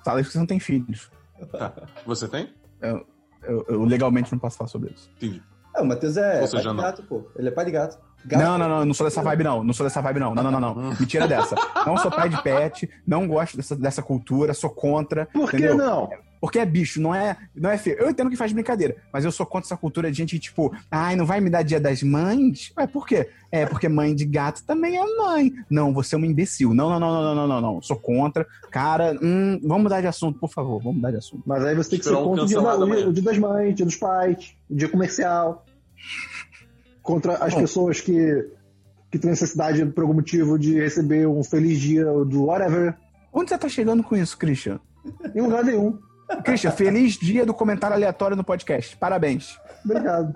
fala 0.04 0.22
que 0.22 0.30
você 0.30 0.38
não 0.38 0.46
tem 0.46 0.58
filhos. 0.58 1.10
Tá. 1.52 1.72
Você 2.04 2.28
tem? 2.28 2.52
Eu, 2.80 3.06
eu, 3.42 3.64
eu, 3.68 3.84
legalmente 3.84 4.32
não 4.32 4.38
posso 4.38 4.58
falar 4.58 4.68
sobre 4.68 4.92
isso. 4.92 5.10
Entendi. 5.16 5.42
É, 5.74 5.80
o 5.80 5.86
Matheus 5.86 6.16
é 6.16 6.46
pai 6.46 6.62
de 6.62 6.74
gato, 6.74 7.02
pô. 7.04 7.30
Ele 7.36 7.48
é 7.48 7.50
pai 7.50 7.64
de 7.64 7.70
gato. 7.70 7.98
Não, 8.24 8.58
não, 8.58 8.68
não, 8.68 8.84
não 8.84 8.94
sou 8.94 9.06
dessa 9.06 9.22
vibe, 9.22 9.44
não. 9.44 9.64
Não 9.64 9.72
sou 9.72 9.84
dessa 9.84 10.00
vibe, 10.00 10.20
não. 10.20 10.34
Não, 10.34 10.42
não, 10.42 10.60
não, 10.60 10.74
não. 10.74 10.90
Me 10.98 11.06
tira 11.06 11.26
dessa. 11.26 11.54
Não 11.86 11.96
sou 11.96 12.10
pai 12.10 12.28
de 12.28 12.40
pet, 12.42 12.88
não 13.06 13.26
gosto 13.26 13.56
dessa, 13.56 13.76
dessa 13.76 14.02
cultura, 14.02 14.54
sou 14.54 14.70
contra. 14.70 15.26
Por 15.26 15.48
entendeu? 15.48 15.76
que 15.76 15.82
não? 15.82 16.10
Porque 16.40 16.58
é 16.58 16.64
bicho, 16.64 17.00
não 17.00 17.14
é, 17.14 17.36
não 17.54 17.70
é 17.70 17.76
feio. 17.76 17.98
Eu 17.98 18.08
entendo 18.08 18.30
que 18.30 18.36
faz 18.36 18.50
brincadeira, 18.52 18.96
mas 19.12 19.24
eu 19.24 19.30
sou 19.30 19.44
contra 19.44 19.66
essa 19.66 19.76
cultura 19.76 20.10
de 20.10 20.16
gente 20.16 20.36
que, 20.36 20.38
tipo, 20.40 20.74
ai, 20.90 21.14
não 21.14 21.26
vai 21.26 21.38
me 21.38 21.50
dar 21.50 21.62
dia 21.62 21.78
das 21.78 22.02
mães? 22.02 22.72
Ué, 22.78 22.86
por 22.86 23.06
quê? 23.06 23.28
É, 23.52 23.66
porque 23.66 23.88
mãe 23.88 24.14
de 24.14 24.24
gato 24.24 24.64
também 24.64 24.96
é 24.96 25.16
mãe. 25.16 25.52
Não, 25.68 25.92
você 25.92 26.14
é 26.14 26.18
um 26.18 26.24
imbecil. 26.24 26.72
Não, 26.72 26.88
não, 26.88 26.98
não, 26.98 27.12
não, 27.12 27.22
não, 27.22 27.34
não, 27.34 27.48
não, 27.48 27.60
não. 27.60 27.82
Sou 27.82 27.96
contra. 27.96 28.46
Cara, 28.70 29.18
hum, 29.22 29.60
vamos 29.62 29.82
mudar 29.82 30.00
de 30.00 30.06
assunto, 30.06 30.38
por 30.38 30.50
favor. 30.50 30.78
Vamos 30.78 30.96
mudar 30.96 31.10
de 31.10 31.18
assunto. 31.18 31.42
Mas 31.44 31.62
aí 31.62 31.74
você 31.74 31.90
tem 31.90 31.98
que 31.98 32.06
ser 32.06 32.14
contra 32.14 32.44
o 32.44 32.46
dia, 32.46 32.60
da, 32.60 32.74
o 32.78 33.12
dia 33.12 33.22
das 33.22 33.38
mães, 33.38 33.74
dia 33.74 33.84
dos 33.84 33.96
pais, 33.96 34.54
dia 34.70 34.88
comercial. 34.88 35.66
Contra 37.10 37.34
as 37.44 37.52
Bom. 37.52 37.60
pessoas 37.60 38.00
que, 38.00 38.48
que 39.10 39.18
têm 39.18 39.30
necessidade, 39.30 39.84
por 39.86 40.02
algum 40.02 40.14
motivo, 40.14 40.56
de 40.56 40.78
receber 40.78 41.26
um 41.26 41.42
feliz 41.42 41.80
dia 41.80 42.04
do 42.04 42.44
whatever. 42.44 42.96
Onde 43.32 43.50
você 43.50 43.58
tá 43.58 43.68
chegando 43.68 44.02
com 44.02 44.16
isso, 44.16 44.38
Christian? 44.38 44.78
Em 45.34 45.40
lugar 45.40 45.64
nenhum. 45.64 45.98
Christian, 46.44 46.70
feliz 46.70 47.14
dia 47.14 47.44
do 47.44 47.52
comentário 47.52 47.96
aleatório 47.96 48.36
no 48.36 48.44
podcast. 48.44 48.96
Parabéns. 48.96 49.58
Obrigado. 49.84 50.32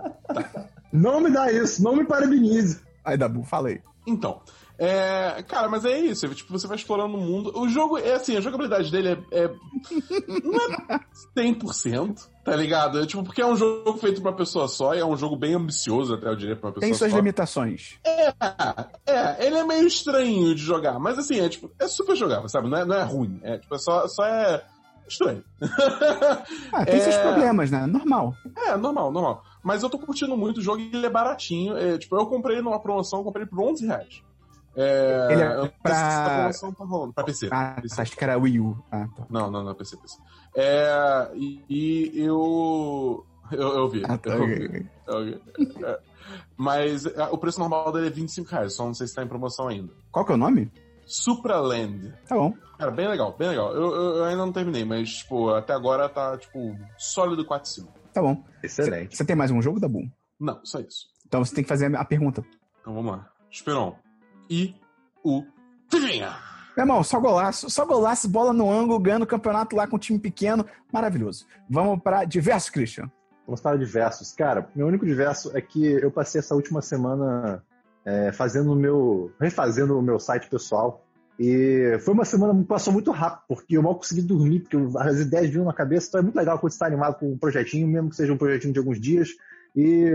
Não 0.92 1.20
me 1.20 1.30
dá 1.30 1.52
isso, 1.52 1.82
não 1.82 1.94
me 1.94 2.04
parabenize. 2.04 2.80
Aí, 3.04 3.16
Dabu, 3.16 3.44
falei. 3.44 3.80
Então, 4.06 4.40
é, 4.76 5.42
cara, 5.46 5.68
mas 5.68 5.84
é 5.84 5.98
isso. 5.98 6.28
Tipo, 6.34 6.52
você 6.52 6.66
vai 6.66 6.76
explorando 6.76 7.16
o 7.16 7.20
mundo. 7.20 7.52
O 7.56 7.68
jogo, 7.68 7.98
é 7.98 8.14
assim, 8.14 8.36
a 8.36 8.40
jogabilidade 8.40 8.90
dele 8.90 9.10
é. 9.10 9.44
é 9.44 9.48
não 10.42 10.54
é 10.90 11.00
100%, 11.36 12.28
tá 12.44 12.56
ligado? 12.56 13.00
É, 13.00 13.06
tipo, 13.06 13.22
porque 13.22 13.40
é 13.40 13.46
um 13.46 13.56
jogo 13.56 13.96
feito 13.98 14.20
pra 14.20 14.30
uma 14.30 14.36
pessoa 14.36 14.66
só 14.66 14.94
e 14.94 14.98
é 14.98 15.06
um 15.06 15.16
jogo 15.16 15.36
bem 15.36 15.54
ambicioso, 15.54 16.14
até 16.14 16.28
eu 16.28 16.36
diria, 16.36 16.56
pra 16.56 16.68
uma 16.68 16.74
pessoa 16.74 16.88
Tem 16.88 16.94
suas 16.94 17.10
só. 17.10 17.16
limitações. 17.16 17.98
É, 18.04 18.32
é, 19.06 19.46
ele 19.46 19.56
é 19.56 19.64
meio 19.64 19.86
estranho 19.86 20.54
de 20.54 20.62
jogar, 20.62 20.98
mas 20.98 21.18
assim, 21.18 21.38
é 21.38 21.48
tipo, 21.48 21.70
é 21.78 21.86
super 21.86 22.16
jogável, 22.16 22.48
sabe? 22.48 22.68
Não 22.68 22.78
é, 22.78 22.84
não 22.84 22.96
é 22.96 23.02
ruim. 23.04 23.40
É, 23.42 23.58
tipo, 23.58 23.74
é 23.74 23.78
só, 23.78 24.08
só 24.08 24.24
é 24.24 24.64
estranho. 25.06 25.44
Ah, 26.72 26.84
tem 26.84 26.96
é... 26.98 27.00
seus 27.00 27.16
problemas, 27.16 27.70
né? 27.70 27.86
Normal. 27.86 28.34
É, 28.56 28.76
normal, 28.76 29.12
normal. 29.12 29.44
Mas 29.62 29.82
eu 29.82 29.88
tô 29.88 29.98
curtindo 29.98 30.36
muito 30.36 30.58
o 30.58 30.62
jogo 30.62 30.80
e 30.80 30.90
ele 30.92 31.06
é 31.06 31.10
baratinho. 31.10 31.76
É, 31.76 31.96
tipo, 31.96 32.16
eu 32.16 32.26
comprei 32.26 32.60
numa 32.60 32.80
promoção, 32.80 33.22
comprei 33.22 33.46
por 33.46 33.60
11 33.60 33.86
reais. 33.86 34.22
É, 34.76 35.28
ele 35.30 35.42
é 35.42 35.72
pra... 35.82 36.38
promoção 36.38 36.72
tá 36.72 36.84
rolando, 36.84 37.12
pra 37.12 37.24
PC. 37.24 37.48
Ah, 37.50 37.78
PC. 37.80 38.00
acho 38.00 38.16
que 38.16 38.24
era 38.24 38.38
Wii 38.38 38.60
U. 38.60 38.84
Ah, 38.90 39.06
tá. 39.16 39.26
Não, 39.30 39.50
não, 39.50 39.62
não, 39.62 39.74
PC, 39.74 39.96
PC. 39.96 40.18
É, 40.56 41.30
e, 41.34 41.64
e 41.68 42.20
eu... 42.20 43.24
eu... 43.52 43.68
Eu 43.76 43.88
vi. 43.88 44.02
Ah, 44.04 44.18
tá, 44.18 44.30
eu 44.30 44.46
vi. 44.46 44.90
Eu 45.06 45.24
vi. 45.24 45.40
É. 45.84 45.98
Mas 46.56 47.06
é, 47.06 47.24
o 47.30 47.38
preço 47.38 47.60
normal 47.60 47.92
dele 47.92 48.06
é 48.08 48.10
25 48.10 48.50
reais, 48.50 48.74
só 48.74 48.84
não 48.84 48.94
sei 48.94 49.06
se 49.06 49.14
tá 49.14 49.22
em 49.22 49.28
promoção 49.28 49.68
ainda. 49.68 49.92
Qual 50.10 50.24
que 50.24 50.32
é 50.32 50.34
o 50.34 50.38
nome? 50.38 50.70
Supraland. 51.04 52.12
Tá 52.26 52.34
bom. 52.34 52.54
Cara, 52.78 52.90
bem 52.90 53.06
legal, 53.08 53.34
bem 53.38 53.48
legal. 53.48 53.72
Eu, 53.74 53.94
eu, 53.94 54.16
eu, 54.16 54.24
ainda 54.24 54.44
não 54.44 54.52
terminei, 54.52 54.84
mas, 54.84 55.18
tipo, 55.18 55.50
até 55.50 55.72
agora 55.72 56.08
tá, 56.08 56.36
tipo, 56.38 56.76
sólido 56.96 57.44
4 57.44 57.68
5. 57.68 57.92
Tá 58.12 58.22
bom. 58.22 58.42
Excelente. 58.62 59.16
Você 59.16 59.24
tem 59.24 59.36
mais 59.36 59.50
um 59.50 59.60
jogo, 59.60 59.78
da 59.78 59.88
Boom? 59.88 60.10
Não, 60.40 60.60
só 60.64 60.80
isso. 60.80 61.06
Então 61.26 61.44
você 61.44 61.54
tem 61.54 61.64
que 61.64 61.68
fazer 61.68 61.94
a 61.94 62.04
pergunta. 62.04 62.44
Então 62.80 62.94
vamos 62.94 63.12
lá. 63.12 63.28
Esperon. 63.50 63.94
E 64.48 64.74
o 65.22 65.44
Fivinha. 65.90 66.36
Meu 66.76 66.82
irmão, 66.84 67.04
só 67.04 67.20
golaço, 67.20 67.70
só 67.70 67.86
golaço, 67.86 68.28
bola 68.28 68.52
no 68.52 68.70
ângulo, 68.70 68.98
ganhando 68.98 69.22
o 69.22 69.26
campeonato 69.26 69.76
lá 69.76 69.86
com 69.86 69.96
um 69.96 69.98
time 69.98 70.18
pequeno. 70.18 70.66
Maravilhoso. 70.92 71.46
Vamos 71.70 72.02
para 72.02 72.24
diversos, 72.24 72.68
Christian. 72.68 73.10
Vamos 73.46 73.60
para 73.60 73.76
diversos. 73.76 74.32
Cara, 74.32 74.68
meu 74.74 74.86
único 74.86 75.06
diverso 75.06 75.56
é 75.56 75.60
que 75.60 75.84
eu 75.84 76.10
passei 76.10 76.40
essa 76.40 76.54
última 76.54 76.82
semana 76.82 77.62
é, 78.04 78.32
fazendo 78.32 78.72
o 78.72 78.76
meu. 78.76 79.32
refazendo 79.40 79.96
o 79.96 80.02
meu 80.02 80.18
site 80.18 80.48
pessoal. 80.48 81.04
E 81.38 81.96
foi 82.00 82.14
uma 82.14 82.24
semana 82.24 82.54
que 82.60 82.64
passou 82.64 82.92
muito 82.92 83.10
rápido, 83.10 83.42
porque 83.48 83.76
eu 83.76 83.82
mal 83.82 83.96
consegui 83.96 84.22
dormir, 84.22 84.60
porque 84.60 84.76
as 84.98 85.18
ideias 85.18 85.50
vinham 85.50 85.64
na 85.64 85.72
cabeça, 85.72 86.08
então 86.08 86.20
é 86.20 86.22
muito 86.22 86.36
legal 86.36 86.58
quando 86.58 86.70
você 86.70 86.76
está 86.76 86.86
animado 86.86 87.18
com 87.18 87.32
um 87.32 87.38
projetinho, 87.38 87.88
mesmo 87.88 88.10
que 88.10 88.16
seja 88.16 88.32
um 88.32 88.36
projetinho 88.36 88.72
de 88.72 88.78
alguns 88.78 89.00
dias. 89.00 89.30
E 89.74 90.12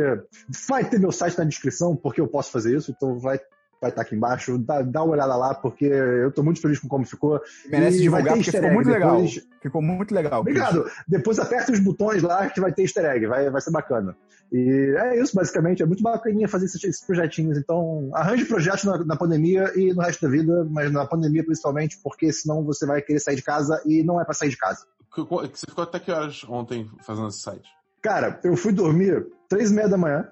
vai 0.67 0.89
ter 0.89 0.97
meu 0.97 1.11
site 1.11 1.37
na 1.37 1.43
descrição, 1.43 1.95
porque 1.95 2.21
eu 2.21 2.27
posso 2.27 2.51
fazer 2.51 2.75
isso, 2.75 2.91
então 2.91 3.19
vai 3.19 3.39
vai 3.81 3.89
estar 3.89 4.01
aqui 4.01 4.15
embaixo, 4.15 4.57
dá, 4.57 4.81
dá 4.81 5.03
uma 5.03 5.13
olhada 5.13 5.35
lá, 5.35 5.53
porque 5.55 5.85
eu 5.85 6.31
tô 6.31 6.43
muito 6.43 6.61
feliz 6.61 6.79
com 6.79 6.87
como 6.87 7.05
ficou. 7.05 7.39
Merece 7.69 7.97
E 7.97 8.01
divulgar, 8.01 8.23
vai 8.23 8.33
ter 8.33 8.43
porque 8.43 8.57
ficou 8.57 8.73
muito 8.73 8.89
egg 8.89 8.93
legal. 8.99 9.15
depois. 9.15 9.47
Ficou 9.61 9.81
muito 9.81 10.13
legal. 10.15 10.41
Obrigado. 10.41 10.85
Depois 11.07 11.39
aperta 11.39 11.71
os 11.71 11.79
botões 11.79 12.21
lá 12.23 12.49
que 12.49 12.59
vai 12.59 12.71
ter 12.73 12.83
easter 12.83 13.05
egg, 13.05 13.25
vai, 13.27 13.49
vai 13.49 13.61
ser 13.61 13.71
bacana. 13.71 14.15
E 14.51 14.95
é 14.97 15.21
isso, 15.21 15.35
basicamente. 15.35 15.83
É 15.83 15.85
muito 15.85 16.03
bacaninha 16.03 16.47
fazer 16.47 16.65
esses, 16.65 16.83
esses 16.83 17.05
projetinhos. 17.05 17.57
Então, 17.57 18.09
arranje 18.13 18.45
projetos 18.45 18.83
na, 18.83 18.97
na 19.05 19.15
pandemia 19.15 19.71
e 19.75 19.93
no 19.93 20.01
resto 20.01 20.21
da 20.21 20.29
vida, 20.29 20.67
mas 20.69 20.91
na 20.91 21.05
pandemia 21.05 21.43
principalmente, 21.43 21.99
porque 22.03 22.31
senão 22.33 22.63
você 22.63 22.85
vai 22.85 23.01
querer 23.01 23.19
sair 23.19 23.35
de 23.35 23.43
casa 23.43 23.81
e 23.85 24.03
não 24.03 24.19
é 24.19 24.25
pra 24.25 24.33
sair 24.33 24.49
de 24.49 24.57
casa. 24.57 24.85
Você 25.15 25.65
ficou 25.67 25.83
até 25.83 25.99
que 25.99 26.11
horas 26.11 26.43
ontem 26.47 26.89
fazendo 27.05 27.27
esse 27.27 27.39
site? 27.39 27.69
Cara, 28.01 28.39
eu 28.43 28.55
fui 28.55 28.71
dormir 28.71 29.27
três 29.47 29.71
e 29.71 29.73
meia 29.73 29.87
da 29.89 29.97
manhã. 29.97 30.29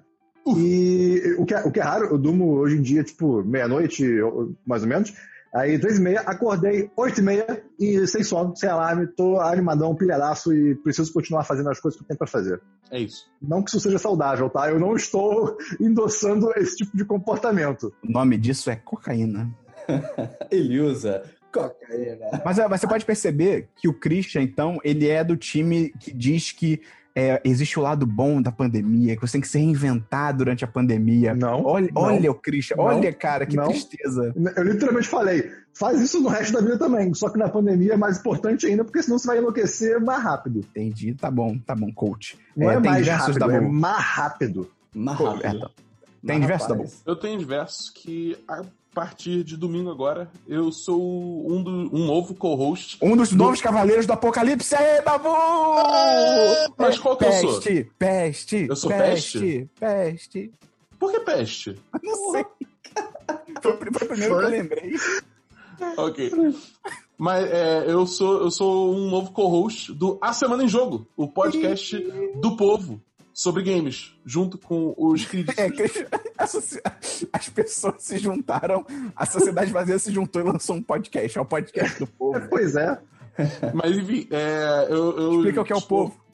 E 0.55 1.35
o 1.37 1.45
que, 1.45 1.53
é, 1.53 1.59
o 1.65 1.71
que 1.71 1.79
é 1.79 1.83
raro, 1.83 2.07
eu 2.07 2.17
durmo 2.17 2.53
hoje 2.53 2.77
em 2.77 2.81
dia, 2.81 3.03
tipo, 3.03 3.43
meia-noite, 3.43 4.05
mais 4.65 4.83
ou 4.83 4.87
menos. 4.87 5.13
Aí, 5.53 5.79
três 5.79 5.97
e 5.97 6.01
meia, 6.01 6.21
acordei 6.21 6.91
oito 6.95 7.19
e 7.19 7.23
meia 7.23 7.63
e 7.79 8.05
sem 8.05 8.23
sono, 8.23 8.55
sem 8.55 8.69
alarme, 8.69 9.07
tô 9.07 9.39
animadão, 9.39 9.95
pilhadaço 9.95 10.53
e 10.53 10.75
preciso 10.75 11.11
continuar 11.11 11.43
fazendo 11.45 11.69
as 11.69 11.79
coisas 11.79 11.97
que 11.97 12.03
eu 12.03 12.07
tenho 12.07 12.17
pra 12.17 12.27
fazer. 12.27 12.61
É 12.91 12.99
isso. 12.99 13.25
Não 13.41 13.63
que 13.63 13.69
isso 13.69 13.79
seja 13.79 13.97
saudável, 13.97 14.49
tá? 14.49 14.69
Eu 14.69 14.79
não 14.79 14.95
estou 14.95 15.57
endossando 15.79 16.51
esse 16.57 16.77
tipo 16.77 16.95
de 16.95 17.05
comportamento. 17.05 17.93
O 18.03 18.11
nome 18.11 18.37
disso 18.37 18.69
é 18.69 18.75
cocaína. 18.75 19.49
Ele 20.51 20.79
usa 20.79 21.23
cocaína. 21.51 22.41
Mas 22.45 22.59
é, 22.59 22.67
você 22.67 22.87
pode 22.87 23.05
perceber 23.05 23.69
que 23.77 23.87
o 23.87 23.93
Christian, 23.93 24.41
então, 24.41 24.77
ele 24.83 25.07
é 25.07 25.23
do 25.23 25.35
time 25.35 25.91
que 25.99 26.13
diz 26.13 26.51
que 26.51 26.81
é, 27.17 27.41
existe 27.43 27.79
o 27.79 27.81
lado 27.81 28.05
bom 28.05 28.39
da 28.39 28.51
pandemia, 28.51 29.15
que 29.15 29.21
você 29.21 29.31
tem 29.31 29.41
que 29.41 29.47
se 29.47 29.57
reinventar 29.57 30.37
durante 30.37 30.63
a 30.63 30.67
pandemia. 30.67 31.33
Não. 31.33 31.65
Olha, 31.65 31.89
não. 31.91 32.01
olha 32.03 32.29
o 32.29 32.35
Christian, 32.35 32.75
Não. 32.77 32.83
olha, 32.83 33.11
cara, 33.11 33.43
que 33.47 33.55
Não. 33.55 33.69
tristeza. 33.69 34.35
Eu 34.55 34.63
literalmente 34.63 35.07
falei, 35.07 35.51
faz 35.73 35.99
isso 35.99 36.21
no 36.21 36.29
resto 36.29 36.53
da 36.53 36.61
vida 36.61 36.77
também. 36.77 37.11
Só 37.15 37.31
que 37.31 37.39
na 37.39 37.49
pandemia 37.49 37.93
é 37.93 37.97
mais 37.97 38.19
importante 38.19 38.67
ainda, 38.67 38.83
porque 38.83 39.01
senão 39.01 39.17
você 39.17 39.25
vai 39.25 39.39
enlouquecer 39.39 39.99
mais 39.99 40.23
rápido. 40.23 40.59
Entendi, 40.59 41.15
tá 41.15 41.31
bom, 41.31 41.57
tá 41.57 41.73
bom, 41.73 41.91
coach. 41.91 42.37
Não 42.55 42.69
é, 42.69 42.73
tem 42.79 42.91
mais 42.91 43.03
diversos 43.03 43.35
rápido, 43.35 43.47
da 43.47 43.55
é 43.55 43.61
mais 43.61 44.05
rápido. 44.05 44.71
Mais 44.93 45.19
rápido. 45.19 45.45
é, 45.47 45.59
tá. 45.59 45.71
Tem 46.23 46.39
diversos 46.39 46.67
da 46.67 46.75
rapaz, 46.75 47.01
Eu 47.03 47.15
tenho 47.15 47.39
diversos 47.39 47.89
que, 47.89 48.37
partir 48.97 49.43
de 49.43 49.55
domingo 49.55 49.91
agora, 49.91 50.27
eu 50.47 50.71
sou 50.71 50.99
um, 50.99 51.61
do, 51.61 51.69
um 51.95 52.03
novo 52.07 52.33
co-host. 52.33 52.97
Um 52.99 53.15
dos 53.15 53.31
novos 53.31 53.61
cavaleiros 53.61 54.07
do 54.07 54.13
apocalipse 54.13 54.73
é 54.73 55.03
Dabu! 55.03 55.29
Mas 56.75 56.97
qual 56.97 57.15
que 57.15 57.25
eu 57.25 57.31
sou? 57.31 57.53
Peste, 57.61 57.91
peste, 57.99 58.65
Eu 58.67 58.75
sou 58.75 58.89
peste, 58.89 59.69
peste. 59.79 60.51
Por 60.97 61.11
que 61.11 61.19
peste? 61.19 61.75
Não 62.01 62.31
sei. 62.31 62.43
Foi, 63.61 63.71
o 63.71 63.77
pri- 63.77 63.91
foi 63.93 64.03
o 64.03 64.09
primeiro 64.09 64.37
que 64.39 64.43
eu 64.45 64.49
lembrei. 64.49 64.95
Ok. 65.97 66.31
Mas 67.19 67.45
é, 67.51 67.85
eu, 67.87 68.05
sou, 68.07 68.41
eu 68.41 68.49
sou 68.51 68.95
um 68.95 69.09
novo 69.11 69.31
co-host 69.31 69.93
do 69.93 70.17
A 70.21 70.33
Semana 70.33 70.63
em 70.63 70.67
Jogo, 70.67 71.07
o 71.15 71.27
podcast 71.27 71.97
do 72.41 72.55
povo 72.57 72.99
sobre 73.37 73.61
games, 73.61 74.11
junto 74.25 74.57
com 74.57 74.95
os 74.97 75.23
queridos. 75.29 75.55
É, 75.59 75.69
as 77.31 77.49
pessoas 77.49 78.01
se 78.01 78.17
juntaram, 78.17 78.83
a 79.15 79.27
sociedade 79.27 79.71
vazia 79.71 79.99
se 79.99 80.11
juntou 80.11 80.41
e 80.41 80.45
lançou 80.45 80.75
um 80.75 80.81
podcast. 80.81 81.37
É 81.37 81.41
o 81.41 81.45
podcast 81.45 81.99
do 81.99 82.07
povo. 82.07 82.41
Pois 82.49 82.75
é. 82.75 82.99
Mas 83.75 83.95
enfim, 83.95 84.27
é, 84.31 84.87
eu, 84.89 85.15
eu 85.19 85.35
Explica 85.35 85.61
o 85.61 85.63
que 85.63 85.71
é 85.71 85.75
o 85.75 85.77
estou- 85.77 86.05
povo. 86.09 86.27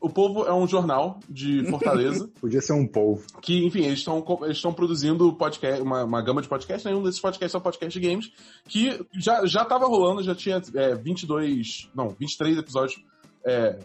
O 0.00 0.10
Povo 0.10 0.44
é 0.44 0.52
um 0.52 0.68
jornal 0.68 1.18
de 1.28 1.64
Fortaleza. 1.70 2.28
Podia 2.38 2.60
ser 2.60 2.74
um 2.74 2.86
polvo. 2.86 3.24
que, 3.40 3.64
enfim, 3.64 3.84
eles 3.86 4.00
estão 4.00 4.22
eles 4.42 4.58
estão 4.58 4.70
produzindo 4.72 5.32
podcast, 5.32 5.80
uma, 5.80 6.04
uma 6.04 6.20
gama 6.20 6.42
de 6.42 6.48
podcasts, 6.48 6.84
né? 6.84 6.94
Um 6.94 7.02
desses 7.02 7.18
podcasts 7.20 7.54
é 7.54 7.58
o 7.58 7.60
podcast 7.60 7.98
de 7.98 8.06
games, 8.06 8.30
que 8.68 9.02
já, 9.14 9.46
já 9.46 9.64
tava 9.64 9.86
rolando, 9.86 10.22
já 10.22 10.34
tinha 10.34 10.60
é, 10.74 10.94
22, 10.94 11.90
não, 11.94 12.10
23 12.10 12.58
episódios, 12.58 13.02
é, 13.46 13.78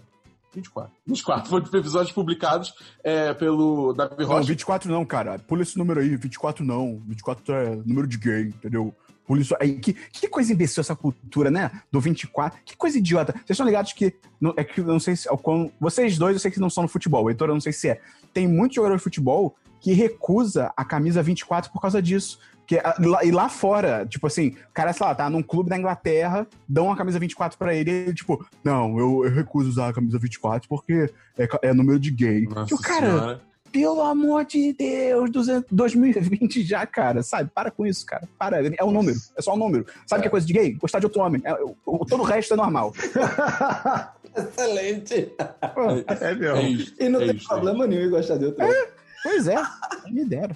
24, 0.54 0.92
24 1.06 1.50
foram 1.50 1.66
episódios 1.80 2.12
publicados 2.12 2.74
é, 3.04 3.34
pelo 3.34 3.94
Davi 3.94 4.16
Não, 4.20 4.26
Rocha. 4.28 4.48
24 4.48 4.92
não, 4.92 5.06
cara. 5.06 5.38
Pula 5.40 5.62
esse 5.62 5.78
número 5.78 6.00
aí. 6.00 6.16
24 6.16 6.66
não. 6.66 7.02
24 7.08 7.54
é 7.54 7.76
número 7.86 8.08
de 8.08 8.18
gay, 8.18 8.42
entendeu? 8.44 8.94
Pula 9.28 9.42
isso 9.42 9.56
aí. 9.60 9.78
Que, 9.80 9.94
que 9.94 10.28
coisa 10.28 10.52
imbecil 10.52 10.82
essa 10.82 10.96
cultura, 10.96 11.52
né? 11.52 11.70
Do 11.92 12.00
24. 12.02 12.60
Que 12.66 12.76
coisa 12.76 12.98
idiota. 12.98 13.32
Vocês 13.34 13.52
estão 13.52 13.66
ligados 13.66 13.94
que. 13.94 14.16
não- 14.42 14.54
é 14.58 14.64
que 14.64 14.82
eu 14.82 14.86
não 14.86 15.00
sei 15.00 15.16
se. 15.16 15.30
o 15.30 15.38
quão- 15.38 15.72
vocês 15.80 16.18
dois, 16.18 16.34
eu 16.34 16.40
sei 16.40 16.50
que 16.50 16.60
não 16.60 16.70
são 16.70 16.82
no 16.84 16.90
futebol. 16.90 17.24
O 17.26 17.30
Heitor, 17.30 17.50
eu 17.50 17.54
não 17.54 17.62
sei 17.62 17.72
se 17.72 17.90
é. 17.90 18.02
Tem 18.34 18.48
muito 18.48 18.74
jogador 18.76 18.98
de 18.98 19.04
futebol 19.04 19.56
que 19.80 19.94
recusa 19.94 20.74
a 20.76 20.84
camisa 20.84 21.22
24 21.22 21.72
por 21.72 21.80
causa 21.80 22.02
disso. 22.02 22.40
Que, 22.70 22.78
a- 22.78 22.96
lá- 23.00 23.26
e 23.26 23.32
lá 23.32 23.50
fora, 23.50 24.06
tipo 24.08 24.28
assim, 24.28 24.50
o 24.70 24.74
cara, 24.76 24.94
sei 24.94 25.04
lá, 25.04 25.16
tá 25.16 25.28
num 25.28 25.42
clube 25.42 25.72
da 25.72 25.76
Inglaterra, 25.76 26.46
dão 26.68 26.86
uma 26.86 26.96
camisa 26.96 27.18
24 27.18 27.58
pra 27.58 27.74
ele, 27.74 27.90
e 27.90 27.94
ele, 27.94 28.14
tipo, 28.14 28.46
não, 28.64 28.96
eu, 29.00 29.26
eu 29.26 29.32
recuso 29.32 29.68
usar 29.70 29.90
a 29.90 29.94
camisa 29.94 30.20
24 30.20 30.70
porque 30.70 31.10
é, 31.36 31.48
é 31.64 31.74
número 31.74 32.00
de 32.00 32.12
gay. 32.12 32.46
Nossa 32.48 32.68
Que 32.68 32.76
o 32.76 32.78
cara, 32.78 33.08
senhora. 33.10 33.42
pelo 33.72 34.02
amor 34.04 34.46
de 34.46 34.72
Deus, 34.74 35.32
200 35.32 35.66
2020 35.72 36.62
já, 36.62 36.86
cara, 36.86 37.24
sabe? 37.24 37.50
Para 37.52 37.72
com 37.72 37.88
isso, 37.88 38.06
cara. 38.06 38.30
Para, 38.38 38.62
é 38.64 38.84
um 38.84 38.92
número, 38.92 39.18
é 39.36 39.42
só 39.42 39.56
um 39.56 39.58
número. 39.58 39.88
Sabe 40.06 40.20
o 40.20 40.22
que 40.22 40.28
é 40.28 40.30
coisa 40.32 40.46
de 40.46 40.54
gay? 40.54 40.74
Gostar 40.74 41.00
de 41.00 41.08
outro 41.08 41.24
homem. 41.24 41.42
É, 41.44 41.54
o, 41.84 42.06
todo 42.06 42.22
o 42.22 42.24
resto 42.24 42.54
é 42.54 42.58
normal. 42.58 42.94
Excelente. 44.38 45.32
Pô, 45.74 45.90
É 45.90 46.30
É 46.32 46.36
mesmo. 46.36 46.62
isso. 46.68 46.94
E 47.00 47.10
não 47.10 47.20
é 47.22 47.26
tem 47.28 47.36
isso, 47.36 47.48
problema 47.48 47.88
nenhum 47.88 48.06
em 48.06 48.10
gostar 48.12 48.38
de 48.38 48.46
outro. 48.46 48.64
pois 49.24 49.48
é, 49.48 49.56
me 50.12 50.24
dera. 50.24 50.56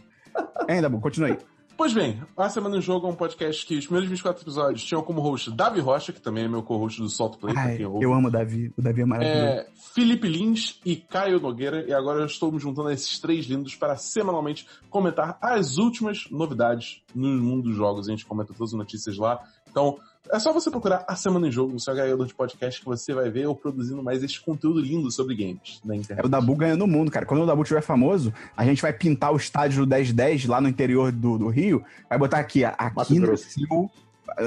Ainda 0.67 0.89
bom, 0.89 0.99
continua 0.99 1.29
aí. 1.29 1.37
Pois 1.75 1.93
bem, 1.93 2.21
A 2.37 2.49
Semana 2.49 2.77
em 2.77 2.81
Jogo 2.81 3.07
é 3.07 3.09
um 3.09 3.15
podcast 3.15 3.65
que 3.65 3.75
os 3.75 3.85
primeiros 3.85 4.09
24 4.09 4.43
episódios 4.43 4.83
tinham 4.83 5.01
como 5.01 5.21
host 5.21 5.51
Davi 5.51 5.79
Rocha, 5.79 6.13
que 6.13 6.21
também 6.21 6.45
é 6.45 6.47
meu 6.47 6.61
co-host 6.61 7.01
do 7.01 7.09
Solto 7.09 7.37
Play, 7.37 7.55
Ai, 7.57 7.77
eu 7.81 8.13
amo 8.13 8.27
o 8.27 8.31
Davi. 8.31 8.71
O 8.77 8.81
Davi 8.81 9.01
é 9.01 9.05
maravilhoso. 9.05 9.45
É, 9.45 9.67
Felipe 9.93 10.27
Lins 10.27 10.79
e 10.85 10.95
Caio 10.95 11.39
Nogueira, 11.39 11.83
e 11.87 11.93
agora 11.93 12.19
eu 12.19 12.25
estou 12.25 12.51
me 12.51 12.59
juntando 12.59 12.89
a 12.89 12.93
esses 12.93 13.19
três 13.19 13.45
lindos 13.45 13.75
para 13.75 13.95
semanalmente 13.97 14.67
comentar 14.89 15.37
as 15.41 15.77
últimas 15.77 16.29
novidades 16.29 17.01
no 17.13 17.27
mundo 17.29 17.63
dos 17.63 17.75
jogos. 17.75 18.07
A 18.07 18.11
gente 18.11 18.25
comenta 18.25 18.53
todas 18.53 18.71
as 18.73 18.77
notícias 18.77 19.17
lá. 19.17 19.41
Então, 19.69 19.97
é 20.31 20.39
só 20.39 20.53
você 20.53 20.71
procurar 20.71 21.03
a 21.07 21.15
Semana 21.15 21.47
em 21.47 21.51
Jogo 21.51 21.73
no 21.73 21.79
seu 21.79 21.93
agregador 21.93 22.25
de 22.25 22.33
podcast 22.33 22.79
que 22.79 22.85
você 22.85 23.13
vai 23.13 23.29
ver 23.29 23.43
eu 23.43 23.55
produzindo 23.55 24.01
mais 24.01 24.23
esse 24.23 24.39
conteúdo 24.39 24.79
lindo 24.79 25.11
sobre 25.11 25.35
games 25.35 25.81
na 25.83 25.93
É 25.93 25.97
internet. 25.97 26.25
o 26.25 26.29
Dabu 26.29 26.55
ganhando 26.55 26.83
o 26.83 26.87
mundo, 26.87 27.11
cara. 27.11 27.25
Quando 27.25 27.43
o 27.43 27.45
Dabu 27.45 27.63
tiver 27.63 27.81
famoso, 27.81 28.33
a 28.55 28.65
gente 28.65 28.81
vai 28.81 28.93
pintar 28.93 29.33
o 29.33 29.37
estádio 29.37 29.85
do 29.85 29.89
1010 29.89 30.45
lá 30.45 30.61
no 30.61 30.67
interior 30.69 31.11
do, 31.11 31.37
do 31.37 31.49
Rio. 31.49 31.83
Vai 32.09 32.17
botar 32.17 32.39
aqui, 32.39 32.63
aqui 32.63 32.95
Mato 32.95 33.15
Grosso. 33.15 33.43
nasceu. 33.59 33.91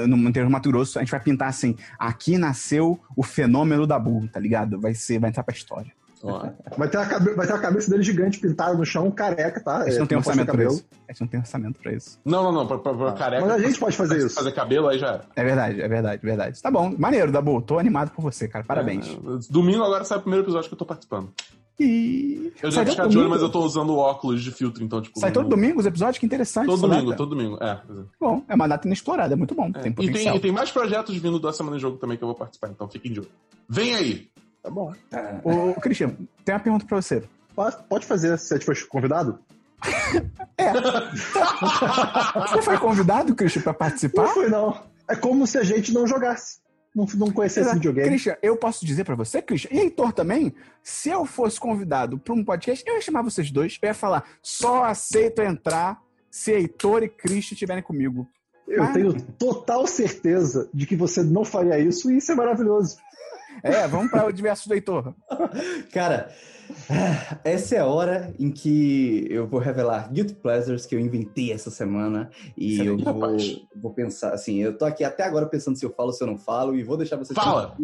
No 0.07 0.17
interior 0.27 0.47
do 0.47 0.51
Mato 0.51 0.69
Grosso, 0.69 0.97
a 0.97 1.01
gente 1.01 1.11
vai 1.11 1.19
pintar 1.19 1.47
assim: 1.47 1.75
aqui 1.97 2.37
nasceu 2.37 2.99
o 3.15 3.23
fenômeno 3.23 3.87
Dabu, 3.87 4.27
tá 4.27 4.39
ligado? 4.39 4.81
Vai 4.81 4.93
ser, 4.93 5.19
vai 5.19 5.29
entrar 5.29 5.43
pra 5.43 5.55
história. 5.55 5.91
Vai 6.77 6.89
ter, 6.89 6.97
a 6.97 7.05
cabe- 7.05 7.33
vai 7.33 7.47
ter 7.47 7.53
a 7.53 7.59
cabeça 7.59 7.89
dele 7.89 8.03
gigante 8.03 8.39
pintada 8.39 8.77
no 8.77 8.85
chão, 8.85 9.09
careca, 9.11 9.59
tá? 9.63 9.77
A 9.77 9.85
gente 9.85 9.95
É, 9.95 9.99
não 9.99 10.07
tem 10.07 10.17
orçamento 10.17 10.51
pra 10.51 10.63
isso. 10.65 10.85
A 11.07 11.11
gente 11.11 11.21
não 11.21 11.27
tem 11.27 11.39
orçamento 11.39 11.79
pra 11.81 11.93
isso. 11.93 12.19
Não, 12.25 12.43
não, 12.43 12.51
não, 12.51 12.67
pra, 12.67 12.77
pra, 12.77 12.93
pra 12.93 13.11
careca. 13.13 13.45
Mas 13.45 13.55
a 13.55 13.59
gente 13.59 13.79
pode 13.79 13.95
fazer 13.97 14.17
isso. 14.17 14.35
Fazer 14.35 14.51
cabelo 14.51 14.87
aí 14.87 14.99
já 14.99 15.07
era. 15.07 15.25
É 15.35 15.43
verdade, 15.43 15.81
é 15.81 15.87
verdade, 15.87 16.19
é 16.23 16.25
verdade. 16.25 16.61
Tá 16.61 16.69
bom, 16.71 16.93
maneiro, 16.97 17.31
Dabu. 17.31 17.61
Tô 17.61 17.79
animado 17.79 18.11
por 18.11 18.21
você, 18.21 18.47
cara. 18.47 18.63
Parabéns. 18.65 19.07
É, 19.07 19.17
domingo 19.49 19.83
agora 19.83 20.03
sai 20.03 20.17
o 20.17 20.21
primeiro 20.21 20.45
episódio 20.45 20.67
que 20.69 20.73
eu 20.73 20.79
tô 20.79 20.85
participando. 20.85 21.29
E... 21.79 22.51
Eu 22.61 22.71
todo 22.71 22.85
ficar 22.89 23.07
de 23.07 23.19
olho, 23.19 23.29
mas 23.29 23.39
eu 23.39 23.49
tô 23.49 23.59
usando 23.61 23.95
óculos 23.95 24.41
de 24.41 24.49
filtro, 24.51 24.83
então, 24.83 24.99
tipo. 24.99 25.19
Sai 25.19 25.29
não- 25.29 25.33
todo 25.35 25.49
domingo 25.49 25.79
os 25.79 25.85
episódios? 25.85 26.17
Que 26.17 26.25
interessante. 26.25 26.65
Todo 26.65 26.81
domingo, 26.81 27.05
data. 27.11 27.17
todo 27.17 27.29
domingo, 27.35 27.55
é. 27.63 27.79
Bom, 28.19 28.41
é 28.49 28.55
uma 28.55 28.67
data 28.67 28.87
inexplorada, 28.87 29.33
é 29.35 29.37
muito 29.37 29.53
bom. 29.53 29.69
É. 29.75 29.79
Tem 29.81 29.91
E 29.99 30.11
tem, 30.11 30.35
e 30.35 30.39
tem 30.39 30.51
mais 30.51 30.71
projetos 30.71 31.15
vindo 31.17 31.39
da 31.39 31.53
Semana 31.53 31.77
em 31.77 31.79
Jogo 31.79 31.97
também 31.97 32.17
que 32.17 32.23
eu 32.23 32.27
vou 32.29 32.35
participar, 32.35 32.69
então 32.69 32.87
fiquem 32.89 33.11
de 33.13 33.19
olho. 33.19 33.29
Vem 33.69 33.93
aí! 33.93 34.27
Tá 34.67 34.71
bom. 34.71 34.93
Ah, 35.13 35.39
Ô, 35.45 35.79
Cristian, 35.79 36.13
tem 36.43 36.53
uma 36.53 36.59
pergunta 36.59 36.85
pra 36.85 37.01
você. 37.01 37.23
Pode- 37.55 38.05
fazer, 38.05 38.37
se 38.37 38.53
gente 38.57 38.65
for 38.65 38.75
convidado? 38.87 39.39
Você 42.49 42.61
foi 42.61 42.77
convidado, 42.77 43.35
Christian, 43.35 43.61
pra 43.61 43.71
Não 43.71 43.79
participar? 43.79 44.27
foi, 44.27 44.49
não. 44.49 44.81
É 45.09 45.15
como 45.15 45.47
se 45.47 45.57
a 45.57 45.63
gente 45.63 45.93
não 45.93 46.05
jogasse. 46.05 46.59
Não, 46.95 47.05
não 47.15 47.31
conhecesse 47.31 47.61
Exato. 47.61 47.75
videogame. 47.77 48.09
Christian, 48.09 48.35
eu 48.41 48.57
posso 48.57 48.85
dizer 48.85 49.03
pra 49.03 49.15
você, 49.15 49.41
Christian, 49.41 49.69
e 49.71 49.79
Heitor 49.79 50.11
também, 50.11 50.53
se 50.83 51.09
eu 51.09 51.25
fosse 51.25 51.59
convidado 51.59 52.17
pra 52.17 52.33
um 52.33 52.43
podcast, 52.43 52.83
eu 52.87 52.95
ia 52.95 53.01
chamar 53.01 53.21
vocês 53.21 53.51
dois, 53.51 53.77
eu 53.81 53.87
ia 53.87 53.93
falar, 53.93 54.23
só 54.41 54.83
aceito 54.83 55.41
entrar 55.41 56.01
se 56.29 56.51
Heitor 56.51 57.03
e 57.03 57.09
Christian 57.09 57.53
estiverem 57.55 57.83
comigo. 57.83 58.27
Eu 58.67 58.83
Ah. 58.83 58.91
tenho 58.91 59.13
total 59.37 59.87
certeza 59.87 60.69
de 60.73 60.85
que 60.85 60.95
você 60.95 61.23
não 61.23 61.45
faria 61.45 61.79
isso 61.79 62.11
e 62.11 62.17
isso 62.17 62.31
é 62.31 62.35
maravilhoso. 62.35 62.97
É, 63.63 63.87
vamos 63.87 64.11
para 64.11 64.25
o 64.25 64.31
diverso 64.31 64.67
do 64.67 64.75
Heitor. 64.75 65.13
Cara, 65.91 66.29
essa 67.43 67.75
é 67.75 67.79
a 67.79 67.85
hora 67.85 68.33
em 68.39 68.51
que 68.51 69.25
eu 69.29 69.47
vou 69.47 69.59
revelar 69.59 70.11
Guilty 70.11 70.35
Pleasures 70.35 70.85
que 70.85 70.95
eu 70.95 70.99
inventei 70.99 71.51
essa 71.51 71.69
semana. 71.69 72.29
E 72.57 72.73
Excelente, 72.73 73.05
eu 73.05 73.13
vou, 73.13 73.37
vou 73.75 73.93
pensar, 73.93 74.33
assim, 74.33 74.61
eu 74.61 74.77
tô 74.77 74.85
aqui 74.85 75.03
até 75.03 75.23
agora 75.23 75.45
pensando 75.45 75.77
se 75.77 75.85
eu 75.85 75.93
falo 75.93 76.09
ou 76.09 76.13
se 76.13 76.23
eu 76.23 76.27
não 76.27 76.37
falo, 76.37 76.75
e 76.75 76.83
vou 76.83 76.97
deixar 76.97 77.17
vocês 77.17 77.37
Fala! 77.37 77.75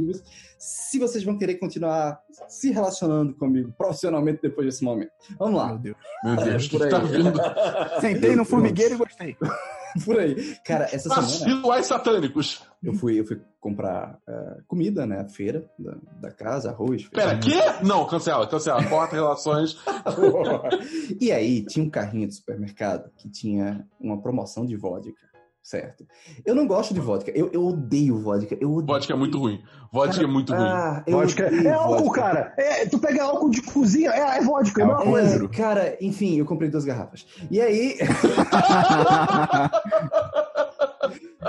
se 0.58 0.98
vocês 0.98 1.24
vão 1.24 1.38
querer 1.38 1.56
continuar 1.56 2.22
se 2.48 2.72
relacionando 2.72 3.34
comigo 3.34 3.74
profissionalmente 3.78 4.40
depois 4.42 4.66
desse 4.66 4.84
momento. 4.84 5.12
Vamos 5.38 5.56
lá. 5.56 5.68
Meu 5.68 5.80
Deus. 5.80 5.98
Meu 6.24 6.36
Deus, 6.38 6.68
que 6.68 6.80
tá 6.80 7.00
aí. 7.00 7.08
vindo? 7.08 7.40
Sentei 8.00 8.36
no 8.36 8.46
formigueiro 8.46 8.96
e 8.96 8.98
gostei. 8.98 9.38
Por 10.06 10.20
aí. 10.20 10.56
Cara, 10.66 10.86
essa 10.86 11.10
semana 11.10 11.56
Rituais 11.56 11.86
satânicos. 11.86 12.64
eu 12.82 12.94
fui, 12.94 13.20
eu 13.20 13.26
fui 13.26 13.40
comprar 13.60 14.18
eh, 14.28 14.58
comida, 14.68 15.06
né? 15.06 15.22
A 15.22 15.30
feira 15.30 15.64
da, 15.78 15.96
da 16.20 16.32
casa, 16.32 16.72
arroz. 16.72 17.08
Pera, 17.10 17.40
feijão. 17.42 17.62
quê? 17.62 17.86
Não, 17.86 18.06
cancela, 18.08 18.48
cancela. 18.48 18.73
Corta 18.90 19.16
relações. 19.16 19.78
e 21.20 21.32
aí, 21.32 21.66
tinha 21.66 21.86
um 21.86 21.90
carrinho 21.90 22.28
de 22.28 22.36
supermercado 22.36 23.10
que 23.18 23.30
tinha 23.30 23.86
uma 24.00 24.22
promoção 24.22 24.66
de 24.66 24.76
vodka, 24.76 25.14
certo? 25.62 26.06
Eu 26.46 26.56
não 26.56 26.68
gosto 26.68 26.94
de 26.94 27.00
vodka, 27.00 27.32
eu, 27.32 27.50
eu 27.54 27.66
odeio 27.66 28.20
vodka. 28.20 28.56
Eu 28.60 28.74
odeio. 28.74 28.88
Vodka 28.88 29.14
é 29.14 29.16
muito 29.16 29.38
ruim. 29.38 29.62
Vodka 29.92 30.24
é 30.24 30.28
muito 30.28 30.54
ruim. 30.54 30.66
Ah, 30.66 31.04
Vodka 31.08 31.44
é 31.44 31.72
álcool, 31.72 32.06
vodka. 32.06 32.22
cara. 32.22 32.54
É, 32.58 32.86
tu 32.88 32.98
pega 32.98 33.24
álcool 33.24 33.50
de 33.52 33.62
cozinha, 33.62 34.10
é, 34.10 34.38
é 34.38 34.42
vodka, 34.42 34.82
é 34.82 34.86
É, 34.86 34.96
coisa. 35.04 35.46
É, 35.46 35.48
cara, 35.48 35.98
enfim, 36.02 36.40
eu 36.40 36.46
comprei 36.46 36.70
duas 36.70 36.84
garrafas. 36.84 37.26
E 37.52 37.62
aí, 37.62 37.96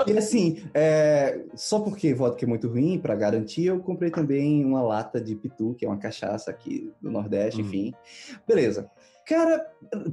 e 0.07 0.17
assim, 0.17 0.63
é, 0.73 1.41
só 1.55 1.79
porque 1.79 2.13
vodka 2.13 2.45
é 2.45 2.47
muito 2.47 2.67
ruim, 2.67 2.99
pra 2.99 3.15
garantir, 3.15 3.65
eu 3.65 3.79
comprei 3.79 4.11
também 4.11 4.63
uma 4.65 4.81
lata 4.81 5.19
de 5.21 5.35
pitu, 5.35 5.75
que 5.77 5.85
é 5.85 5.87
uma 5.87 5.97
cachaça 5.97 6.51
aqui 6.51 6.91
do 7.01 7.11
Nordeste, 7.11 7.61
Hum. 7.61 7.65
enfim. 7.65 7.93
Beleza. 8.47 8.89
Cara, 9.27 9.65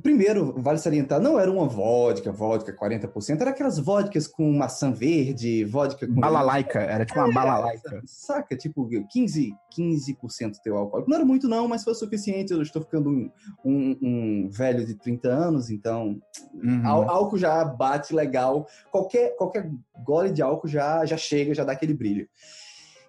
primeiro, 0.03 0.55
vale 0.63 0.79
salientar, 0.79 1.21
não 1.21 1.39
era 1.39 1.51
uma 1.51 1.67
vodka, 1.69 2.33
vodka 2.33 2.75
40%, 2.75 3.41
era 3.43 3.51
aquelas 3.51 3.79
vodkas 3.79 4.27
com 4.27 4.51
maçã 4.53 4.91
verde, 4.91 5.65
vodka 5.67 6.07
com... 6.07 6.15
Balalaica, 6.15 6.81
era 6.81 7.05
tipo 7.05 7.21
uma 7.21 7.31
balalaica. 7.31 8.01
Saca? 8.07 8.57
Tipo, 8.57 8.89
15%, 8.89 9.51
15% 9.79 10.53
teu 10.65 10.79
álcool. 10.79 11.05
Não 11.07 11.17
era 11.17 11.27
muito 11.27 11.47
não, 11.47 11.69
mas 11.69 11.85
foi 11.85 11.93
o 11.93 11.97
suficiente. 11.97 12.53
Eu 12.55 12.63
estou 12.63 12.81
ficando 12.81 13.11
um, 13.11 13.31
um- 13.63 13.99
um 14.03 14.49
velho 14.51 14.87
de 14.87 14.95
30 14.95 15.29
anos, 15.29 15.69
então 15.69 16.19
Uhum. 16.55 16.87
ál- 16.87 17.11
álcool 17.11 17.37
já 17.37 17.63
bate 17.67 18.15
legal. 18.15 18.67
Qualquer, 18.91 19.37
qualquer 19.37 19.71
gole 20.03 20.31
de 20.33 20.41
álcool 20.41 20.69
já, 20.69 21.05
já 21.05 21.19
chega, 21.19 21.55
já 21.55 21.65
dá 21.65 21.73
aquele 21.73 21.93
brilho. 21.93 22.27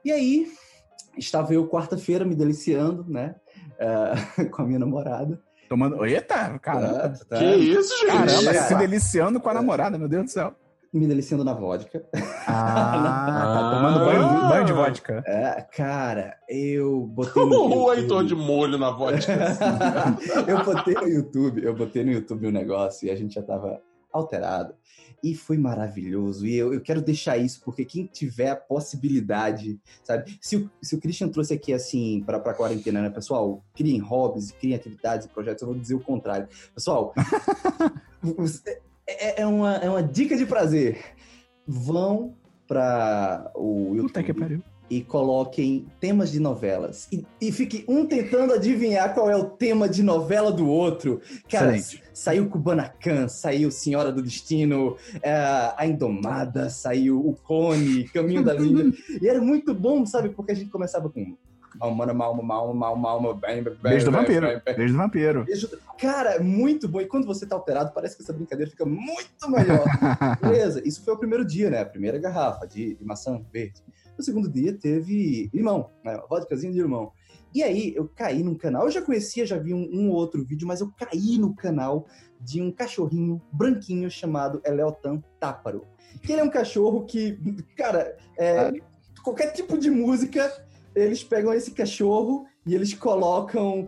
E 0.04 0.12
aí, 0.12 0.48
estava 1.18 1.54
eu 1.54 1.66
quarta-feira 1.70 2.26
me 2.26 2.36
deliciando, 2.36 3.06
né? 3.08 3.36
eh, 3.80 4.14
com 4.52 4.62
a 4.64 4.66
minha 4.66 4.80
namorada. 4.80 5.42
Tomando. 5.74 6.06
Eita, 6.06 6.60
caramba. 6.60 7.10
Tá, 7.10 7.26
tá. 7.30 7.38
Que 7.40 7.46
isso, 7.56 7.98
gente? 8.02 8.12
Caramba, 8.12 8.52
É. 8.52 8.62
se 8.62 8.76
deliciando 8.76 9.40
com 9.40 9.50
a 9.50 9.56
namorada, 9.56 9.98
meu 9.98 10.08
Deus 10.08 10.26
do 10.26 10.30
céu. 10.30 10.54
Me 10.94 11.08
deliciando 11.08 11.44
na 11.44 11.52
vodka. 11.56 12.04
Ah, 12.46 13.50
tá 13.50 13.72
tomando 13.76 14.06
banho, 14.06 14.50
banho 14.50 14.66
de 14.66 14.74
vodka. 14.74 15.24
É, 15.26 15.66
cara, 15.76 16.36
eu 16.48 17.08
botei 17.08 17.44
no 17.44 17.74
O 17.90 17.92
Heitor 17.92 18.24
de 18.24 18.36
molho 18.36 18.78
na 18.78 18.92
vodka. 18.92 19.34
eu 20.48 20.64
botei 20.64 20.94
no 20.94 21.08
YouTube, 21.08 21.64
eu 21.64 21.74
botei 21.76 22.04
no 22.06 22.12
YouTube 22.12 22.48
um 22.48 22.52
negócio 22.52 23.08
e 23.08 23.10
a 23.10 23.16
gente 23.16 23.34
já 23.34 23.42
tava 23.42 23.82
alterado. 24.12 24.76
E 25.24 25.34
foi 25.34 25.58
maravilhoso. 25.58 26.46
E 26.46 26.54
eu, 26.54 26.74
eu 26.74 26.82
quero 26.82 27.02
deixar 27.02 27.38
isso, 27.38 27.62
porque 27.64 27.86
quem 27.86 28.06
tiver 28.06 28.50
a 28.50 28.56
possibilidade, 28.58 29.80
sabe? 30.04 30.38
Se 30.42 30.58
o, 30.58 30.70
se 30.82 30.96
o 30.96 31.00
Christian 31.00 31.30
trouxe 31.30 31.54
aqui 31.54 31.72
assim 31.74 32.22
para 32.26 32.40
pra 32.42 32.54
quarentena, 32.54 33.02
né, 33.02 33.10
pessoal? 33.10 33.64
Criem 33.74 34.00
hobbies, 34.00 34.52
criem 34.52 34.76
atividades 34.76 35.26
e 35.26 35.30
projetos, 35.30 35.62
eu 35.62 35.70
vou 35.70 35.78
dizer 35.80 35.96
o 35.96 36.02
contrário. 36.02 36.50
Pessoal, 36.76 37.14
você- 38.22 38.82
é, 39.08 39.42
é 39.42 39.46
uma, 39.48 39.76
é 39.78 39.90
uma 39.90 40.04
dica 40.04 40.36
de 40.36 40.46
prazer. 40.46 41.02
Vão 41.66 42.36
para 42.68 43.50
o 43.56 43.96
YouTube 43.96 44.08
Puta 44.08 44.24
que 44.24 44.34
pariu. 44.34 44.62
E 44.98 45.02
coloquem 45.02 45.88
temas 46.00 46.32
de 46.32 46.40
novelas. 46.40 47.08
E, 47.12 47.26
e 47.42 47.52
fique 47.52 47.84
um 47.88 48.06
tentando 48.06 48.54
adivinhar 48.54 49.12
qual 49.16 49.28
é 49.28 49.36
o 49.36 49.46
tema 49.46 49.90
de 49.90 50.04
novela 50.04 50.52
do 50.52 50.68
outro. 50.68 51.20
Cara, 51.50 51.76
Excelente. 51.76 52.04
saiu 52.14 52.48
Kubanacan, 52.48 53.28
saiu 53.28 53.72
Senhora 53.72 54.12
do 54.12 54.22
Destino, 54.22 54.96
é, 55.24 55.34
A 55.76 55.88
Indomada, 55.88 56.70
saiu 56.70 57.20
O 57.20 57.34
Clone, 57.34 58.04
Caminho 58.10 58.44
da 58.44 58.54
Linda. 58.54 58.96
e 59.20 59.28
era 59.28 59.42
muito 59.42 59.74
bom, 59.74 60.06
sabe? 60.06 60.30
Porque 60.30 60.52
a 60.52 60.56
gente 60.56 60.70
começava 60.70 61.10
com. 61.10 61.36
Malma, 61.80 62.14
malma, 62.14 62.44
malma, 62.44 62.74
malma, 62.76 63.02
malma, 63.02 63.34
bem, 63.34 63.64
bem, 63.64 63.74
Beijo 63.82 64.06
do 64.06 64.12
vampiro. 64.12 64.46
Beijo 64.78 64.94
do 64.94 65.00
vampiro. 65.00 65.46
Cara, 65.98 66.40
muito 66.40 66.88
bom. 66.88 67.02
E 67.02 67.08
quando 67.08 67.26
você 67.26 67.48
tá 67.48 67.56
alterado, 67.56 67.92
parece 67.96 68.16
que 68.16 68.22
essa 68.22 68.32
brincadeira 68.32 68.70
fica 68.70 68.86
muito 68.86 69.50
melhor. 69.50 69.84
Beleza, 70.40 70.84
isso 70.86 71.04
foi 71.04 71.16
o 71.16 71.18
primeiro 71.18 71.44
dia, 71.44 71.72
né? 71.72 71.82
A 71.82 71.86
primeira 71.86 72.20
garrafa 72.20 72.68
de, 72.68 72.94
de 72.94 73.04
maçã 73.04 73.42
verde. 73.52 73.82
No 74.18 74.24
segundo 74.24 74.50
dia 74.50 74.74
teve 74.74 75.50
limão, 75.54 75.90
né? 76.04 76.16
Uma 76.16 76.28
vodkazinha 76.28 76.72
de 76.72 76.82
limão. 76.82 77.12
E 77.54 77.62
aí 77.62 77.94
eu 77.96 78.10
caí 78.16 78.44
num 78.44 78.56
canal, 78.56 78.86
eu 78.86 78.92
já 78.92 79.02
conhecia, 79.02 79.46
já 79.46 79.58
vi 79.58 79.74
um, 79.74 79.88
um 79.92 80.10
outro 80.10 80.44
vídeo, 80.44 80.68
mas 80.68 80.82
eu 80.82 80.92
caí 80.98 81.38
no 81.38 81.56
canal 81.56 82.08
de 82.42 82.62
um 82.62 82.72
cachorrinho 82.72 83.42
branquinho 83.52 84.10
chamado 84.10 84.62
Eleotan 84.66 85.22
Táparo. 85.40 85.86
Que 86.22 86.32
ele 86.32 86.42
é 86.42 86.44
um 86.44 86.50
cachorro 86.50 87.06
que, 87.06 87.38
cara, 87.78 88.18
é, 88.40 88.72
qualquer 89.24 89.52
tipo 89.52 89.78
de 89.78 89.90
música, 89.90 90.52
eles 90.96 91.24
pegam 91.24 91.54
esse 91.54 91.72
cachorro 91.72 92.46
e 92.66 92.74
eles 92.74 92.94
colocam 92.94 93.88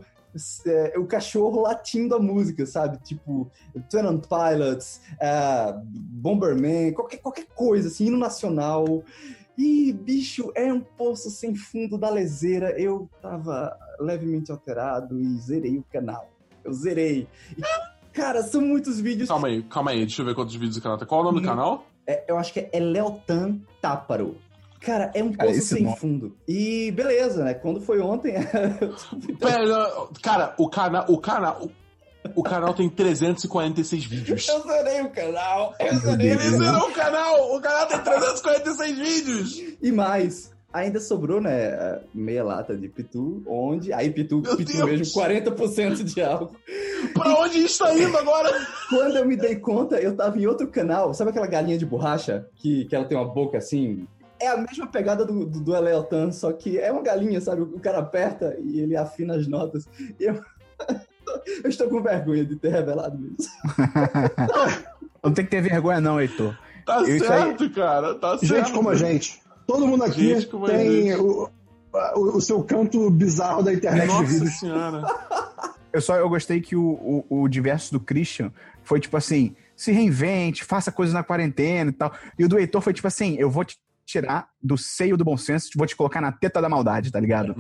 é, 0.66 0.98
o 1.00 1.06
cachorro 1.06 1.62
latindo 1.62 2.16
a 2.16 2.20
música, 2.20 2.66
sabe? 2.66 2.98
Tipo, 3.04 3.50
Twin 3.90 4.06
on 4.06 4.20
Pilots, 4.20 5.02
é, 5.20 5.74
Bomberman, 5.84 6.94
qualquer, 6.94 7.18
qualquer 7.18 7.46
coisa, 7.56 7.88
assim, 7.88 8.08
hino 8.08 8.18
nacional. 8.18 9.04
E, 9.58 9.94
bicho, 9.94 10.52
é 10.56 10.72
um 10.72 10.82
poço 10.82 11.30
sem 11.30 11.56
fundo 11.56 11.98
da 11.98 12.10
leseira. 12.10 12.72
Eu 12.80 13.10
tava 13.22 13.78
levemente 14.00 14.52
alterado 14.52 15.20
e 15.20 15.38
zerei 15.38 15.78
o 15.78 15.84
canal. 15.92 16.30
Eu 16.64 16.74
zerei. 16.74 17.28
E, 17.58 17.62
cara, 18.12 18.44
são 18.44 18.62
muitos 18.62 19.00
vídeos. 19.00 19.30
Calma 19.30 19.48
aí, 19.48 19.64
calma 19.64 19.92
aí. 19.92 20.00
Deixa 20.00 20.22
eu 20.22 20.26
ver 20.26 20.36
quantos 20.36 20.56
vídeos 20.56 20.78
o 20.78 20.82
canal 20.82 20.98
tem. 20.98 21.08
Qual 21.08 21.20
é 21.22 21.24
o 21.24 21.26
nome 21.28 21.40
do 21.42 21.46
Não. 21.46 21.56
canal? 21.56 21.86
É, 22.08 22.24
eu 22.28 22.38
acho 22.38 22.52
que 22.54 22.68
é 22.72 22.80
Leotan 22.80 23.60
Táparo. 23.82 24.38
Cara, 24.82 25.10
é 25.16 25.24
um 25.24 25.32
Cara, 25.34 25.50
poço 25.50 25.62
sem 25.62 25.84
nome. 25.84 25.98
fundo. 25.98 26.38
E 26.48 26.92
beleza, 26.92 27.44
né? 27.44 27.54
Quando 27.56 27.82
foi 27.82 28.00
ontem, 28.02 28.34
Pera, 29.40 30.08
cara, 30.22 30.54
o 30.58 30.70
canal. 30.70 31.06
O 31.08 31.18
canal. 31.18 31.70
O 32.34 32.42
canal 32.44 32.74
tem 32.74 32.90
346 32.90 34.06
vídeos. 34.06 34.48
eu 34.48 34.62
zerei 34.62 35.02
o 35.02 35.10
canal. 35.10 35.74
Eu 35.80 35.96
zerei. 35.98 36.32
Ele 36.32 36.50
zerou 36.50 36.90
o 36.90 36.94
canal! 36.94 37.56
O 37.56 37.62
canal 37.62 37.88
tem 37.88 38.00
346 38.00 38.98
vídeos! 38.98 39.78
E 39.82 39.92
mais, 39.92 40.52
ainda 40.74 41.00
sobrou, 41.00 41.40
né, 41.40 42.00
meia 42.14 42.44
lata 42.44 42.76
de 42.76 42.88
pitu, 42.90 43.44
onde. 43.48 43.94
Aí 43.94 44.10
pitu, 44.10 44.42
Meu 44.42 44.58
pitu 44.58 44.74
Deus. 44.74 44.86
mesmo, 44.90 45.22
40% 45.22 46.04
de 46.04 46.22
álcool. 46.22 46.56
Pra 47.14 47.40
onde 47.40 47.60
está 47.60 47.94
indo 47.98 48.18
agora? 48.18 48.52
Quando 48.90 49.18
eu 49.18 49.26
me 49.26 49.36
dei 49.38 49.56
conta, 49.58 49.98
eu 50.00 50.16
tava 50.16 50.38
em 50.38 50.48
outro 50.48 50.68
canal. 50.68 51.14
Sabe 51.14 51.30
aquela 51.30 51.48
galinha 51.48 51.78
de 51.78 51.86
borracha? 51.86 52.48
Que, 52.56 52.86
que 52.86 52.96
ela 52.96 53.06
tem 53.06 53.18
uma 53.18 53.28
boca 53.28 53.58
assim. 53.58 54.08
É 54.38 54.48
a 54.50 54.58
mesma 54.58 54.86
pegada 54.88 55.24
do, 55.24 55.46
do, 55.46 55.62
do 55.62 55.76
Eleotan, 55.76 56.30
só 56.32 56.52
que 56.52 56.78
é 56.78 56.92
uma 56.92 57.02
galinha, 57.02 57.40
sabe? 57.40 57.62
O 57.62 57.80
cara 57.80 58.00
aperta 58.00 58.58
e 58.62 58.82
ele 58.82 58.98
afina 58.98 59.36
as 59.36 59.48
notas. 59.48 59.88
E 60.20 60.26
eu. 60.26 60.42
Eu 61.64 61.70
estou 61.70 61.90
com 61.90 62.02
vergonha 62.02 62.46
de 62.46 62.56
ter 62.56 62.70
revelado 62.70 63.18
isso. 63.38 63.50
Não 65.24 65.34
tem 65.34 65.44
que 65.44 65.52
ter 65.52 65.62
vergonha, 65.62 66.00
não, 66.00 66.22
Heitor. 66.22 66.56
Tá 66.86 67.02
Isso 67.02 67.26
certo, 67.26 67.68
cara. 67.72 68.14
Tá 68.14 68.38
certo. 68.38 68.46
Gente 68.46 68.72
como 68.72 68.90
a 68.90 68.96
gente. 68.96 69.42
Todo 69.66 69.88
mundo 69.88 70.04
aqui 70.04 70.36
Gente 70.36 70.48
tem 70.68 71.08
gente. 71.08 71.20
o, 71.20 71.50
o, 72.16 72.38
o 72.38 72.42
seu 72.42 72.62
canto 72.64 73.10
bizarro 73.10 73.64
da 73.64 73.74
internet 73.74 74.04
de 74.04 74.14
Nossa 74.14 74.24
vídeos. 74.32 74.60
senhora. 74.60 75.04
Eu 75.92 76.02
só 76.02 76.16
eu 76.18 76.30
gostei 76.30 76.62
que 76.62 76.76
o, 76.76 77.24
o, 77.28 77.42
o 77.42 77.48
diverso 77.48 77.92
do 77.92 78.00
Christian 78.00 78.52
foi 78.84 79.00
tipo 79.00 79.18
assim: 79.18 79.56
se 79.76 79.92
reinvente, 79.92 80.64
faça 80.64 80.92
coisas 80.92 81.14
na 81.16 81.24
quarentena 81.24 81.90
e 81.90 81.94
tal. 81.94 82.14
E 82.38 82.46
o 82.46 82.50
do 82.50 82.60
Heitor 82.60 82.82
foi 82.82 82.94
tipo 82.94 83.08
assim: 83.08 83.36
eu 83.40 83.50
vou 83.50 83.66
te 83.66 83.80
tirar 84.06 84.50
do 84.62 84.78
seio 84.78 85.18
do 85.18 85.26
bom 85.26 85.36
senso, 85.36 85.70
vou 85.76 85.88
te 85.88 85.96
colocar 85.96 86.22
na 86.22 86.32
teta 86.32 86.62
da 86.62 86.70
maldade, 86.70 87.12
tá 87.12 87.20
ligado? 87.20 87.56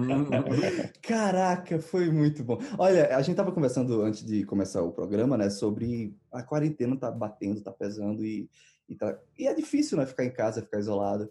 Caraca, 1.02 1.80
foi 1.80 2.10
muito 2.12 2.44
bom. 2.44 2.60
Olha, 2.78 3.16
a 3.16 3.22
gente 3.22 3.36
tava 3.36 3.52
conversando 3.52 4.02
antes 4.04 4.24
de 4.24 4.46
começar 4.46 4.82
o 4.84 4.92
programa, 4.92 5.38
né, 5.38 5.50
sobre 5.50 6.16
a 6.32 6.44
quarentena 6.44 6.96
tá 6.96 7.10
batendo, 7.10 7.62
tá 7.62 7.72
pesando 7.72 8.24
e, 8.24 8.50
e, 8.88 8.96
tá... 8.96 9.18
e 9.38 9.48
é 9.48 9.54
difícil, 9.54 9.98
né, 9.98 10.06
ficar 10.06 10.24
em 10.24 10.32
casa, 10.32 10.62
ficar 10.62 10.80
isolado. 10.80 11.30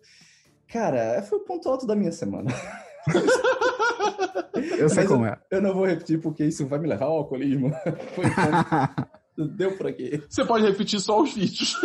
Cara, 0.67 1.23
foi 1.23 1.39
o 1.39 1.45
ponto 1.45 1.69
alto 1.69 1.87
da 1.87 1.95
minha 1.95 2.13
semana. 2.13 2.51
Eu 4.79 4.89
sei 4.89 5.05
Mas 5.05 5.09
como 5.09 5.27
é. 5.27 5.39
Eu 5.51 5.61
não 5.61 5.75
vou 5.75 5.85
repetir 5.85 6.21
porque 6.21 6.45
isso 6.45 6.67
vai 6.67 6.79
me 6.79 6.89
levar 6.89 7.07
ao 7.07 7.19
alcoolismo. 7.19 7.71
Foi. 8.15 8.25
Deu 9.49 9.77
por 9.77 9.89
aqui. 9.89 10.23
Você 10.29 10.45
pode 10.45 10.65
repetir 10.65 11.01
só 11.01 11.21
os 11.21 11.35
vídeos. 11.35 11.77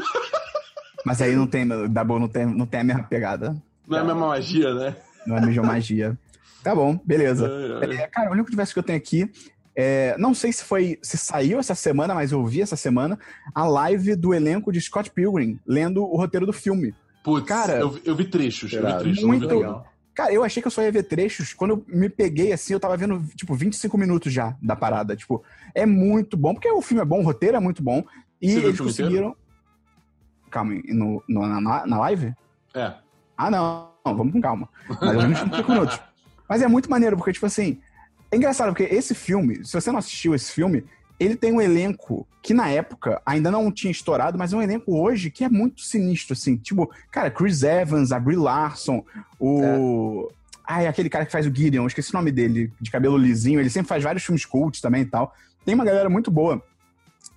Mas 1.09 1.23
aí 1.23 1.35
não 1.35 1.47
tem, 1.47 1.67
Dabu 1.89 2.19
não 2.19 2.27
tem, 2.27 2.45
não 2.45 2.67
tem 2.67 2.81
a 2.81 2.83
mesma 2.83 3.01
pegada. 3.01 3.59
Não 3.87 3.97
é 3.97 4.01
a 4.01 4.03
mesma 4.03 4.27
magia, 4.27 4.75
né? 4.75 4.95
Não 5.25 5.37
é 5.37 5.39
a 5.39 5.45
mesma 5.47 5.63
magia. 5.63 6.15
Tá 6.63 6.75
bom, 6.75 6.99
beleza. 7.03 7.49
É, 7.81 8.05
cara, 8.05 8.29
o 8.29 8.33
único 8.33 8.51
diverso 8.51 8.73
que 8.73 8.77
eu 8.77 8.83
tenho 8.83 8.99
aqui 8.99 9.27
é, 9.75 10.15
não 10.19 10.35
sei 10.35 10.53
se 10.53 10.63
foi 10.63 10.99
se 11.01 11.17
saiu 11.17 11.57
essa 11.57 11.73
semana, 11.73 12.13
mas 12.13 12.31
eu 12.31 12.45
vi 12.45 12.61
essa 12.61 12.75
semana 12.75 13.17
a 13.55 13.65
live 13.65 14.15
do 14.15 14.35
elenco 14.35 14.71
de 14.71 14.79
Scott 14.79 15.09
Pilgrim 15.09 15.59
lendo 15.65 16.03
o 16.03 16.15
roteiro 16.15 16.45
do 16.45 16.53
filme. 16.53 16.93
Putz, 17.23 17.47
Cara, 17.47 17.79
eu, 17.79 17.89
vi- 17.89 18.01
eu 18.05 18.15
vi 18.15 18.25
trechos, 18.25 18.71
eu 18.71 18.85
vi 18.85 18.97
trechos. 18.99 19.23
muito 19.23 19.47
vi 19.47 19.55
legal. 19.55 19.87
Cara, 20.13 20.31
eu 20.31 20.43
achei 20.43 20.61
que 20.61 20.67
eu 20.67 20.71
só 20.71 20.83
ia 20.83 20.91
ver 20.91 21.01
trechos. 21.03 21.53
Quando 21.55 21.71
eu 21.71 21.85
me 21.87 22.07
peguei 22.07 22.53
assim, 22.53 22.73
eu 22.73 22.79
tava 22.79 22.95
vendo, 22.95 23.19
tipo, 23.35 23.55
25 23.55 23.97
minutos 23.97 24.31
já 24.31 24.55
da 24.61 24.75
parada. 24.75 25.15
Tipo, 25.15 25.43
é 25.73 25.87
muito 25.87 26.37
bom, 26.37 26.53
porque 26.53 26.69
o 26.69 26.83
filme 26.83 27.01
é 27.01 27.05
bom, 27.05 27.21
o 27.21 27.23
roteiro 27.23 27.57
é 27.57 27.59
muito 27.59 27.81
bom. 27.81 28.03
E 28.39 28.51
eles 28.51 28.79
conseguiram. 28.79 29.35
Calma, 30.49 30.73
no, 30.85 31.23
no- 31.27 31.61
na, 31.61 31.85
na 31.85 31.97
live? 31.99 32.33
É. 32.73 32.93
Ah, 33.37 33.49
não, 33.49 33.89
não, 34.05 34.15
vamos 34.17 34.33
com 34.33 34.41
calma. 34.41 34.67
Mas 34.87 35.13
eu 35.13 35.21
vi 35.21 35.27
uns 35.33 35.39
25 35.39 35.71
minutos. 35.71 35.99
Mas 36.47 36.61
é 36.61 36.67
muito 36.67 36.89
maneiro, 36.89 37.15
porque, 37.17 37.31
tipo 37.33 37.45
assim. 37.45 37.79
É 38.31 38.35
engraçado, 38.37 38.67
porque 38.69 38.83
esse 38.83 39.15
filme, 39.15 39.65
se 39.65 39.73
você 39.73 39.91
não 39.91 39.97
assistiu 39.97 40.35
esse 40.35 40.51
filme, 40.51 40.83
ele 41.19 41.35
tem 41.35 41.51
um 41.51 41.59
elenco 41.59 42.27
que 42.43 42.53
na 42.53 42.69
época 42.69 43.19
ainda 43.25 43.49
não 43.49 43.71
tinha 43.71 43.89
estourado, 43.91 44.37
mas 44.37 44.53
é 44.53 44.55
um 44.55 44.61
elenco 44.61 44.95
hoje 44.95 45.31
que 45.31 45.43
é 45.43 45.49
muito 45.49 45.81
sinistro, 45.81 46.33
assim. 46.33 46.55
Tipo, 46.55 46.89
cara, 47.11 47.31
Chris 47.31 47.63
Evans, 47.63 48.11
a 48.11 48.19
Brie 48.19 48.37
Larson, 48.37 49.03
o. 49.39 50.29
Ai, 50.67 50.85
aquele 50.85 51.09
cara 51.09 51.25
que 51.25 51.31
faz 51.31 51.47
o 51.47 51.53
Gideon, 51.53 51.87
esqueci 51.87 52.11
o 52.13 52.17
nome 52.17 52.31
dele, 52.31 52.71
de 52.79 52.91
cabelo 52.91 53.17
lisinho, 53.17 53.59
ele 53.59 53.69
sempre 53.71 53.89
faz 53.89 54.03
vários 54.03 54.23
filmes 54.23 54.45
cult 54.45 54.79
também 54.81 55.01
e 55.01 55.05
tal. 55.05 55.33
Tem 55.65 55.73
uma 55.73 55.83
galera 55.83 56.09
muito 56.09 56.29
boa 56.29 56.63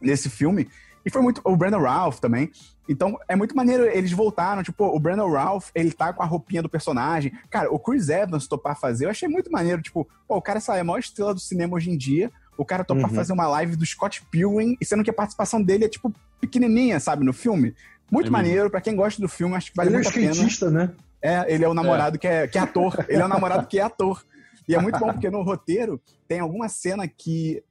nesse 0.01 0.29
filme. 0.29 0.69
E 1.05 1.11
foi 1.11 1.20
muito. 1.22 1.40
O 1.44 1.57
Brandon 1.57 1.80
Ralph 1.80 2.18
também. 2.20 2.50
Então, 2.88 3.18
é 3.28 3.34
muito 3.36 3.55
maneiro. 3.57 3.84
Eles 3.84 4.12
voltaram, 4.12 4.62
tipo, 4.62 4.84
o 4.84 4.98
Brandon 5.00 5.30
Ralph, 5.30 5.70
ele 5.74 5.92
tá 5.92 6.12
com 6.12 6.22
a 6.22 6.26
roupinha 6.26 6.62
do 6.62 6.68
personagem. 6.68 7.32
Cara, 7.50 7.72
o 7.72 7.78
Chris 7.78 8.09
Evans 8.09 8.46
topar 8.46 8.78
fazer, 8.78 9.07
eu 9.07 9.11
achei 9.11 9.28
muito 9.28 9.50
maneiro. 9.50 9.82
Tipo, 9.82 10.07
pô, 10.26 10.36
o 10.36 10.42
cara, 10.42 10.61
sabe, 10.61 10.78
é 10.78 10.80
a 10.80 10.84
maior 10.84 10.98
estrela 10.98 11.32
do 11.34 11.40
cinema 11.40 11.74
hoje 11.76 11.90
em 11.90 11.96
dia. 11.96 12.30
O 12.57 12.64
cara 12.64 12.84
topar 12.84 13.09
Uhum. 13.11 13.16
fazer 13.16 13.32
uma 13.32 13.46
live 13.48 13.76
do 13.76 13.86
Scott 13.86 14.22
Pilgrim, 14.30 14.76
e 14.80 14.84
sendo 14.84 15.03
que 15.03 15.11
a 15.11 15.14
participação 15.14 15.62
dele 15.62 15.84
é, 15.86 15.88
tipo, 15.88 16.12
pequenininha, 16.40 17.00
sabe, 17.00 17.24
no 17.24 17.32
filme. 17.32 17.74
Muito 18.11 18.26
É 18.28 18.30
maneiro. 18.30 18.70
Pra 18.70 18.80
quem 18.80 18.94
gosta 18.94 19.20
do 19.22 19.28
filme, 19.28 19.55
acho 19.57 19.70
que 19.70 19.76
vale 19.76 19.88
Ele 19.88 19.96
é 19.96 19.98
um 19.98 20.03
muito 20.03 20.11
a 20.11 20.20
pena. 20.20 20.30
skatista, 20.32 20.70
né? 20.70 20.90
É, 21.22 21.53
ele 21.55 21.64
é 21.64 21.68
o 21.68 21.74
namorado 21.74 22.18
que, 22.18 22.26
é, 22.26 22.46
que 22.46 22.59
é 22.59 22.61
ator. 22.61 23.05
Ele 23.09 23.22
é 23.22 23.24
o 23.24 23.28
namorado 23.28 23.66
que 23.66 23.78
é 23.78 23.82
ator. 23.82 24.22
E 24.68 24.74
é 24.74 24.80
muito 24.80 24.98
bom 24.98 25.12
porque 25.12 25.30
no 25.30 25.42
roteiro 25.42 26.00
tem 26.28 26.40
alguma 26.40 26.68
cena 26.68 27.09
que. 27.09 27.62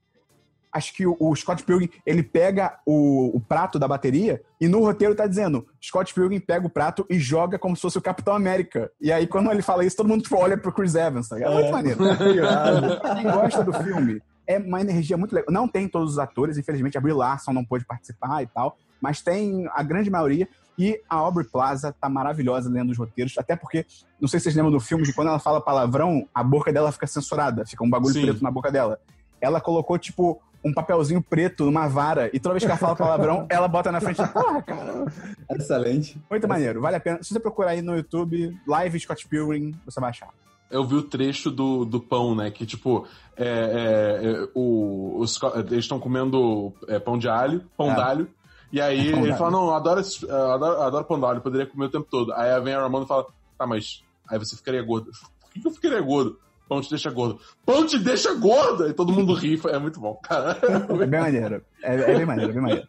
Acho 0.72 0.94
que 0.94 1.06
o, 1.06 1.16
o 1.20 1.36
Scott 1.36 1.64
Pilgrim, 1.64 1.90
ele 2.06 2.24
pega 2.24 2.80
o, 2.86 3.36
o 3.36 3.40
prato 3.40 3.78
da 3.78 3.88
bateria 3.88 4.42
e 4.60 4.68
no 4.68 4.80
roteiro 4.80 5.16
tá 5.16 5.28
dizendo 5.28 5.68
Scott 5.82 6.14
Pilgrim 6.14 6.40
pega 6.40 6.66
o 6.66 6.70
prato 6.70 7.06
e 7.10 7.20
joga 7.20 7.60
como 7.60 7.76
se 7.76 7.82
fosse 7.82 7.98
o 7.98 8.02
Capitão 8.02 8.36
América. 8.36 8.92
E 9.02 9.12
aí 9.12 9.28
quando 9.28 9.52
ele 9.52 9.62
fala 9.62 9.84
isso, 9.84 9.98
todo 9.98 10.08
mundo 10.08 10.24
tipo, 10.24 10.38
olha 10.38 10.58
pro 10.58 10.72
Chris 10.72 10.96
Evans, 10.96 11.28
tá? 11.28 11.40
É 11.40 11.50
muito 11.50 11.72
maneiro. 11.72 12.00
Quem 13.18 13.24
gosta 13.24 13.64
do 13.64 13.74
filme, 13.74 14.22
é 14.48 14.58
uma 14.58 14.82
energia 14.82 15.18
muito 15.18 15.34
legal. 15.34 15.52
Não 15.52 15.68
tem 15.68 15.88
todos 15.88 16.12
os 16.12 16.20
atores, 16.20 16.58
infelizmente 16.58 16.98
a 16.98 17.02
Brie 17.02 17.14
Larson 17.14 17.54
não 17.54 17.64
pôde 17.64 17.86
participar 17.86 18.44
e 18.44 18.48
tal, 18.48 18.78
mas 19.02 19.22
tem 19.22 19.68
a 19.74 19.84
grande 19.84 20.10
maioria. 20.10 20.48
E 20.78 21.00
a 21.10 21.16
Aubrey 21.16 21.46
Plaza 21.46 21.94
tá 22.00 22.10
maravilhosa 22.10 22.70
lendo 22.70 22.92
os 22.92 22.98
roteiros, 22.98 23.38
até 23.38 23.56
porque, 23.56 23.86
não 24.20 24.28
sei 24.28 24.40
se 24.40 24.46
vocês 24.46 24.56
lembram 24.56 24.72
do 24.72 24.80
filme, 24.80 25.04
que 25.04 25.14
quando 25.14 25.28
ela 25.28 25.38
fala 25.38 25.62
palavrão, 25.62 26.28
a 26.34 26.44
boca 26.44 26.72
dela 26.72 26.92
fica 26.92 27.06
censurada, 27.06 27.66
fica 27.66 27.84
um 27.84 27.90
bagulho 27.90 28.14
Sim. 28.14 28.22
preto 28.22 28.44
na 28.44 28.50
boca 28.50 28.72
dela. 28.72 29.00
Ela 29.40 29.60
colocou, 29.60 29.98
tipo, 30.00 30.42
um 30.64 30.74
papelzinho 30.74 31.22
preto 31.22 31.66
numa 31.66 31.88
vara, 31.88 32.30
e 32.34 32.40
toda 32.40 32.54
vez 32.54 32.64
que 32.64 32.70
ela 32.70 32.78
fala 32.78 32.96
palavrão, 32.96 33.46
ela 33.50 33.68
bota 33.68 33.92
na 33.92 34.00
frente. 34.00 34.22
Porra, 34.28 34.62
cara. 34.62 35.06
Excelente. 35.52 36.22
Muito 36.30 36.48
maneiro, 36.48 36.82
vale 36.82 36.96
a 36.98 37.00
pena. 37.00 37.22
Se 37.24 37.34
você 37.34 37.40
procurar 37.40 37.72
aí 37.72 37.82
no 37.82 37.96
YouTube, 37.96 38.56
Live 38.68 39.00
Scott 39.00 39.28
Pilgrim, 39.28 39.74
você 39.86 40.00
vai 40.00 40.10
achar. 40.12 40.30
Eu 40.70 40.86
vi 40.86 40.96
o 40.96 41.02
trecho 41.04 41.52
do, 41.52 41.84
do 41.84 42.00
pão, 42.00 42.34
né? 42.34 42.50
Que, 42.50 42.66
tipo, 42.66 43.06
é, 43.36 43.46
é, 43.46 44.28
é, 44.44 44.48
o, 44.56 45.18
os, 45.20 45.38
eles 45.68 45.80
estão 45.80 46.00
comendo 46.00 46.74
é, 46.88 46.98
pão 46.98 47.18
de 47.18 47.28
alho, 47.28 47.66
pão 47.76 47.92
É. 47.92 47.96
d'alho. 47.96 48.28
E 48.72 48.80
aí 48.80 49.08
ele 49.08 49.22
d'alho. 49.22 49.36
fala, 49.38 49.52
não, 49.52 49.66
eu 49.66 49.74
adoro, 49.74 50.00
adoro, 50.30 50.82
adoro 50.82 51.06
pão 51.06 51.20
d'alho, 51.20 51.42
poderia 51.42 51.68
comer 51.68 51.88
o 51.88 51.90
tempo 51.90 52.08
todo. 52.10 52.32
Aí 52.34 52.58
vem 52.62 52.74
a 52.74 52.80
Ramona 52.82 53.04
e 53.04 53.08
fala, 53.08 53.26
tá, 53.58 53.68
mas 53.68 54.02
aí 54.30 54.40
você 54.40 54.56
ficaria 54.56 54.82
gordo. 54.82 55.12
Por 55.42 55.50
que, 55.52 55.60
que 55.60 55.68
eu 55.68 55.72
ficaria 55.74 56.00
gordo? 56.00 56.40
Pão 56.72 56.80
te 56.80 56.90
deixa 56.90 57.12
gordo. 57.12 57.38
Pão 57.66 57.86
te 57.86 58.00
deixa 58.00 58.34
gordo! 58.34 58.88
E 58.88 58.94
todo 58.94 59.12
mundo 59.12 59.34
ri, 59.34 59.60
é 59.68 59.78
muito 59.78 60.00
bom, 60.00 60.16
cara. 60.24 60.58
É 61.02 61.06
bem 61.06 61.20
maneiro. 61.20 61.62
É, 61.84 61.96
é 61.96 62.16
bem 62.16 62.26
maneiro, 62.26 62.52
é 62.52 62.54
bem 62.54 62.62
maneiro. 62.64 62.88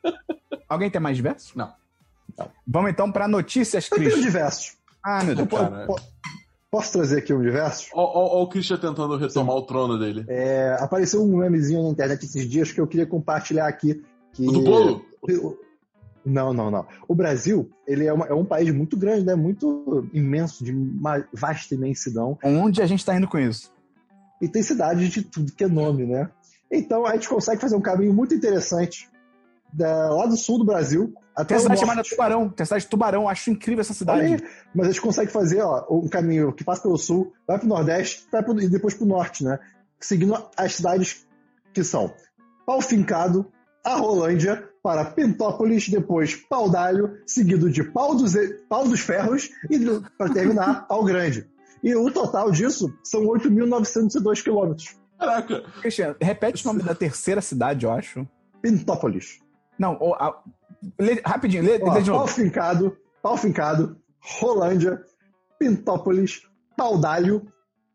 Alguém 0.68 0.88
tem 0.88 1.00
mais 1.00 1.16
diversos? 1.16 1.52
Não. 1.56 1.72
Vamos 2.64 2.92
então 2.92 3.10
pra 3.10 3.26
notícias, 3.26 3.90
Eu 3.90 3.98
tenho 3.98 4.10
Cris. 4.12 4.22
diversos. 4.22 4.76
Ah, 5.04 5.24
meu 5.24 5.34
Deus. 5.34 5.48
Cara. 5.48 5.84
po- 5.86 5.98
Posso 6.70 6.92
trazer 6.92 7.18
aqui 7.18 7.34
um 7.34 7.42
diversos? 7.42 7.88
Ó, 7.92 8.38
ó 8.38 8.42
o 8.44 8.46
Christian 8.46 8.76
tentando 8.78 9.16
retomar 9.16 9.56
o 9.56 9.62
trono 9.62 9.98
dele. 9.98 10.24
É, 10.28 10.76
apareceu 10.78 11.20
um 11.20 11.36
memezinho 11.38 11.82
na 11.82 11.88
internet 11.90 12.24
esses 12.24 12.48
dias 12.48 12.70
que 12.70 12.80
eu 12.80 12.86
queria 12.86 13.04
compartilhar 13.04 13.66
aqui. 13.66 14.00
Que... 14.32 14.46
O 14.46 14.52
do 14.52 14.60
bolo? 14.62 15.04
Não, 16.24 16.52
não, 16.52 16.70
não. 16.70 16.86
O 17.08 17.14
Brasil, 17.14 17.68
ele 17.86 18.06
é, 18.06 18.12
uma- 18.12 18.26
é 18.26 18.34
um 18.34 18.44
país 18.44 18.72
muito 18.72 18.96
grande, 18.96 19.24
né? 19.24 19.34
Muito 19.34 20.08
imenso, 20.12 20.64
de 20.64 20.70
uma 20.72 21.24
vasta 21.32 21.74
imensidão. 21.74 22.38
Onde 22.44 22.80
a 22.80 22.86
gente 22.86 23.04
tá 23.04 23.16
indo 23.16 23.26
com 23.28 23.38
isso? 23.38 23.72
E 24.40 24.48
tem 24.48 24.62
cidades 24.62 25.08
de 25.10 25.22
tudo 25.22 25.52
que 25.52 25.64
é 25.64 25.68
nome, 25.68 26.04
né? 26.06 26.30
Então 26.70 27.04
a 27.06 27.14
gente 27.14 27.28
consegue 27.28 27.60
fazer 27.60 27.76
um 27.76 27.80
caminho 27.80 28.12
muito 28.14 28.34
interessante 28.34 29.08
da- 29.72 30.10
lá 30.10 30.26
do 30.26 30.36
sul 30.36 30.58
do 30.58 30.64
Brasil 30.64 31.12
até 31.34 31.54
Tem 31.54 31.62
cidade 31.62 31.80
chamada 31.80 32.02
Tubarão. 32.02 32.48
Tem 32.50 32.62
a 32.62 32.66
cidade 32.66 32.84
de 32.84 32.90
Tubarão. 32.90 33.28
Acho 33.28 33.50
incrível 33.50 33.80
essa 33.80 33.94
Olha 34.10 34.22
aí, 34.22 34.28
cidade. 34.38 34.54
mas 34.74 34.86
a 34.86 34.90
gente 34.90 35.00
consegue 35.00 35.30
fazer 35.32 35.62
ó, 35.62 35.86
um 35.90 36.08
caminho 36.08 36.52
que 36.52 36.62
passa 36.62 36.82
pelo 36.82 36.98
sul, 36.98 37.32
vai 37.48 37.58
pro 37.58 37.66
nordeste 37.68 38.26
vai 38.30 38.42
pro, 38.42 38.60
e 38.60 38.68
depois 38.68 38.94
pro 38.94 39.06
norte, 39.06 39.42
né? 39.42 39.58
Seguindo 39.98 40.36
as 40.56 40.74
cidades 40.74 41.26
que 41.72 41.82
são 41.82 42.12
Pau 42.66 42.80
Fincado, 42.82 43.50
a 43.84 43.96
Rolândia, 43.96 44.68
para 44.82 45.04
Pentópolis, 45.04 45.88
depois 45.88 46.34
Pau 46.34 46.68
d'Alho, 46.68 47.18
seguido 47.26 47.70
de 47.70 47.84
Pau 47.84 48.14
dos, 48.16 48.32
Pau 48.68 48.86
dos 48.88 49.00
Ferros 49.00 49.48
e 49.70 49.78
para 50.18 50.32
terminar 50.32 50.86
Pau 50.88 51.04
Grande. 51.04 51.46
E 51.82 51.94
o 51.94 52.10
total 52.12 52.50
disso 52.50 52.92
são 53.04 53.22
8.902 53.26 54.42
quilômetros. 54.42 54.96
Caraca, 55.18 55.62
Cristiano, 55.80 56.16
repete 56.20 56.64
o 56.64 56.68
nome 56.68 56.82
da 56.82 56.94
terceira 56.94 57.40
cidade, 57.40 57.86
eu 57.86 57.92
acho. 57.92 58.26
Pentópolis. 58.60 59.40
Não, 59.78 59.96
o- 60.00 60.14
a- 60.14 60.42
lê- 60.98 61.22
rapidinho, 61.24 61.62
lê, 61.62 61.78
Ó, 61.82 61.92
lê 61.94 62.02
de 62.02 62.10
pau 62.10 62.20
novo. 62.20 62.32
Fincado, 62.32 62.96
Pau 63.22 63.36
Fincado, 63.36 63.96
Rolândia, 64.20 65.00
Pentópolis, 65.58 66.42
Pau 66.76 66.98
d'Alho, 66.98 67.46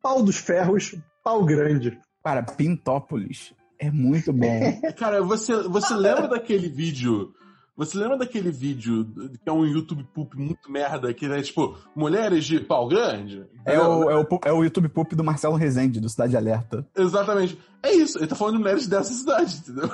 Pau 0.02 0.22
dos 0.24 0.38
Ferros, 0.38 0.96
Pau 1.24 1.44
Grande. 1.46 2.00
Cara, 2.24 2.44
Pintópolis. 2.44 3.54
É 3.80 3.92
muito 3.92 4.34
bom. 4.34 4.82
Cara, 4.98 5.22
você, 5.22 5.56
você 5.64 5.94
lembra 5.94 6.28
daquele 6.28 6.68
vídeo? 6.68 7.34
Você 7.78 7.96
lembra 7.96 8.18
daquele 8.18 8.50
vídeo 8.50 9.06
que 9.44 9.48
é 9.48 9.52
um 9.52 9.64
YouTube 9.64 10.04
poop 10.12 10.36
muito 10.36 10.72
merda, 10.72 11.14
que 11.14 11.28
é 11.28 11.42
tipo, 11.44 11.78
mulheres 11.96 12.44
de 12.44 12.60
pau 12.60 12.88
grande? 12.88 13.46
É 13.64 13.80
o, 13.80 14.10
é, 14.10 14.16
o, 14.16 14.28
é 14.46 14.52
o 14.52 14.64
YouTube 14.64 14.90
Poop 14.90 15.16
do 15.16 15.24
Marcelo 15.24 15.56
Rezende, 15.56 16.00
do 16.00 16.10
Cidade 16.10 16.36
Alerta. 16.36 16.84
Exatamente. 16.98 17.60
É 17.84 17.94
isso, 17.94 18.18
ele 18.18 18.26
tá 18.26 18.36
falando 18.36 18.56
de 18.56 18.62
mulheres 18.62 18.88
dessa 18.88 19.14
cidade, 19.14 19.58
entendeu? 19.58 19.92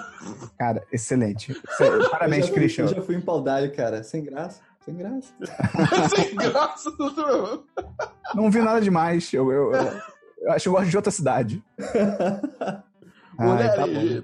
Cara, 0.57 0.81
excelente. 0.93 1.53
Parabéns, 2.09 2.43
eu 2.43 2.47
já 2.47 2.53
fui, 2.53 2.61
Christian. 2.61 2.83
Eu 2.85 2.95
já 2.95 3.01
fui 3.01 3.15
em 3.15 3.21
paudalho, 3.21 3.75
cara. 3.75 4.01
Sem 4.01 4.23
graça. 4.23 4.61
Sem 4.85 4.95
graça. 4.95 5.33
Sem 6.15 6.35
graça. 6.35 6.89
doutor. 6.91 7.65
Não 8.33 8.49
vi 8.49 8.61
nada 8.61 8.79
demais. 8.79 9.33
Eu, 9.33 9.51
eu, 9.51 9.73
eu, 9.73 9.91
eu 10.43 10.51
acho 10.51 10.63
que 10.63 10.69
eu 10.69 10.73
gosto 10.73 10.89
de 10.89 10.95
outra 10.95 11.11
cidade. 11.11 11.63
Ai, 13.37 13.71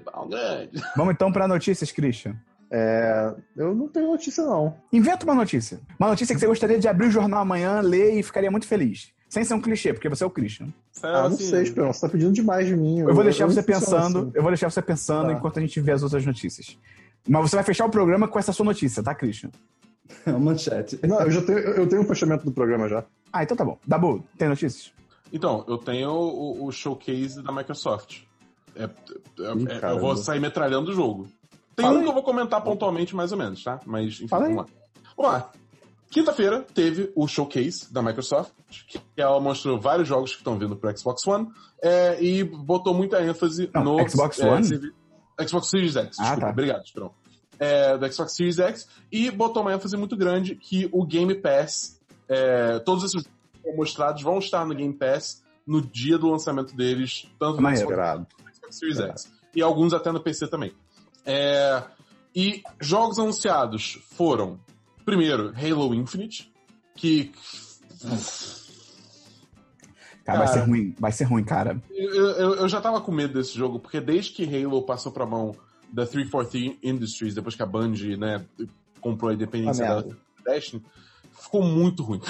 tá 0.02 0.12
bom. 0.14 0.28
grande. 0.28 0.70
Vamos 0.96 1.14
então 1.14 1.32
para 1.32 1.48
notícias, 1.48 1.90
Christian. 1.92 2.36
É, 2.72 3.34
eu 3.56 3.74
não 3.74 3.88
tenho 3.88 4.06
notícia, 4.08 4.44
não. 4.44 4.76
Inventa 4.92 5.24
uma 5.24 5.34
notícia. 5.34 5.80
Uma 5.98 6.08
notícia 6.10 6.34
que 6.34 6.40
você 6.40 6.46
gostaria 6.46 6.78
de 6.78 6.86
abrir 6.86 7.08
o 7.08 7.10
jornal 7.10 7.40
amanhã, 7.42 7.80
ler 7.80 8.14
e 8.18 8.22
ficaria 8.22 8.50
muito 8.50 8.66
feliz. 8.66 9.12
Sem 9.28 9.44
ser 9.44 9.54
um 9.54 9.60
clichê, 9.60 9.92
porque 9.92 10.08
você 10.08 10.22
é 10.24 10.26
o 10.26 10.30
Christian. 10.30 10.68
Ah, 11.02 11.22
não 11.22 11.26
Assim, 11.28 11.48
sei, 11.48 11.62
Esperão. 11.62 11.92
Você 11.92 12.00
tá 12.00 12.08
pedindo 12.08 12.32
demais 12.32 12.66
de 12.66 12.76
mim. 12.76 13.00
Eu 13.00 13.14
vou 13.14 13.22
deixar 13.24 13.46
você 13.46 13.60
não 13.60 13.64
funciona 13.66 13.80
pensando. 14.02 14.18
assim. 14.20 14.30
Eu 14.34 14.42
vou 14.42 14.50
deixar 14.50 14.70
você 14.70 14.82
pensando 14.82 15.26
Tá. 15.28 15.32
enquanto 15.32 15.58
a 15.58 15.60
gente 15.62 15.80
vê 15.80 15.92
as 15.92 16.02
outras 16.02 16.24
notícias. 16.26 16.76
Mas 17.28 17.42
você 17.50 17.56
vai 17.56 17.64
fechar 17.64 17.86
o 17.86 17.90
programa 17.90 18.26
com 18.28 18.38
essa 18.38 18.52
sua 18.52 18.64
notícia, 18.64 19.02
tá, 19.02 19.14
Christian? 19.14 19.50
Uma 20.26 20.38
manchete. 20.38 20.98
Não, 21.06 21.20
eu 21.20 21.30
já 21.30 21.42
tenho, 21.42 21.58
eu 21.58 21.88
tenho 21.88 22.02
um 22.02 22.04
fechamento 22.04 22.44
do 22.44 22.50
programa 22.52 22.88
já. 22.88 23.04
Ah, 23.32 23.42
então 23.44 23.56
tá 23.56 23.64
bom. 23.64 23.78
Dabu, 23.86 24.24
tem 24.36 24.48
notícias? 24.48 24.92
Então, 25.32 25.64
eu 25.68 25.78
tenho 25.78 26.10
o, 26.10 26.64
o 26.66 26.72
showcase 26.72 27.40
da 27.42 27.52
Microsoft. 27.52 28.22
É- 28.76 28.84
é- 28.84 29.54
Ih, 29.54 29.66
é- 29.82 29.90
eu 29.92 29.98
vou 30.00 30.16
sair 30.16 30.40
metralhando 30.40 30.90
o 30.90 30.94
jogo. 30.94 31.28
Tem 31.76 31.84
Fala 31.84 31.96
um 31.96 31.98
aí. 31.98 32.04
que 32.04 32.10
eu 32.10 32.14
vou 32.14 32.22
comentar 32.22 32.62
pontualmente, 32.62 33.14
mais 33.16 33.32
ou 33.32 33.38
menos, 33.38 33.62
tá? 33.62 33.80
Mas, 33.86 34.14
enfim, 34.14 34.28
Fala 34.28 34.46
aí. 34.46 34.54
vamos 34.54 34.70
lá. 34.70 34.78
Vamos 35.16 35.32
lá. 35.32 35.50
Quinta-feira 36.10 36.66
teve 36.74 37.12
o 37.14 37.28
showcase 37.28 37.92
da 37.92 38.02
Microsoft, 38.02 38.50
que 38.88 39.00
ela 39.16 39.38
mostrou 39.40 39.78
vários 39.80 40.08
jogos 40.08 40.32
que 40.32 40.38
estão 40.38 40.58
vindo 40.58 40.74
pro 40.76 40.96
Xbox 40.98 41.24
One 41.26 41.48
é, 41.80 42.20
e 42.22 42.42
botou 42.42 42.92
muita 42.92 43.22
ênfase 43.22 43.70
Não, 43.72 43.84
no 43.84 44.08
Xbox 44.08 44.40
é, 44.40 44.50
One? 44.50 44.64
servi- 44.64 44.92
Xbox 45.46 45.68
Series 45.70 45.94
X. 45.96 46.18
Ah, 46.18 46.22
Desculpa, 46.22 46.46
tá. 46.46 46.50
obrigado, 46.50 46.84
Esperão. 46.84 47.12
é, 47.60 47.96
do 47.96 48.12
Xbox 48.12 48.34
Series 48.34 48.58
X, 48.58 48.88
e 49.12 49.30
botou 49.30 49.62
uma 49.62 49.72
ênfase 49.72 49.96
muito 49.96 50.16
grande 50.16 50.56
que 50.56 50.88
o 50.92 51.04
Game 51.06 51.34
Pass, 51.36 52.00
é, 52.28 52.78
todos 52.80 53.04
esses 53.04 53.22
jogos 53.22 53.30
que 53.52 53.62
foram 53.62 53.76
mostrados 53.76 54.22
vão 54.22 54.38
estar 54.38 54.66
no 54.66 54.74
Game 54.74 54.92
Pass 54.94 55.44
no 55.66 55.80
dia 55.80 56.18
do 56.18 56.28
lançamento 56.28 56.74
deles, 56.74 57.28
tanto 57.38 57.60
no 57.62 57.76
Xbox 57.76 58.26
Series 58.70 59.00
X, 59.00 59.32
e 59.54 59.62
alguns 59.62 59.92
até 59.92 60.12
no 60.12 60.20
PC 60.20 60.48
também. 60.48 60.72
É, 61.24 61.82
e 62.34 62.62
jogos 62.80 63.18
anunciados 63.18 63.98
foram, 64.10 64.58
primeiro, 65.04 65.52
Halo 65.56 65.94
Infinite, 65.94 66.52
que 66.94 67.32
Cara, 70.24 70.38
vai 70.38 70.48
ser 70.48 70.60
ruim, 70.60 70.94
vai 70.98 71.12
ser 71.12 71.24
ruim, 71.24 71.44
cara. 71.44 71.82
Eu, 71.90 72.14
eu, 72.14 72.54
eu 72.56 72.68
já 72.68 72.80
tava 72.80 73.00
com 73.00 73.10
medo 73.10 73.34
desse 73.34 73.56
jogo, 73.56 73.80
porque 73.80 74.00
desde 74.00 74.32
que 74.32 74.44
Halo 74.44 74.82
passou 74.82 75.10
pra 75.10 75.26
mão 75.26 75.56
da 75.92 76.06
343 76.06 76.78
Industries, 76.82 77.34
depois 77.34 77.54
que 77.54 77.62
a 77.62 77.66
Band, 77.66 77.94
né, 78.18 78.44
comprou 79.00 79.30
a 79.30 79.34
independência 79.34 79.84
Uma 79.84 80.02
da. 80.02 80.16
Destiny, 80.44 80.82
ficou 81.42 81.62
muito 81.62 82.02
ruim, 82.02 82.20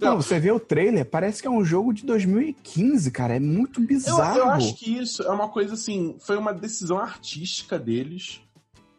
Não, 0.00 0.16
você 0.16 0.38
vê 0.38 0.50
o 0.50 0.60
trailer, 0.60 1.04
parece 1.08 1.40
que 1.42 1.48
é 1.48 1.50
um 1.50 1.64
jogo 1.64 1.92
de 1.92 2.04
2015, 2.04 3.10
cara. 3.10 3.36
É 3.36 3.40
muito 3.40 3.80
eu, 3.80 3.86
bizarro. 3.86 4.38
eu 4.38 4.48
acho 4.50 4.74
que 4.74 4.98
isso 4.98 5.22
é 5.22 5.30
uma 5.30 5.48
coisa 5.48 5.74
assim, 5.74 6.16
foi 6.20 6.36
uma 6.36 6.52
decisão 6.52 6.98
artística 6.98 7.78
deles 7.78 8.40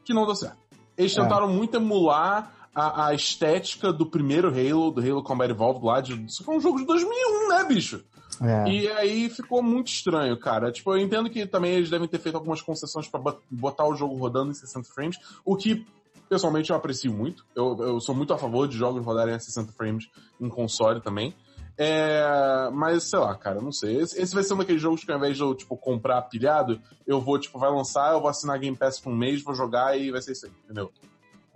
que 0.03 0.13
não 0.13 0.25
deu 0.25 0.35
certo. 0.35 0.57
Eles 0.97 1.15
É. 1.17 1.21
tentaram 1.21 1.47
muito 1.47 1.75
emular 1.75 2.51
a, 2.73 3.07
a 3.07 3.13
estética 3.13 3.91
do 3.91 4.05
primeiro 4.05 4.47
Halo, 4.49 4.91
do 4.91 5.01
Halo 5.01 5.23
Combat 5.23 5.51
Evolved 5.51 5.85
lá, 5.85 6.01
de, 6.01 6.13
isso 6.25 6.43
foi 6.43 6.55
um 6.55 6.61
jogo 6.61 6.79
de 6.79 6.85
2001, 6.85 7.49
né, 7.49 7.63
bicho? 7.65 8.03
É. 8.41 8.69
E 8.71 8.87
aí 8.89 9.29
ficou 9.29 9.61
muito 9.61 9.89
estranho, 9.89 10.35
cara. 10.39 10.71
Tipo, 10.71 10.93
eu 10.93 10.97
entendo 10.97 11.29
que 11.29 11.45
também 11.45 11.73
eles 11.73 11.89
devem 11.89 12.07
ter 12.07 12.17
feito 12.19 12.35
algumas 12.35 12.61
concessões 12.61 13.07
pra 13.07 13.19
bot- 13.19 13.39
botar 13.51 13.85
o 13.85 13.95
jogo 13.95 14.15
rodando 14.15 14.51
em 14.51 14.55
60 14.55 14.87
frames, 14.89 15.17
o 15.45 15.55
que 15.55 15.85
pessoalmente 16.31 16.69
eu 16.69 16.75
aprecio 16.77 17.11
muito. 17.13 17.45
Eu, 17.53 17.77
eu 17.81 17.99
sou 17.99 18.15
muito 18.15 18.33
a 18.33 18.37
favor 18.37 18.65
de 18.65 18.77
jogos 18.77 19.03
rodarem 19.05 19.33
a 19.35 19.39
60 19.39 19.73
frames 19.73 20.09
em 20.39 20.47
console 20.47 21.01
também. 21.01 21.35
É, 21.77 22.69
mas 22.71 23.03
sei 23.09 23.19
lá, 23.19 23.35
cara, 23.35 23.59
não 23.59 23.71
sei. 23.71 23.97
Esse, 23.99 24.17
esse 24.21 24.33
vai 24.33 24.41
ser 24.43 24.53
um 24.53 24.57
daqueles 24.57 24.81
jogos 24.81 25.03
que 25.03 25.11
ao 25.11 25.17
invés 25.17 25.35
de 25.35 25.43
eu, 25.43 25.53
tipo, 25.53 25.75
comprar 25.75 26.21
pilhado, 26.23 26.79
eu 27.05 27.19
vou, 27.19 27.37
tipo, 27.37 27.59
vai 27.59 27.69
lançar, 27.69 28.13
eu 28.13 28.21
vou 28.21 28.29
assinar 28.29 28.57
Game 28.59 28.77
Pass 28.77 28.97
por 28.97 29.11
um 29.11 29.15
mês, 29.15 29.43
vou 29.43 29.53
jogar 29.53 29.97
e 29.99 30.09
vai 30.09 30.21
ser 30.21 30.31
isso 30.31 30.45
aí, 30.45 30.51
entendeu? 30.63 30.89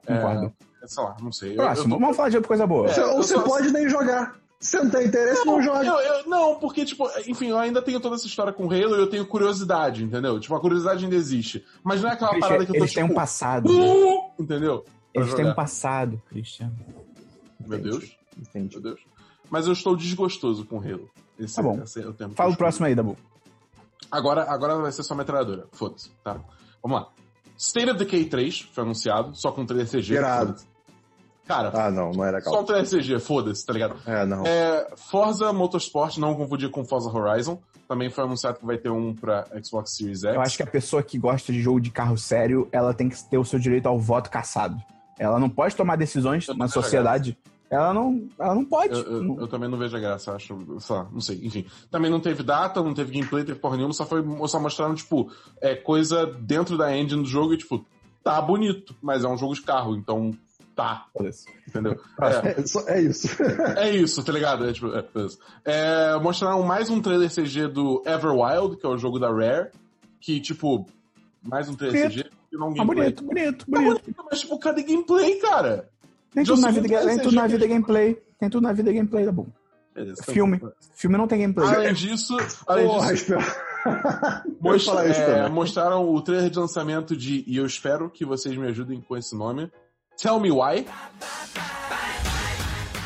Concordo. 0.06 0.54
É, 0.84 0.88
sei 0.88 1.04
lá, 1.04 1.16
não 1.22 1.32
sei. 1.32 1.50
Eu- 1.52 1.54
eu 1.54 1.64
Próximo, 1.64 1.96
tô- 1.96 2.00
vamos 2.02 2.18
falar 2.18 2.30
de 2.30 2.36
outra 2.36 2.48
coisa 2.50 2.68
boa. 2.68 2.88
É, 2.90 3.06
Ou 3.06 3.12
eu 3.18 3.24
você 3.24 3.40
pode 3.40 3.72
nem 3.72 3.88
jogar. 3.90 4.36
Se 4.66 4.78
não 4.80 4.90
tem 4.90 5.06
interesse, 5.06 5.46
não, 5.46 5.62
joga. 5.62 5.86
Eu- 5.86 6.00
eu- 6.00 6.28
não, 6.30 6.56
porque, 6.60 6.84
tipo, 6.86 7.08
enfim, 7.28 7.50
eu 7.50 7.58
ainda 7.58 7.82
tenho 7.82 8.00
toda 8.00 8.16
essa 8.16 8.26
história 8.26 8.52
com 8.52 8.64
Halo 8.64 8.96
e 8.96 9.00
eu 9.00 9.08
tenho 9.10 9.26
curiosidade, 9.28 10.04
entendeu? 10.04 10.40
Tipo, 10.40 10.56
a 10.56 10.60
curiosidade 10.60 11.04
ainda 11.04 11.16
existe. 11.16 11.64
Mas 11.84 12.02
não 12.02 12.10
é 12.10 12.14
aquela 12.14 12.32
Christian, 12.32 12.48
parada 12.50 12.66
que 12.66 12.72
eu 12.72 12.76
tô, 12.78 12.84
eles 12.84 12.94
têm 12.94 13.04
tipo, 13.04 13.14
um 13.14 13.16
passado. 13.16 13.72
né? 13.72 13.80
"Uh", 13.94 14.42
entendeu? 14.42 14.84
Pra 15.14 15.22
Eles 15.22 15.34
têm 15.36 15.46
um 15.46 15.54
passado, 15.54 16.22
Christian. 16.30 16.72
Meu 17.66 17.80
Deus, 17.80 18.18
Entendi. 18.40 18.76
meu 18.76 18.82
Deus. 18.84 19.00
Mas 19.50 19.68
eu 19.68 19.74
estou 19.74 19.96
desgostoso 19.96 20.66
com 20.66 20.80
Halo. 20.80 21.10
Esse, 21.40 21.56
Tá 21.58 21.62
bom. 21.62 21.80
esse 21.84 22.02
é 22.02 22.08
o 22.08 22.14
que 22.14 22.28
Fala 22.30 22.52
o 22.52 22.58
próximo 22.58 22.86
aí, 22.88 22.96
Dabu. 22.96 23.16
Agora, 24.12 24.50
agora 24.52 24.76
vai 24.78 24.92
ser 24.92 25.04
só 25.04 25.14
metralhadora. 25.16 25.68
Foda-se, 25.72 26.10
tá? 26.24 26.40
Vamos 26.82 27.00
lá. 27.02 27.08
State 27.58 27.90
of 27.90 28.00
Decay 28.00 28.26
3 28.26 28.62
foi 28.74 28.84
anunciado, 28.84 29.36
só 29.36 29.52
com 29.52 29.66
3 29.66 29.90
CG. 29.90 30.16
Irado. 30.16 30.56
Cara, 31.48 31.72
Ah, 31.74 31.92
não, 31.92 32.12
não 32.12 32.24
era 32.26 32.42
só 32.42 32.52
calma. 32.52 32.66
3 32.68 32.90
CG, 32.90 33.20
foda-se, 33.20 33.66
tá 33.66 33.72
ligado? 33.74 33.96
É, 34.06 34.26
não. 34.26 34.44
É, 34.46 34.88
Forza 34.96 35.52
Motorsport, 35.54 36.18
não 36.18 36.34
confundir 36.36 36.70
com 36.72 36.84
Forza 36.84 37.10
Horizon. 37.10 37.60
Também 37.88 38.10
foi 38.10 38.24
anunciado 38.24 38.58
que 38.58 38.66
vai 38.66 38.78
ter 38.80 38.90
um 38.90 39.14
pra 39.14 39.46
Xbox 39.64 39.92
Series 39.96 40.24
X. 40.24 40.34
Eu 40.36 40.42
acho 40.42 40.58
que 40.58 40.64
a 40.64 40.68
pessoa 40.68 41.04
que 41.04 41.20
gosta 41.20 41.54
de 41.54 41.62
jogo 41.62 41.80
de 41.80 41.92
carro 41.92 42.18
sério, 42.18 42.68
ela 42.72 42.94
tem 42.96 43.08
que 43.10 43.24
ter 43.30 43.38
o 43.38 43.46
seu 43.46 43.60
direito 43.60 43.86
ao 43.88 44.00
voto 44.00 44.30
caçado. 44.32 44.76
Ela 45.20 45.40
não 45.40 45.48
pode 45.50 45.76
tomar 45.76 45.96
decisões 45.96 46.48
na 46.58 46.68
sociedade. 46.68 47.38
Ela 47.70 47.94
não, 47.94 48.28
ela 48.40 48.56
não 48.56 48.66
pode. 48.66 48.94
Eu, 48.94 49.04
eu- 49.24 49.40
eu 49.42 49.48
também 49.48 49.70
não 49.70 49.78
vejo 49.78 49.96
a 49.96 50.00
graça, 50.00 50.34
acho. 50.34 50.58
Sei 50.80 50.96
lá, 50.96 51.08
não 51.12 51.20
sei. 51.22 51.40
Enfim. 51.44 51.66
Também 51.92 52.10
não 52.10 52.20
teve 52.20 52.42
data, 52.44 52.82
não 52.82 52.94
teve 52.94 53.12
gameplay, 53.14 53.44
teve 53.44 53.60
porra 53.60 53.76
nenhuma, 53.76 53.94
só 53.94 54.06
foi 54.06 54.24
só 54.48 54.60
mostraram, 54.60 54.96
tipo, 54.96 55.32
é, 55.62 55.76
coisa 55.76 56.26
dentro 56.26 56.78
da 56.78 56.96
engine 56.96 57.22
do 57.22 57.28
jogo 57.30 57.54
e, 57.54 57.58
tipo, 57.58 57.86
tá 58.24 58.42
bonito, 58.42 58.96
mas 59.02 59.24
é 59.24 59.28
um 59.28 59.38
jogo 59.38 59.54
de 59.54 59.62
carro, 59.62 59.96
então 59.96 60.32
tá, 60.76 61.06
entendeu? 61.68 62.00
É, 62.22 62.62
É, 62.62 62.66
só- 62.68 62.88
é 62.88 63.02
isso. 63.02 63.28
é 63.78 63.90
isso, 63.92 64.24
tá 64.24 64.32
ligado? 64.34 64.68
É, 64.70 64.74
tipo, 64.74 64.88
é, 64.94 65.02
beleza. 65.14 65.38
É, 65.64 66.20
mostraram 66.20 66.62
mais 66.64 66.90
um 66.90 67.02
trailer 67.02 67.30
CG 67.34 67.68
do 67.68 68.04
Everwild, 68.06 68.78
que 68.78 68.86
é 68.86 68.90
o 68.90 68.98
jogo 68.98 69.18
da 69.20 69.30
Rare, 69.32 69.70
que, 70.20 70.40
tipo, 70.40 70.86
mais 71.42 71.70
um 71.70 71.76
trailer 71.76 72.04
Bonito. 72.10 72.24
CG 72.24 72.30
não 72.52 72.68
Ah, 72.70 72.74
gameplay. 72.76 72.96
bonito, 73.14 73.24
bonito, 73.24 73.66
Tá 73.66 73.72
bonito. 73.82 74.02
bonito, 74.04 74.26
mas, 74.30 74.40
tipo, 74.42 74.60
cadê 74.60 74.84
gameplay, 74.84 75.36
cara? 75.40 75.90
Tem 76.34 76.44
tudo, 76.44 76.62
na 76.62 76.72
vida, 76.72 76.88
tem 76.88 76.98
trailer 76.98 77.22
tudo 77.24 77.36
na 77.36 77.48
vida 77.48 77.68
gameplay. 77.68 78.22
Tem 78.40 78.50
tudo 78.50 78.64
na 78.64 78.74
vida 78.74 78.92
gameplay, 78.92 79.26
Dabu. 79.26 79.48
Beleza, 79.94 80.22
tá 80.26 80.34
Filme. 80.34 80.58
bom. 80.58 80.70
Filme 80.94 81.18
não 81.18 81.26
tem 81.28 81.40
gameplay. 81.40 81.68
Além 81.74 81.94
disso, 81.94 82.36
além 82.68 82.86
Porra, 82.86 83.14
disso 83.14 83.34
Mostra- 84.60 84.94
falar 84.94 85.08
isso 85.08 85.22
é, 85.22 85.50
mostraram 85.50 86.10
o 86.10 86.22
trailer 86.22 86.50
de 86.50 86.60
lançamento 86.60 87.16
de, 87.16 87.44
e 87.48 87.56
eu 87.58 87.66
espero 87.66 88.10
que 88.10 88.26
vocês 88.26 88.56
me 88.58 88.68
ajudem 88.68 89.00
com 89.00 89.16
esse 89.16 89.36
nome, 89.36 89.72
Tell 90.18 90.40
Me 90.40 90.52
Why. 90.52 90.86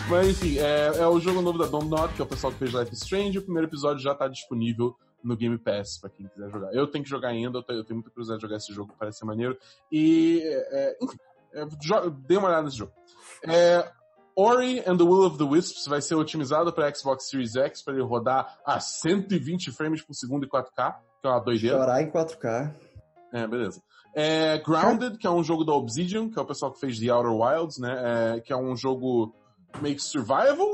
Mas 0.10 0.28
enfim, 0.28 0.58
é, 0.58 0.88
é 0.98 1.08
o 1.08 1.20
jogo 1.20 1.42
novo 1.42 1.60
da 1.60 1.66
Domnod, 1.66 2.14
que 2.14 2.22
é 2.22 2.26
o 2.26 2.28
pessoal 2.28 2.52
que 2.52 2.60
fez 2.60 2.74
Life 2.74 2.92
is 2.94 3.04
Strange. 3.04 3.38
O 3.38 3.44
primeiro 3.44 3.68
episódio 3.68 4.02
já 4.02 4.16
tá 4.16 4.28
disponível 4.28 4.96
no 5.24 5.36
Game 5.36 5.58
Pass, 5.58 6.00
pra 6.00 6.10
quem 6.10 6.28
quiser 6.28 6.50
jogar. 6.50 6.74
Eu 6.74 6.88
tenho 6.88 7.04
que 7.04 7.10
jogar 7.10 7.30
ainda, 7.30 7.58
eu 7.60 7.64
tenho, 7.64 7.80
eu 7.80 7.84
tenho 7.84 7.98
muita 7.98 8.10
curiosidade 8.10 8.40
de 8.40 8.48
jogar 8.48 8.58
esse 8.58 8.74
jogo, 8.74 8.94
parece 8.98 9.20
ser 9.20 9.26
maneiro. 9.26 9.58
E, 9.92 10.42
é, 10.44 10.98
enfim, 11.02 11.18
é, 11.54 11.66
dê 12.26 12.38
uma 12.38 12.48
olhada 12.48 12.64
nesse 12.64 12.78
jogo. 12.78 12.92
É, 13.44 13.92
Ori 14.36 14.80
and 14.80 14.98
the 14.98 15.04
Will 15.04 15.26
of 15.26 15.38
the 15.38 15.44
Wisps 15.44 15.86
vai 15.86 16.02
ser 16.02 16.16
otimizado 16.16 16.72
para 16.72 16.94
Xbox 16.94 17.30
Series 17.30 17.56
X 17.56 17.84
para 17.84 17.94
ele 17.94 18.04
rodar 18.04 18.58
a 18.66 18.80
120 18.80 19.72
frames 19.72 20.02
por 20.02 20.14
segundo 20.14 20.46
e 20.46 20.50
4K, 20.50 20.96
que 21.22 21.28
é 21.28 21.30
uma 21.30 21.40
doideira. 21.40 21.78
Chorar 21.78 22.02
em 22.02 22.10
4K. 22.10 22.76
É, 23.34 23.46
beleza. 23.46 23.82
É, 24.16 24.58
Grounded, 24.60 25.18
que 25.18 25.28
é 25.28 25.30
um 25.30 25.44
jogo 25.44 25.64
da 25.64 25.74
Obsidian, 25.74 26.30
que 26.30 26.38
é 26.38 26.42
o 26.42 26.46
pessoal 26.46 26.72
que 26.74 26.80
fez 26.80 27.00
The 27.00 27.10
Outer 27.12 27.32
Wilds, 27.32 27.78
né? 27.78 28.36
É, 28.38 28.40
que 28.42 28.52
é 28.52 28.58
um 28.58 28.76
jogo 28.76 29.34
meio 29.82 29.96
que 29.96 30.02
survival. 30.04 30.68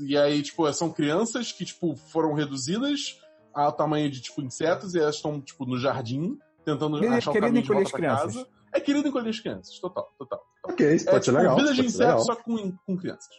E 0.00 0.16
aí, 0.16 0.42
tipo, 0.42 0.70
são 0.72 0.90
crianças 0.92 1.52
que, 1.52 1.64
tipo, 1.64 1.96
foram 1.96 2.34
reduzidas 2.34 3.18
ao 3.54 3.72
tamanho 3.72 4.10
de, 4.10 4.20
tipo, 4.20 4.42
insetos 4.42 4.94
e 4.94 4.98
elas 5.00 5.16
estão, 5.16 5.40
tipo, 5.40 5.64
no 5.64 5.78
jardim, 5.78 6.38
tentando 6.64 6.98
Querido- 6.98 7.14
achar 7.16 7.30
o 7.30 7.34
caminho 7.34 7.62
de 7.62 7.68
volta 7.72 7.90
pra 7.90 7.98
crianças. 7.98 8.34
casa. 8.34 8.48
É 8.72 8.80
querido 8.80 9.08
encolher 9.08 9.30
as 9.30 9.40
crianças, 9.40 9.78
total, 9.78 10.12
total. 10.18 10.42
Ok, 10.64 10.94
isso 10.94 11.08
É, 11.08 11.12
pode 11.12 11.24
ser 11.24 11.30
tipo, 11.30 11.42
legal. 11.42 11.56
vida 11.56 11.70
de 11.70 11.76
ser 11.76 11.86
insetos, 11.86 12.26
só 12.26 12.36
com, 12.36 12.72
com 12.84 12.96
crianças. 12.98 13.30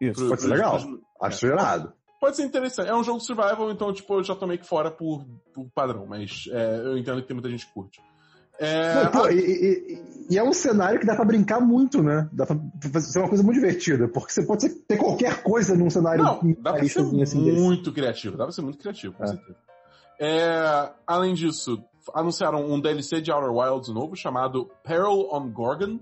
Isso. 0.00 0.28
Pode 0.28 0.40
ser 0.40 0.48
legal. 0.48 0.78
Acho 1.22 1.46
irado. 1.46 1.92
Pode 2.20 2.36
ser 2.36 2.44
interessante. 2.44 2.88
É 2.88 2.94
um 2.94 3.04
jogo 3.04 3.20
survival, 3.20 3.70
então, 3.70 3.92
tipo, 3.92 4.12
eu 4.14 4.24
já 4.24 4.34
tô 4.34 4.46
meio 4.46 4.58
que 4.58 4.66
fora 4.66 4.90
por, 4.90 5.24
por 5.54 5.70
padrão, 5.74 6.04
mas 6.06 6.44
é, 6.50 6.76
eu 6.84 6.98
entendo 6.98 7.20
que 7.22 7.28
tem 7.28 7.34
muita 7.34 7.48
gente 7.48 7.66
que 7.66 7.72
curte. 7.72 8.00
É, 8.62 9.04
Não, 9.04 9.10
pô, 9.10 9.28
e, 9.28 9.38
e- 9.40 10.02
e 10.30 10.38
é 10.38 10.44
um 10.44 10.52
cenário 10.52 11.00
que 11.00 11.06
dá 11.06 11.16
pra 11.16 11.24
brincar 11.24 11.60
muito, 11.60 12.02
né? 12.02 12.28
Dá 12.30 12.44
pra 12.44 12.56
fazer 12.92 13.18
uma 13.20 13.28
coisa 13.28 13.42
muito 13.42 13.58
divertida, 13.58 14.06
porque 14.06 14.32
você 14.32 14.44
pode 14.46 14.62
ser- 14.62 14.74
ter 14.86 14.98
qualquer 14.98 15.42
coisa 15.42 15.74
num 15.74 15.88
cenário 15.88 16.22
Não, 16.22 16.40
dá 16.60 16.74
pra 16.74 16.84
ser 16.86 17.00
assim 17.00 17.16
desse. 17.18 17.36
muito 17.38 17.90
criativo. 17.92 18.36
Dá 18.36 18.44
pra 18.44 18.52
ser 18.52 18.60
muito 18.62 18.78
criativo, 18.78 19.14
com 19.14 19.24
É. 19.24 19.28
certeza. 19.28 19.56
É, 20.20 20.90
além 21.06 21.32
disso, 21.34 21.82
anunciaram 22.14 22.70
um 22.70 22.78
DLC 22.78 23.20
de 23.22 23.32
Outer 23.32 23.50
Wilds 23.50 23.88
novo 23.88 24.14
chamado 24.14 24.70
Peril 24.84 25.28
on 25.32 25.48
Gorgon. 25.50 25.98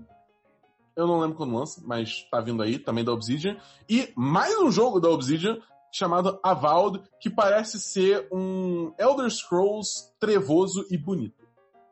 Eu 0.95 1.07
não 1.07 1.19
lembro 1.19 1.37
quando 1.37 1.55
lança, 1.55 1.81
mas 1.85 2.27
tá 2.29 2.41
vindo 2.41 2.61
aí, 2.61 2.77
também 2.77 3.05
da 3.05 3.13
Obsidian. 3.13 3.55
E 3.89 4.09
mais 4.17 4.53
um 4.59 4.69
jogo 4.69 4.99
da 4.99 5.09
Obsidian 5.09 5.57
chamado 5.93 6.37
Avowed, 6.43 7.01
que 7.21 7.29
parece 7.29 7.79
ser 7.79 8.27
um 8.31 8.91
Elder 8.99 9.29
Scrolls 9.31 10.11
trevoso 10.19 10.85
e 10.91 10.97
bonito. 10.97 11.38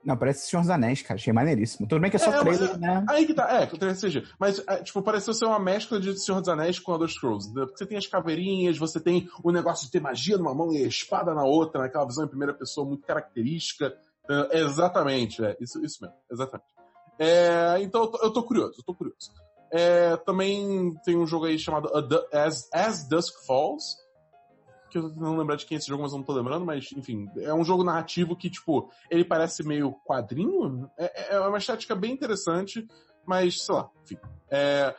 Não, 0.07 0.15
parece 0.15 0.47
Senhor 0.47 0.61
dos 0.61 0.69
Anéis, 0.69 1.01
cara. 1.01 1.15
Achei 1.19 1.34
maneiríssimo. 1.34 1.85
Tudo 1.88 1.99
bem 1.99 2.09
que 2.09 2.15
é 2.15 2.19
só 2.19 2.31
É, 2.31 2.41
mas- 2.43 2.57
trailer, 2.57 2.79
né? 2.79 3.05
Aí 3.09 3.25
que 3.25 3.34
tá, 3.34 3.51
é, 3.61 3.67
que 3.67 3.75
o 3.75 3.77
3CG. 3.77 4.23
Mas, 4.39 4.63
é, 4.65 4.81
tipo, 4.81 5.01
pareceu 5.01 5.34
ser 5.34 5.43
uma 5.45 5.59
mescla 5.59 5.99
de 5.99 6.17
Senhor 6.17 6.39
dos 6.39 6.47
Anéis 6.47 6.79
com 6.79 6.93
Elder 6.93 7.09
Scrolls. 7.09 7.45
entendeu? 7.47 7.65
Porque 7.67 7.77
você 7.79 7.85
tem 7.85 7.97
as 7.97 8.07
caveirinhas, 8.07 8.77
você 8.77 9.01
tem 9.01 9.29
o 9.43 9.51
negócio 9.51 9.85
de 9.85 9.91
ter 9.91 9.99
magia 9.99 10.38
numa 10.38 10.53
mão 10.55 10.71
e 10.71 10.84
a 10.84 10.88
espada 10.88 11.34
na 11.34 11.43
outra, 11.43 11.81
naquela 11.81 12.05
visão 12.05 12.23
em 12.23 12.29
primeira 12.29 12.53
pessoa 12.53 12.88
muito 12.88 13.05
característica. 13.05 13.93
entendeu? 14.23 14.47
Exatamente, 14.51 15.43
é, 15.43 15.57
isso, 15.59 15.84
isso 15.84 16.01
mesmo, 16.01 16.15
exatamente. 16.31 16.69
É, 17.19 17.77
então 17.81 18.01
eu 18.03 18.07
tô, 18.07 18.19
eu 18.23 18.31
tô 18.31 18.43
curioso, 18.43 18.75
eu 18.79 18.84
tô 18.85 18.93
curioso. 18.93 19.31
É, 19.71 20.15
também 20.17 20.93
tem 21.03 21.17
um 21.17 21.27
jogo 21.27 21.45
aí 21.45 21.59
chamado 21.59 21.89
As, 22.31 22.69
As 22.73 23.07
Dusk 23.09 23.34
Falls, 23.45 23.97
que 24.99 25.06
eu 25.06 25.10
tô 25.10 25.15
tentando 25.15 25.38
lembrar 25.38 25.56
de 25.56 25.65
quem 25.65 25.76
é 25.76 25.80
esse 25.80 25.88
jogo, 25.88 26.03
mas 26.03 26.11
eu 26.11 26.18
não 26.18 26.26
tô 26.26 26.34
lembrando, 26.34 26.65
mas 26.65 26.91
enfim, 26.95 27.30
é 27.38 27.53
um 27.53 27.64
jogo 27.64 27.84
narrativo 27.84 28.36
que, 28.36 28.49
tipo, 28.49 28.90
ele 29.10 29.24
parece 29.24 29.64
meio 29.64 29.94
quadrinho. 30.06 30.90
É, 30.98 31.36
é 31.36 31.40
uma 31.40 31.57
estética 31.57 31.95
bem 31.95 32.11
interessante, 32.11 32.88
mas 33.26 33.64
sei 33.64 33.76
lá, 33.76 33.90
enfim. 34.03 34.18
É, 34.49 34.95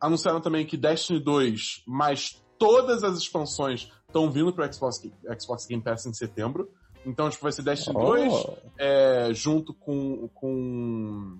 anunciaram 0.00 0.40
também 0.40 0.66
que 0.66 0.76
Destiny 0.76 1.20
2, 1.20 1.84
mais 1.86 2.42
todas 2.58 3.02
as 3.02 3.18
expansões 3.18 3.90
estão 4.06 4.30
vindo 4.30 4.52
pro 4.52 4.72
Xbox, 4.72 5.02
Xbox 5.40 5.66
Game 5.66 5.82
Pass 5.82 6.06
em 6.06 6.12
setembro. 6.12 6.70
Então, 7.04 7.28
tipo, 7.28 7.42
vai 7.42 7.52
ser 7.52 7.62
Destiny 7.62 7.96
Oh. 7.96 8.04
2 8.04 8.46
é, 8.78 9.30
junto 9.32 9.74
com, 9.74 10.28
com. 10.34 11.38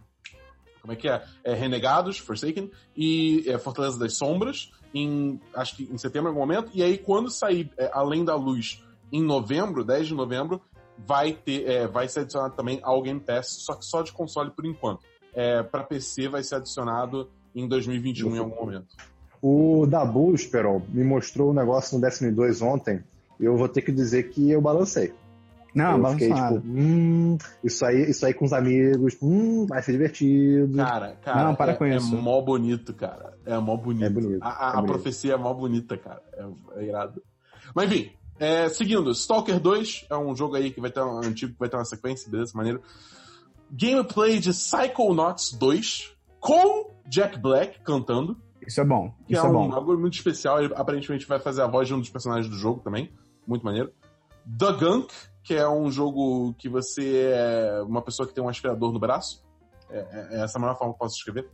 Como 0.81 0.93
é 0.93 0.97
que 0.97 1.09
é? 1.09 1.25
É, 1.45 1.55
Renegados, 1.55 2.19
Forsaken, 2.19 2.71
e 2.97 3.45
é, 3.47 3.57
Fortaleza 3.59 3.99
das 3.99 4.17
Sombras, 4.17 4.73
em, 4.95 5.41
acho 5.55 5.77
que 5.77 5.89
em 5.91 5.99
setembro 5.99 6.29
em 6.29 6.35
algum 6.35 6.41
momento. 6.41 6.71
E 6.75 6.83
aí, 6.83 6.99
quando 6.99 7.31
sair 7.31 7.71
é, 7.77 7.91
Além 7.93 8.25
da 8.25 8.35
Luz 8.35 8.83
em 9.11 9.23
novembro, 9.23 9.85
10 9.85 10.09
de 10.09 10.15
novembro, 10.15 10.61
vai 10.99 11.33
ter 11.33 11.69
é, 11.69 11.87
vai 11.87 12.09
ser 12.09 12.21
adicionado 12.21 12.55
também 12.55 12.81
ao 12.83 13.03
Game 13.03 13.21
Pass, 13.21 13.49
só 13.49 13.75
que 13.75 13.85
só 13.85 14.03
de 14.03 14.13
console 14.13 14.51
por 14.51 14.65
enquanto. 14.65 15.01
É, 15.35 15.63
para 15.63 15.83
PC 15.83 16.29
vai 16.29 16.43
ser 16.43 16.57
adicionado 16.57 17.31
em 17.55 17.67
2021 17.67 18.37
em 18.37 18.39
algum 18.39 18.57
momento. 18.57 18.97
O 19.41 19.87
Dabu, 19.87 20.35
Esperon, 20.35 20.83
me 20.89 21.03
mostrou 21.03 21.51
um 21.51 21.55
negócio 21.55 21.97
no 21.97 22.03
Destiny 22.03 22.31
2 22.31 22.63
ontem. 22.63 23.03
Eu 23.41 23.57
vou 23.57 23.69
ter 23.69 23.83
que 23.83 23.91
dizer 23.91 24.31
que 24.31 24.51
eu 24.51 24.61
balancei. 24.61 25.13
Não, 25.75 25.93
eu 25.93 26.03
vamos 26.03 26.23
fiquei 26.23 26.35
tipo, 26.35 26.63
hum, 26.67 27.39
isso 27.65 27.85
aí, 27.87 28.11
isso 28.11 28.27
aí 28.27 28.35
com 28.35 28.45
os 28.45 28.53
amigos, 28.53 29.17
hum, 29.23 29.65
vai 29.67 29.83
ser 29.83 29.93
divertido. 29.93 30.77
Cara, 30.77 31.17
cara, 31.23 31.45
Não, 31.45 31.55
para 31.55 31.73
é, 31.73 31.75
com 31.75 31.87
isso. 31.87 32.15
é 32.15 32.21
mó 32.21 32.41
bonito, 32.43 32.93
cara. 32.93 33.33
É 33.47 33.57
mó 33.59 33.77
bonito. 33.77 34.05
É 34.05 34.11
bonito, 34.11 34.43
A, 34.43 34.49
a- 34.49 34.51
é 34.51 34.69
a 34.69 34.73
bonito. 34.77 34.93
profecia 34.93 35.33
é 35.35 35.37
mó 35.37 35.55
bonita, 35.55 35.97
cara. 35.97 36.23
É, 36.35 36.81
é 36.81 36.85
irado. 36.87 37.23
Mas 37.75 37.91
enfim, 37.91 38.11
é, 38.39 38.69
seguindo, 38.69 39.11
Stalker 39.13 39.59
2 39.59 40.07
é 40.11 40.17
um 40.17 40.37
jogo 40.37 40.57
aí 40.57 40.71
que 40.71 40.81
vai 40.81 40.91
ter 40.91 41.01
um 41.01 41.19
antigo 41.19 41.53
que 41.53 41.59
vai 41.59 41.69
ter 41.69 41.77
uma 41.77 41.85
sequência, 41.85 42.31
beleza? 42.31 42.53
Maneiro. 42.55 42.83
Gameplay 43.71 44.39
de 44.39 44.51
Psychonauts 44.51 45.53
2 45.55 46.13
com 46.39 46.91
Jack 47.09 47.39
Black 47.39 47.81
cantando. 47.83 48.37
Isso 48.67 48.81
é 48.81 48.85
bom. 48.85 49.13
Que 49.27 49.33
Isso 49.35 49.43
é 49.43 49.47
é, 49.47 49.51
um 49.51 49.53
bom. 49.55 49.73
algo 49.73 49.97
muito 49.99 50.15
especial. 50.15 50.63
Ele 50.63 50.73
aparentemente 50.77 51.27
vai 51.27 51.41
fazer 51.41 51.63
a 51.63 51.67
voz 51.67 51.89
de 51.89 51.95
um 51.95 51.99
dos 51.99 52.11
personagens 52.11 52.49
do 52.49 52.57
jogo 52.57 52.81
também. 52.81 53.11
Muito 53.47 53.65
maneiro. 53.65 53.91
The 54.59 54.73
Gunk, 54.73 55.13
que 55.43 55.55
é 55.55 55.69
um 55.69 55.91
jogo 55.91 56.55
que 56.55 56.69
você 56.69 57.33
é 57.35 57.83
uma 57.83 58.03
pessoa 58.03 58.27
que 58.27 58.35
tem 58.35 58.43
um 58.43 58.49
aspirador 58.49 58.93
no 58.93 58.99
braço. 58.99 59.45
É, 59.91 59.99
é- 59.99 60.29
é 60.39 60.45
essa 60.45 60.59
a 60.59 60.61
melhor 60.61 60.77
forma 60.79 60.93
que 60.93 60.97
eu 60.97 61.01
posso 61.01 61.17
escrever. 61.17 61.49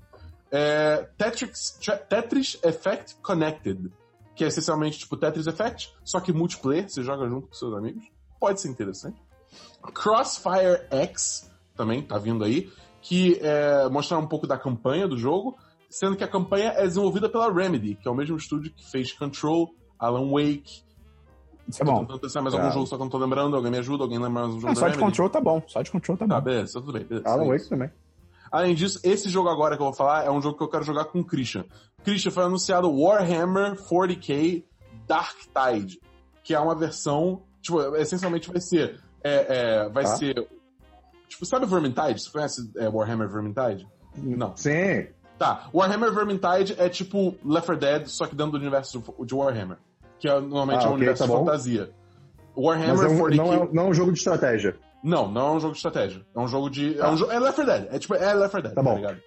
É, 0.51 1.09
Tetris, 1.17 1.79
Tetris 2.09 2.59
Effect 2.65 3.17
Connected, 3.23 3.91
que 4.35 4.45
é 4.45 4.47
essencialmente 4.49 4.99
tipo 4.99 5.17
Tetris 5.17 5.47
Effect, 5.47 5.95
só 6.05 6.21
que 6.21 6.33
multiplayer, 6.33 6.89
você 6.89 7.03
joga 7.03 7.29
junto 7.29 7.49
com 7.49 7.55
seus 7.55 7.75
amigos. 7.75 8.05
Pode 8.39 8.61
ser 8.61 8.69
interessante. 8.69 9.21
Crossfire 9.95 10.87
X, 10.91 11.51
também 11.75 12.03
tá 12.03 12.19
vindo 12.19 12.45
aí, 12.45 12.71
que 13.01 13.39
é 13.41 13.89
mostrar 13.89 14.19
um 14.19 14.27
pouco 14.27 14.47
da 14.47 14.59
campanha 14.59 15.09
do 15.09 15.17
jogo, 15.17 15.57
sendo 15.89 16.17
que 16.17 16.25
a 16.25 16.29
campanha 16.29 16.71
é 16.77 16.83
desenvolvida 16.83 17.29
pela 17.29 17.53
Remedy, 17.53 17.95
que 17.95 18.07
é 18.07 18.11
o 18.11 18.15
mesmo 18.15 18.37
estúdio 18.37 18.73
que 18.73 18.89
fez 18.91 19.13
Control, 19.13 19.75
Alan 19.99 20.31
Wake. 20.31 20.83
Isso 21.69 21.83
é 21.83 21.87
Tô 21.87 21.93
bom. 21.93 22.01
tentando 22.01 22.19
pensar 22.21 22.41
mais 22.43 22.55
Tá. 22.55 22.61
algum 22.63 22.73
jogo, 22.73 22.87
só 22.87 22.97
que 22.97 23.03
eu 23.03 23.05
não 23.05 23.11
tô 23.11 23.19
lembrando. 23.19 23.55
Alguém 23.57 23.71
me 23.71 23.79
ajuda? 23.79 24.05
Alguém 24.05 24.19
lembra 24.19 24.43
mais 24.43 24.55
um 24.55 24.61
jogo 24.61 24.75
da 24.75 24.81
só 24.81 24.87
de 24.89 24.93
Remedy? 24.95 25.05
control 25.11 25.31
tá 25.31 25.41
bom. 25.41 25.63
Só 25.67 25.83
de 25.83 25.91
control 25.91 26.17
tá 26.17 26.27
Tá, 26.27 26.35
bom. 26.41 26.45
beleza, 26.45 26.81
tudo 26.81 26.93
bem. 26.93 27.05
Beleza, 27.05 27.29
Alan 27.29 27.45
é 27.45 27.49
Wake 27.49 27.69
também. 27.69 27.91
Além 28.51 28.75
disso, 28.75 28.99
esse 29.05 29.29
jogo 29.29 29.49
agora 29.51 29.77
que 29.77 29.83
eu 29.83 29.87
vou 29.87 29.95
falar 29.95 30.25
é 30.25 30.31
um 30.31 30.41
jogo 30.41 30.57
que 30.57 30.63
eu 30.65 30.69
quero 30.69 30.83
jogar 30.85 31.05
com 31.07 31.21
o 31.21 31.25
Christian. 31.25 31.65
Christian 32.03 32.31
foi 32.31 32.45
anunciado 32.45 32.91
Warhammer 32.91 33.77
40k 33.77 34.65
Dark 35.07 35.37
Tide, 35.55 36.01
que 36.43 36.55
é 36.55 36.59
uma 36.59 36.75
versão, 36.75 37.43
tipo, 37.61 37.79
essencialmente 37.97 38.51
vai 38.51 38.61
ser, 38.61 38.99
é, 39.23 39.83
é, 39.85 39.89
vai 39.91 40.05
Tá. 40.05 40.17
ser, 40.17 40.49
tipo, 41.29 41.45
sabe 41.45 41.67
Vermintide? 41.67 42.21
Você 42.23 42.31
conhece 42.31 42.71
é, 42.79 42.89
Warhammer 42.89 43.29
Vermintide? 43.29 43.87
Não. 44.17 44.57
Sim. 44.57 45.07
Tá, 45.39 45.69
Warhammer 45.73 46.13
Vermintide 46.13 46.75
é 46.79 46.89
tipo 46.89 47.37
Left 47.45 47.67
4 47.67 47.77
Dead, 47.77 48.07
só 48.07 48.27
que 48.27 48.35
dentro 48.35 48.53
do 48.53 48.59
universo 48.59 49.03
de 49.25 49.35
Warhammer, 49.35 49.77
que 50.19 50.29
é, 50.29 50.41
normalmente 50.41 50.81
Ah, 50.81 50.83
é 50.83 50.87
um 50.87 50.93
ok, 50.93 50.97
universo 50.97 51.27
tá 51.27 51.31
de 51.33 51.39
fantasia. 51.39 51.91
Mas 52.57 52.65
Warhammer 52.65 53.05
é 53.05 53.09
um- 53.09 53.19
40k... 53.19 53.37
não, 53.37 53.53
é, 53.53 53.69
não 53.73 53.83
é 53.85 53.87
um 53.87 53.95
jogo 53.95 54.13
de 54.13 54.19
estratégia. 54.19 54.77
Não, 55.03 55.29
não 55.31 55.47
é 55.49 55.51
um 55.53 55.61
jogo 55.61 55.73
de 55.73 55.79
estratégia. 55.79 56.27
É 56.35 56.41
um 56.41 56.49
jogo 56.49 56.69
de. 56.69 56.95
É, 56.95 56.99
Tá. 56.99 57.11
um 57.11 57.17
jo... 57.17 57.31
é 57.31 57.39
Left 57.39 57.55
4 57.65 57.67
Dead. 57.67 57.95
É 57.95 57.99
tipo, 57.99 58.15
é 58.15 58.35
Left 58.35 58.51
4 58.51 58.63
Dead, 58.63 58.75
Tá 58.75 58.83
tá, 58.83 58.91
bom. 58.91 58.97
ligado? 58.97 59.21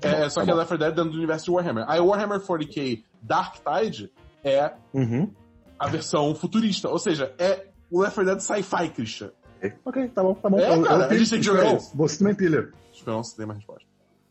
Tá 0.00 0.08
é, 0.08 0.22
bom, 0.22 0.30
só 0.30 0.40
tá 0.40 0.44
que 0.44 0.50
é 0.50 0.52
bom. 0.52 0.58
Left 0.58 0.68
4 0.68 0.78
Dead 0.78 0.94
dentro 0.94 1.10
do 1.10 1.16
universo 1.16 1.44
de 1.46 1.50
Warhammer. 1.50 1.84
Aí 1.88 1.98
o 2.00 2.06
Warhammer 2.06 2.38
40k 2.40 3.02
Dark 3.22 3.56
Tide 3.56 4.12
é 4.44 4.72
Uhum. 4.94 5.32
a 5.78 5.88
versão 5.88 6.34
futurista. 6.34 6.88
Ou 6.88 6.98
seja, 6.98 7.34
é 7.38 7.66
o 7.90 8.00
Left 8.00 8.14
4 8.14 8.24
Dead 8.24 8.40
sci-fi, 8.40 8.88
Christian. 8.90 9.30
Ok, 9.84 10.08
tá 10.10 10.22
bom, 10.22 10.34
tá 10.34 10.48
bom. 10.48 10.58
É, 10.60 10.82
cara, 10.82 11.06
a 11.06 11.18
gente 11.18 11.30
tem 11.30 11.40
que 11.40 11.46
jogar 11.46 11.74
isso. 11.74 11.96
Você 11.96 12.18
também 12.18 12.34
pilha. 12.36 12.68
Esperão 12.92 13.24
se 13.24 13.36
tem 13.36 13.46
mais 13.46 13.58
resposta. 13.58 13.84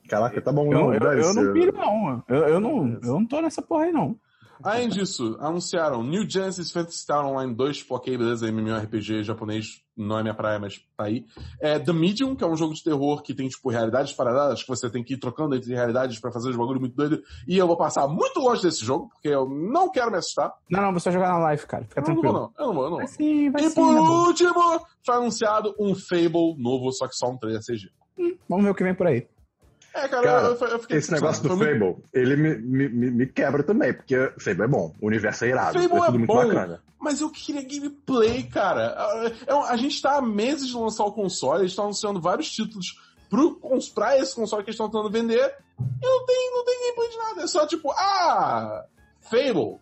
Caraca, 0.07 0.39
tá 0.41 0.51
bom. 0.51 0.71
Eu, 0.71 0.79
não, 0.79 0.93
eu, 0.93 0.99
dane-se. 0.99 1.27
eu 1.37 1.43
não 1.43 1.53
pilho, 1.53 1.73
não. 1.73 2.23
Eu, 2.29 2.35
eu 2.47 2.59
não. 2.59 2.87
Eu 3.03 3.13
não 3.15 3.25
tô 3.25 3.41
nessa 3.41 3.61
porra 3.61 3.85
aí, 3.85 3.91
não. 3.91 4.15
Além 4.63 4.89
disso, 4.89 5.35
anunciaram 5.39 6.03
New 6.03 6.29
Genesis 6.29 6.71
Fantasy 6.71 6.99
Star 6.99 7.25
Online 7.25 7.53
2, 7.53 7.77
tipo, 7.77 7.95
ok, 7.95 8.17
beleza, 8.17 8.47
MMORPG 8.47 9.23
japonês, 9.23 9.81
não 9.95 10.19
é 10.19 10.21
minha 10.23 10.33
praia, 10.33 10.59
mas 10.59 10.77
tá 10.97 11.05
aí. 11.05 11.25
É, 11.61 11.79
The 11.79 11.93
Medium, 11.93 12.35
que 12.35 12.43
é 12.43 12.47
um 12.47 12.55
jogo 12.55 12.73
de 12.73 12.83
terror 12.83 13.21
que 13.21 13.33
tem, 13.33 13.47
tipo, 13.47 13.69
realidades 13.69 14.13
paralelas, 14.13 14.61
que 14.61 14.67
você 14.67 14.89
tem 14.89 15.03
que 15.03 15.13
ir 15.13 15.17
trocando 15.17 15.55
entre 15.55 15.73
realidades 15.73 16.19
pra 16.19 16.31
fazer 16.31 16.49
os 16.49 16.55
bagulho 16.55 16.79
muito 16.79 16.95
doido. 16.95 17.21
E 17.47 17.57
eu 17.57 17.67
vou 17.67 17.77
passar 17.77 18.07
muito 18.07 18.39
longe 18.39 18.61
desse 18.61 18.83
jogo, 18.83 19.09
porque 19.09 19.29
eu 19.29 19.47
não 19.47 19.89
quero 19.91 20.11
me 20.11 20.17
assustar. 20.17 20.53
Não, 20.69 20.81
não, 20.81 20.93
você 20.93 21.09
vai 21.09 21.13
jogar 21.19 21.29
na 21.33 21.39
live, 21.39 21.65
cara. 21.65 21.83
Fica 21.85 22.01
Eu 22.01 22.07
não 22.07 22.13
vou, 22.15 22.21
tranquilo. 22.23 22.51
não. 22.57 22.63
Eu 22.65 22.67
não 22.67 22.73
vou, 22.73 22.83
eu 22.85 22.89
não 22.91 22.97
Vai 22.97 23.07
vou. 23.07 23.15
sim, 23.15 23.49
vai 23.49 23.61
E 23.63 23.69
sim. 23.69 23.75
por 23.75 23.97
último, 24.27 24.85
foi 25.05 25.15
anunciado 25.15 25.75
um 25.79 25.95
Fable 25.95 26.55
novo, 26.57 26.91
só 26.91 27.07
que 27.07 27.15
só 27.15 27.29
um 27.29 27.37
3 27.37 27.65
CG. 27.65 27.89
Vamos 28.49 28.63
ver 28.65 28.71
o 28.71 28.75
que 28.75 28.83
vem 28.83 28.95
por 28.95 29.07
aí. 29.07 29.27
É, 29.95 30.07
cara, 30.09 30.23
Cara, 30.23 30.47
eu, 30.47 30.67
eu, 30.67 30.79
fiquei 30.79 30.97
Esse 30.97 31.11
negócio 31.11 31.41
do 31.41 31.55
foi 31.55 31.73
muito- 31.77 32.01
Fable, 32.01 32.03
ele 32.13 32.35
me, 32.35 32.57
me, 32.89 33.11
me- 33.11 33.25
quebra 33.27 33.63
também, 33.63 33.93
porque 33.93 34.15
Fable 34.39 34.63
é 34.63 34.67
bom, 34.67 34.93
o 35.01 35.07
universo 35.07 35.45
é 35.45 35.49
irado, 35.49 35.79
Fable 35.79 35.85
é 35.85 35.89
tudo 35.89 36.05
é 36.05 36.09
muito 36.11 36.27
bom. 36.27 36.35
bacana. 36.47 36.83
Mas 36.99 37.21
eu 37.21 37.29
queria 37.29 37.61
gameplay, 37.61 38.43
cara. 38.43 38.93
É 39.47 39.55
um- 39.55 39.63
A 39.63 39.77
gente 39.77 40.01
tá 40.01 40.17
há 40.17 40.21
meses 40.21 40.67
de 40.67 40.75
lançar 40.75 41.05
o 41.05 41.11
console, 41.13 41.61
eles 41.61 41.71
estão 41.71 41.85
anunciando 41.85 42.19
vários 42.19 42.51
títulos 42.51 42.99
pro, 43.29 43.57
pra 43.93 44.17
esse 44.17 44.35
console 44.35 44.63
que 44.63 44.69
eles 44.71 44.75
estão 44.75 44.87
tentando 44.89 45.09
vender, 45.09 45.55
e 45.79 46.05
não 46.05 46.25
tem, 46.25 46.51
não 46.51 46.65
tem 46.65 46.79
gameplay 46.81 47.09
de 47.09 47.17
nada. 47.17 47.41
É 47.43 47.47
só 47.47 47.65
tipo, 47.65 47.91
ah, 47.91 48.83
Fable. 49.21 49.77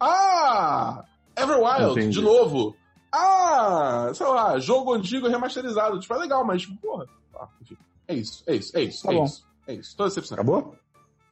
Ah, 0.00 1.04
Everwild, 1.36 1.92
Entendi. 1.92 2.10
de 2.18 2.22
novo. 2.22 2.76
Ah, 3.10 4.10
sei 4.14 4.26
lá, 4.26 4.58
jogo 4.58 4.92
antigo 4.94 5.26
remasterizado. 5.28 5.98
Tipo, 5.98 6.14
é 6.14 6.18
legal, 6.18 6.44
mas, 6.44 6.64
porra. 6.66 7.06
Ah, 7.34 7.48
enfim. 7.62 7.76
É 8.06 8.14
isso, 8.14 8.42
é 8.46 8.54
isso, 8.54 8.76
é 8.76 8.82
isso, 8.82 9.02
Tá 9.06 9.12
é 9.12 9.16
bom. 9.16 9.24
isso. 9.24 9.46
É 9.68 9.74
isso. 9.74 9.94
Tô 9.96 10.04
decepcionado. 10.04 10.50
Acabou? 10.50 10.74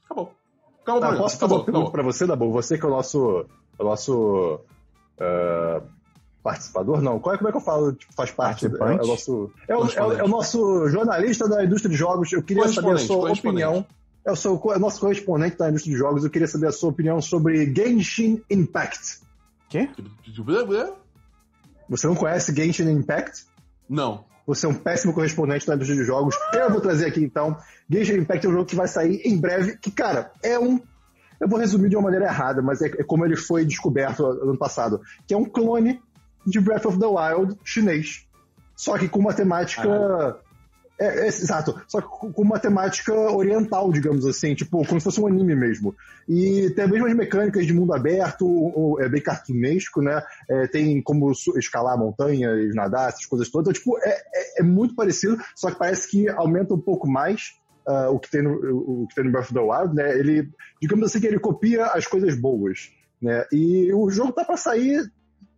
Acabou. 0.05 0.35
Acabou, 0.83 1.01
Tá, 1.01 1.17
posso 1.17 1.37
fazer 1.37 1.37
acabou, 1.37 1.59
uma 1.59 1.65
pergunta 1.65 1.89
acabou. 1.89 1.91
pra 1.93 2.03
você, 2.03 2.27
Dabu? 2.27 2.53
Você 2.53 2.79
que 2.79 2.85
é 2.85 2.89
o 2.89 2.91
nosso, 2.91 3.47
o 3.79 3.85
nosso 3.85 4.61
ah, 5.19 5.83
participador? 6.43 7.01
Não, 7.01 7.19
qual 7.19 7.35
é, 7.35 7.39
como 7.39 7.49
é 7.49 7.51
que 7.51 7.57
eu 7.57 7.63
falo? 7.63 7.93
Tipo, 7.93 8.13
faz 8.13 8.31
parte, 8.31 8.67
é, 8.67 8.69
é 8.69 9.03
o 9.03 9.07
nosso... 9.07 9.51
É 9.67 9.77
o, 9.77 9.85
é, 9.85 10.03
o, 10.03 10.13
é 10.13 10.23
o 10.23 10.29
nosso 10.29 10.89
jornalista 10.89 11.49
da 11.49 11.65
indústria 11.65 11.91
de 11.91 11.97
jogos. 11.97 12.33
Eu 12.33 12.43
queria 12.43 12.69
saber 12.69 12.93
a 12.93 12.99
sua 12.99 13.33
opinião. 13.33 13.85
É 14.25 14.31
o, 14.31 14.37
seu, 14.37 14.61
é 14.73 14.77
o 14.77 14.81
nosso 14.81 15.01
correspondente 15.01 15.57
da 15.57 15.69
indústria 15.69 15.93
de 15.93 15.99
jogos. 15.99 16.23
Eu 16.23 16.31
queria 16.31 16.49
saber 16.49 16.67
a 16.67 16.73
sua 16.73 16.91
opinião 16.91 17.23
sobre 17.23 17.73
Genshin 17.75 18.43
Impact. 18.51 19.21
Quê? 19.69 19.89
Você 21.89 22.07
não 22.07 22.15
conhece 22.15 22.55
Genshin 22.55 22.91
Impact? 22.91 23.47
Não. 23.89 24.25
Você 24.47 24.65
é 24.67 24.69
um 24.69 24.75
péssimo 24.75 25.13
correspondente 25.13 25.67
da 25.67 25.75
indústria 25.75 25.99
de 25.99 26.07
jogos. 26.07 26.37
Eu 26.53 26.71
vou 26.71 26.81
trazer 26.81 27.07
aqui 27.07 27.23
então. 27.23 27.57
Genshin 27.91 28.19
Impact 28.19 28.47
é 28.47 28.49
um 28.49 28.53
jogo 28.53 28.67
que 28.67 28.77
vai 28.77 28.87
sair 28.87 29.21
em 29.25 29.37
breve. 29.37 29.77
Que, 29.79 29.91
cara, 29.91 30.31
é 30.43 30.59
um. 30.59 30.81
Eu 31.41 31.49
vou 31.49 31.59
resumir 31.59 31.89
de 31.89 31.97
uma 31.97 32.05
maneira 32.05 32.27
errada, 32.27 32.63
mas 32.63 32.81
é, 32.81 32.87
é 32.87 33.03
como 33.03 33.25
ele 33.25 33.37
foi 33.37 33.65
descoberto 33.65 34.25
ano 34.25 34.57
passado. 34.57 35.01
Que 35.27 35.35
é 35.35 35.37
um 35.37 35.45
clone 35.45 36.01
de 36.47 36.61
Breath 36.61 36.87
of 36.87 36.99
the 36.99 37.07
Wild 37.07 37.59
chinês. 37.65 38.25
Só 38.77 38.97
que 38.97 39.09
com 39.09 39.19
uma 39.19 39.35
temática. 39.35 40.39
É, 40.99 41.25
é, 41.25 41.27
exato. 41.27 41.79
Só 41.87 42.01
que 42.01 42.09
com 42.09 42.43
uma 42.43 42.59
temática 42.59 43.13
oriental, 43.13 43.93
digamos 43.93 44.25
assim. 44.27 44.55
Tipo, 44.55 44.87
como 44.87 45.01
se 45.01 45.05
fosse 45.05 45.21
um 45.21 45.27
anime 45.27 45.55
mesmo. 45.55 45.95
E 46.29 46.71
tem 46.71 46.85
as 46.85 46.91
mesmas 46.91 47.15
mecânicas 47.15 47.67
de 47.67 47.73
mundo 47.73 47.95
aberto, 47.95 48.97
é 49.01 49.09
bem 49.09 49.23
cartunesco, 49.23 50.01
né? 50.01 50.23
É, 50.49 50.67
tem 50.69 51.03
como 51.03 51.31
escalar 51.57 51.99
montanhas, 51.99 52.75
nadar, 52.75 53.11
essas 53.11 53.27
coisas 53.27 53.51
todas. 53.51 53.69
Então, 53.69 53.73
tipo, 53.73 53.99
é, 53.99 54.11
é- 54.11 54.61
é 54.61 54.63
muito 54.63 54.95
parecido, 54.95 55.37
só 55.55 55.71
que 55.71 55.79
parece 55.79 56.11
que 56.11 56.29
aumenta 56.31 56.75
um 56.75 56.81
pouco 56.81 57.07
mais 57.07 57.53
ah, 57.87 58.11
o, 58.11 58.19
que 58.19 58.31
tem 58.31 58.43
no, 58.43 58.53
o, 58.53 59.07
que 59.07 59.15
tem 59.15 59.25
no 59.25 59.31
Breath 59.31 59.45
of 59.45 59.55
the 59.55 59.61
Wild, 59.61 59.95
né? 59.95 60.19
Ele, 60.19 60.49
digamos 60.81 61.07
assim, 61.07 61.21
que 61.21 61.27
ele 61.27 61.39
copia 61.39 61.87
as 61.87 62.07
coisas 62.07 62.35
boas, 62.35 62.91
né? 63.23 63.45
E 63.53 63.93
o 63.93 64.11
jogo 64.11 64.33
tá 64.33 64.45
pra 64.45 64.57
sair, 64.57 65.09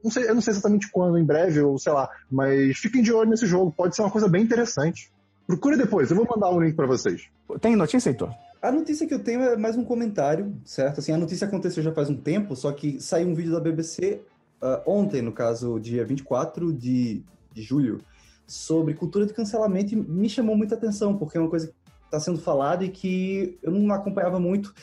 não 0.04 0.10
sei, 0.10 0.28
eu 0.28 0.34
não 0.34 0.42
sei 0.42 0.52
exatamente 0.52 0.90
quando, 0.90 1.16
em 1.16 1.24
breve, 1.24 1.60
ou 1.60 1.78
sei 1.78 1.92
lá, 1.92 2.10
mas 2.30 2.76
fiquem 2.78 3.02
de 3.02 3.12
olho 3.12 3.30
nesse 3.30 3.46
jogo, 3.46 3.72
pode 3.72 3.96
ser 3.96 4.02
uma 4.02 4.10
coisa 4.10 4.28
bem 4.28 4.42
interessante. 4.42 5.10
Procure 5.48 5.78
depois, 5.78 6.10
eu 6.10 6.16
vou 6.16 6.26
mandar 6.30 6.50
um 6.50 6.60
link 6.60 6.74
pra 6.74 6.86
vocês. 6.86 7.30
Tem 7.58 7.74
notícia, 7.74 8.10
Heitor? 8.10 8.30
A 8.60 8.70
notícia 8.70 9.06
que 9.06 9.14
eu 9.14 9.18
tenho 9.18 9.40
é 9.40 9.56
mais 9.56 9.78
um 9.78 9.82
comentário, 9.82 10.54
certo? 10.62 11.00
Assim, 11.00 11.10
a 11.10 11.16
notícia 11.16 11.46
aconteceu 11.46 11.82
já 11.82 11.90
faz 11.90 12.10
um 12.10 12.16
tempo, 12.16 12.54
só 12.54 12.70
que 12.70 13.00
saiu 13.00 13.28
um 13.28 13.34
vídeo 13.34 13.52
da 13.52 13.58
BBC 13.58 14.20
ah, 14.60 14.82
ontem, 14.86 15.22
no 15.22 15.32
caso, 15.32 15.80
dia 15.80 16.04
24 16.04 16.70
de, 16.70 17.22
de 17.54 17.62
julho, 17.62 17.98
sobre 18.46 18.92
cultura 18.92 19.24
de 19.24 19.32
cancelamento 19.32 19.94
e 19.94 19.96
me 19.96 20.28
chamou 20.28 20.54
muita 20.54 20.74
atenção, 20.74 21.16
porque 21.16 21.38
é 21.38 21.40
uma 21.40 21.48
coisa 21.48 21.68
que 21.68 21.74
está 22.04 22.20
sendo 22.20 22.38
falada 22.38 22.84
e 22.84 22.90
que 22.90 23.58
eu 23.62 23.72
não 23.72 23.94
acompanhava 23.94 24.38
muito. 24.38 24.74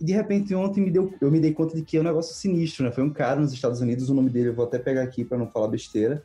E 0.00 0.04
de 0.04 0.12
repente 0.12 0.52
ontem 0.56 0.80
me 0.80 0.90
deu, 0.90 1.14
eu 1.20 1.30
me 1.30 1.38
dei 1.38 1.52
conta 1.52 1.76
de 1.76 1.82
que 1.82 1.96
é 1.96 2.00
um 2.00 2.04
negócio 2.04 2.34
sinistro, 2.34 2.84
né? 2.84 2.90
Foi 2.90 3.04
um 3.04 3.10
cara 3.10 3.38
nos 3.38 3.52
Estados 3.52 3.80
Unidos, 3.80 4.10
o 4.10 4.14
nome 4.14 4.28
dele 4.28 4.48
eu 4.48 4.54
vou 4.54 4.64
até 4.64 4.76
pegar 4.76 5.02
aqui 5.02 5.24
para 5.24 5.38
não 5.38 5.46
falar 5.46 5.68
besteira. 5.68 6.24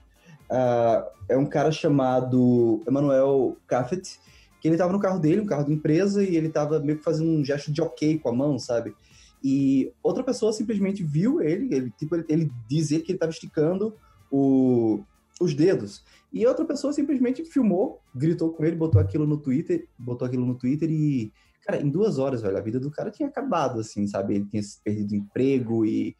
Uh, 0.51 1.05
é 1.27 1.37
um 1.37 1.45
cara 1.45 1.71
chamado 1.71 2.83
Emmanuel 2.87 3.57
Caffet, 3.67 4.19
que 4.61 4.67
ele 4.67 4.77
tava 4.77 4.93
no 4.93 4.99
carro 4.99 5.19
dele, 5.19 5.41
um 5.41 5.45
carro 5.45 5.65
de 5.65 5.73
empresa, 5.73 6.23
e 6.23 6.35
ele 6.35 6.49
tava 6.49 6.79
meio 6.79 6.97
que 6.97 7.03
fazendo 7.03 7.29
um 7.29 7.43
gesto 7.43 7.71
de 7.71 7.81
ok 7.81 8.19
com 8.19 8.29
a 8.29 8.33
mão, 8.33 8.57
sabe? 8.57 8.95
E 9.43 9.93
outra 10.01 10.23
pessoa 10.23 10.51
simplesmente 10.51 11.03
viu 11.03 11.41
ele, 11.41 11.73
ele, 11.73 11.91
tipo, 11.91 12.15
ele, 12.15 12.25
ele 12.27 12.51
dizia 12.67 12.99
que 12.99 13.11
ele 13.11 13.19
tava 13.19 13.31
esticando 13.31 13.95
o, 14.31 15.03
os 15.39 15.53
dedos. 15.53 16.03
E 16.33 16.45
outra 16.45 16.65
pessoa 16.65 16.91
simplesmente 16.91 17.45
filmou, 17.45 18.01
gritou 18.13 18.51
com 18.51 18.65
ele, 18.65 18.75
botou 18.75 18.99
aquilo 18.99 19.27
no 19.27 19.37
Twitter, 19.37 19.87
botou 19.97 20.27
aquilo 20.27 20.45
no 20.45 20.55
Twitter 20.55 20.89
e, 20.89 21.31
cara, 21.61 21.81
em 21.81 21.89
duas 21.89 22.17
horas, 22.17 22.41
velho, 22.41 22.57
a 22.57 22.61
vida 22.61 22.79
do 22.79 22.91
cara 22.91 23.11
tinha 23.11 23.29
acabado, 23.29 23.79
assim, 23.79 24.07
sabe? 24.07 24.35
Ele 24.35 24.45
tinha 24.45 24.63
perdido 24.83 25.15
emprego 25.15 25.85
e. 25.85 26.15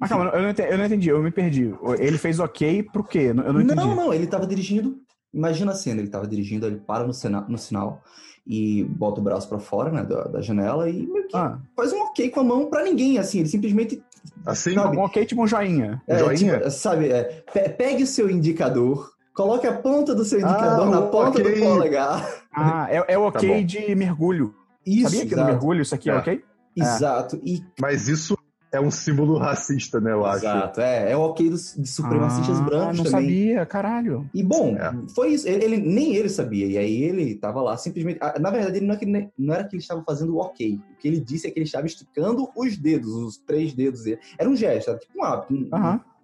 Mas 0.00 0.08
calma, 0.08 0.30
eu 0.30 0.42
não, 0.42 0.48
entendi, 0.48 0.70
eu 0.70 0.78
não 0.78 0.86
entendi, 0.86 1.08
eu 1.10 1.22
me 1.22 1.30
perdi. 1.30 1.74
Ele 1.98 2.16
fez 2.16 2.40
ok 2.40 2.82
pro 2.84 3.04
quê? 3.04 3.26
Eu 3.28 3.34
não 3.34 3.60
entendi. 3.60 3.74
Não, 3.74 3.94
não, 3.94 4.14
ele 4.14 4.26
tava 4.26 4.46
dirigindo. 4.46 4.96
Imagina 5.32 5.72
a 5.72 5.74
cena, 5.74 6.00
ele 6.00 6.08
tava 6.08 6.26
dirigindo, 6.26 6.66
ele 6.66 6.78
para 6.78 7.06
no, 7.06 7.12
sena, 7.12 7.42
no 7.42 7.58
sinal 7.58 8.02
e 8.46 8.82
bota 8.84 9.20
o 9.20 9.22
braço 9.22 9.48
para 9.48 9.58
fora, 9.58 9.92
né, 9.92 10.02
da, 10.02 10.24
da, 10.24 10.40
janela 10.40 10.88
e 10.88 11.06
meio 11.06 11.28
que 11.28 11.36
ah. 11.36 11.58
faz 11.76 11.92
um 11.92 12.00
ok 12.00 12.30
com 12.30 12.40
a 12.40 12.44
mão 12.44 12.68
para 12.68 12.82
ninguém, 12.82 13.18
assim, 13.18 13.40
ele 13.40 13.48
simplesmente 13.48 14.02
Assim, 14.44 14.74
sabe? 14.74 14.96
um 14.96 15.00
ok 15.00 15.24
tipo 15.24 15.42
um 15.42 15.46
joinha. 15.46 16.02
É, 16.08 16.18
joinha? 16.18 16.58
Tipo, 16.58 16.70
sabe, 16.70 17.10
é, 17.10 17.44
pegue 17.68 18.02
o 18.02 18.06
seu 18.06 18.30
indicador, 18.30 19.12
coloque 19.34 19.66
a 19.66 19.72
ponta 19.72 20.14
do 20.14 20.24
seu 20.24 20.40
indicador 20.40 20.88
ah, 20.88 20.90
na 20.90 21.02
ponta 21.02 21.40
okay. 21.40 21.54
do 21.54 21.60
polegar. 21.60 22.42
Ah, 22.52 22.88
é, 22.90 23.04
é 23.14 23.18
o 23.18 23.22
ok 23.22 23.60
tá 23.60 23.66
de 23.66 23.94
mergulho. 23.94 24.54
Isso, 24.84 25.10
Sabia 25.10 25.26
que 25.26 25.36
no 25.36 25.44
mergulho 25.44 25.82
isso 25.82 25.94
aqui 25.94 26.10
é, 26.10 26.14
é 26.14 26.16
ok? 26.16 26.44
Exato. 26.76 27.40
E... 27.44 27.62
Mas 27.80 28.08
isso 28.08 28.36
é 28.72 28.80
um 28.80 28.90
símbolo 28.90 29.36
racista, 29.36 30.00
né, 30.00 30.12
eu 30.12 30.24
acho. 30.24 30.44
Exato, 30.44 30.80
é. 30.80 31.10
É 31.10 31.16
o 31.16 31.20
ok 31.20 31.50
dos, 31.50 31.74
de 31.76 31.88
supremacistas 31.88 32.58
ah, 32.58 32.62
brancos 32.62 32.98
não 32.98 33.04
também. 33.04 33.20
sabia, 33.20 33.66
caralho. 33.66 34.30
E 34.32 34.42
bom, 34.42 34.76
é. 34.76 34.92
foi 35.14 35.32
isso. 35.32 35.48
Ele, 35.48 35.64
ele, 35.64 35.76
nem 35.78 36.14
ele 36.14 36.28
sabia. 36.28 36.66
E 36.66 36.78
aí 36.78 37.02
ele 37.02 37.34
tava 37.34 37.60
lá 37.60 37.76
simplesmente. 37.76 38.20
Na 38.40 38.50
verdade, 38.50 38.78
ele 38.78 38.86
não, 38.86 38.94
é 38.94 38.98
que, 38.98 39.32
não 39.36 39.54
era 39.54 39.64
que 39.64 39.74
ele 39.74 39.82
estava 39.82 40.02
fazendo 40.04 40.36
o 40.36 40.38
ok. 40.38 40.80
O 40.92 40.96
que 40.96 41.08
ele 41.08 41.18
disse 41.18 41.46
é 41.46 41.50
que 41.50 41.58
ele 41.58 41.66
estava 41.66 41.86
esticando 41.86 42.48
os 42.54 42.76
dedos, 42.76 43.12
os 43.12 43.36
três 43.38 43.72
dedos 43.72 44.04
dele. 44.04 44.20
Era 44.38 44.48
um 44.48 44.54
gesto, 44.54 44.90
era 44.90 44.98
tipo 44.98 45.18
um 45.18 45.24
hábito, 45.24 45.54
um, 45.54 45.68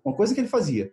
uma 0.05 0.15
coisa 0.15 0.35
que 0.35 0.41
ele 0.41 0.49
fazia. 0.49 0.93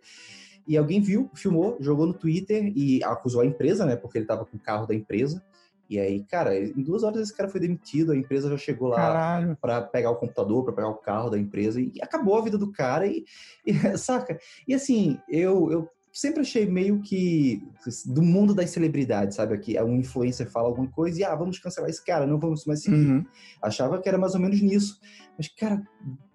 E 0.66 0.76
alguém 0.76 1.00
viu, 1.00 1.30
filmou, 1.34 1.76
jogou 1.78 2.06
no 2.06 2.14
Twitter 2.14 2.72
e 2.74 3.02
acusou 3.04 3.42
a 3.42 3.46
empresa, 3.46 3.84
né? 3.84 3.96
Porque 3.96 4.18
ele 4.18 4.26
tava 4.26 4.44
com 4.44 4.56
o 4.56 4.60
carro 4.60 4.86
da 4.86 4.94
empresa. 4.94 5.42
E 5.88 5.98
aí, 5.98 6.24
cara, 6.24 6.58
em 6.58 6.82
duas 6.82 7.02
horas 7.02 7.20
esse 7.20 7.36
cara 7.36 7.48
foi 7.48 7.60
demitido, 7.60 8.12
a 8.12 8.16
empresa 8.16 8.48
já 8.48 8.56
chegou 8.56 8.88
lá 8.88 9.56
para 9.60 9.82
pegar 9.82 10.10
o 10.10 10.16
computador, 10.16 10.64
para 10.64 10.72
pegar 10.72 10.88
o 10.88 10.96
carro 10.96 11.30
da 11.30 11.38
empresa 11.38 11.80
e 11.80 11.92
acabou 12.00 12.38
a 12.38 12.42
vida 12.42 12.56
do 12.56 12.72
cara 12.72 13.06
e, 13.06 13.24
e 13.66 13.72
saca? 13.98 14.38
E 14.66 14.74
assim, 14.74 15.18
eu, 15.28 15.70
eu 15.70 15.88
sempre 16.14 16.42
achei 16.42 16.64
meio 16.64 17.00
que 17.02 17.60
do 18.06 18.22
mundo 18.22 18.54
das 18.54 18.70
celebridades, 18.70 19.36
sabe? 19.36 19.52
Aqui 19.52 19.78
um 19.82 19.96
influencer 19.96 20.48
fala 20.48 20.68
alguma 20.68 20.88
coisa 20.88 21.20
e 21.20 21.24
ah, 21.24 21.34
vamos 21.34 21.58
cancelar 21.58 21.90
esse 21.90 22.04
cara, 22.04 22.26
não 22.26 22.38
vamos 22.38 22.64
mais 22.64 22.82
seguir. 22.82 22.96
Uhum. 22.96 23.26
Achava 23.60 24.00
que 24.00 24.08
era 24.08 24.16
mais 24.16 24.34
ou 24.34 24.40
menos 24.40 24.62
nisso. 24.62 25.00
Mas, 25.36 25.48
cara, 25.48 25.82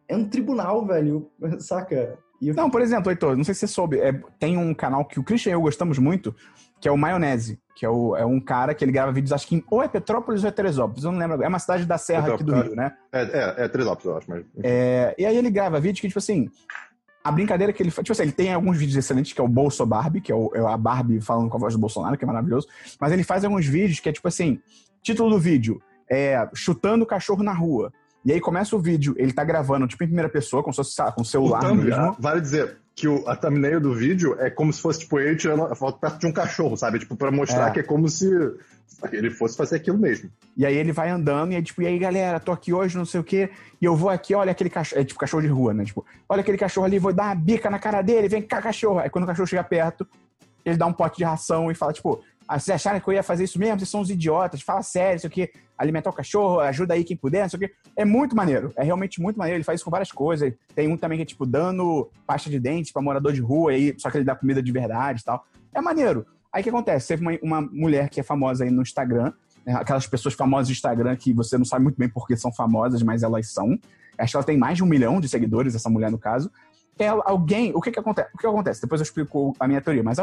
é 0.08 0.18
um 0.18 0.28
tribunal, 0.28 0.86
velho, 0.86 1.32
saca? 1.60 2.20
Eu... 2.42 2.54
Não, 2.54 2.70
por 2.70 2.82
exemplo, 2.82 3.10
Heitor, 3.10 3.38
não 3.38 3.44
sei 3.44 3.54
se 3.54 3.62
você 3.62 3.68
soube, 3.68 4.00
é, 4.00 4.14
tem 4.38 4.58
um 4.58 4.74
canal 4.74 5.06
que 5.06 5.20
o 5.20 5.24
Christian 5.24 5.52
e 5.52 5.54
eu 5.54 5.62
gostamos 5.62 5.98
muito, 5.98 6.36
que 6.80 6.88
é 6.88 6.92
o 6.92 6.98
Maionese, 6.98 7.60
que 7.76 7.86
é, 7.86 7.90
o, 7.90 8.16
é 8.16 8.26
um 8.26 8.40
cara 8.40 8.74
que 8.74 8.84
ele 8.84 8.92
grava 8.92 9.12
vídeos, 9.12 9.32
acho 9.32 9.48
que 9.48 9.56
em, 9.56 9.64
ou 9.70 9.82
é 9.82 9.88
Petrópolis 9.88 10.44
ou 10.44 10.50
é 10.50 10.52
Teresópolis, 10.52 11.04
eu 11.04 11.12
não 11.12 11.20
lembro. 11.20 11.42
É 11.44 11.48
uma 11.48 11.60
cidade 11.60 11.86
da 11.86 11.98
Serra 11.98 12.34
aqui 12.34 12.44
do 12.44 12.54
Rio, 12.54 12.76
né? 12.76 12.94
É, 13.12 13.22
é, 13.22 13.66
é 13.66 13.68
Teresópolis, 13.68 14.06
eu 14.06 14.18
acho. 14.18 14.30
Mas... 14.30 14.46
É, 14.64 15.16
e 15.18 15.26
aí 15.26 15.38
ele 15.38 15.50
grava 15.50 15.80
vídeos 15.80 16.02
que, 16.02 16.08
tipo 16.08 16.20
assim, 16.20 16.50
a 17.24 17.32
brincadeira 17.32 17.72
que 17.72 17.82
ele 17.82 17.92
faz. 17.92 18.04
Tipo 18.06 18.14
assim, 18.14 18.24
ele 18.24 18.32
tem 18.32 18.54
alguns 18.54 18.78
vídeos 18.78 18.98
excelentes, 18.98 19.34
que 19.34 19.42
é 19.42 19.44
o 19.44 19.48
Bolso 19.48 19.86
Barbie, 19.86 20.22
que 20.22 20.32
é, 20.32 20.36
o, 20.36 20.52
é 20.54 20.60
a 20.60 20.78
Barbie 20.78 21.22
falando 21.22 21.50
com 21.50 21.58
a 21.58 21.60
voz 21.60 21.74
do 21.74 21.80
Bolsonaro, 21.80 22.18
que 22.18 22.24
é 22.24 22.28
maravilhoso. 22.28 22.68
Mas 23.00 23.12
ele 23.12 23.24
faz 23.24 23.46
alguns 23.46 23.66
vídeos 23.66 24.00
que 24.00 24.10
é 24.10 24.12
tipo 24.12 24.28
assim: 24.28 24.60
título 25.02 25.30
do 25.30 25.40
vídeo 25.40 25.82
é 26.10 26.50
chutando 26.54 27.04
o 27.04 27.08
cachorro 27.08 27.44
na 27.44 27.54
rua. 27.54 27.94
E 28.26 28.34
aí 28.34 28.42
começa 28.42 28.76
o 28.76 28.80
vídeo, 28.80 29.16
ele 29.18 29.32
tá 29.32 29.46
gravando, 29.46 29.88
tipo, 29.88 30.04
em 30.04 30.08
primeira 30.08 30.28
pessoa, 30.28 30.62
com 30.62 31.24
celular 31.24 31.74
mesmo. 31.74 32.18
Vale 32.20 32.42
dizer 32.42 32.78
que 33.00 33.08
o, 33.08 33.26
a 33.30 33.36
thumbnail 33.36 33.80
do 33.80 33.94
vídeo 33.94 34.36
é 34.40 34.50
como 34.50 34.74
se 34.74 34.82
fosse, 34.82 35.00
tipo, 35.00 35.18
ele 35.18 35.38
tirando 35.38 35.64
a 35.64 35.74
foto 35.74 36.00
perto 36.00 36.20
de 36.20 36.28
um 36.28 36.34
cachorro, 36.34 36.76
sabe? 36.76 37.00
Tipo, 37.00 37.16
pra 37.16 37.32
mostrar 37.32 37.70
é. 37.70 37.72
que 37.72 37.80
é 37.80 37.84
como 37.84 38.10
se 38.10 38.28
ele 39.14 39.32
fosse 39.32 39.56
fazer 39.56 39.78
aquilo 39.78 39.98
mesmo. 39.98 40.30
E 40.58 40.66
aí 40.66 40.76
ele 40.76 40.92
vai 40.92 41.10
andando 41.10 41.54
e 41.54 41.56
aí, 41.56 41.64
tipo, 41.64 41.82
e 41.82 41.88
aí, 41.88 41.98
galera, 41.98 42.42
tô 42.42 42.52
aqui 42.52 42.74
hoje, 42.74 42.98
não 42.98 43.06
sei 43.06 43.22
o 43.22 43.24
quê, 43.24 43.50
e 43.82 43.86
eu 43.86 43.96
vou 43.96 44.10
aqui, 44.10 44.36
olha 44.36 44.52
aquele 44.52 44.70
cachorro, 44.70 45.02
é 45.02 45.06
tipo 45.06 45.18
cachorro 45.18 45.42
de 45.42 45.48
rua, 45.48 45.74
né? 45.74 45.86
Tipo, 45.86 46.06
olha 46.28 46.42
aquele 46.42 46.58
cachorro 46.58 46.86
ali, 46.86 47.00
vou 47.00 47.14
dar 47.14 47.28
uma 47.28 47.36
bica 47.36 47.70
na 47.70 47.80
cara 47.80 48.02
dele, 48.02 48.28
vem 48.28 48.42
cá, 48.42 48.62
cachorro. 48.62 49.00
Aí 49.00 49.10
quando 49.10 49.24
o 49.24 49.28
cachorro 49.28 49.48
chega 49.48 49.64
perto, 49.64 50.06
ele 50.66 50.76
dá 50.76 50.86
um 50.86 50.94
pote 50.94 51.20
de 51.20 51.24
ração 51.24 51.72
e 51.72 51.76
fala, 51.76 51.94
tipo, 51.94 52.22
ah, 52.50 52.58
vocês 52.58 52.74
acharam 52.74 53.00
que 53.00 53.08
eu 53.08 53.14
ia 53.14 53.22
fazer 53.22 53.44
isso 53.44 53.60
mesmo? 53.60 53.78
Vocês 53.78 53.90
são 53.90 54.02
uns 54.02 54.10
idiotas, 54.10 54.60
fala 54.64 54.82
sério, 54.82 55.18
isso 55.18 55.28
aqui, 55.28 55.52
alimentar 55.78 56.10
o 56.10 56.14
cachorro, 56.14 56.60
ajuda 56.62 56.96
aí 56.96 57.04
quem 57.04 57.16
puder, 57.16 57.46
isso 57.46 57.56
aqui. 57.56 57.72
É 57.96 58.04
muito 58.04 58.36
maneiro, 58.36 58.74
é 58.76 58.84
realmente 58.84 59.22
muito 59.22 59.38
maneiro. 59.38 59.58
Ele 59.58 59.64
faz 59.64 59.78
isso 59.78 59.86
com 59.86 59.92
várias 59.92 60.12
coisas. 60.12 60.52
Tem 60.74 60.88
um 60.88 60.98
também 60.98 61.20
que 61.20 61.22
é 61.22 61.26
tipo 61.28 61.46
dando 61.46 62.10
pasta 62.26 62.50
de 62.50 62.60
dente 62.60 62.92
para 62.92 63.04
morador 63.04 63.34
de 63.34 63.40
rua, 63.40 63.70
aí, 63.70 63.94
só 64.00 64.10
que 64.10 64.18
ele 64.18 64.26
dá 64.26 64.36
comida 64.36 64.64
de 64.64 64.72
verdade 64.72 65.22
e 65.22 65.24
tal. 65.24 65.46
É 65.72 65.80
maneiro. 65.80 66.26
Aí 66.52 66.62
o 66.62 66.64
que 66.64 66.72
acontece? 66.72 67.10
Teve 67.10 67.22
uma, 67.22 67.38
uma 67.44 67.62
mulher 67.62 68.10
que 68.10 68.20
é 68.20 68.24
famosa 68.24 68.64
aí 68.64 68.72
no 68.72 68.82
Instagram, 68.82 69.32
né, 69.64 69.76
aquelas 69.76 70.08
pessoas 70.08 70.34
famosas 70.34 70.70
do 70.70 70.72
Instagram 70.72 71.16
que 71.18 71.32
você 71.32 71.56
não 71.56 71.66
sabe 71.66 71.84
muito 71.84 71.98
bem 72.00 72.10
porque 72.10 72.36
são 72.36 72.52
famosas, 72.52 73.04
mas 73.04 73.22
elas 73.22 73.48
são. 73.54 73.78
Acho 74.18 74.32
que 74.32 74.38
ela 74.38 74.44
tem 74.44 74.58
mais 74.58 74.76
de 74.76 74.84
um 74.84 74.88
milhão 74.88 75.22
de 75.22 75.30
seguidores, 75.30 75.76
essa 75.76 75.88
mulher 75.88 76.10
no 76.10 76.18
caso. 76.18 76.52
Ela, 76.98 77.22
alguém, 77.28 77.74
o 77.76 77.80
que 77.80 77.92
que 77.92 78.00
acontece? 78.00 78.30
O 78.34 78.40
que 78.40 78.48
acontece? 78.48 78.82
Depois 78.82 79.00
eu 79.00 79.04
explico 79.04 79.56
a 79.60 79.68
minha 79.68 79.80
teoria, 79.80 80.02
mas 80.02 80.18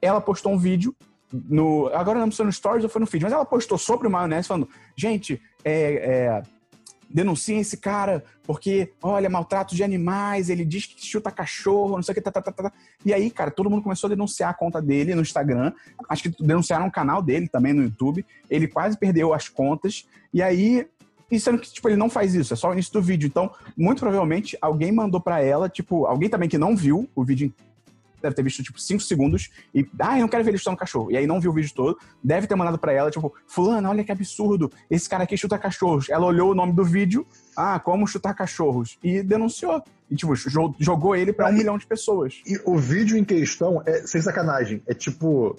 ela 0.00 0.20
postou 0.20 0.52
um 0.52 0.58
vídeo 0.58 0.94
no. 1.32 1.88
Agora 1.92 2.18
não 2.18 2.30
sei 2.30 2.44
no 2.44 2.52
Stories 2.52 2.84
ou 2.84 2.90
foi 2.90 3.00
no 3.00 3.06
feed, 3.06 3.24
mas 3.24 3.32
ela 3.32 3.44
postou 3.44 3.78
sobre 3.78 4.06
o 4.06 4.10
maionese 4.10 4.48
falando: 4.48 4.68
gente, 4.96 5.40
é, 5.64 5.72
é, 5.72 6.42
denunciem 7.08 7.60
esse 7.60 7.76
cara 7.76 8.24
porque, 8.44 8.92
olha, 9.02 9.28
maltrato 9.28 9.74
de 9.74 9.82
animais, 9.82 10.48
ele 10.48 10.64
diz 10.64 10.86
que 10.86 11.04
chuta 11.04 11.30
cachorro, 11.30 11.96
não 11.96 12.02
sei 12.02 12.12
o 12.12 12.14
que, 12.14 12.20
tá, 12.20 12.30
tá, 12.30 12.40
tá, 12.40 12.52
tá. 12.52 12.72
E 13.04 13.12
aí, 13.12 13.30
cara, 13.30 13.50
todo 13.50 13.68
mundo 13.68 13.82
começou 13.82 14.06
a 14.06 14.10
denunciar 14.10 14.50
a 14.50 14.54
conta 14.54 14.80
dele 14.80 15.14
no 15.14 15.22
Instagram, 15.22 15.72
acho 16.08 16.22
que 16.24 16.42
denunciaram 16.42 16.86
o 16.86 16.92
canal 16.92 17.20
dele 17.20 17.48
também 17.48 17.72
no 17.72 17.82
YouTube, 17.82 18.24
ele 18.48 18.68
quase 18.68 18.96
perdeu 18.96 19.34
as 19.34 19.48
contas, 19.48 20.06
e 20.32 20.42
aí. 20.42 20.86
E 21.28 21.40
sendo 21.40 21.58
que, 21.58 21.72
tipo, 21.72 21.88
ele 21.88 21.96
não 21.96 22.08
faz 22.08 22.36
isso, 22.36 22.54
é 22.54 22.56
só 22.56 22.70
o 22.70 22.72
início 22.72 22.92
do 22.92 23.02
vídeo. 23.02 23.26
Então, 23.26 23.50
muito 23.76 23.98
provavelmente, 23.98 24.56
alguém 24.60 24.92
mandou 24.92 25.20
para 25.20 25.42
ela, 25.42 25.68
tipo, 25.68 26.06
alguém 26.06 26.28
também 26.28 26.48
que 26.48 26.56
não 26.56 26.76
viu 26.76 27.10
o 27.16 27.24
vídeo 27.24 27.52
deve 28.26 28.36
ter 28.36 28.42
visto, 28.42 28.62
tipo, 28.62 28.80
5 28.80 29.02
segundos 29.02 29.50
e, 29.74 29.86
ah, 29.98 30.16
eu 30.16 30.22
não 30.22 30.28
quero 30.28 30.44
ver 30.44 30.50
ele 30.50 30.58
chutando 30.58 30.76
cachorro. 30.76 31.10
E 31.10 31.16
aí 31.16 31.26
não 31.26 31.40
viu 31.40 31.50
o 31.50 31.54
vídeo 31.54 31.72
todo, 31.74 31.98
deve 32.22 32.46
ter 32.46 32.54
mandado 32.54 32.78
para 32.78 32.92
ela, 32.92 33.10
tipo, 33.10 33.34
fulano, 33.46 33.88
olha 33.88 34.04
que 34.04 34.12
absurdo, 34.12 34.70
esse 34.90 35.08
cara 35.08 35.24
aqui 35.24 35.36
chuta 35.36 35.58
cachorros. 35.58 36.08
Ela 36.08 36.26
olhou 36.26 36.50
o 36.50 36.54
nome 36.54 36.72
do 36.72 36.84
vídeo, 36.84 37.26
ah, 37.56 37.78
como 37.78 38.06
chutar 38.06 38.34
cachorros, 38.34 38.98
e 39.02 39.22
denunciou. 39.22 39.82
E, 40.10 40.14
tipo, 40.14 40.34
jogou 40.78 41.16
ele 41.16 41.32
para 41.32 41.48
um 41.48 41.52
milhão 41.52 41.76
de 41.76 41.86
pessoas. 41.86 42.40
E 42.46 42.60
o 42.64 42.76
vídeo 42.76 43.16
em 43.16 43.24
questão 43.24 43.82
é, 43.84 44.06
sem 44.06 44.20
sacanagem, 44.20 44.82
é 44.86 44.94
tipo 44.94 45.56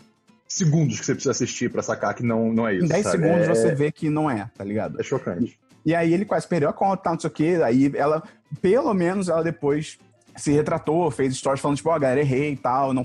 segundos 0.47 0.99
que 0.99 1.05
você 1.05 1.13
precisa 1.13 1.31
assistir 1.31 1.69
para 1.69 1.81
sacar 1.81 2.13
que 2.15 2.23
não, 2.23 2.53
não 2.53 2.67
é 2.67 2.75
isso. 2.75 2.85
Em 2.85 2.87
10 2.87 3.03
sabe? 3.03 3.17
segundos 3.17 3.47
é... 3.47 3.55
você 3.55 3.75
vê 3.75 3.91
que 3.91 4.09
não 4.09 4.31
é, 4.31 4.49
tá 4.57 4.63
ligado? 4.63 4.99
É 4.99 5.03
chocante. 5.03 5.59
E, 5.85 5.91
e 5.91 5.95
aí 5.95 6.13
ele 6.13 6.25
quase 6.25 6.47
perdeu 6.47 6.69
a 6.69 6.73
conta, 6.73 7.11
não 7.11 7.19
sei 7.19 7.29
o 7.29 7.33
quê. 7.33 7.59
Aí 7.63 7.91
ela, 7.95 8.23
pelo 8.61 8.93
menos, 8.93 9.27
ela 9.29 9.43
depois 9.43 9.99
se 10.37 10.51
retratou, 10.51 11.09
fez 11.11 11.35
stories 11.35 11.61
falando, 11.61 11.77
tipo, 11.77 11.89
ó, 11.89 11.95
oh, 11.95 11.99
galera, 11.99 12.21
errei 12.21 12.53
e 12.53 12.57
tal, 12.57 12.93
não, 12.93 13.03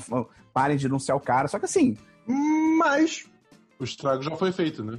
parem 0.53 0.77
de 0.77 0.85
denunciar 0.85 1.17
o 1.17 1.21
cara. 1.21 1.49
Só 1.49 1.59
que 1.59 1.65
assim. 1.65 1.97
Mas. 2.79 3.25
O 3.79 3.85
estrago 3.85 4.23
já 4.23 4.37
foi 4.37 4.53
feito, 4.53 4.85
né? 4.85 4.99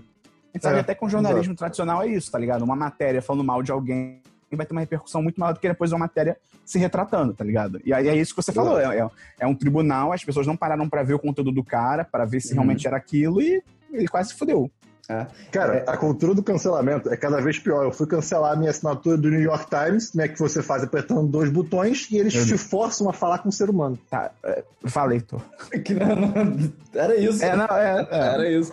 A 0.54 0.58
gente 0.58 0.64
sabe 0.64 0.78
é, 0.78 0.80
até 0.82 0.94
com 0.94 1.10
jornalismo 1.10 1.54
exato. 1.54 1.58
tradicional 1.58 2.04
é 2.04 2.08
isso, 2.08 2.32
tá 2.32 2.38
ligado? 2.38 2.64
Uma 2.64 2.76
matéria 2.76 3.22
falando 3.22 3.44
mal 3.44 3.64
de 3.64 3.72
alguém 3.72 4.22
vai 4.56 4.66
ter 4.66 4.74
uma 4.74 4.82
repercussão 4.82 5.22
muito 5.22 5.40
maior 5.40 5.54
do 5.54 5.60
que 5.60 5.68
depois 5.68 5.92
uma 5.92 6.00
matéria 6.00 6.38
se 6.66 6.78
retratando, 6.78 7.34
tá 7.34 7.44
ligado? 7.44 7.82
E 7.84 7.94
aí 7.94 8.08
é 8.08 8.16
isso 8.16 8.36
que 8.36 8.42
você 8.42 8.52
falou, 8.52 8.80
é, 8.80 9.00
é, 9.00 9.10
é 9.40 9.48
um 9.48 9.56
tribunal, 9.56 10.14
as 10.14 10.24
pessoas 10.24 10.48
não 10.48 10.56
pararam 10.56 10.88
para 10.88 11.04
ver 11.04 11.14
o 11.14 11.20
conteúdo 11.20 11.52
do 11.52 11.64
cara, 11.64 12.06
para 12.06 12.26
ver 12.26 12.40
se 12.40 12.50
uhum. 12.50 12.56
realmente 12.56 12.88
era 12.88 12.98
aquilo 12.98 13.42
e 13.42 13.64
ele 13.92 14.08
quase 14.08 14.34
fudeu. 14.34 14.72
É. 15.10 15.28
Cara, 15.52 15.78
é. 15.78 15.84
a 15.86 15.98
cultura 15.98 16.34
do 16.34 16.42
cancelamento 16.42 17.10
é 17.10 17.18
cada 17.18 17.42
vez 17.42 17.60
pior. 17.60 17.84
Eu 17.84 17.92
fui 17.92 18.08
cancelar 18.08 18.54
a 18.54 18.56
minha 18.56 18.70
assinatura 18.70 19.18
do 19.18 19.30
New 19.30 19.42
York 19.42 19.68
Times, 19.70 20.14
né? 20.14 20.28
Que 20.28 20.40
você 20.40 20.62
faz 20.62 20.82
apertando 20.84 21.28
dois 21.28 21.50
botões 21.50 22.08
e 22.10 22.18
eles 22.18 22.34
te 22.34 22.58
forçam 22.58 23.10
a 23.10 23.14
falar 23.14 23.40
com 23.40 23.50
o 23.50 23.52
ser 23.52 23.70
humano. 23.70 24.00
Tá, 24.10 24.32
é, 24.44 24.64
falei, 24.86 25.20
tô. 25.20 25.42
Era 26.94 27.18
isso. 27.18 27.44
É, 27.44 27.56
não, 27.56 27.66
é, 27.66 28.08
é, 28.10 28.18
Era 28.18 28.50
isso. 28.50 28.72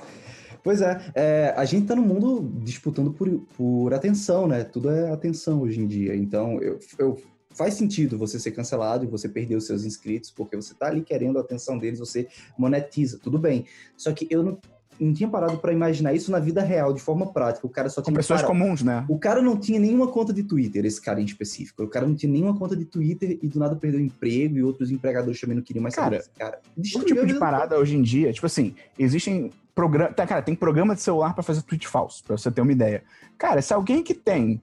Pois 0.62 0.82
é, 0.82 1.00
é, 1.14 1.54
a 1.56 1.64
gente 1.64 1.86
tá 1.86 1.96
no 1.96 2.02
mundo 2.02 2.48
disputando 2.62 3.10
por, 3.12 3.28
por 3.56 3.94
atenção, 3.94 4.46
né? 4.46 4.62
Tudo 4.62 4.90
é 4.90 5.10
atenção 5.10 5.62
hoje 5.62 5.80
em 5.80 5.86
dia. 5.86 6.14
Então, 6.14 6.60
eu, 6.60 6.78
eu 6.98 7.18
faz 7.50 7.74
sentido 7.74 8.18
você 8.18 8.38
ser 8.38 8.52
cancelado 8.52 9.04
e 9.04 9.08
você 9.08 9.28
perder 9.28 9.56
os 9.56 9.66
seus 9.66 9.84
inscritos, 9.84 10.30
porque 10.30 10.54
você 10.54 10.74
tá 10.74 10.86
ali 10.86 11.00
querendo 11.00 11.38
a 11.38 11.40
atenção 11.40 11.78
deles, 11.78 11.98
você 11.98 12.28
monetiza, 12.56 13.18
tudo 13.20 13.38
bem. 13.38 13.64
Só 13.96 14.12
que 14.12 14.28
eu 14.30 14.42
não 14.42 14.58
não 15.00 15.12
tinha 15.14 15.28
parado 15.28 15.56
para 15.58 15.72
imaginar 15.72 16.12
isso 16.12 16.30
na 16.30 16.38
vida 16.38 16.62
real, 16.62 16.92
de 16.92 17.00
forma 17.00 17.32
prática. 17.32 17.66
O 17.66 17.70
cara 17.70 17.88
só 17.88 18.00
Com 18.00 18.06
tinha 18.06 18.16
pessoas 18.16 18.42
parado- 18.42 18.58
comuns, 18.60 18.82
né? 18.82 19.04
O 19.08 19.18
cara 19.18 19.40
não 19.40 19.56
tinha 19.56 19.80
nenhuma 19.80 20.06
conta 20.08 20.32
de 20.32 20.42
Twitter, 20.42 20.84
esse 20.84 21.00
cara 21.00 21.20
em 21.20 21.24
específico. 21.24 21.82
O 21.82 21.88
cara 21.88 22.06
não 22.06 22.14
tinha 22.14 22.30
nenhuma 22.30 22.56
conta 22.56 22.76
de 22.76 22.84
Twitter 22.84 23.38
e 23.42 23.48
do 23.48 23.58
nada 23.58 23.74
perdeu 23.76 23.98
o 24.00 24.02
emprego 24.02 24.58
e 24.58 24.62
outros 24.62 24.90
empregadores 24.90 25.40
também 25.40 25.56
não 25.56 25.62
queriam 25.62 25.82
mais 25.82 25.94
saber 25.94 26.10
Cara, 26.10 26.18
desse 26.18 26.30
cara. 26.38 26.60
Todo 26.74 26.82
Destruiu 26.82 27.06
tipo 27.06 27.26
de 27.26 27.34
parada 27.38 27.78
hoje 27.78 27.96
em 27.96 28.02
dia, 28.02 28.32
tipo 28.32 28.46
assim, 28.46 28.74
existem 28.98 29.50
programas. 29.74 30.14
Cara, 30.14 30.42
tem 30.42 30.54
programa 30.54 30.94
de 30.94 31.00
celular 31.02 31.32
pra 31.34 31.42
fazer 31.42 31.62
tweet 31.62 31.88
falso, 31.88 32.22
pra 32.24 32.36
você 32.36 32.50
ter 32.50 32.60
uma 32.60 32.72
ideia. 32.72 33.02
Cara, 33.38 33.62
se 33.62 33.72
alguém 33.72 34.02
que 34.02 34.12
tem, 34.14 34.60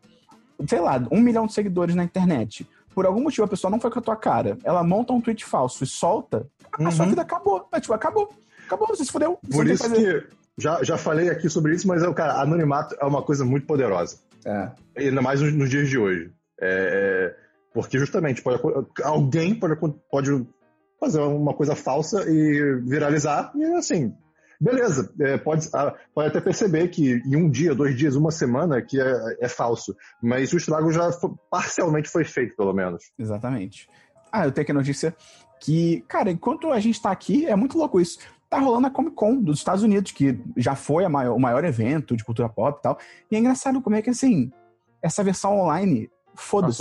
sei 0.67 0.79
lá, 0.79 1.03
um 1.11 1.19
milhão 1.19 1.47
de 1.47 1.53
seguidores 1.53 1.95
na 1.95 2.03
internet, 2.03 2.67
por 2.93 3.05
algum 3.05 3.21
motivo 3.21 3.43
a 3.43 3.47
pessoa 3.47 3.71
não 3.71 3.79
foi 3.79 3.89
com 3.91 3.99
a 3.99 4.01
tua 4.01 4.15
cara, 4.15 4.57
ela 4.63 4.83
monta 4.83 5.13
um 5.13 5.21
tweet 5.21 5.45
falso 5.45 5.83
e 5.83 5.87
solta, 5.87 6.47
a 6.73 6.91
sua 6.91 7.03
Uhum. 7.05 7.09
vida 7.09 7.21
acabou. 7.23 7.67
Mas, 7.71 7.81
tipo, 7.81 7.93
acabou. 7.93 8.29
Acabou, 8.67 8.87
você 8.87 9.03
se 9.03 9.11
fudeu. 9.11 9.39
Por 9.51 9.67
isso 9.67 9.91
que 9.91 10.27
já, 10.57 10.83
já 10.83 10.97
falei 10.97 11.29
aqui 11.29 11.49
sobre 11.49 11.73
isso, 11.73 11.87
mas 11.87 12.03
é, 12.03 12.13
cara, 12.13 12.41
anonimato 12.41 12.95
é 12.99 13.05
uma 13.05 13.23
coisa 13.23 13.43
muito 13.43 13.65
poderosa. 13.65 14.19
É. 14.45 14.71
Ainda 14.97 15.21
mais 15.21 15.41
nos, 15.41 15.53
nos 15.53 15.69
dias 15.69 15.89
de 15.89 15.97
hoje. 15.97 16.31
É, 16.61 17.33
é, 17.33 17.35
porque 17.73 17.97
justamente 17.97 18.41
pode, 18.41 18.61
alguém 19.03 19.53
pode, 19.55 19.75
pode 20.09 20.47
fazer 20.99 21.19
uma 21.21 21.53
coisa 21.53 21.75
falsa 21.75 22.25
e 22.27 22.81
viralizar, 22.83 23.51
e 23.55 23.63
assim, 23.75 24.11
beleza, 24.59 25.13
é, 25.21 25.37
pode, 25.37 25.69
pode 26.13 26.27
até 26.29 26.41
perceber 26.41 26.87
que 26.87 27.21
em 27.23 27.35
um 27.35 27.47
dia, 27.47 27.75
dois 27.75 27.95
dias, 27.95 28.15
uma 28.15 28.31
semana 28.31 28.81
que 28.81 28.99
é, 28.99 29.37
é 29.41 29.47
falso, 29.47 29.95
mas 30.21 30.51
o 30.53 30.57
estrago 30.57 30.91
já 30.91 31.11
fo- 31.11 31.37
parcialmente 31.51 32.09
foi 32.09 32.23
feito, 32.23 32.55
pelo 32.55 32.73
menos. 32.73 33.03
Exatamente. 33.19 33.87
Ah, 34.31 34.45
eu 34.47 34.51
tenho 34.51 34.63
aqui 34.63 34.71
a 34.71 34.75
notícia 34.75 35.15
que, 35.61 36.03
cara, 36.07 36.31
enquanto 36.31 36.71
a 36.71 36.79
gente 36.79 36.99
tá 36.99 37.11
aqui, 37.11 37.45
é 37.45 37.55
muito 37.55 37.77
louco 37.77 37.99
isso. 38.01 38.17
Tá 38.49 38.59
rolando 38.59 38.87
a 38.87 38.89
Comic 38.89 39.15
Con 39.15 39.35
dos 39.41 39.57
Estados 39.57 39.83
Unidos, 39.83 40.11
que 40.11 40.39
já 40.55 40.73
foi 40.75 41.03
a 41.03 41.09
maior- 41.09 41.35
o 41.35 41.39
maior 41.39 41.63
evento 41.65 42.15
de 42.15 42.23
cultura 42.23 42.47
pop 42.47 42.79
e 42.79 42.81
tal. 42.81 42.97
E 43.29 43.35
é 43.35 43.39
engraçado 43.39 43.81
como 43.81 43.95
é 43.95 44.01
que, 44.01 44.09
assim, 44.09 44.51
essa 45.01 45.21
versão 45.23 45.59
online, 45.59 46.09
foda-se. 46.33 46.77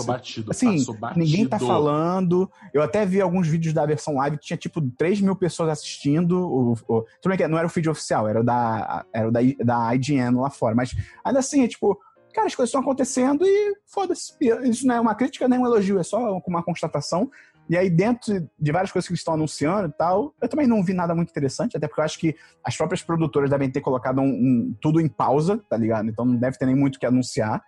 Assim, 0.50 0.76
batido. 1.00 1.18
Ninguém 1.24 1.48
tá 1.48 1.58
falando. 1.66 2.50
Eu 2.72 2.82
até 2.82 3.04
vi 3.04 3.20
alguns 3.20 3.48
vídeos 3.48 3.74
da 3.74 3.84
versão 3.84 4.14
live 4.16 4.38
que 4.38 4.44
tinha 4.46 4.56
tipo 4.56 4.80
3 4.80 5.20
mil 5.20 5.34
pessoas 5.34 5.70
assistindo. 5.70 6.38
O, 6.38 6.72
o, 6.88 7.02
tudo 7.20 7.30
bem 7.30 7.36
que 7.36 7.48
não 7.48 7.58
era 7.58 7.66
o 7.66 7.70
feed 7.70 7.88
oficial, 7.88 8.28
era 8.28 8.40
o 8.40 8.44
da, 8.44 9.04
era 9.12 9.28
o 9.28 9.32
da, 9.32 9.40
da 9.64 9.94
IGN 9.94 10.36
lá 10.40 10.50
fora. 10.50 10.74
Mas 10.74 10.94
ainda 11.24 11.40
assim, 11.40 11.64
é 11.64 11.68
tipo, 11.68 11.98
cara, 12.32 12.46
as 12.46 12.54
coisas 12.54 12.68
estão 12.68 12.80
acontecendo 12.80 13.44
e 13.44 13.74
foda-se. 13.86 14.34
Isso 14.64 14.86
não 14.86 14.94
é 14.94 15.00
uma 15.00 15.14
crítica 15.16 15.48
nem 15.48 15.58
um 15.58 15.66
elogio, 15.66 15.98
é 15.98 16.04
só 16.04 16.38
uma 16.46 16.62
constatação. 16.62 17.28
E 17.68 17.76
aí, 17.76 17.90
dentro 17.90 18.48
de 18.58 18.72
várias 18.72 18.92
coisas 18.92 19.06
que 19.08 19.12
eles 19.12 19.20
estão 19.20 19.34
anunciando 19.34 19.88
e 19.88 19.92
tal, 19.92 20.34
eu 20.40 20.48
também 20.48 20.66
não 20.66 20.82
vi 20.82 20.92
nada 20.92 21.14
muito 21.14 21.30
interessante, 21.30 21.76
até 21.76 21.88
porque 21.88 22.00
eu 22.00 22.04
acho 22.04 22.18
que 22.18 22.36
as 22.64 22.76
próprias 22.76 23.02
produtoras 23.02 23.50
devem 23.50 23.70
ter 23.70 23.80
colocado 23.80 24.20
um- 24.20 24.24
um- 24.24 24.76
tudo 24.80 25.00
em 25.00 25.08
pausa, 25.08 25.60
tá 25.68 25.76
ligado? 25.76 26.08
Então 26.08 26.24
não 26.24 26.36
deve 26.36 26.56
ter 26.58 26.66
nem 26.66 26.76
muito 26.76 26.96
o 26.96 26.98
que 27.00 27.06
anunciar. 27.06 27.62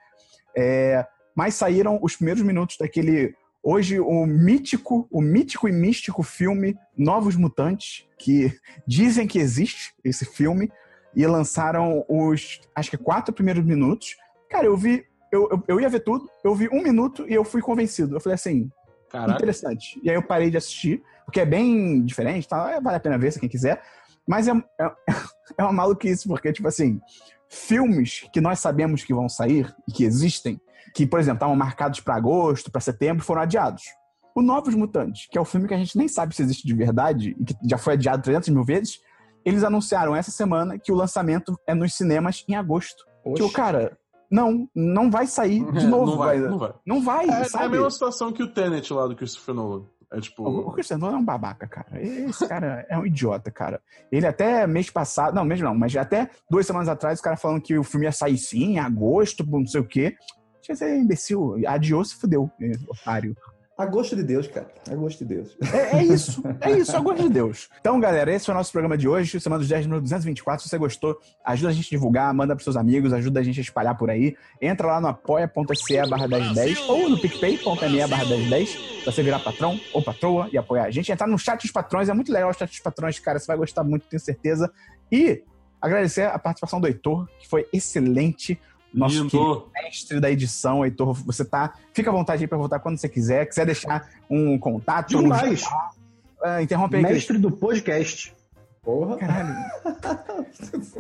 É, 0.57 1.07
mas 1.35 1.55
saíram 1.55 1.99
os 2.03 2.17
primeiros 2.17 2.43
minutos 2.43 2.77
daquele. 2.79 3.35
Hoje, 3.63 3.99
o 3.99 4.25
mítico, 4.25 5.09
o 5.11 5.21
mítico 5.21 5.69
e 5.69 5.73
místico 5.73 6.23
filme 6.23 6.77
Novos 6.97 7.35
Mutantes, 7.37 8.07
que 8.19 8.53
dizem 8.87 9.27
que 9.27 9.39
existe 9.39 9.93
esse 10.05 10.25
filme, 10.25 10.71
e 11.15 11.27
lançaram 11.27 12.05
os, 12.09 12.61
acho 12.75 12.91
que 12.91 12.97
quatro 12.97 13.35
primeiros 13.35 13.65
minutos. 13.65 14.17
Cara, 14.49 14.67
eu 14.67 14.77
vi, 14.77 15.05
eu, 15.33 15.49
eu, 15.51 15.65
eu 15.67 15.81
ia 15.81 15.89
ver 15.89 16.01
tudo, 16.01 16.29
eu 16.45 16.55
vi 16.55 16.69
um 16.73 16.83
minuto 16.83 17.27
e 17.29 17.35
eu 17.35 17.45
fui 17.45 17.61
convencido. 17.61 18.15
Eu 18.17 18.21
falei 18.21 18.35
assim, 18.35 18.71
Caraca. 19.11 19.33
interessante. 19.33 20.01
E 20.03 20.11
aí 20.11 20.17
eu 20.17 20.23
parei 20.23 20.51
de 20.51 20.57
assistir, 20.57 21.03
porque 21.25 21.41
é 21.41 21.47
bem 21.47 22.05
diferente, 22.05 22.49
tá? 22.49 22.71
É, 22.71 22.81
vale 22.81 22.97
a 22.97 23.01
pena 23.01 23.19
ver 23.19 23.33
se 23.33 23.41
quem 23.41 23.49
quiser. 23.49 23.83
Mas 24.27 24.47
é, 24.49 24.53
é, 24.53 24.95
é 25.59 25.63
uma 25.63 25.73
maluquice, 25.73 26.29
porque, 26.29 26.53
tipo 26.53 26.69
assim, 26.69 27.01
filmes 27.49 28.29
que 28.33 28.41
nós 28.41 28.61
sabemos 28.61 29.05
que 29.05 29.15
vão 29.15 29.29
sair 29.29 29.75
e 29.89 29.93
que 29.93 30.05
existem, 30.05 30.61
que, 30.95 31.07
por 31.07 31.19
exemplo, 31.19 31.37
estavam 31.37 31.57
marcados 31.57 32.01
para 32.01 32.17
agosto, 32.17 32.71
para 32.71 32.81
setembro, 32.81 33.25
foram 33.25 33.43
adiados. 33.43 33.85
O 34.35 34.43
Novos 34.43 34.75
Mutantes, 34.75 35.27
que 35.31 35.37
é 35.37 35.41
o 35.41 35.45
filme 35.45 35.67
que 35.67 35.75
a 35.75 35.79
gente 35.79 35.97
nem 35.97 36.07
sabe 36.07 36.35
se 36.35 36.43
existe 36.43 36.67
de 36.67 36.75
verdade 36.75 37.35
e 37.41 37.45
que 37.45 37.55
já 37.69 37.79
foi 37.79 37.95
adiado 37.95 38.23
300 38.23 38.51
mil 38.51 38.65
vezes, 38.65 39.01
eles 39.45 39.65
anunciaram 39.65 40.15
essa 40.15 40.31
semana 40.31 40.79
que 40.79 40.93
o 40.93 40.95
lançamento 40.95 41.59
é 41.67 41.75
nos 41.75 41.95
cinemas 41.95 42.45
em 42.49 42.55
agosto. 42.55 43.05
Tipo, 43.35 43.51
cara, 43.51 43.99
não, 44.31 44.69
não 44.75 45.11
vai 45.11 45.27
sair 45.27 45.65
de 45.73 45.87
novo. 45.89 46.13
não 46.13 46.19
vai, 46.19 46.41
vai- 46.41 46.51
não 46.51 46.59
vai. 46.59 46.73
Não 46.87 47.03
vai, 47.03 47.27
É, 47.29 47.43
é 47.43 47.65
a 47.65 47.69
mesma 47.69 47.91
situação 47.91 48.33
que 48.33 48.43
o 48.43 48.49
Tenet 48.53 48.93
lá 48.93 49.07
do 49.07 49.17
Christopher 49.17 49.55
Nolan. 49.55 49.85
É 50.11 50.21
tipo. 50.21 50.43
O, 50.49 50.73
Christian 50.73 50.97
Nolan 50.97 51.17
é 51.17 51.19
um 51.19 51.25
babaca, 51.25 51.67
cara. 51.69 52.01
Esse 52.03 52.49
cara 52.49 52.87
é 52.89 52.97
um 52.97 53.05
idiota, 53.05 53.51
cara. 53.51 53.79
Ele 54.11 54.27
até 54.27 54.67
mês 54.67 54.89
passado, 54.89 55.35
não, 55.35 55.45
mês 55.45 55.61
não, 55.61 55.75
mas 55.75 55.95
até 55.97 56.31
duas 56.51 56.67
semanas 56.67 56.89
atrás, 56.89 57.21
o 57.21 57.23
cara 57.23 57.37
falando 57.37 57.61
que 57.61 57.77
o 57.77 57.85
filme 57.85 58.07
ia 58.07 58.13
sair 58.13 58.39
sim, 58.39 58.73
em 58.73 58.79
agosto, 58.79 59.45
não 59.47 59.67
sei 59.67 59.83
o 59.83 59.87
quê. 59.87 60.17
Tinha 60.63 60.75
ser 60.75 60.97
imbecil. 60.97 61.57
Adiou, 61.67 62.03
se 62.05 62.15
fudeu, 62.19 62.51
otário. 62.89 63.37
A 63.79 63.87
gosto 63.87 64.17
de 64.17 64.25
Deus, 64.25 64.49
cara. 64.49 64.67
A 64.91 64.95
gosto 64.97 65.21
de 65.21 65.37
Deus. 65.37 65.57
É, 65.73 65.99
é 65.99 66.03
isso, 66.03 66.43
é 66.61 66.73
isso, 66.73 66.97
a 66.97 66.99
gosto 66.99 67.23
de 67.23 67.29
Deus. 67.29 67.69
Então, 67.79 68.01
galera, 68.01 68.33
esse 68.33 68.47
foi 68.47 68.53
o 68.53 68.59
nosso 68.59 68.73
programa 68.73 68.99
de 68.99 69.09
hoje, 69.09 69.39
Semana 69.39 69.61
dos 69.61 69.69
10 69.69 69.87
número 69.87 70.03
224. 70.03 70.65
Se 70.65 70.69
você 70.69 70.77
gostou, 70.77 71.17
ajuda 71.45 71.69
a 71.69 71.73
gente 71.73 71.87
a 71.87 71.91
divulgar, 71.91 72.35
manda 72.35 72.57
pros 72.57 72.65
seus 72.65 72.77
amigos, 72.77 73.13
ajuda 73.13 73.39
a 73.39 73.43
gente 73.45 73.61
a 73.61 73.63
espalhar 73.63 73.97
por 73.97 74.11
aí. 74.11 74.37
Entra 74.61 74.89
lá 74.89 75.01
no 75.01 75.07
apoia.se 75.07 76.11
barra 76.11 76.27
1010 76.27 76.89
ou 76.89 77.09
no 77.09 77.21
picpay.me 77.21 78.07
barra 78.09 78.25
1010 78.25 78.77
pra 79.05 79.13
você 79.13 79.23
virar 79.23 79.39
patrão 79.39 79.79
ou 79.95 80.03
patroa 80.03 80.49
e 80.53 80.59
apoiar 80.59 80.87
a 80.87 80.91
gente. 80.91 81.13
Entrar 81.13 81.29
no 81.29 81.39
chat 81.39 81.63
dos 81.63 81.71
patrões, 81.71 82.09
é 82.09 82.13
muito 82.13 82.33
legal 82.33 82.51
o 82.51 82.53
chat 82.53 82.69
dos 82.69 82.81
patrões, 82.81 83.21
cara, 83.21 83.39
você 83.39 83.47
vai 83.47 83.57
gostar 83.57 83.85
muito, 83.85 84.09
tenho 84.09 84.19
certeza. 84.19 84.73
E 85.13 85.45
agradecer 85.81 86.23
a 86.23 86.37
participação 86.37 86.81
do 86.81 86.89
Heitor, 86.89 87.29
que 87.39 87.49
foi 87.49 87.65
excelente. 87.73 88.61
Nosso 88.93 89.23
Lindo. 89.23 89.69
mestre 89.75 90.21
da 90.21 90.31
edição, 90.31 90.85
Heitor, 90.85 91.13
você 91.13 91.45
tá. 91.45 91.75
Fica 91.93 92.11
à 92.11 92.13
vontade 92.13 92.43
aí 92.43 92.49
pra 92.49 92.57
voltar 92.57 92.79
quando 92.81 92.99
você 92.99 93.09
quiser. 93.09 93.47
Quiser 93.47 93.67
deixar 93.67 94.09
um 94.31 94.59
contato, 94.59 95.09
Digo 95.09 95.23
um 95.23 95.29
mais, 95.29 95.65
ah, 96.43 96.63
interrompe 96.63 96.97
aí, 96.97 97.03
mestre 97.03 97.39
do 97.39 97.51
podcast. 97.51 98.35
Porra. 98.83 99.19
Caralho. 99.19 99.57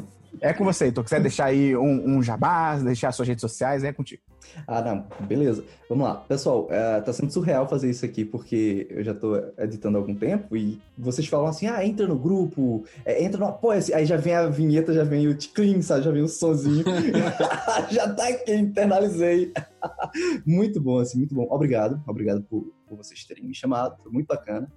É 0.40 0.52
com 0.52 0.64
você, 0.64 0.86
Heitor. 0.86 1.04
Quiser 1.04 1.20
deixar 1.20 1.46
aí 1.46 1.76
um, 1.76 2.16
um 2.16 2.22
jabá, 2.22 2.76
deixar 2.76 3.12
suas 3.12 3.28
redes 3.28 3.40
sociais, 3.40 3.84
é 3.84 3.92
contigo. 3.92 4.22
Ah, 4.66 4.82
não. 4.82 5.06
Beleza. 5.26 5.64
Vamos 5.88 6.06
lá. 6.06 6.16
Pessoal, 6.16 6.68
é, 6.70 7.00
tá 7.00 7.12
sendo 7.12 7.32
surreal 7.32 7.68
fazer 7.68 7.90
isso 7.90 8.04
aqui, 8.04 8.24
porque 8.24 8.86
eu 8.90 9.02
já 9.02 9.14
tô 9.14 9.36
editando 9.58 9.96
há 9.96 10.00
algum 10.00 10.14
tempo 10.14 10.56
e 10.56 10.80
vocês 10.96 11.26
falam 11.26 11.46
assim, 11.46 11.66
ah, 11.66 11.84
entra 11.84 12.06
no 12.06 12.18
grupo, 12.18 12.84
é, 13.04 13.22
entra 13.22 13.38
no 13.38 13.46
apoia-se. 13.46 13.92
Aí 13.94 14.04
já 14.04 14.16
vem 14.16 14.34
a 14.34 14.48
vinheta, 14.48 14.92
já 14.92 15.04
vem 15.04 15.26
o 15.28 15.34
ticlin, 15.34 15.80
sabe? 15.82 16.04
Já 16.04 16.10
vem 16.10 16.22
o 16.22 16.28
sonzinho. 16.28 16.84
já 17.90 18.12
tá 18.12 18.28
aqui, 18.28 18.54
internalizei. 18.54 19.52
muito 20.44 20.80
bom, 20.80 20.98
assim, 20.98 21.18
muito 21.18 21.34
bom. 21.34 21.46
Obrigado. 21.50 22.02
Obrigado 22.06 22.42
por, 22.42 22.72
por 22.86 22.96
vocês 22.96 23.24
terem 23.24 23.44
me 23.44 23.54
chamado. 23.54 23.96
Foi 24.02 24.12
muito 24.12 24.26
bacana. 24.26 24.70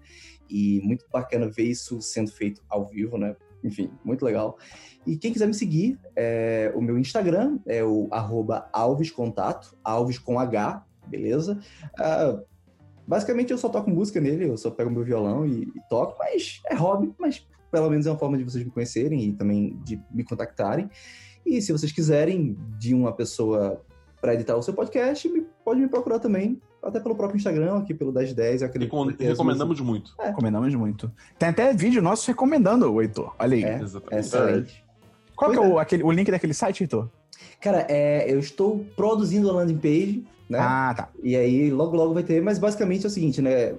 E 0.49 0.81
muito 0.83 1.05
bacana 1.11 1.49
ver 1.49 1.63
isso 1.63 2.01
sendo 2.01 2.29
feito 2.29 2.61
ao 2.69 2.85
vivo, 2.85 3.17
né? 3.17 3.35
Enfim, 3.63 3.91
muito 4.03 4.23
legal. 4.25 4.57
E 5.05 5.17
quem 5.17 5.31
quiser 5.31 5.47
me 5.47 5.53
seguir, 5.53 5.99
é, 6.15 6.71
o 6.75 6.81
meu 6.81 6.97
Instagram 6.97 7.59
é 7.65 7.83
o 7.83 8.07
alvescontato, 8.73 9.77
alves 9.83 10.17
com 10.17 10.39
H, 10.39 10.85
beleza? 11.07 11.59
Ah, 11.99 12.39
basicamente 13.07 13.51
eu 13.51 13.57
só 13.57 13.69
toco 13.69 13.89
música 13.89 14.19
nele, 14.19 14.47
eu 14.47 14.57
só 14.57 14.71
pego 14.71 14.89
meu 14.89 15.03
violão 15.03 15.45
e, 15.45 15.63
e 15.63 15.81
toco, 15.89 16.15
mas 16.19 16.61
é 16.65 16.75
hobby, 16.75 17.13
mas 17.19 17.47
pelo 17.71 17.89
menos 17.89 18.05
é 18.05 18.11
uma 18.11 18.17
forma 18.17 18.37
de 18.37 18.43
vocês 18.43 18.63
me 18.63 18.71
conhecerem 18.71 19.23
e 19.23 19.33
também 19.33 19.79
de 19.83 20.01
me 20.11 20.23
contactarem. 20.23 20.89
E 21.45 21.61
se 21.61 21.71
vocês 21.71 21.91
quiserem 21.91 22.57
de 22.77 22.93
uma 22.93 23.13
pessoa 23.13 23.81
para 24.19 24.33
editar 24.35 24.55
o 24.55 24.61
seu 24.61 24.73
podcast, 24.73 25.27
me- 25.29 25.45
pode 25.65 25.79
me 25.79 25.87
procurar 25.87 26.19
também, 26.19 26.61
até 26.81 26.99
pelo 26.99 27.15
próprio 27.15 27.37
Instagram, 27.37 27.77
aqui 27.77 27.93
pelo 27.93 28.11
1010, 28.11 28.61
eu 28.61 28.67
acredito 28.67 28.89
Recom- 28.95 29.13
recomendamos 29.17 29.79
muito. 29.79 30.13
Recomendamos 30.19 30.73
muito. 30.75 31.11
Tem 31.37 31.49
até 31.49 31.73
vídeo 31.73 32.01
nosso 32.01 32.27
recomendando 32.27 32.91
o 32.91 33.01
Heitor. 33.01 33.33
Olha 33.37 33.55
aí. 33.55 33.63
É. 33.63 33.81
Exatamente. 33.81 34.25
Excelente. 34.25 34.83
Qual 35.35 35.51
que 35.51 35.57
é, 35.57 35.61
o, 35.61 35.79
aquele, 35.79 36.03
o 36.03 36.11
link 36.11 36.29
daquele 36.31 36.53
site, 36.53 36.81
Heitor? 36.81 37.07
Cara, 37.59 37.85
é, 37.89 38.31
eu 38.31 38.39
estou 38.39 38.85
produzindo 38.95 39.49
a 39.49 39.53
landing 39.53 39.77
page, 39.77 40.23
né? 40.49 40.59
Ah, 40.59 40.93
tá. 40.95 41.09
E 41.23 41.35
aí, 41.35 41.69
logo, 41.71 41.95
logo 41.95 42.13
vai 42.13 42.23
ter. 42.23 42.41
Mas 42.41 42.57
basicamente 42.57 43.05
é 43.05 43.07
o 43.07 43.11
seguinte, 43.11 43.41
né? 43.41 43.75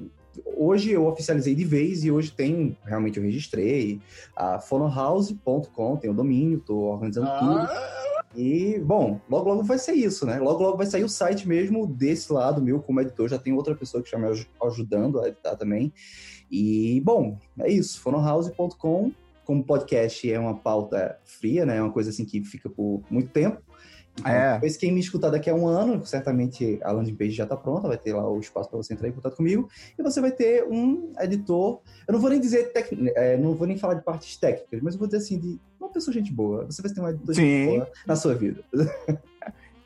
Hoje 0.56 0.92
eu 0.92 1.06
oficializei 1.06 1.54
de 1.54 1.64
vez 1.64 2.04
e 2.04 2.10
hoje 2.10 2.30
tem, 2.32 2.76
realmente 2.84 3.18
eu 3.18 3.22
registrei 3.22 4.00
a 4.34 4.58
fonohouse.com, 4.58 5.96
tem 5.96 6.10
o 6.10 6.14
domínio, 6.14 6.58
tô 6.60 6.76
organizando 6.76 7.28
tudo. 7.38 7.68
E, 8.34 8.78
bom, 8.80 9.20
logo, 9.28 9.48
logo 9.50 9.62
vai 9.62 9.78
ser 9.78 9.92
isso, 9.92 10.24
né? 10.24 10.38
Logo, 10.38 10.62
logo 10.62 10.76
vai 10.76 10.86
sair 10.86 11.04
o 11.04 11.08
site 11.08 11.46
mesmo 11.46 11.86
desse 11.86 12.32
lado 12.32 12.62
meu 12.62 12.80
como 12.80 13.00
editor. 13.00 13.28
Já 13.28 13.38
tem 13.38 13.52
outra 13.52 13.74
pessoa 13.74 14.02
que 14.02 14.08
está 14.08 14.18
me 14.18 14.26
aj- 14.26 14.48
ajudando 14.62 15.20
a 15.20 15.28
editar 15.28 15.56
também. 15.56 15.92
E, 16.50 17.00
bom, 17.04 17.38
é 17.58 17.70
isso. 17.70 18.00
fonohouse.com. 18.00 19.12
como 19.52 19.62
podcast 19.62 20.32
é 20.32 20.38
uma 20.38 20.54
pauta 20.54 21.18
fria, 21.24 21.66
né? 21.66 21.76
É 21.76 21.82
uma 21.82 21.92
coisa 21.92 22.08
assim 22.08 22.24
que 22.24 22.42
fica 22.42 22.70
por 22.70 23.02
muito 23.10 23.28
tempo. 23.28 23.60
Então, 24.18 24.32
É. 24.32 24.54
Depois 24.54 24.76
quem 24.78 24.92
me 24.92 25.00
escutar 25.00 25.28
daqui 25.28 25.50
a 25.50 25.54
um 25.54 25.66
ano, 25.66 26.04
certamente 26.06 26.78
a 26.82 26.90
landing 26.90 27.14
page 27.14 27.32
já 27.32 27.44
está 27.44 27.54
pronta, 27.54 27.88
vai 27.88 27.98
ter 27.98 28.14
lá 28.14 28.26
o 28.28 28.40
espaço 28.40 28.70
para 28.70 28.78
você 28.78 28.94
entrar 28.94 29.08
em 29.08 29.12
contato 29.12 29.36
comigo. 29.36 29.68
E 29.98 30.02
você 30.02 30.22
vai 30.22 30.30
ter 30.30 30.64
um 30.64 31.12
editor. 31.20 31.80
Eu 32.08 32.12
não 32.12 32.20
vou 32.20 32.30
nem 32.30 32.40
dizer, 32.40 32.72
tec... 32.72 32.92
é, 33.14 33.36
não 33.36 33.54
vou 33.54 33.66
nem 33.66 33.76
falar 33.76 33.94
de 33.94 34.02
partes 34.02 34.36
técnicas, 34.38 34.80
mas 34.80 34.94
eu 34.94 34.98
vou 34.98 35.06
dizer 35.06 35.18
assim, 35.18 35.38
de 35.38 35.60
uma 35.78 35.90
pessoa 35.90 36.14
gente 36.14 36.32
boa. 36.32 36.64
Você 36.64 36.80
vai 36.80 36.90
ter 36.90 37.00
um 37.00 37.08
editor 37.08 37.34
Sim. 37.34 37.42
gente 37.42 37.76
boa 37.76 37.90
na 38.06 38.16
sua 38.16 38.34
vida. 38.34 38.64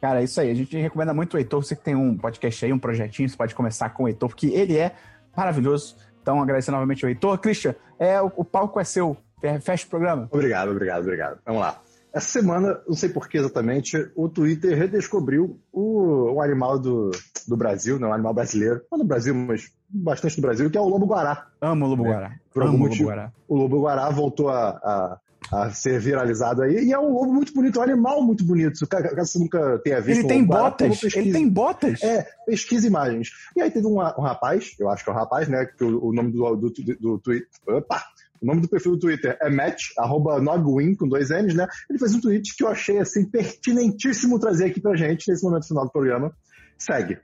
Cara, 0.00 0.20
é 0.20 0.24
isso 0.24 0.40
aí. 0.40 0.50
A 0.50 0.54
gente 0.54 0.76
recomenda 0.76 1.12
muito 1.12 1.34
o 1.34 1.38
Heitor. 1.38 1.64
Você 1.64 1.74
que 1.74 1.82
tem 1.82 1.96
um 1.96 2.16
podcast 2.16 2.64
aí, 2.64 2.72
um 2.72 2.78
projetinho, 2.78 3.28
você 3.28 3.36
pode 3.36 3.54
começar 3.54 3.90
com 3.90 4.04
o 4.04 4.08
Heitor, 4.08 4.28
porque 4.28 4.48
ele 4.48 4.76
é 4.76 4.94
maravilhoso. 5.36 5.96
Então, 6.20 6.42
agradecer 6.42 6.72
novamente 6.72 7.04
ao 7.04 7.08
Heitor. 7.08 7.38
Christian, 7.38 7.74
é, 7.98 8.20
o, 8.20 8.30
o 8.36 8.44
palco 8.44 8.80
é 8.80 8.84
seu. 8.84 9.16
Fe- 9.40 9.60
Fecha 9.60 9.86
o 9.86 9.90
programa. 9.90 10.28
Obrigado, 10.30 10.70
obrigado, 10.70 11.02
obrigado. 11.02 11.38
Vamos 11.44 11.60
lá. 11.60 11.80
Essa 12.12 12.28
semana, 12.40 12.80
não 12.88 12.94
sei 12.96 13.10
por 13.10 13.28
que 13.28 13.36
exatamente, 13.36 14.10
o 14.16 14.26
Twitter 14.28 14.76
redescobriu 14.76 15.60
o, 15.70 16.32
um 16.34 16.40
animal 16.40 16.78
do, 16.78 17.10
do 17.46 17.56
Brasil, 17.58 17.98
não 17.98 18.08
um 18.08 18.12
animal 18.14 18.32
brasileiro, 18.32 18.80
não 18.90 18.98
do 18.98 19.04
Brasil, 19.04 19.34
mas 19.34 19.70
bastante 19.90 20.36
do 20.36 20.42
Brasil, 20.42 20.70
que 20.70 20.78
é 20.78 20.80
o 20.80 20.88
lobo-guará. 20.88 21.46
Amo 21.60 21.84
o 21.84 21.88
Lobo 21.90 22.06
É, 22.06 22.08
Guará. 22.08 22.32
por 22.54 22.62
Amo 22.62 22.72
algum 22.72 22.78
o 22.78 22.80
Lobo 22.84 22.88
motivo. 22.88 23.08
Guará. 23.10 23.32
O 23.46 23.54
lobo-guará 23.56 24.08
voltou 24.08 24.48
a, 24.48 24.70
a, 24.70 25.20
a 25.52 25.70
ser 25.72 26.00
viralizado 26.00 26.62
aí, 26.62 26.86
e 26.86 26.92
é 26.94 26.98
um 26.98 27.12
lobo 27.12 27.34
muito 27.34 27.52
bonito, 27.52 27.76
é 27.76 27.80
um 27.80 27.84
animal 27.84 28.22
muito 28.22 28.42
bonito. 28.46 28.86
Caso 28.86 29.32
você 29.32 29.38
nunca 29.38 29.78
tenha 29.84 30.00
visto 30.00 30.20
Ele 30.20 30.28
tem 30.28 30.40
lobo-guará, 30.40 30.70
botas. 30.70 31.02
Ele 31.14 31.32
tem 31.32 31.46
botas. 31.50 32.02
É, 32.02 32.26
pesquisa 32.46 32.86
imagens. 32.86 33.28
E 33.54 33.60
aí 33.60 33.70
teve 33.70 33.86
um, 33.86 33.96
um 33.98 34.22
rapaz, 34.22 34.74
eu 34.80 34.88
acho 34.88 35.04
que 35.04 35.10
é 35.10 35.12
um 35.12 35.16
rapaz, 35.16 35.48
né? 35.48 35.66
Que 35.66 35.84
o, 35.84 36.02
o 36.06 36.12
nome 36.14 36.32
do, 36.32 36.56
do, 36.56 36.70
do, 36.70 36.96
do 36.98 37.18
Twitter. 37.18 37.46
Opa! 37.68 38.02
O 38.40 38.46
nome 38.46 38.60
do 38.60 38.68
perfil 38.68 38.92
do 38.92 38.98
Twitter 38.98 39.36
é 39.40 39.50
Matt, 39.50 39.92
arroba 39.98 40.40
Nogwin, 40.40 40.94
com 40.94 41.08
dois 41.08 41.30
N's, 41.30 41.54
né? 41.54 41.66
Ele 41.88 41.98
fez 41.98 42.14
um 42.14 42.20
tweet 42.20 42.56
que 42.56 42.64
eu 42.64 42.68
achei 42.68 42.98
assim 42.98 43.24
pertinentíssimo 43.24 44.38
trazer 44.38 44.66
aqui 44.66 44.80
pra 44.80 44.96
gente 44.96 45.28
nesse 45.28 45.44
momento 45.44 45.68
final 45.68 45.84
do 45.84 45.92
programa. 45.92 46.32
Segue. 46.78 47.18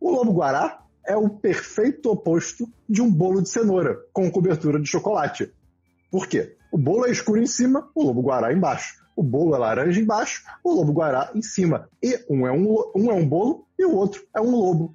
O 0.00 0.10
lobo 0.10 0.32
guará 0.32 0.80
é 1.06 1.16
o 1.16 1.28
perfeito 1.28 2.10
oposto 2.10 2.68
de 2.88 3.02
um 3.02 3.10
bolo 3.10 3.42
de 3.42 3.48
cenoura 3.48 3.98
com 4.12 4.30
cobertura 4.30 4.80
de 4.80 4.88
chocolate. 4.88 5.52
Por 6.10 6.26
quê? 6.26 6.56
O 6.72 6.78
bolo 6.78 7.06
é 7.06 7.10
escuro 7.10 7.40
em 7.40 7.46
cima, 7.46 7.88
o 7.94 8.02
lobo 8.02 8.22
guará 8.22 8.52
embaixo. 8.52 9.04
O 9.16 9.22
bolo 9.22 9.54
é 9.54 9.58
laranja 9.58 10.00
embaixo, 10.00 10.42
o 10.62 10.72
lobo 10.72 10.92
guará 10.92 11.30
em 11.34 11.42
cima. 11.42 11.88
E 12.02 12.18
um 12.28 12.46
é 12.46 12.52
um, 12.52 12.92
um, 12.96 13.10
é 13.10 13.14
um 13.14 13.28
bolo 13.28 13.66
e 13.78 13.84
o 13.84 13.94
outro 13.94 14.26
é 14.34 14.40
um 14.40 14.50
lobo. 14.50 14.94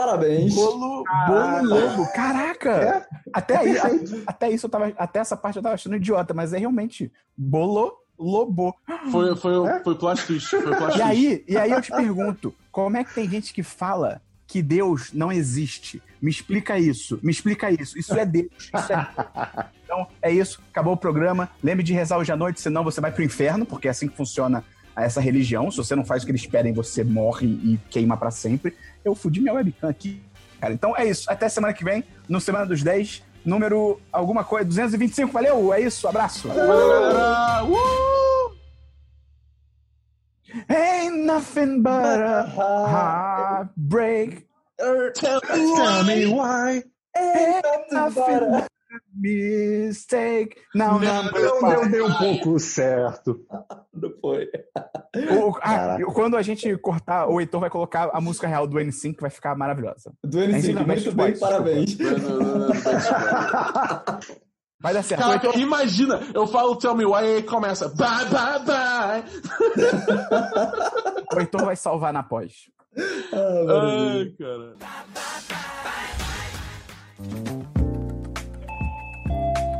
Parabéns. 0.00 0.54
Bolo, 0.54 1.04
bolo 1.26 1.62
lobo. 1.62 2.12
Caraca! 2.14 2.70
É, 2.70 3.06
Até, 3.34 3.58
aí, 3.58 3.76
até 4.26 4.50
isso 4.50 4.64
eu 4.64 4.70
tava. 4.70 4.90
Até 4.96 5.18
essa 5.18 5.36
parte 5.36 5.56
eu 5.56 5.62
tava 5.62 5.74
achando 5.74 5.94
idiota, 5.96 6.32
mas 6.32 6.54
é 6.54 6.58
realmente 6.58 7.12
bolo 7.36 7.92
lobo. 8.18 8.74
Foi, 9.12 9.36
foi, 9.36 9.68
É? 9.68 9.80
foi 9.84 9.94
plot 9.94 10.26
twist. 10.26 10.48
Foi 10.48 10.74
plot 10.74 10.96
E 10.96 11.02
aí, 11.02 11.44
e 11.46 11.54
aí 11.54 11.70
eu 11.70 11.82
te 11.82 11.90
pergunto, 11.90 12.54
como 12.72 12.96
é 12.96 13.04
que 13.04 13.14
tem 13.14 13.28
gente 13.28 13.52
que 13.52 13.62
fala 13.62 14.22
que 14.46 14.62
Deus 14.62 15.12
não 15.12 15.30
existe? 15.30 16.02
Me 16.20 16.30
explica 16.30 16.78
isso, 16.78 17.20
me 17.22 17.30
explica 17.30 17.70
isso. 17.70 17.98
Isso 17.98 18.14
é 18.18 18.24
Deus. 18.24 18.48
Isso 18.58 18.92
é... 18.94 19.06
Então, 19.84 20.06
é 20.22 20.32
isso. 20.32 20.62
Acabou 20.70 20.94
o 20.94 20.96
programa. 20.96 21.50
Lembre 21.62 21.82
de 21.82 21.92
rezar 21.92 22.16
hoje 22.16 22.32
à 22.32 22.36
noite, 22.36 22.58
senão 22.60 22.84
você 22.84 23.02
vai 23.02 23.12
pro 23.12 23.24
inferno, 23.24 23.66
porque 23.66 23.86
é 23.88 23.90
assim 23.90 24.08
que 24.08 24.16
funciona 24.16 24.64
essa 24.96 25.20
religião. 25.20 25.70
Se 25.70 25.76
você 25.76 25.94
não 25.94 26.04
faz 26.04 26.22
o 26.22 26.26
que 26.26 26.32
eles 26.32 26.46
pedem, 26.46 26.72
você 26.72 27.02
morre 27.04 27.46
e 27.46 27.80
queima 27.90 28.16
pra 28.16 28.30
sempre. 28.30 28.76
Eu 29.04 29.14
fudi 29.14 29.40
minha 29.40 29.54
webcam 29.54 29.88
aqui. 29.88 30.22
Cara, 30.60 30.74
então 30.74 30.96
é 30.96 31.06
isso. 31.06 31.30
Até 31.30 31.48
semana 31.48 31.72
que 31.72 31.84
vem, 31.84 32.04
no 32.28 32.40
Semana 32.40 32.66
dos 32.66 32.82
10, 32.82 33.22
número 33.44 34.00
alguma 34.12 34.44
coisa, 34.44 34.66
225. 34.66 35.32
Valeu, 35.32 35.72
é 35.72 35.80
isso. 35.80 36.06
Abraço. 36.06 36.48
Valeu, 36.48 36.66
galera! 36.66 37.64
Uh! 37.64 38.20
Ain't 40.68 41.24
nothing 41.24 41.80
but 41.80 41.92
a 41.92 42.44
heartbreak. 42.56 44.46
Tell 45.14 46.04
me 46.04 46.26
why. 46.26 46.82
Ain't 47.16 47.92
nothing 47.92 48.14
but 48.14 48.42
a 48.42 48.68
mistake. 49.14 50.56
Não, 50.74 50.98
não, 50.98 51.22
Não, 51.24 51.32
Deu, 51.32 51.60
não. 51.60 51.68
deu, 51.70 51.88
deu 51.90 52.06
um 52.06 52.14
pouco 52.14 52.58
certo. 52.58 53.40
Não 53.94 54.10
foi. 54.20 54.48
O- 55.42 55.56
ah, 55.62 55.96
quando 56.14 56.36
a 56.36 56.42
gente 56.42 56.76
cortar, 56.78 57.26
o 57.28 57.40
Heitor 57.40 57.60
vai 57.60 57.70
colocar 57.70 58.10
a 58.12 58.20
música 58.20 58.46
real 58.46 58.66
do 58.66 58.78
N5, 58.78 59.14
que 59.16 59.20
vai 59.20 59.30
ficar 59.30 59.56
maravilhosa. 59.56 60.12
Do 60.24 60.38
Ainda 60.38 60.58
N5, 60.58 60.74
bem, 60.74 60.86
muito 60.86 61.12
bem, 61.12 61.26
Boys, 61.26 61.40
parabéns. 61.40 61.96
Vai 64.82 64.94
dar 64.94 65.02
certo. 65.02 65.20
Caraca, 65.20 65.46
Heitor, 65.46 65.60
imagina, 65.60 66.20
eu 66.32 66.46
falo 66.46 66.74
Tell 66.76 66.94
Me 66.94 67.04
Why 67.04 67.22
e 67.22 67.36
aí 67.36 67.42
começa 67.42 67.88
Bye, 67.88 68.24
bye, 68.30 68.64
bye. 68.64 69.24
o 71.34 71.38
Heitor 71.40 71.64
vai 71.66 71.76
salvar 71.76 72.12
na 72.14 72.22
pós. 72.22 72.70
Ah. 73.32 74.12
Ai, 74.16 74.32
cara. 74.38 74.74